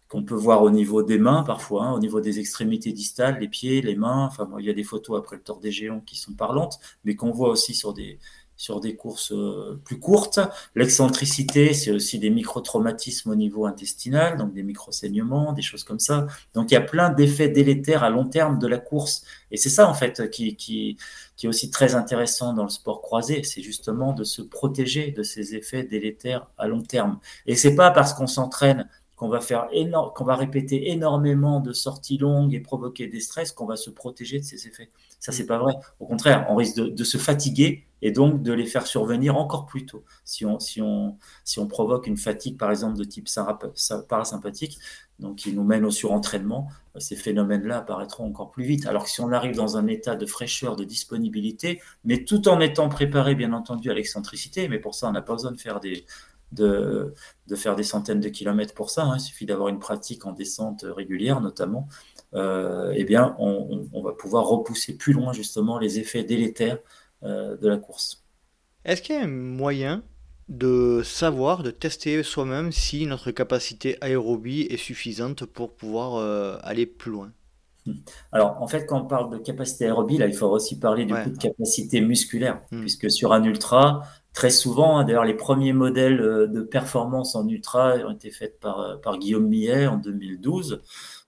qu'on 0.08 0.24
peut 0.24 0.36
voir 0.36 0.64
au 0.64 0.72
niveau 0.72 1.04
des 1.04 1.20
mains 1.20 1.44
parfois, 1.44 1.86
hein, 1.86 1.94
au 1.94 2.00
niveau 2.00 2.20
des 2.22 2.40
extrémités 2.40 2.92
distales, 2.92 3.40
les 3.40 3.48
pieds, 3.48 3.82
les 3.82 3.96
mains. 3.96 4.26
Enfin, 4.26 4.50
il 4.60 4.66
y 4.66 4.70
a 4.70 4.74
des 4.74 4.84
photos 4.84 5.18
après 5.20 5.38
le 5.38 5.44
tort 5.44 5.60
des 5.60 5.72
géants 5.72 6.02
qui 6.02 6.18
sont 6.18 6.34
parlantes, 6.34 6.80
mais 7.04 7.16
qu'on 7.16 7.32
voit 7.32 7.50
aussi 7.50 7.74
sur 7.76 7.94
des, 7.94 8.20
sur 8.60 8.82
des 8.82 8.98
courses 8.98 9.32
euh, 9.32 9.80
plus 9.86 10.00
courtes. 10.00 10.42
L'excentricité, 10.76 11.74
c'est 11.74 11.92
aussi 11.92 12.20
des 12.20 12.30
micro-traumatismes 12.30 13.30
au 13.32 13.36
niveau 13.36 13.66
intestinal, 13.66 14.38
donc 14.38 14.54
des 14.54 14.64
micro-saignements, 14.64 15.54
des 15.54 15.62
choses 15.62 15.86
comme 15.86 16.00
ça. 16.00 16.28
Donc 16.54 16.70
il 16.70 16.74
y 16.74 16.78
a 16.78 16.82
plein 16.82 17.10
d'effets 17.10 17.48
délétères 17.48 18.04
à 18.04 18.10
long 18.10 18.26
terme 18.26 18.60
de 18.60 18.68
la 18.68 18.78
course. 18.78 19.24
Et 19.50 19.56
c'est 19.56 19.70
ça, 19.70 19.88
en 19.88 19.94
fait, 19.94 20.30
qui, 20.30 20.58
qui, 20.58 20.98
qui 21.38 21.46
est 21.46 21.50
aussi 21.50 21.72
très 21.72 21.96
intéressant 21.96 22.54
dans 22.54 22.64
le 22.64 22.70
sport 22.70 23.02
croisé, 23.02 23.44
c'est 23.44 23.62
justement 23.62 24.12
de 24.12 24.26
se 24.26 24.42
protéger 24.42 25.12
de 25.12 25.24
ces 25.24 25.56
effets 25.56 25.84
délétères 25.84 26.48
à 26.58 26.68
long 26.68 26.82
terme. 26.82 27.18
Et 27.46 27.56
c'est 27.56 27.76
pas 27.76 27.92
parce 27.92 28.14
qu'on 28.14 28.28
s'entraîne 28.28 28.90
qu'on 29.16 29.30
va 29.30 29.40
faire 29.40 29.68
qu'on 30.16 30.26
va 30.26 30.36
répéter 30.36 30.92
énormément 30.92 31.62
de 31.62 31.72
sorties 31.72 32.18
longues 32.18 32.54
et 32.54 32.60
provoquer 32.60 33.08
des 33.08 33.22
stress 33.22 33.54
qu'on 33.54 33.66
va 33.66 33.78
se 33.78 33.90
protéger 33.90 34.40
de 34.40 34.46
ces 34.46 34.68
effets. 34.68 34.90
Ça, 35.20 35.32
c'est 35.32 35.46
pas 35.46 35.58
vrai. 35.58 35.74
Au 36.00 36.06
contraire, 36.06 36.46
on 36.50 36.56
risque 36.56 36.78
de, 36.78 37.04
se 37.04 37.18
fatiguer 37.18 37.86
et 38.02 38.12
donc 38.12 38.42
de 38.42 38.54
les 38.54 38.66
faire 38.66 38.88
survenir 38.88 39.36
encore 39.36 39.66
plus 39.66 39.86
tôt. 39.86 40.06
Si 40.24 40.46
on, 40.46 40.60
si 40.60 40.82
on, 40.82 41.18
si 41.44 41.60
on 41.60 41.68
provoque 41.68 42.08
une 42.08 42.16
fatigue, 42.16 42.58
par 42.58 42.72
exemple, 42.72 42.98
de 42.98 43.04
type 43.04 43.28
parasympathique, 44.08 44.80
donc 45.20 45.36
qui 45.36 45.52
nous 45.52 45.66
mène 45.66 45.84
au 45.84 45.92
surentraînement, 45.92 46.70
ces 46.98 47.18
phénomènes-là 47.18 47.80
apparaîtront 47.80 48.26
encore 48.28 48.52
plus 48.52 48.64
vite. 48.64 48.86
Alors 48.86 49.04
que 49.04 49.10
si 49.10 49.20
on 49.20 49.34
arrive 49.34 49.56
dans 49.56 49.76
un 49.76 49.88
état 49.88 50.16
de 50.16 50.26
fraîcheur, 50.26 50.78
de 50.78 50.86
disponibilité, 50.86 51.82
mais 52.06 52.24
tout 52.24 52.48
en 52.48 52.62
étant 52.62 52.88
préparé, 52.88 53.36
bien 53.36 53.52
entendu, 53.52 53.92
à 53.92 53.94
l'excentricité, 53.94 54.70
mais 54.70 54.80
pour 54.80 54.96
ça, 54.96 55.10
on 55.10 55.12
n'a 55.12 55.22
pas 55.22 55.34
besoin 55.34 55.52
de 55.52 55.60
faire 55.60 55.82
des, 55.82 56.06
de, 56.52 57.14
de, 57.48 57.56
faire 57.56 57.76
des 57.76 57.84
centaines 57.84 58.20
de 58.20 58.30
kilomètres 58.30 58.74
pour 58.74 58.90
ça. 58.90 59.04
Hein. 59.04 59.18
Il 59.18 59.22
suffit 59.22 59.46
d'avoir 59.46 59.70
une 59.70 59.80
pratique 59.80 60.26
en 60.26 60.32
descente 60.32 60.86
régulière, 60.88 61.42
notamment. 61.42 61.88
Euh, 62.34 62.94
eh 62.96 63.04
bien, 63.04 63.36
on, 63.40 64.02
va 64.02 64.14
pouvoir 64.14 64.46
repousser 64.46 64.96
plus 64.96 65.14
loin 65.14 65.34
justement 65.34 65.80
les 65.80 66.00
effets 66.00 66.24
délétères 66.24 66.78
euh, 67.24 67.58
de 67.58 67.68
la 67.68 67.78
course. 67.78 68.24
Est-ce 68.86 69.02
qu'il 69.02 69.16
y 69.16 69.18
a 69.18 69.24
un 69.24 69.28
moyen 69.28 70.04
de 70.48 71.02
savoir, 71.04 71.64
de 71.64 71.72
tester 71.72 72.22
soi-même 72.24 72.72
si 72.72 73.06
notre 73.06 73.32
capacité 73.32 73.98
aérobie 74.02 74.62
est 74.62 74.78
suffisante 74.78 75.46
pour 75.46 75.76
pouvoir 75.76 76.16
euh, 76.16 76.58
aller 76.62 76.86
plus 76.86 77.12
loin? 77.12 77.32
Hmm. 77.86 77.94
alors, 78.32 78.62
en 78.62 78.68
fait, 78.68 78.86
quand 78.86 79.02
on 79.02 79.06
parle 79.06 79.32
de 79.32 79.38
capacité 79.38 79.86
aérobie, 79.86 80.18
là, 80.18 80.28
il 80.28 80.34
faut 80.34 80.48
aussi 80.48 80.78
parler 80.78 81.06
du 81.06 81.14
coup 81.14 81.30
de 81.30 81.38
capacité 81.38 82.02
musculaire, 82.02 82.62
hmm. 82.72 82.82
puisque 82.82 83.10
sur 83.10 83.34
un 83.34 83.44
ultra, 83.44 84.04
très 84.34 84.50
souvent, 84.50 84.98
hein, 84.98 85.04
d'ailleurs, 85.04 85.26
les 85.26 85.34
premiers 85.34 85.74
modèles 85.74 86.18
de 86.18 86.62
performance 86.62 87.36
en 87.36 87.48
ultra 87.48 87.96
ont 88.06 88.12
été 88.12 88.32
faits 88.32 88.60
par, 88.60 89.00
par 89.02 89.18
Guillaume 89.18 89.48
Millet 89.48 89.88
en 89.88 89.98
2012. 89.98 90.82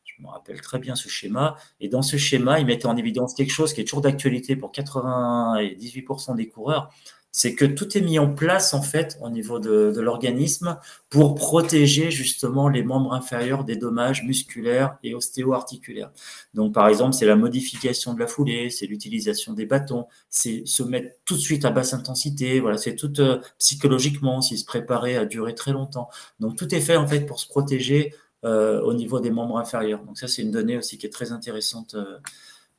Je 0.03 0.23
me 0.23 0.27
rappelle 0.27 0.61
très 0.61 0.77
bien 0.77 0.95
ce 0.95 1.09
schéma. 1.09 1.55
Et 1.79 1.89
dans 1.89 2.03
ce 2.03 2.17
schéma, 2.17 2.59
il 2.59 2.65
mettait 2.65 2.85
en 2.85 2.95
évidence 2.95 3.33
quelque 3.33 3.51
chose 3.51 3.73
qui 3.73 3.81
est 3.81 3.85
toujours 3.85 4.01
d'actualité 4.01 4.55
pour 4.55 4.71
98% 4.71 6.35
des 6.35 6.47
coureurs. 6.47 6.91
C'est 7.31 7.55
que 7.55 7.65
tout 7.65 7.97
est 7.97 8.01
mis 8.01 8.19
en 8.19 8.33
place, 8.33 8.73
en 8.73 8.81
fait, 8.81 9.17
au 9.21 9.29
niveau 9.29 9.59
de, 9.59 9.99
l'organisme 9.99 10.77
pour 11.09 11.35
protéger 11.35 12.11
justement 12.11 12.67
les 12.67 12.83
membres 12.83 13.13
inférieurs 13.13 13.63
des 13.63 13.75
dommages 13.75 14.23
musculaires 14.23 14.97
et 15.03 15.15
ostéo-articulaires. 15.15 16.11
Donc, 16.53 16.73
par 16.73 16.87
exemple, 16.87 17.13
c'est 17.13 17.25
la 17.25 17.35
modification 17.35 18.13
de 18.13 18.19
la 18.19 18.27
foulée, 18.27 18.69
c'est 18.69 18.85
l'utilisation 18.85 19.53
des 19.53 19.65
bâtons, 19.65 20.07
c'est 20.29 20.63
se 20.65 20.83
mettre 20.83 21.15
tout 21.25 21.35
de 21.35 21.39
suite 21.39 21.65
à 21.65 21.71
basse 21.71 21.93
intensité. 21.93 22.59
Voilà, 22.59 22.77
c'est 22.77 22.95
tout 22.95 23.13
euh, 23.19 23.39
psychologiquement, 23.59 24.41
s'il 24.41 24.57
se 24.57 24.65
préparer 24.65 25.15
à 25.15 25.25
durer 25.25 25.55
très 25.55 25.71
longtemps. 25.71 26.09
Donc, 26.39 26.57
tout 26.57 26.73
est 26.75 26.81
fait, 26.81 26.97
en 26.97 27.07
fait, 27.07 27.21
pour 27.21 27.39
se 27.39 27.47
protéger 27.47 28.13
euh, 28.43 28.81
au 28.81 28.95
niveau 28.95 29.19
des 29.19 29.29
membres 29.29 29.59
inférieurs. 29.59 30.03
Donc 30.03 30.17
ça, 30.17 30.27
c'est 30.27 30.41
une 30.41 30.49
donnée 30.49 30.75
aussi 30.75 30.97
qui 30.97 31.05
est 31.05 31.11
très 31.11 31.31
intéressante 31.31 31.93
euh, 31.93 32.17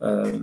euh, 0.02 0.38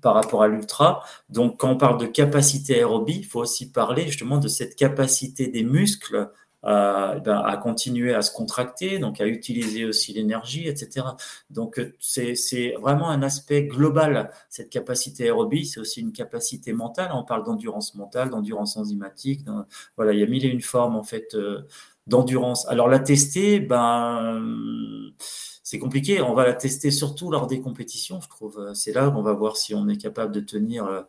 par 0.00 0.14
rapport 0.14 0.42
à 0.42 0.48
l'ultra. 0.48 1.04
Donc 1.28 1.58
quand 1.58 1.70
on 1.70 1.76
parle 1.76 1.98
de 1.98 2.06
capacité 2.06 2.76
aérobie, 2.76 3.18
il 3.18 3.26
faut 3.26 3.40
aussi 3.40 3.70
parler 3.70 4.06
justement 4.06 4.38
de 4.38 4.48
cette 4.48 4.76
capacité 4.76 5.48
des 5.48 5.62
muscles 5.62 6.30
à, 6.62 7.16
ben, 7.22 7.42
à, 7.44 7.58
continuer 7.58 8.14
à 8.14 8.22
se 8.22 8.32
contracter, 8.32 8.98
donc 8.98 9.20
à 9.20 9.26
utiliser 9.26 9.84
aussi 9.84 10.14
l'énergie, 10.14 10.66
etc. 10.66 11.06
Donc 11.50 11.78
c'est 12.00 12.74
vraiment 12.80 13.10
un 13.10 13.22
aspect 13.22 13.64
global, 13.64 14.30
cette 14.48 14.70
capacité 14.70 15.24
aérobie, 15.24 15.66
c'est 15.66 15.80
aussi 15.80 16.00
une 16.00 16.12
capacité 16.12 16.72
mentale, 16.72 17.10
on 17.12 17.24
parle 17.24 17.44
d'endurance 17.44 17.94
mentale, 17.94 18.30
d'endurance 18.30 18.78
enzymatique, 18.78 19.42
voilà, 19.96 20.14
il 20.14 20.20
y 20.20 20.22
a 20.22 20.26
mille 20.26 20.46
et 20.46 20.48
une 20.48 20.62
formes 20.62 20.96
en 20.96 21.02
fait 21.02 21.36
d'endurance. 22.06 22.66
Alors 22.68 22.88
la 22.88 22.98
tester, 22.98 23.60
ben 23.60 25.12
c'est 25.64 25.78
compliqué. 25.78 26.20
On 26.20 26.34
va 26.34 26.44
la 26.46 26.52
tester 26.52 26.90
surtout 26.90 27.30
lors 27.30 27.46
des 27.48 27.60
compétitions, 27.60 28.20
je 28.20 28.28
trouve. 28.28 28.72
C'est 28.74 28.92
là 28.92 29.10
qu'on 29.10 29.22
va 29.22 29.32
voir 29.32 29.56
si 29.56 29.74
on 29.74 29.88
est 29.88 29.96
capable 29.96 30.32
de 30.32 30.40
tenir 30.40 30.84
euh, 30.84 31.00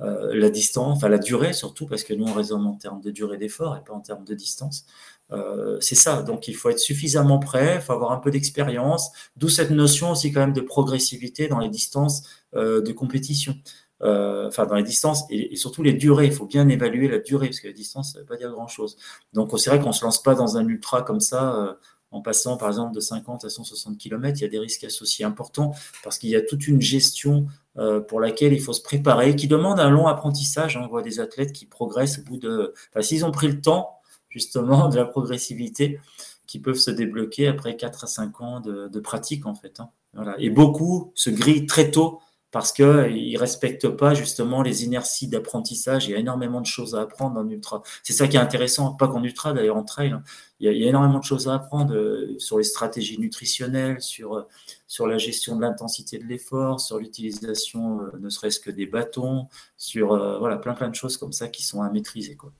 euh, 0.00 0.30
la 0.34 0.48
distance, 0.48 0.96
enfin 0.96 1.08
la 1.08 1.18
durée 1.18 1.52
surtout, 1.52 1.86
parce 1.86 2.04
que 2.04 2.14
nous 2.14 2.24
on 2.24 2.32
raisonne 2.32 2.64
en 2.66 2.76
termes 2.76 3.00
de 3.00 3.10
durée 3.10 3.36
d'effort 3.36 3.76
et 3.76 3.84
pas 3.84 3.92
en 3.92 4.00
termes 4.00 4.24
de 4.24 4.34
distance. 4.34 4.86
Euh, 5.32 5.78
c'est 5.80 5.96
ça. 5.96 6.22
Donc 6.22 6.46
il 6.46 6.54
faut 6.54 6.70
être 6.70 6.78
suffisamment 6.78 7.40
prêt, 7.40 7.76
il 7.76 7.80
faut 7.80 7.92
avoir 7.92 8.12
un 8.12 8.18
peu 8.18 8.30
d'expérience. 8.30 9.10
D'où 9.36 9.48
cette 9.48 9.72
notion 9.72 10.12
aussi 10.12 10.32
quand 10.32 10.40
même 10.40 10.52
de 10.52 10.60
progressivité 10.60 11.48
dans 11.48 11.58
les 11.58 11.68
distances 11.68 12.22
de 12.54 12.92
compétition. 12.92 13.56
Enfin 14.00 14.66
dans 14.66 14.76
les 14.76 14.84
distances 14.84 15.24
et, 15.30 15.56
surtout 15.56 15.82
les 15.82 15.94
durées. 15.94 16.26
Il 16.26 16.32
faut 16.32 16.46
bien 16.46 16.68
évaluer 16.68 17.08
la 17.08 17.18
durée 17.18 17.48
parce 17.48 17.60
que 17.60 17.66
la 17.66 17.72
distance, 17.72 18.12
ça 18.12 18.18
ne 18.18 18.22
veut 18.22 18.28
pas 18.28 18.36
dire 18.36 18.52
grand-chose. 18.52 18.96
Donc 19.32 19.50
c'est 19.58 19.70
vrai 19.70 19.80
qu'on 19.80 19.88
ne 19.88 19.94
se 19.94 20.04
lance 20.04 20.22
pas 20.22 20.36
dans 20.36 20.56
un 20.58 20.68
ultra 20.68 21.02
comme 21.02 21.20
ça. 21.20 21.76
En 22.16 22.22
passant 22.22 22.56
par 22.56 22.68
exemple 22.68 22.94
de 22.94 23.00
50 23.00 23.44
à 23.44 23.50
160 23.50 23.98
km, 23.98 24.38
il 24.38 24.42
y 24.42 24.46
a 24.46 24.48
des 24.48 24.58
risques 24.58 24.84
associés 24.84 25.26
importants 25.26 25.74
parce 26.02 26.18
qu'il 26.18 26.30
y 26.30 26.36
a 26.36 26.40
toute 26.40 26.66
une 26.66 26.80
gestion 26.80 27.46
euh, 27.76 28.00
pour 28.00 28.20
laquelle 28.20 28.54
il 28.54 28.60
faut 28.60 28.72
se 28.72 28.80
préparer, 28.80 29.36
qui 29.36 29.48
demande 29.48 29.78
un 29.78 29.90
long 29.90 30.06
apprentissage. 30.06 30.78
Hein. 30.78 30.84
On 30.86 30.88
voit 30.88 31.02
des 31.02 31.20
athlètes 31.20 31.52
qui 31.52 31.66
progressent 31.66 32.20
au 32.20 32.22
bout 32.22 32.38
de... 32.38 32.72
Enfin, 32.90 33.02
s'ils 33.02 33.26
ont 33.26 33.32
pris 33.32 33.48
le 33.48 33.60
temps 33.60 34.00
justement 34.30 34.88
de 34.88 34.96
la 34.96 35.04
progressivité, 35.04 36.00
qui 36.46 36.58
peuvent 36.58 36.78
se 36.78 36.90
débloquer 36.90 37.48
après 37.48 37.76
4 37.76 38.04
à 38.04 38.06
5 38.06 38.40
ans 38.40 38.60
de, 38.60 39.00
pratique 39.00 39.44
en 39.44 39.54
fait. 39.54 39.78
Hein. 39.80 39.90
Voilà. 40.14 40.36
Et 40.38 40.48
beaucoup 40.48 41.12
se 41.14 41.28
grillent 41.28 41.66
très 41.66 41.90
tôt 41.90 42.20
parce 42.50 42.72
qu'ils 42.72 42.86
ne 43.32 43.38
respectent 43.38 43.88
pas 43.88 44.14
justement 44.14 44.62
les 44.62 44.84
inerties 44.84 45.28
d'apprentissage. 45.28 46.06
Il 46.06 46.12
y 46.12 46.14
a 46.14 46.18
énormément 46.18 46.60
de 46.60 46.66
choses 46.66 46.94
à 46.94 47.02
apprendre 47.02 47.38
en 47.38 47.48
ultra. 47.48 47.82
C'est 48.02 48.12
ça 48.12 48.28
qui 48.28 48.36
est 48.36 48.40
intéressant, 48.40 48.94
pas 48.94 49.08
qu'en 49.08 49.22
ultra 49.22 49.52
d'ailleurs, 49.52 49.76
en 49.76 49.84
trail. 49.84 50.16
Il, 50.60 50.72
y 50.72 50.84
a, 50.84 50.88
énormément 50.88 51.18
de 51.18 51.24
choses 51.24 51.48
à 51.48 51.54
apprendre 51.54 51.94
euh, 51.94 52.38
sur 52.38 52.56
les 52.58 52.64
stratégies 52.64 53.18
nutritionnelles, 53.18 54.00
sur, 54.00 54.36
euh, 54.36 54.42
sur 54.86 55.06
la 55.06 55.18
gestion 55.18 55.56
de 55.56 55.60
l'intensité 55.60 56.18
de 56.18 56.24
l'effort, 56.24 56.80
sur 56.80 56.98
l'utilisation 56.98 58.00
euh, 58.00 58.18
ne 58.18 58.30
serait-ce 58.30 58.60
que 58.60 58.70
des 58.70 58.86
bâtons, 58.86 59.48
sur 59.76 60.16
voilà, 60.38 60.56
plein 60.56 60.72
plein 60.72 60.88
de 60.88 60.94
choses 60.94 61.16
comme 61.18 61.32
ça 61.32 61.48
qui 61.48 61.62
sont 61.62 61.82
à 61.82 61.90
maîtriser. 61.90 62.36
Quoi. 62.36 62.52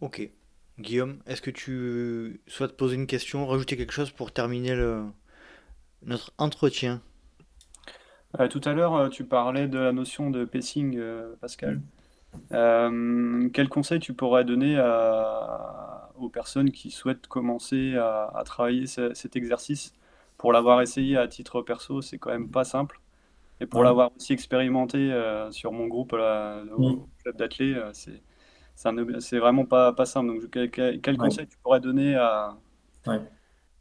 Ok. 0.00 0.30
Guillaume, 0.78 1.18
est-ce 1.26 1.42
que 1.42 1.50
tu 1.50 2.40
souhaites 2.46 2.76
poser 2.76 2.94
une 2.94 3.08
question, 3.08 3.48
rajouter 3.48 3.76
quelque 3.76 3.92
chose 3.92 4.12
pour 4.12 4.30
terminer 4.30 4.76
notre 6.02 6.32
entretien? 6.38 7.02
Euh, 8.38 8.48
tout 8.48 8.60
à 8.64 8.72
l'heure, 8.72 8.94
euh, 8.94 9.08
tu 9.08 9.24
parlais 9.24 9.68
de 9.68 9.78
la 9.78 9.92
notion 9.92 10.30
de 10.30 10.44
pacing, 10.44 10.96
euh, 10.98 11.34
Pascal. 11.40 11.80
quel 12.50 13.68
conseil 13.68 14.00
tu 14.00 14.12
pourrais 14.12 14.44
donner 14.44 14.78
aux 16.18 16.28
personnes 16.28 16.70
qui 16.70 16.90
souhaitent 16.90 17.26
commencer 17.26 17.96
à, 17.96 18.42
travailler 18.44 18.86
cet 18.86 19.36
exercice? 19.36 19.94
Pour 20.36 20.52
l'avoir 20.52 20.80
essayé 20.82 21.16
à 21.16 21.26
titre 21.26 21.62
perso, 21.62 22.00
c'est 22.00 22.18
quand 22.18 22.30
même 22.30 22.50
pas 22.50 22.64
simple. 22.64 23.00
Et 23.60 23.66
pour 23.66 23.82
l'avoir 23.82 24.12
aussi 24.16 24.32
expérimenté 24.32 25.10
sur 25.50 25.72
mon 25.72 25.86
groupe, 25.86 26.12
là, 26.12 26.62
au 26.76 27.08
club 27.22 27.36
d'athlètes, 27.36 27.78
c'est 27.92 28.22
c'est 28.74 29.38
vraiment 29.38 29.64
pas, 29.64 29.92
pas 29.92 30.06
simple. 30.06 30.28
Donc, 30.28 30.50
quel, 30.50 31.16
conseil 31.16 31.48
tu 31.48 31.56
pourrais 31.58 31.80
donner 31.80 32.14
à, 32.14 32.56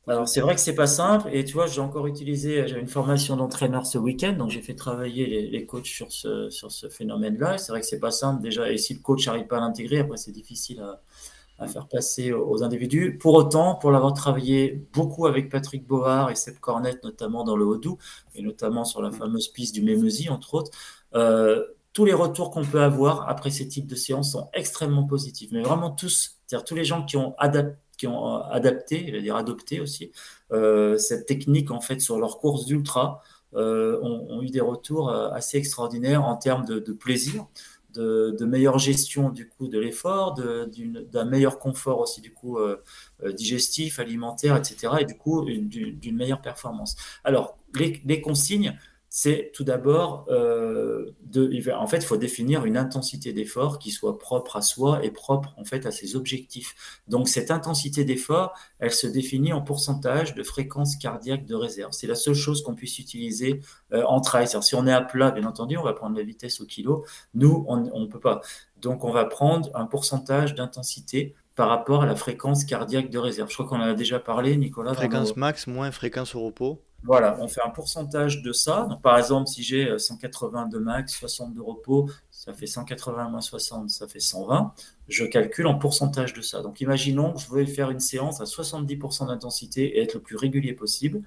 alors 0.07 0.27
c'est 0.27 0.39
vrai 0.39 0.55
que 0.55 0.61
c'est 0.61 0.75
pas 0.75 0.87
simple. 0.87 1.29
Et 1.33 1.43
tu 1.43 1.53
vois 1.53 1.67
j'ai 1.67 1.81
encore 1.81 2.07
utilisé 2.07 2.65
j'ai 2.67 2.79
une 2.79 2.87
formation 2.87 3.35
d'entraîneur 3.35 3.85
ce 3.85 3.97
week-end. 3.97 4.33
Donc 4.33 4.49
j'ai 4.49 4.61
fait 4.61 4.75
travailler 4.75 5.49
les, 5.49 5.65
coachs 5.65 5.85
sur 5.85 6.11
ce 6.11 6.49
sur 6.49 6.71
ce 6.71 6.87
phénomène-là. 6.87 7.57
C'est 7.57 7.71
vrai 7.71 7.81
que 7.81 7.87
c'est 7.87 7.99
pas 7.99 8.11
simple 8.11 8.41
déjà. 8.41 8.71
Et 8.71 8.77
si 8.77 8.93
le 8.93 9.01
coach 9.01 9.27
n'arrive 9.27 9.47
pas 9.47 9.57
à 9.57 9.59
l'intégrer 9.59 9.99
après 9.99 10.17
c'est 10.17 10.31
difficile 10.31 10.81
à, 10.81 11.67
faire 11.67 11.87
passer 11.87 12.31
aux 12.31 12.63
individus. 12.63 13.17
Pour 13.17 13.33
autant 13.33 13.75
pour 13.75 13.91
l'avoir 13.91 14.13
travaillé 14.13 14.87
beaucoup 14.93 15.25
avec 15.25 15.49
Patrick 15.49 15.85
Bovard 15.87 16.29
et 16.29 16.35
Seb 16.35 16.59
Cornette 16.59 17.03
notamment 17.03 17.43
dans 17.43 17.57
le 17.57 17.65
Haut-Doubs 17.65 17.97
et 18.35 18.43
notamment 18.43 18.85
sur 18.85 19.01
la 19.01 19.11
fameuse 19.11 19.47
piste 19.49 19.73
du 19.73 19.81
Mémesi 19.81 20.29
entre 20.29 20.53
autres 20.53 20.71
euh, 21.15 21.65
tous 21.93 22.05
les 22.05 22.13
retours 22.13 22.51
qu'on 22.51 22.63
peut 22.63 22.81
avoir 22.81 23.27
après 23.27 23.49
ces 23.49 23.67
types 23.67 23.87
de 23.87 23.95
séances 23.95 24.33
sont 24.33 24.49
extrêmement 24.53 25.05
positifs. 25.05 25.49
Mais 25.51 25.63
vraiment 25.63 25.89
tous 25.89 26.37
c'est-à-dire 26.45 26.63
tous 26.63 26.75
les 26.75 26.85
gens 26.85 27.03
qui 27.03 27.17
ont 27.17 27.35
adapté 27.39 27.86
qui 27.97 28.07
ont 28.07 28.35
euh, 28.35 28.39
adapté, 28.51 29.11
je 29.13 29.17
dire 29.19 29.35
adopté 29.35 29.79
aussi, 29.79 30.11
euh, 30.51 30.97
cette 30.97 31.25
technique 31.25 31.71
en 31.71 31.81
fait 31.81 31.99
sur 31.99 32.17
leur 32.19 32.39
course 32.39 32.65
d'ultra, 32.65 33.21
euh, 33.55 33.99
ont, 34.01 34.41
eu 34.41 34.49
des 34.49 34.61
retours 34.61 35.09
assez 35.09 35.57
extraordinaires 35.57 36.23
en 36.23 36.35
termes 36.35 36.65
de, 36.65 36.79
plaisir, 36.93 37.47
de, 37.93 38.45
meilleure 38.45 38.77
gestion 38.77 39.29
du 39.29 39.47
coup 39.47 39.67
de 39.67 39.79
l'effort, 39.79 40.35
d'un 40.35 41.25
meilleur 41.25 41.57
confort 41.57 41.99
aussi 41.99 42.21
du 42.21 42.31
coup 42.33 42.59
digestif, 43.25 43.99
alimentaire, 43.99 44.57
etc. 44.57 44.95
Et 44.99 45.05
du 45.05 45.17
coup 45.17 45.45
d'une 45.45 46.15
meilleure 46.15 46.41
performance. 46.41 46.97
Alors 47.23 47.57
les 47.73 48.21
consignes, 48.21 48.77
c'est 49.19 49.49
tout 49.51 49.63
d'abord, 49.63 50.27
euh, 50.29 51.11
en 51.75 51.87
fait, 51.87 51.97
il 51.97 52.05
faut 52.05 52.17
définir 52.17 52.65
une 52.65 52.77
intensité 52.77 53.33
d'effort 53.33 53.79
qui 53.79 53.89
soit 53.89 54.19
propre 54.19 54.57
à 54.57 54.61
soi 54.61 55.03
et 55.03 55.09
propre 55.09 55.55
en 55.57 55.63
fait 55.63 55.87
à 55.87 55.91
ses 55.91 56.15
objectifs. 56.15 57.01
Donc 57.07 57.27
cette 57.27 57.49
intensité 57.49 58.05
d'effort, 58.05 58.53
elle 58.77 58.91
se 58.91 59.07
définit 59.07 59.53
en 59.53 59.63
pourcentage 59.63 60.35
de 60.35 60.43
fréquence 60.43 60.97
cardiaque 60.97 61.47
de 61.47 61.55
réserve. 61.55 61.93
C'est 61.93 62.05
la 62.05 62.13
seule 62.13 62.35
chose 62.35 62.61
qu'on 62.61 62.75
puisse 62.75 62.99
utiliser 62.99 63.61
euh, 63.91 64.03
en 64.03 64.21
trail. 64.21 64.47
Si 64.47 64.75
on 64.75 64.85
est 64.85 64.93
à 64.93 65.01
plat, 65.01 65.31
bien 65.31 65.45
entendu, 65.45 65.77
on 65.77 65.83
va 65.83 65.93
prendre 65.93 66.15
la 66.15 66.23
vitesse 66.23 66.61
au 66.61 66.67
kilo. 66.67 67.03
Nous, 67.33 67.65
on 67.67 67.99
ne 67.99 68.05
peut 68.05 68.19
pas. 68.19 68.41
Donc 68.79 69.03
on 69.03 69.09
va 69.09 69.25
prendre 69.25 69.71
un 69.73 69.87
pourcentage 69.87 70.53
d'intensité 70.53 71.33
par 71.55 71.69
rapport 71.69 72.03
à 72.03 72.05
la 72.05 72.15
fréquence 72.15 72.65
cardiaque 72.65 73.09
de 73.09 73.17
réserve. 73.17 73.49
Je 73.49 73.55
crois 73.55 73.65
qu'on 73.65 73.81
en 73.81 73.89
a 73.89 73.95
déjà 73.95 74.19
parlé, 74.19 74.55
Nicolas. 74.57 74.93
Fréquence 74.93 75.35
max 75.35 75.65
moins 75.65 75.89
fréquence 75.89 76.35
au 76.35 76.41
repos. 76.41 76.83
Voilà, 77.03 77.37
on 77.39 77.47
fait 77.47 77.61
un 77.63 77.69
pourcentage 77.69 78.41
de 78.41 78.51
ça. 78.51 78.89
Par 79.03 79.17
exemple, 79.17 79.47
si 79.47 79.63
j'ai 79.63 79.97
180 79.97 80.65
euh, 80.65 80.67
de 80.69 80.77
max, 80.79 81.13
60 81.13 81.53
de 81.53 81.61
repos, 81.61 82.09
ça 82.31 82.53
fait 82.53 82.67
180 82.67 83.29
moins 83.29 83.41
60, 83.41 83.89
ça 83.89 84.07
fait 84.07 84.19
120. 84.19 84.73
Je 85.07 85.25
calcule 85.25 85.67
en 85.67 85.77
pourcentage 85.77 86.33
de 86.33 86.41
ça. 86.41 86.61
Donc, 86.61 86.81
imaginons 86.81 87.33
que 87.33 87.39
je 87.39 87.49
veux 87.49 87.65
faire 87.65 87.91
une 87.91 87.99
séance 87.99 88.41
à 88.41 88.45
70% 88.45 89.27
d'intensité 89.27 89.97
et 89.97 90.01
être 90.01 90.15
le 90.15 90.21
plus 90.21 90.35
régulier 90.35 90.73
possible. 90.73 91.21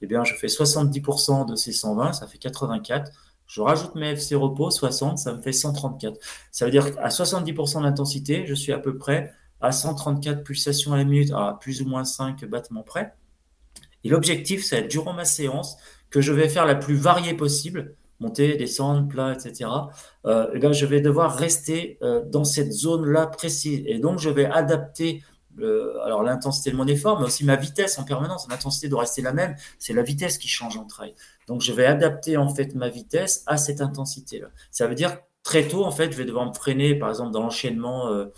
Eh 0.00 0.06
bien, 0.06 0.24
je 0.24 0.34
fais 0.34 0.46
70% 0.46 1.48
de 1.48 1.56
ces 1.56 1.72
120, 1.72 2.12
ça 2.12 2.26
fait 2.26 2.38
84. 2.38 3.10
Je 3.46 3.60
rajoute 3.60 3.94
mes 3.94 4.10
FC 4.10 4.34
repos, 4.34 4.70
60, 4.70 5.18
ça 5.18 5.34
me 5.34 5.42
fait 5.42 5.52
134. 5.52 6.18
Ça 6.50 6.64
veut 6.64 6.70
dire 6.70 6.94
qu'à 6.94 7.08
70% 7.08 7.82
d'intensité, 7.82 8.44
je 8.46 8.54
suis 8.54 8.72
à 8.72 8.78
peu 8.78 8.96
près 8.96 9.32
à 9.60 9.72
134 9.72 10.42
pulsations 10.42 10.92
à 10.92 10.96
la 10.96 11.04
minute, 11.04 11.32
à 11.32 11.56
plus 11.60 11.82
ou 11.82 11.86
moins 11.86 12.04
5 12.04 12.44
battements 12.44 12.82
près. 12.82 13.14
Et 14.06 14.08
l'objectif, 14.08 14.64
c'est 14.64 14.82
durant 14.82 15.14
ma 15.14 15.24
séance 15.24 15.78
que 16.10 16.20
je 16.20 16.32
vais 16.32 16.48
faire 16.48 16.64
la 16.64 16.76
plus 16.76 16.94
variée 16.94 17.34
possible, 17.34 17.96
monter, 18.20 18.56
descendre, 18.56 19.08
plat, 19.08 19.32
etc. 19.32 19.68
Euh, 20.26 20.46
et 20.54 20.72
je 20.72 20.86
vais 20.86 21.00
devoir 21.00 21.36
rester 21.36 21.98
euh, 22.02 22.22
dans 22.24 22.44
cette 22.44 22.70
zone-là 22.70 23.26
précise. 23.26 23.82
Et 23.86 23.98
donc, 23.98 24.20
je 24.20 24.30
vais 24.30 24.46
adapter 24.46 25.24
alors 26.04 26.22
l'intensité 26.22 26.70
de 26.70 26.76
mon 26.76 26.86
effort, 26.86 27.18
mais 27.18 27.26
aussi 27.26 27.44
ma 27.44 27.56
vitesse 27.56 27.98
en 27.98 28.04
permanence. 28.04 28.46
L'intensité 28.48 28.88
doit 28.88 29.00
rester 29.00 29.22
la 29.22 29.32
même. 29.32 29.56
C'est 29.80 29.92
la 29.92 30.02
vitesse 30.02 30.38
qui 30.38 30.46
change 30.46 30.76
en 30.76 30.84
trail. 30.84 31.12
Donc, 31.48 31.62
je 31.62 31.72
vais 31.72 31.86
adapter 31.86 32.36
en 32.36 32.48
fait 32.48 32.76
ma 32.76 32.88
vitesse 32.88 33.42
à 33.46 33.56
cette 33.56 33.80
intensité-là. 33.80 34.50
Ça 34.70 34.86
veut 34.86 34.94
dire 34.94 35.16
très 35.42 35.66
tôt, 35.66 35.84
en 35.84 35.90
fait, 35.90 36.12
je 36.12 36.16
vais 36.16 36.26
devoir 36.26 36.46
me 36.46 36.54
freiner, 36.54 36.94
par 36.94 37.08
exemple, 37.08 37.32
dans 37.32 37.42
l'enchaînement. 37.42 38.06
Euh, 38.06 38.26
euh, 38.26 38.32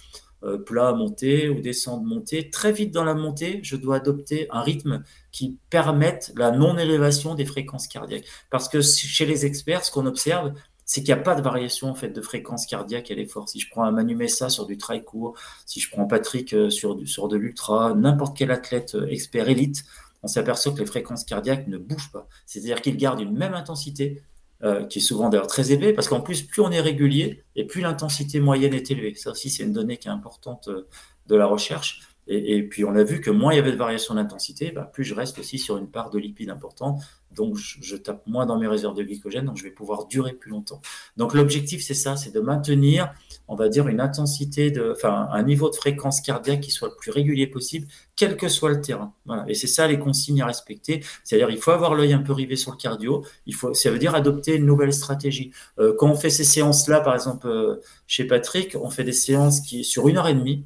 plat, 0.66 0.92
montée 0.92 1.48
ou 1.48 1.60
descendre, 1.60 2.04
montée. 2.04 2.50
Très 2.50 2.72
vite 2.72 2.92
dans 2.92 3.04
la 3.04 3.14
montée, 3.14 3.60
je 3.62 3.76
dois 3.76 3.96
adopter 3.96 4.46
un 4.50 4.62
rythme 4.62 5.02
qui 5.32 5.58
permette 5.70 6.32
la 6.36 6.50
non-élévation 6.50 7.34
des 7.34 7.44
fréquences 7.44 7.88
cardiaques. 7.88 8.24
Parce 8.50 8.68
que 8.68 8.80
chez 8.80 9.26
les 9.26 9.46
experts, 9.46 9.84
ce 9.84 9.90
qu'on 9.90 10.06
observe, 10.06 10.52
c'est 10.88 11.02
qu'il 11.02 11.14
n'y 11.14 11.20
a 11.20 11.22
pas 11.22 11.34
de 11.34 11.42
variation 11.42 11.90
en 11.90 11.94
fait 11.94 12.08
de 12.08 12.22
fréquence 12.22 12.64
cardiaque 12.64 13.10
à 13.10 13.14
l'effort. 13.14 13.48
Si 13.48 13.60
je 13.60 13.68
prends 13.70 13.84
un 13.84 13.92
Manu 13.92 14.16
Messa 14.16 14.48
sur 14.48 14.66
du 14.66 14.78
trail 14.78 15.04
court, 15.04 15.34
si 15.66 15.80
je 15.80 15.90
prends 15.90 16.06
Patrick 16.06 16.54
euh, 16.54 16.70
sur, 16.70 16.98
sur 17.06 17.28
de 17.28 17.36
l'ultra, 17.36 17.94
n'importe 17.94 18.36
quel 18.36 18.50
athlète 18.50 18.94
euh, 18.94 19.06
expert 19.08 19.50
élite, 19.50 19.84
on 20.22 20.28
s'aperçoit 20.28 20.72
que 20.72 20.78
les 20.78 20.86
fréquences 20.86 21.24
cardiaques 21.24 21.68
ne 21.68 21.76
bougent 21.76 22.10
pas. 22.10 22.26
C'est-à-dire 22.46 22.80
qu'ils 22.80 22.96
gardent 22.96 23.20
une 23.20 23.36
même 23.36 23.52
intensité 23.52 24.22
euh, 24.64 24.84
qui 24.86 24.98
est 24.98 25.02
souvent 25.02 25.28
d'ailleurs 25.28 25.46
très 25.46 25.70
élevé, 25.70 25.92
parce 25.92 26.08
qu'en 26.08 26.20
plus, 26.20 26.42
plus 26.42 26.62
on 26.62 26.72
est 26.72 26.80
régulier 26.80 27.44
et 27.54 27.64
plus 27.64 27.80
l'intensité 27.80 28.40
moyenne 28.40 28.74
est 28.74 28.90
élevée. 28.90 29.14
Ça 29.14 29.30
aussi, 29.30 29.50
c'est 29.50 29.62
une 29.62 29.72
donnée 29.72 29.98
qui 29.98 30.08
est 30.08 30.10
importante 30.10 30.66
euh, 30.66 30.88
de 31.26 31.36
la 31.36 31.46
recherche. 31.46 32.00
Et, 32.26 32.62
puis, 32.68 32.84
on 32.84 32.94
a 32.94 33.04
vu 33.04 33.20
que 33.20 33.30
moins 33.30 33.54
il 33.54 33.56
y 33.56 33.58
avait 33.58 33.72
de 33.72 33.76
variation 33.76 34.14
d'intensité, 34.14 34.70
bah, 34.70 34.90
plus 34.92 35.04
je 35.04 35.14
reste 35.14 35.38
aussi 35.38 35.58
sur 35.58 35.78
une 35.78 35.88
part 35.88 36.10
de 36.10 36.18
lipides 36.18 36.50
importante. 36.50 37.00
Donc, 37.38 37.56
je, 37.56 37.96
tape 37.96 38.26
moins 38.26 38.46
dans 38.46 38.58
mes 38.58 38.66
réserves 38.66 38.96
de 38.96 39.02
glycogène, 39.04 39.46
donc 39.46 39.56
je 39.56 39.62
vais 39.62 39.70
pouvoir 39.70 40.06
durer 40.06 40.32
plus 40.32 40.50
longtemps. 40.50 40.80
Donc, 41.16 41.34
l'objectif, 41.34 41.82
c'est 41.84 41.94
ça, 41.94 42.16
c'est 42.16 42.34
de 42.34 42.40
maintenir, 42.40 43.12
on 43.46 43.54
va 43.54 43.68
dire, 43.68 43.86
une 43.86 44.00
intensité, 44.00 44.72
de, 44.72 44.92
enfin, 44.94 45.28
un 45.32 45.42
niveau 45.44 45.70
de 45.70 45.76
fréquence 45.76 46.20
cardiaque 46.20 46.60
qui 46.60 46.72
soit 46.72 46.88
le 46.88 46.96
plus 46.96 47.12
régulier 47.12 47.46
possible, 47.46 47.86
quel 48.16 48.36
que 48.36 48.48
soit 48.48 48.70
le 48.70 48.80
terrain. 48.80 49.14
Et 49.46 49.54
c'est 49.54 49.68
ça 49.68 49.86
les 49.86 50.00
consignes 50.00 50.42
à 50.42 50.46
respecter. 50.46 51.04
C'est-à-dire, 51.22 51.50
il 51.50 51.58
faut 51.58 51.70
avoir 51.70 51.94
l'œil 51.94 52.12
un 52.12 52.22
peu 52.22 52.32
rivé 52.32 52.56
sur 52.56 52.72
le 52.72 52.76
cardio. 52.76 53.24
Il 53.46 53.54
faut, 53.54 53.72
ça 53.72 53.90
veut 53.90 53.98
dire 53.98 54.16
adopter 54.16 54.56
une 54.56 54.66
nouvelle 54.66 54.92
stratégie. 54.92 55.52
Euh, 55.78 55.94
quand 55.96 56.10
on 56.10 56.16
fait 56.16 56.30
ces 56.30 56.44
séances-là, 56.44 57.00
par 57.00 57.14
exemple, 57.14 57.46
euh, 57.46 57.76
chez 58.08 58.24
Patrick, 58.24 58.76
on 58.80 58.90
fait 58.90 59.04
des 59.04 59.12
séances 59.12 59.60
qui, 59.60 59.84
sur 59.84 60.08
une 60.08 60.18
heure 60.18 60.26
et 60.26 60.34
demie, 60.34 60.64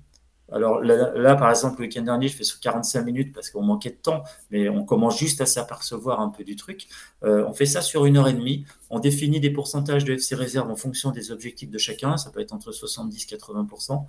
alors 0.52 0.80
là, 0.80 1.34
par 1.34 1.50
exemple, 1.50 1.80
le 1.80 1.86
week-end 1.86 2.02
dernier, 2.02 2.28
je 2.28 2.36
fais 2.36 2.44
sur 2.44 2.60
45 2.60 3.02
minutes 3.04 3.34
parce 3.34 3.50
qu'on 3.50 3.62
manquait 3.62 3.90
de 3.90 3.96
temps, 3.96 4.22
mais 4.50 4.68
on 4.68 4.84
commence 4.84 5.18
juste 5.18 5.40
à 5.40 5.46
s'apercevoir 5.46 6.20
un 6.20 6.28
peu 6.28 6.44
du 6.44 6.56
truc. 6.56 6.86
Euh, 7.24 7.44
on 7.48 7.52
fait 7.52 7.66
ça 7.66 7.80
sur 7.80 8.04
une 8.04 8.16
heure 8.16 8.28
et 8.28 8.34
demie. 8.34 8.64
On 8.90 8.98
définit 8.98 9.40
des 9.40 9.50
pourcentages 9.50 10.04
de 10.04 10.14
FC 10.14 10.34
réserve 10.34 10.70
en 10.70 10.76
fonction 10.76 11.10
des 11.10 11.32
objectifs 11.32 11.70
de 11.70 11.78
chacun. 11.78 12.16
Ça 12.16 12.30
peut 12.30 12.40
être 12.40 12.52
entre 12.52 12.72
70 12.72 13.24
et 13.24 13.36
80%. 13.36 14.04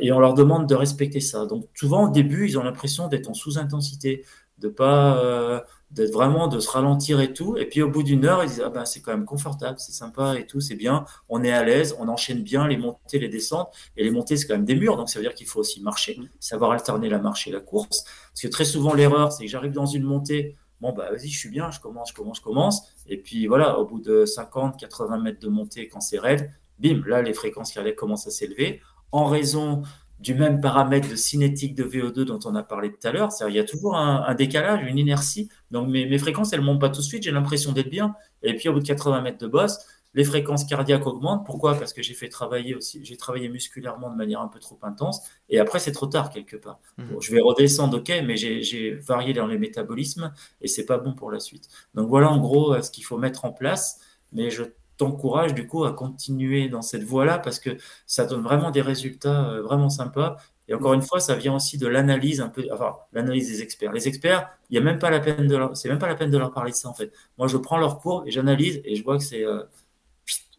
et 0.00 0.12
on 0.12 0.20
leur 0.20 0.34
demande 0.34 0.68
de 0.68 0.74
respecter 0.74 1.20
ça. 1.20 1.46
Donc 1.46 1.66
souvent, 1.74 2.08
au 2.08 2.10
début, 2.10 2.48
ils 2.48 2.58
ont 2.58 2.62
l'impression 2.62 3.08
d'être 3.08 3.28
en 3.28 3.34
sous-intensité, 3.34 4.24
de 4.58 4.68
pas 4.68 5.18
euh, 5.18 5.60
d'être 5.96 6.12
vraiment 6.12 6.46
de 6.46 6.60
se 6.60 6.70
ralentir 6.70 7.20
et 7.20 7.32
tout. 7.32 7.56
Et 7.56 7.64
puis 7.64 7.82
au 7.82 7.90
bout 7.90 8.02
d'une 8.02 8.26
heure, 8.26 8.44
ils 8.44 8.48
disent 8.48 8.62
ah 8.64 8.68
ben 8.68 8.84
c'est 8.84 9.00
quand 9.00 9.12
même 9.12 9.24
confortable, 9.24 9.78
c'est 9.78 9.92
sympa 9.92 10.38
et 10.38 10.46
tout, 10.46 10.60
c'est 10.60 10.76
bien, 10.76 11.04
on 11.28 11.42
est 11.42 11.52
à 11.52 11.64
l'aise, 11.64 11.96
on 11.98 12.08
enchaîne 12.08 12.42
bien 12.42 12.68
les 12.68 12.76
montées, 12.76 13.18
les 13.18 13.28
descentes. 13.28 13.72
Et 13.96 14.04
les 14.04 14.10
montées 14.10 14.36
c'est 14.36 14.46
quand 14.46 14.54
même 14.54 14.66
des 14.66 14.76
murs, 14.76 14.96
donc 14.96 15.08
ça 15.08 15.18
veut 15.18 15.24
dire 15.24 15.34
qu'il 15.34 15.46
faut 15.46 15.60
aussi 15.60 15.82
marcher, 15.82 16.16
mm. 16.18 16.28
savoir 16.38 16.70
alterner 16.70 17.08
la 17.08 17.18
marche 17.18 17.48
et 17.48 17.50
la 17.50 17.60
course. 17.60 18.04
Parce 18.04 18.42
que 18.42 18.48
très 18.48 18.66
souvent 18.66 18.92
l'erreur 18.94 19.32
c'est 19.32 19.44
que 19.44 19.50
j'arrive 19.50 19.72
dans 19.72 19.86
une 19.86 20.04
montée, 20.04 20.56
bon 20.80 20.92
bah 20.92 21.10
vas-y 21.10 21.28
je 21.28 21.38
suis 21.38 21.50
bien, 21.50 21.70
je 21.70 21.80
commence, 21.80 22.10
je 22.10 22.14
commence, 22.14 22.36
je 22.38 22.42
commence. 22.42 22.82
Et 23.08 23.16
puis 23.16 23.46
voilà, 23.46 23.78
au 23.78 23.86
bout 23.86 24.00
de 24.00 24.26
50, 24.26 24.78
80 24.78 25.18
mètres 25.18 25.40
de 25.40 25.48
montée 25.48 25.88
quand 25.88 26.00
c'est 26.00 26.18
raide, 26.18 26.50
bim, 26.78 27.02
là 27.06 27.22
les 27.22 27.32
fréquences 27.32 27.72
cardiaques 27.72 27.96
commencent 27.96 28.26
à 28.26 28.30
s'élever 28.30 28.82
en 29.12 29.24
raison 29.24 29.82
du 30.18 30.34
même 30.34 30.60
paramètre 30.60 31.08
de 31.08 31.16
cinétique 31.16 31.74
de 31.74 31.84
VO2 31.84 32.24
dont 32.24 32.40
on 32.44 32.54
a 32.54 32.62
parlé 32.62 32.90
tout 32.90 33.06
à 33.06 33.12
l'heure. 33.12 33.30
Il 33.48 33.54
y 33.54 33.58
a 33.58 33.64
toujours 33.64 33.96
un, 33.96 34.34
décalage, 34.34 34.82
une 34.86 34.98
inertie. 34.98 35.48
Donc 35.70 35.88
mes, 35.88 36.06
mes 36.06 36.18
fréquences, 36.18 36.52
elles 36.52 36.60
ne 36.60 36.64
montent 36.64 36.80
pas 36.80 36.88
tout 36.88 37.00
de 37.00 37.06
suite, 37.06 37.22
j'ai 37.22 37.32
l'impression 37.32 37.72
d'être 37.72 37.90
bien. 37.90 38.14
Et 38.42 38.54
puis 38.54 38.68
au 38.68 38.72
bout 38.72 38.80
de 38.80 38.86
80 38.86 39.20
mètres 39.22 39.38
de 39.38 39.46
bosse, 39.46 39.78
les 40.16 40.24
fréquences 40.24 40.64
cardiaques 40.64 41.06
augmentent. 41.06 41.44
Pourquoi? 41.44 41.74
Parce 41.74 41.92
que 41.92 42.02
j'ai 42.02 42.14
fait 42.14 42.30
travailler 42.30 42.74
aussi, 42.74 43.04
j'ai 43.04 43.18
travaillé 43.18 43.50
musculairement 43.50 44.10
de 44.10 44.16
manière 44.16 44.40
un 44.40 44.48
peu 44.48 44.58
trop 44.58 44.78
intense. 44.82 45.20
Et 45.50 45.60
après, 45.60 45.78
c'est 45.78 45.92
trop 45.92 46.06
tard 46.06 46.30
quelque 46.30 46.56
part. 46.56 46.80
Mmh. 46.96 47.04
je 47.20 47.32
vais 47.32 47.40
redescendre, 47.40 47.98
ok, 47.98 48.10
mais 48.24 48.36
j'ai 48.36 48.94
varié 48.94 49.34
dans 49.34 49.46
les 49.46 49.58
métabolismes 49.58 50.32
et 50.62 50.68
c'est 50.68 50.86
pas 50.86 50.96
bon 50.96 51.12
pour 51.12 51.30
la 51.30 51.38
suite. 51.38 51.68
Donc 51.94 52.08
voilà 52.08 52.30
en 52.30 52.38
gros 52.38 52.74
euh, 52.74 52.82
ce 52.82 52.90
qu'il 52.90 53.04
faut 53.04 53.18
mettre 53.18 53.44
en 53.44 53.52
place. 53.52 54.00
Mais 54.32 54.50
je 54.50 54.64
t'encourage 54.96 55.52
du 55.52 55.66
coup 55.66 55.84
à 55.84 55.92
continuer 55.92 56.70
dans 56.70 56.82
cette 56.82 57.04
voie-là 57.04 57.38
parce 57.38 57.60
que 57.60 57.76
ça 58.06 58.24
donne 58.24 58.42
vraiment 58.42 58.70
des 58.70 58.80
résultats 58.80 59.50
euh, 59.50 59.62
vraiment 59.62 59.90
sympas. 59.90 60.36
Et 60.68 60.74
encore 60.74 60.94
une 60.94 61.02
fois, 61.02 61.20
ça 61.20 61.34
vient 61.34 61.54
aussi 61.54 61.78
de 61.78 61.86
l'analyse 61.86 62.40
un 62.40 62.48
peu, 62.48 62.66
enfin, 62.72 62.96
l'analyse 63.12 63.48
des 63.48 63.62
experts. 63.62 63.92
Les 63.92 64.08
experts, 64.08 64.48
il 64.70 64.74
y 64.74 64.78
a 64.78 64.80
même 64.80 64.98
pas 64.98 65.10
la 65.10 65.20
peine 65.20 65.46
de 65.46 65.56
leur, 65.56 65.76
c'est 65.76 65.88
même 65.88 65.98
pas 65.98 66.08
la 66.08 66.16
peine 66.16 66.30
de 66.30 66.38
leur 66.38 66.52
parler 66.52 66.72
de 66.72 66.76
ça 66.76 66.88
en 66.88 66.94
fait. 66.94 67.12
Moi, 67.38 67.46
je 67.46 67.56
prends 67.56 67.78
leur 67.78 67.98
cours 67.98 68.24
et 68.26 68.30
j'analyse 68.30 68.80
et 68.84 68.96
je 68.96 69.04
vois 69.04 69.18
que 69.18 69.24
c'est 69.24 69.44
euh, 69.44 69.62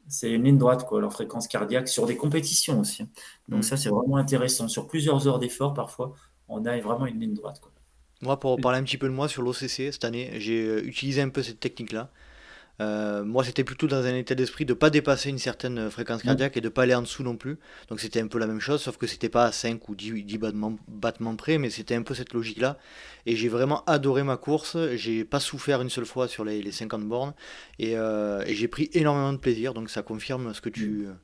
c'est 0.07 0.31
une 0.31 0.43
ligne 0.43 0.57
droite, 0.57 0.85
quoi, 0.85 1.01
leur 1.01 1.11
fréquence 1.11 1.47
cardiaque, 1.47 1.87
sur 1.87 2.05
des 2.05 2.15
compétitions 2.15 2.79
aussi. 2.79 3.03
Hein. 3.03 3.09
Donc 3.49 3.59
mm. 3.59 3.63
ça, 3.63 3.77
c'est 3.77 3.89
vraiment 3.89 4.17
intéressant. 4.17 4.67
Sur 4.67 4.87
plusieurs 4.87 5.27
heures 5.27 5.39
d'effort, 5.39 5.73
parfois, 5.73 6.13
on 6.47 6.65
a 6.65 6.79
vraiment 6.79 7.05
une 7.05 7.19
ligne 7.19 7.33
droite. 7.33 7.59
Quoi. 7.59 7.71
Moi, 8.21 8.39
pour 8.39 8.59
parler 8.59 8.79
un 8.79 8.83
petit 8.83 8.97
peu 8.97 9.07
de 9.07 9.13
moi 9.13 9.27
sur 9.27 9.41
l'OCC, 9.41 9.91
cette 9.91 10.05
année, 10.05 10.31
j'ai 10.39 10.65
euh, 10.65 10.87
utilisé 10.87 11.21
un 11.21 11.29
peu 11.29 11.43
cette 11.43 11.59
technique-là. 11.59 12.09
Euh, 12.79 13.23
moi, 13.23 13.43
c'était 13.43 13.63
plutôt 13.63 13.87
dans 13.87 14.05
un 14.05 14.15
état 14.15 14.35
d'esprit 14.35 14.65
de 14.65 14.73
ne 14.73 14.77
pas 14.77 14.89
dépasser 14.89 15.29
une 15.29 15.39
certaine 15.39 15.89
fréquence 15.89 16.23
mm. 16.23 16.27
cardiaque 16.27 16.57
et 16.57 16.61
de 16.61 16.65
ne 16.67 16.69
pas 16.69 16.83
aller 16.83 16.93
en 16.93 17.01
dessous 17.01 17.23
non 17.23 17.35
plus. 17.35 17.57
Donc 17.89 17.99
c'était 17.99 18.21
un 18.21 18.27
peu 18.27 18.37
la 18.37 18.47
même 18.47 18.59
chose, 18.59 18.81
sauf 18.81 18.97
que 18.97 19.07
c'était 19.07 19.29
pas 19.29 19.45
à 19.45 19.51
5 19.51 19.89
ou 19.89 19.95
10, 19.95 20.37
battements, 20.87 21.35
près, 21.35 21.57
mais 21.57 21.69
c'était 21.69 21.95
un 21.95 22.03
peu 22.03 22.13
cette 22.13 22.33
logique-là. 22.33 22.77
Et 23.25 23.35
j'ai 23.35 23.49
vraiment 23.49 23.83
adoré 23.85 24.23
ma 24.23 24.37
course. 24.37 24.77
J'ai 24.95 25.23
pas 25.25 25.39
souffert 25.39 25.81
une 25.81 25.89
seule 25.89 26.05
fois 26.05 26.27
sur 26.27 26.45
les, 26.45 26.71
50 26.71 27.03
bornes. 27.03 27.33
Euh, 27.81 28.43
et, 28.45 28.53
j'ai 28.53 28.67
pris 28.67 28.89
énormément 28.93 29.33
de 29.33 29.37
plaisir. 29.37 29.73
Donc 29.73 29.89
ça 29.89 30.03
confirme 30.03 30.53
ce 30.53 30.61
que 30.61 30.69
tu, 30.69 30.87
mm. 30.87 31.17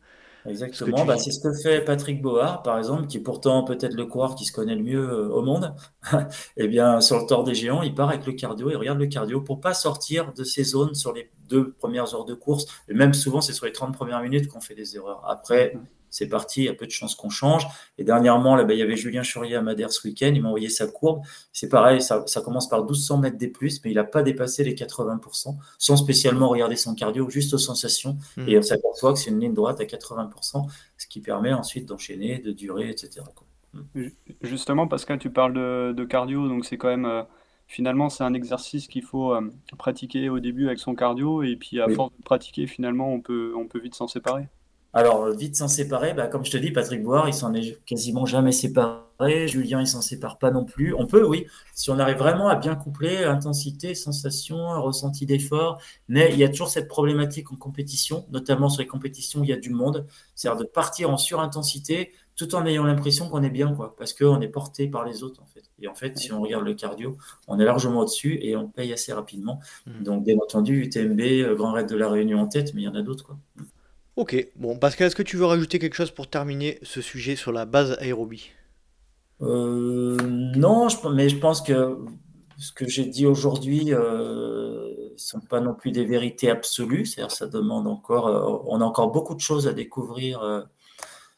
Exactement, 0.45 1.05
bah, 1.05 1.17
c'est 1.17 1.31
ce 1.31 1.39
que 1.39 1.53
fait 1.53 1.83
Patrick 1.83 2.21
Board, 2.21 2.63
par 2.63 2.77
exemple, 2.77 3.07
qui 3.07 3.17
est 3.17 3.21
pourtant 3.21 3.63
peut-être 3.63 3.93
le 3.93 4.05
coureur 4.05 4.35
qui 4.35 4.45
se 4.45 4.51
connaît 4.51 4.75
le 4.75 4.83
mieux 4.83 5.09
euh, 5.09 5.29
au 5.29 5.41
monde. 5.41 5.73
eh 6.57 6.67
bien, 6.67 6.99
sur 7.01 7.19
le 7.19 7.25
tort 7.25 7.43
des 7.43 7.55
géants, 7.55 7.81
il 7.81 7.95
part 7.95 8.09
avec 8.09 8.25
le 8.25 8.33
cardio, 8.33 8.69
il 8.69 8.75
regarde 8.75 8.99
le 8.99 9.07
cardio 9.07 9.41
pour 9.41 9.61
pas 9.61 9.73
sortir 9.73 10.33
de 10.33 10.43
ses 10.43 10.63
zones 10.63 10.95
sur 10.95 11.13
les 11.13 11.31
deux 11.47 11.71
premières 11.71 12.13
heures 12.13 12.25
de 12.25 12.33
course. 12.33 12.65
Et 12.89 12.93
même 12.93 13.13
souvent, 13.13 13.41
c'est 13.41 13.53
sur 13.53 13.65
les 13.65 13.71
30 13.71 13.93
premières 13.93 14.21
minutes 14.21 14.47
qu'on 14.49 14.61
fait 14.61 14.75
des 14.75 14.95
erreurs. 14.95 15.23
Après, 15.29 15.75
mm 15.75 15.79
c'est 16.13 16.27
parti, 16.27 16.61
il 16.61 16.65
y 16.65 16.69
a 16.69 16.75
peu 16.75 16.85
de 16.85 16.91
chances 16.91 17.15
qu'on 17.15 17.31
change. 17.31 17.65
Et 17.97 18.03
dernièrement, 18.03 18.55
là, 18.55 18.65
ben, 18.65 18.75
il 18.75 18.79
y 18.79 18.83
avait 18.83 18.95
Julien 18.95 19.23
Churier 19.23 19.55
à 19.55 19.63
Madère 19.63 19.91
ce 19.91 20.07
week-end, 20.07 20.31
il 20.33 20.43
m'a 20.43 20.49
envoyé 20.49 20.69
sa 20.69 20.85
courbe. 20.85 21.23
C'est 21.51 21.69
pareil, 21.69 22.03
ça, 22.03 22.23
commence 22.45 22.69
par 22.69 22.81
1200 22.81 23.17
mètres 23.17 23.37
des 23.37 23.47
plus, 23.47 23.83
mais 23.83 23.89
il 23.89 23.95
n'a 23.95 24.03
pas 24.03 24.21
dépassé 24.21 24.63
les 24.63 24.75
80%, 24.75 25.55
sans 25.79 25.97
spécialement 25.97 26.49
regarder 26.49 26.75
son 26.75 26.93
cardio, 26.93 27.31
juste 27.31 27.55
aux 27.55 27.57
sensations. 27.57 28.19
Hmm. 28.37 28.47
Et 28.47 28.59
on 28.59 28.61
s'aperçoit 28.61 29.13
que 29.13 29.19
c'est 29.19 29.31
une 29.31 29.39
ligne 29.39 29.55
droite 29.55 29.81
à 29.81 29.85
80%, 29.85 30.67
ce 30.99 31.07
qui 31.07 31.19
permet 31.19 31.51
ensuite 31.51 31.87
d'enchaîner, 31.87 32.37
de 32.37 32.51
durer, 32.51 32.91
etc. 32.91 33.25
Hmm. 33.73 34.09
Justement, 34.43 34.87
Pascal, 34.87 35.17
tu 35.17 35.31
parles 35.31 35.53
de, 35.95 36.05
cardio, 36.05 36.47
donc 36.47 36.63
c'est 36.65 36.77
quand 36.77 36.89
même. 36.89 37.05
Euh, 37.05 37.23
finalement, 37.65 38.09
c'est 38.09 38.23
un 38.23 38.35
exercice 38.35 38.87
qu'il 38.87 39.01
faut 39.01 39.33
euh, 39.33 39.41
pratiquer 39.79 40.29
au 40.29 40.39
début 40.39 40.67
avec 40.67 40.77
son 40.77 40.93
cardio, 40.93 41.41
et 41.41 41.55
puis 41.55 41.81
à 41.81 41.89
force 41.89 42.15
de 42.15 42.23
pratiquer, 42.23 42.67
finalement, 42.67 43.11
on 43.11 43.19
peut, 43.19 43.55
on 43.57 43.65
peut 43.67 43.79
vite 43.79 43.95
s'en 43.95 44.07
séparer. 44.07 44.45
Alors, 44.95 45.31
vite 45.31 45.55
s'en 45.55 45.67
séparer, 45.67 46.13
bah, 46.13 46.27
comme 46.27 46.45
je 46.45 46.51
te 46.51 46.57
dis, 46.57 46.69
Patrick 46.71 47.01
Boire, 47.01 47.27
il 47.27 47.33
s'en 47.33 47.53
est 47.55 47.83
quasiment 47.85 48.27
jamais 48.27 48.51
séparé. 48.51 49.47
Julien, 49.47 49.81
il 49.81 49.87
s'en 49.87 50.01
sépare 50.01 50.37
pas 50.37 50.51
non 50.51 50.65
plus. 50.65 50.93
On 50.93 51.07
peut, 51.07 51.25
oui, 51.25 51.47
si 51.73 51.89
on 51.89 51.97
arrive 51.97 52.17
vraiment 52.17 52.47
à 52.47 52.55
bien 52.55 52.75
coupler 52.75 53.23
intensité, 53.23 53.95
sensation, 53.95 54.57
ressenti 54.81 55.25
d'effort. 55.25 55.81
Mais 56.07 56.29
il 56.31 56.37
y 56.37 56.43
a 56.43 56.49
toujours 56.49 56.69
cette 56.69 56.87
problématique 56.87 57.51
en 57.51 57.55
compétition, 57.55 58.25
notamment 58.31 58.69
sur 58.69 58.81
les 58.81 58.87
compétitions 58.87 59.39
où 59.39 59.43
il 59.43 59.49
y 59.49 59.53
a 59.53 59.57
du 59.57 59.71
monde. 59.71 60.05
C'est-à-dire 60.35 60.59
de 60.59 60.67
partir 60.67 61.09
en 61.09 61.17
surintensité 61.17 62.11
tout 62.35 62.53
en 62.55 62.65
ayant 62.65 62.83
l'impression 62.83 63.29
qu'on 63.29 63.43
est 63.43 63.49
bien, 63.49 63.73
quoi, 63.73 63.95
parce 63.97 64.13
qu'on 64.13 64.41
est 64.41 64.47
porté 64.47 64.87
par 64.87 65.05
les 65.05 65.23
autres, 65.23 65.41
en 65.41 65.45
fait. 65.45 65.63
Et 65.81 65.87
en 65.87 65.93
fait, 65.93 66.17
si 66.17 66.31
on 66.33 66.41
regarde 66.41 66.65
le 66.65 66.73
cardio, 66.73 67.17
on 67.47 67.59
est 67.59 67.65
largement 67.65 68.01
au-dessus 68.01 68.39
et 68.41 68.55
on 68.55 68.67
paye 68.67 68.91
assez 68.91 69.13
rapidement. 69.13 69.59
Mmh. 69.85 70.03
Donc, 70.03 70.23
bien 70.23 70.37
entendu, 70.37 70.83
UTMB, 70.83 71.19
euh, 71.19 71.55
Grand 71.55 71.73
Raid 71.73 71.87
de 71.87 71.95
la 71.95 72.09
Réunion 72.09 72.39
en 72.39 72.47
tête, 72.47 72.73
mais 72.73 72.81
il 72.81 72.85
y 72.85 72.87
en 72.87 72.95
a 72.95 73.03
d'autres, 73.03 73.25
quoi. 73.25 73.37
Ok, 74.15 74.47
bon, 74.55 74.77
Pascal, 74.77 75.07
est-ce 75.07 75.15
que 75.15 75.23
tu 75.23 75.37
veux 75.37 75.45
rajouter 75.45 75.79
quelque 75.79 75.95
chose 75.95 76.11
pour 76.11 76.27
terminer 76.29 76.77
ce 76.83 77.01
sujet 77.01 77.35
sur 77.35 77.51
la 77.51 77.65
base 77.65 77.97
aérobie 77.99 78.51
euh, 79.41 80.17
Non, 80.55 80.87
mais 81.11 81.29
je 81.29 81.37
pense 81.37 81.61
que 81.61 81.97
ce 82.59 82.71
que 82.71 82.87
j'ai 82.87 83.05
dit 83.05 83.25
aujourd'hui 83.25 83.85
ne 83.85 83.95
euh, 83.95 85.17
sont 85.17 85.39
pas 85.39 85.61
non 85.61 85.73
plus 85.73 85.91
des 85.91 86.05
vérités 86.05 86.51
absolues. 86.51 87.07
C'est-à-dire, 87.07 87.31
ça 87.31 87.47
demande 87.47 87.87
encore, 87.87 88.27
euh, 88.27 88.61
on 88.67 88.81
a 88.81 88.85
encore 88.85 89.11
beaucoup 89.11 89.33
de 89.33 89.39
choses 89.39 89.67
à 89.67 89.73
découvrir 89.73 90.67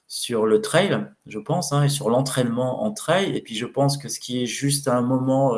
sur 0.07 0.45
le 0.45 0.59
trail, 0.59 1.07
je 1.27 1.39
pense, 1.39 1.71
hein, 1.71 1.83
et 1.83 1.89
sur 1.89 2.09
l'entraînement 2.09 2.83
en 2.83 2.91
trail. 2.91 3.37
Et 3.37 3.41
puis, 3.41 3.55
je 3.55 3.65
pense 3.65 3.97
que 3.97 4.09
ce 4.09 4.19
qui 4.19 4.43
est 4.43 4.47
juste 4.47 4.89
à 4.89 4.97
un 4.97 5.01
moment 5.01 5.55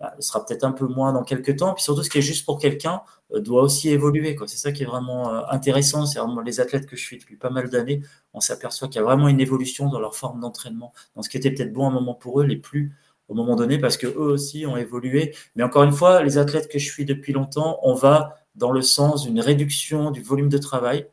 bah, 0.00 0.14
sera 0.18 0.44
peut-être 0.46 0.64
un 0.64 0.72
peu 0.72 0.86
moins 0.86 1.12
dans 1.12 1.22
quelques 1.24 1.58
temps. 1.58 1.74
Puis 1.74 1.84
surtout, 1.84 2.02
ce 2.02 2.08
qui 2.08 2.18
est 2.18 2.22
juste 2.22 2.46
pour 2.46 2.58
quelqu'un 2.58 3.02
euh, 3.34 3.40
doit 3.40 3.62
aussi 3.62 3.90
évoluer. 3.90 4.34
C'est 4.46 4.56
ça 4.56 4.72
qui 4.72 4.82
est 4.82 4.86
vraiment 4.86 5.30
euh, 5.30 5.42
intéressant. 5.50 6.06
C'est 6.06 6.18
vraiment 6.18 6.40
les 6.40 6.58
athlètes 6.58 6.86
que 6.86 6.96
je 6.96 7.02
suis 7.02 7.18
depuis 7.18 7.36
pas 7.36 7.50
mal 7.50 7.68
d'années. 7.68 8.00
On 8.32 8.40
s'aperçoit 8.40 8.88
qu'il 8.88 8.96
y 8.96 9.00
a 9.00 9.04
vraiment 9.04 9.28
une 9.28 9.40
évolution 9.40 9.90
dans 9.90 10.00
leur 10.00 10.16
forme 10.16 10.40
d'entraînement, 10.40 10.94
dans 11.14 11.22
ce 11.22 11.28
qui 11.28 11.36
était 11.36 11.50
peut-être 11.50 11.74
bon 11.74 11.84
à 11.84 11.88
un 11.88 11.92
moment 11.92 12.14
pour 12.14 12.40
eux, 12.40 12.44
les 12.44 12.56
plus 12.56 12.96
au 13.28 13.34
moment 13.34 13.54
donné, 13.54 13.78
parce 13.78 13.96
que 13.96 14.06
eux 14.06 14.32
aussi 14.32 14.66
ont 14.66 14.76
évolué. 14.76 15.36
Mais 15.54 15.62
encore 15.62 15.84
une 15.84 15.92
fois, 15.92 16.22
les 16.22 16.38
athlètes 16.38 16.68
que 16.68 16.78
je 16.78 16.90
suis 16.90 17.04
depuis 17.04 17.32
longtemps, 17.32 17.78
on 17.82 17.94
va 17.94 18.38
dans 18.56 18.72
le 18.72 18.82
sens 18.82 19.22
d'une 19.24 19.40
réduction 19.40 20.10
du 20.10 20.22
volume 20.22 20.48
de 20.48 20.58
travail 20.58 21.06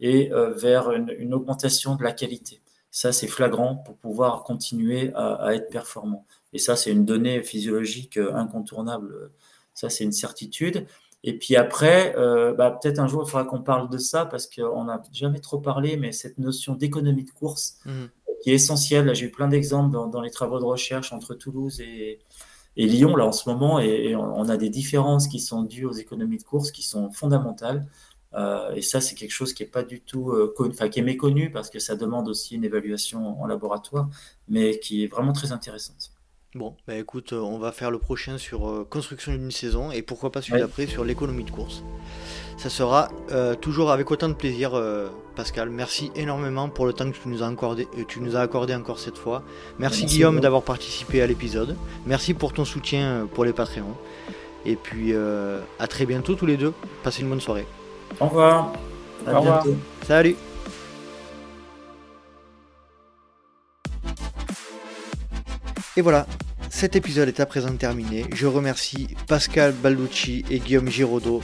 et 0.00 0.32
euh, 0.32 0.52
vers 0.52 0.90
une, 0.90 1.32
augmentation 1.32 1.94
de 1.94 2.02
la 2.02 2.12
qualité. 2.12 2.60
Ça, 2.90 3.12
c'est 3.12 3.28
flagrant 3.28 3.76
pour 3.76 3.96
pouvoir 3.96 4.42
continuer 4.42 5.12
à 5.14 5.54
être 5.54 5.70
performant. 5.70 6.26
Et 6.52 6.58
ça, 6.58 6.76
c'est 6.76 6.90
une 6.90 7.04
donnée 7.04 7.42
physiologique 7.42 8.16
euh, 8.16 8.34
incontournable. 8.34 9.30
Ça, 9.74 9.88
c'est 9.88 10.04
une 10.04 10.12
certitude. 10.12 10.86
Et 11.24 11.38
puis 11.38 11.56
après, 11.56 12.14
euh, 12.16 12.52
bah, 12.52 12.70
peut-être 12.70 12.98
un 12.98 13.06
jour, 13.06 13.24
il 13.26 13.30
faudra 13.30 13.44
qu'on 13.44 13.62
parle 13.62 13.88
de 13.88 13.98
ça 13.98 14.26
parce 14.26 14.48
qu'on 14.48 14.84
n'a 14.84 15.02
jamais 15.12 15.40
trop 15.40 15.58
parlé, 15.58 15.96
mais 15.96 16.12
cette 16.12 16.38
notion 16.38 16.74
d'économie 16.74 17.24
de 17.24 17.30
course 17.30 17.78
mmh. 17.84 17.90
qui 18.42 18.50
est 18.50 18.54
essentielle. 18.54 19.14
J'ai 19.14 19.26
eu 19.26 19.30
plein 19.30 19.48
d'exemples 19.48 19.92
dans, 19.92 20.20
les 20.20 20.30
travaux 20.30 20.58
de 20.58 20.64
recherche 20.64 21.12
entre 21.12 21.34
Toulouse 21.34 21.80
et, 21.80 22.18
Lyon, 22.74 23.16
là, 23.16 23.26
en 23.26 23.32
ce 23.32 23.48
moment, 23.48 23.78
et, 23.80 24.16
on 24.16 24.48
a 24.48 24.56
des 24.56 24.70
différences 24.70 25.28
qui 25.28 25.40
sont 25.40 25.62
dues 25.62 25.84
aux 25.84 25.92
économies 25.92 26.38
de 26.38 26.42
course 26.42 26.72
qui 26.72 26.82
sont 26.82 27.12
fondamentales. 27.12 27.86
Euh, 28.34 28.72
et 28.72 28.80
ça, 28.80 29.02
c'est 29.02 29.14
quelque 29.14 29.30
chose 29.30 29.52
qui 29.52 29.62
est 29.62 29.66
pas 29.66 29.82
du 29.82 30.00
tout, 30.00 30.34
enfin, 30.58 30.88
qui 30.88 30.98
est 30.98 31.02
méconnu 31.02 31.50
parce 31.50 31.68
que 31.68 31.78
ça 31.78 31.96
demande 31.96 32.28
aussi 32.28 32.56
une 32.56 32.64
évaluation 32.64 33.40
en 33.40 33.46
laboratoire, 33.46 34.08
mais 34.48 34.80
qui 34.80 35.04
est 35.04 35.06
vraiment 35.06 35.34
très 35.34 35.52
intéressante. 35.52 36.12
Bon, 36.54 36.74
bah 36.86 36.96
écoute, 36.96 37.32
euh, 37.32 37.40
on 37.40 37.56
va 37.56 37.72
faire 37.72 37.90
le 37.90 37.98
prochain 37.98 38.36
sur 38.36 38.68
euh, 38.68 38.86
construction 38.88 39.32
d'une 39.32 39.50
saison 39.50 39.90
et 39.90 40.02
pourquoi 40.02 40.30
pas 40.30 40.42
celui 40.42 40.60
d'après 40.60 40.86
sur 40.86 41.02
l'économie 41.02 41.44
de 41.44 41.50
course. 41.50 41.82
Ça 42.58 42.68
sera 42.68 43.08
euh, 43.30 43.54
toujours 43.54 43.90
avec 43.90 44.10
autant 44.10 44.28
de 44.28 44.34
plaisir, 44.34 44.78
Pascal. 45.34 45.70
Merci 45.70 46.12
énormément 46.14 46.68
pour 46.68 46.84
le 46.84 46.92
temps 46.92 47.10
que 47.10 47.16
tu 47.16 47.28
nous 47.28 47.42
as 47.42 47.46
accordé, 47.46 47.88
tu 48.06 48.20
nous 48.20 48.36
as 48.36 48.40
accordé 48.40 48.74
encore 48.74 48.98
cette 48.98 49.16
fois. 49.16 49.42
Merci, 49.78 50.04
Guillaume 50.04 50.40
d'avoir 50.40 50.62
participé 50.62 51.22
à 51.22 51.26
l'épisode. 51.26 51.74
Merci 52.04 52.34
pour 52.34 52.52
ton 52.52 52.66
soutien 52.66 53.26
pour 53.32 53.46
les 53.46 53.54
Patreons. 53.54 53.96
Et 54.66 54.76
puis 54.76 55.14
à 55.14 55.86
très 55.88 56.04
bientôt 56.04 56.34
tous 56.34 56.46
les 56.46 56.58
deux. 56.58 56.74
Passez 57.02 57.22
une 57.22 57.30
bonne 57.30 57.40
soirée. 57.40 57.66
Au 58.20 58.26
revoir. 58.26 58.74
À 59.26 59.32
Au 59.32 59.40
revoir. 59.40 59.64
Salut. 60.06 60.36
Et 65.96 66.00
voilà, 66.00 66.26
cet 66.70 66.96
épisode 66.96 67.28
est 67.28 67.40
à 67.40 67.44
présent 67.44 67.76
terminé. 67.76 68.24
Je 68.32 68.46
remercie 68.46 69.08
Pascal 69.28 69.72
Balducci 69.72 70.42
et 70.50 70.58
Guillaume 70.58 70.88
Giraudot 70.88 71.42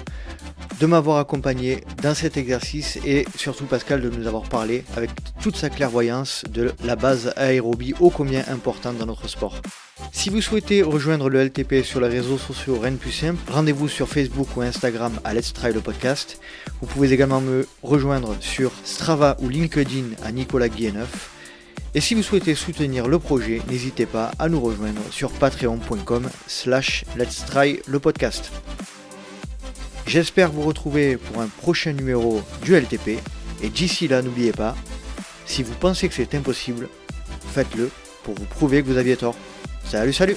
de 0.80 0.86
m'avoir 0.86 1.18
accompagné 1.18 1.84
dans 2.02 2.14
cet 2.14 2.38
exercice 2.38 2.98
et 3.04 3.26
surtout 3.36 3.66
Pascal 3.66 4.00
de 4.00 4.08
nous 4.08 4.26
avoir 4.26 4.44
parlé 4.44 4.84
avec 4.96 5.10
toute 5.42 5.56
sa 5.56 5.68
clairvoyance 5.68 6.44
de 6.48 6.72
la 6.82 6.96
base 6.96 7.34
aérobie 7.36 7.94
ô 8.00 8.08
combien 8.08 8.42
importante 8.48 8.96
dans 8.96 9.04
notre 9.04 9.28
sport. 9.28 9.60
Si 10.12 10.30
vous 10.30 10.40
souhaitez 10.40 10.82
rejoindre 10.82 11.28
le 11.28 11.44
LTP 11.44 11.84
sur 11.84 12.00
les 12.00 12.08
réseaux 12.08 12.38
sociaux 12.38 12.78
Rennes 12.78 12.96
plus 12.96 13.12
simple, 13.12 13.52
rendez-vous 13.52 13.88
sur 13.88 14.08
Facebook 14.08 14.56
ou 14.56 14.62
Instagram 14.62 15.20
à 15.24 15.34
Let's 15.34 15.52
Try 15.52 15.74
le 15.74 15.80
podcast. 15.80 16.40
Vous 16.80 16.86
pouvez 16.86 17.12
également 17.12 17.42
me 17.42 17.66
rejoindre 17.82 18.34
sur 18.40 18.72
Strava 18.84 19.36
ou 19.40 19.48
LinkedIn 19.50 20.06
à 20.24 20.32
Nicolas 20.32 20.70
Guilleneuf. 20.70 21.37
Et 21.94 22.00
si 22.00 22.14
vous 22.14 22.22
souhaitez 22.22 22.54
soutenir 22.54 23.08
le 23.08 23.18
projet, 23.18 23.60
n'hésitez 23.68 24.06
pas 24.06 24.30
à 24.38 24.48
nous 24.48 24.60
rejoindre 24.60 25.00
sur 25.10 25.30
patreon.com 25.32 26.28
slash 26.46 27.04
let's 27.16 27.44
try 27.44 27.80
le 27.86 27.98
podcast. 27.98 28.52
J'espère 30.06 30.52
vous 30.52 30.62
retrouver 30.62 31.16
pour 31.16 31.42
un 31.42 31.48
prochain 31.48 31.92
numéro 31.92 32.42
du 32.62 32.74
LTP. 32.74 33.18
Et 33.62 33.68
d'ici 33.68 34.08
là, 34.08 34.22
n'oubliez 34.22 34.52
pas, 34.52 34.76
si 35.44 35.62
vous 35.62 35.74
pensez 35.74 36.08
que 36.08 36.14
c'est 36.14 36.34
impossible, 36.34 36.88
faites-le 37.52 37.90
pour 38.22 38.34
vous 38.34 38.44
prouver 38.44 38.82
que 38.82 38.88
vous 38.88 38.96
aviez 38.96 39.16
tort. 39.16 39.34
Salut, 39.84 40.12
salut 40.12 40.36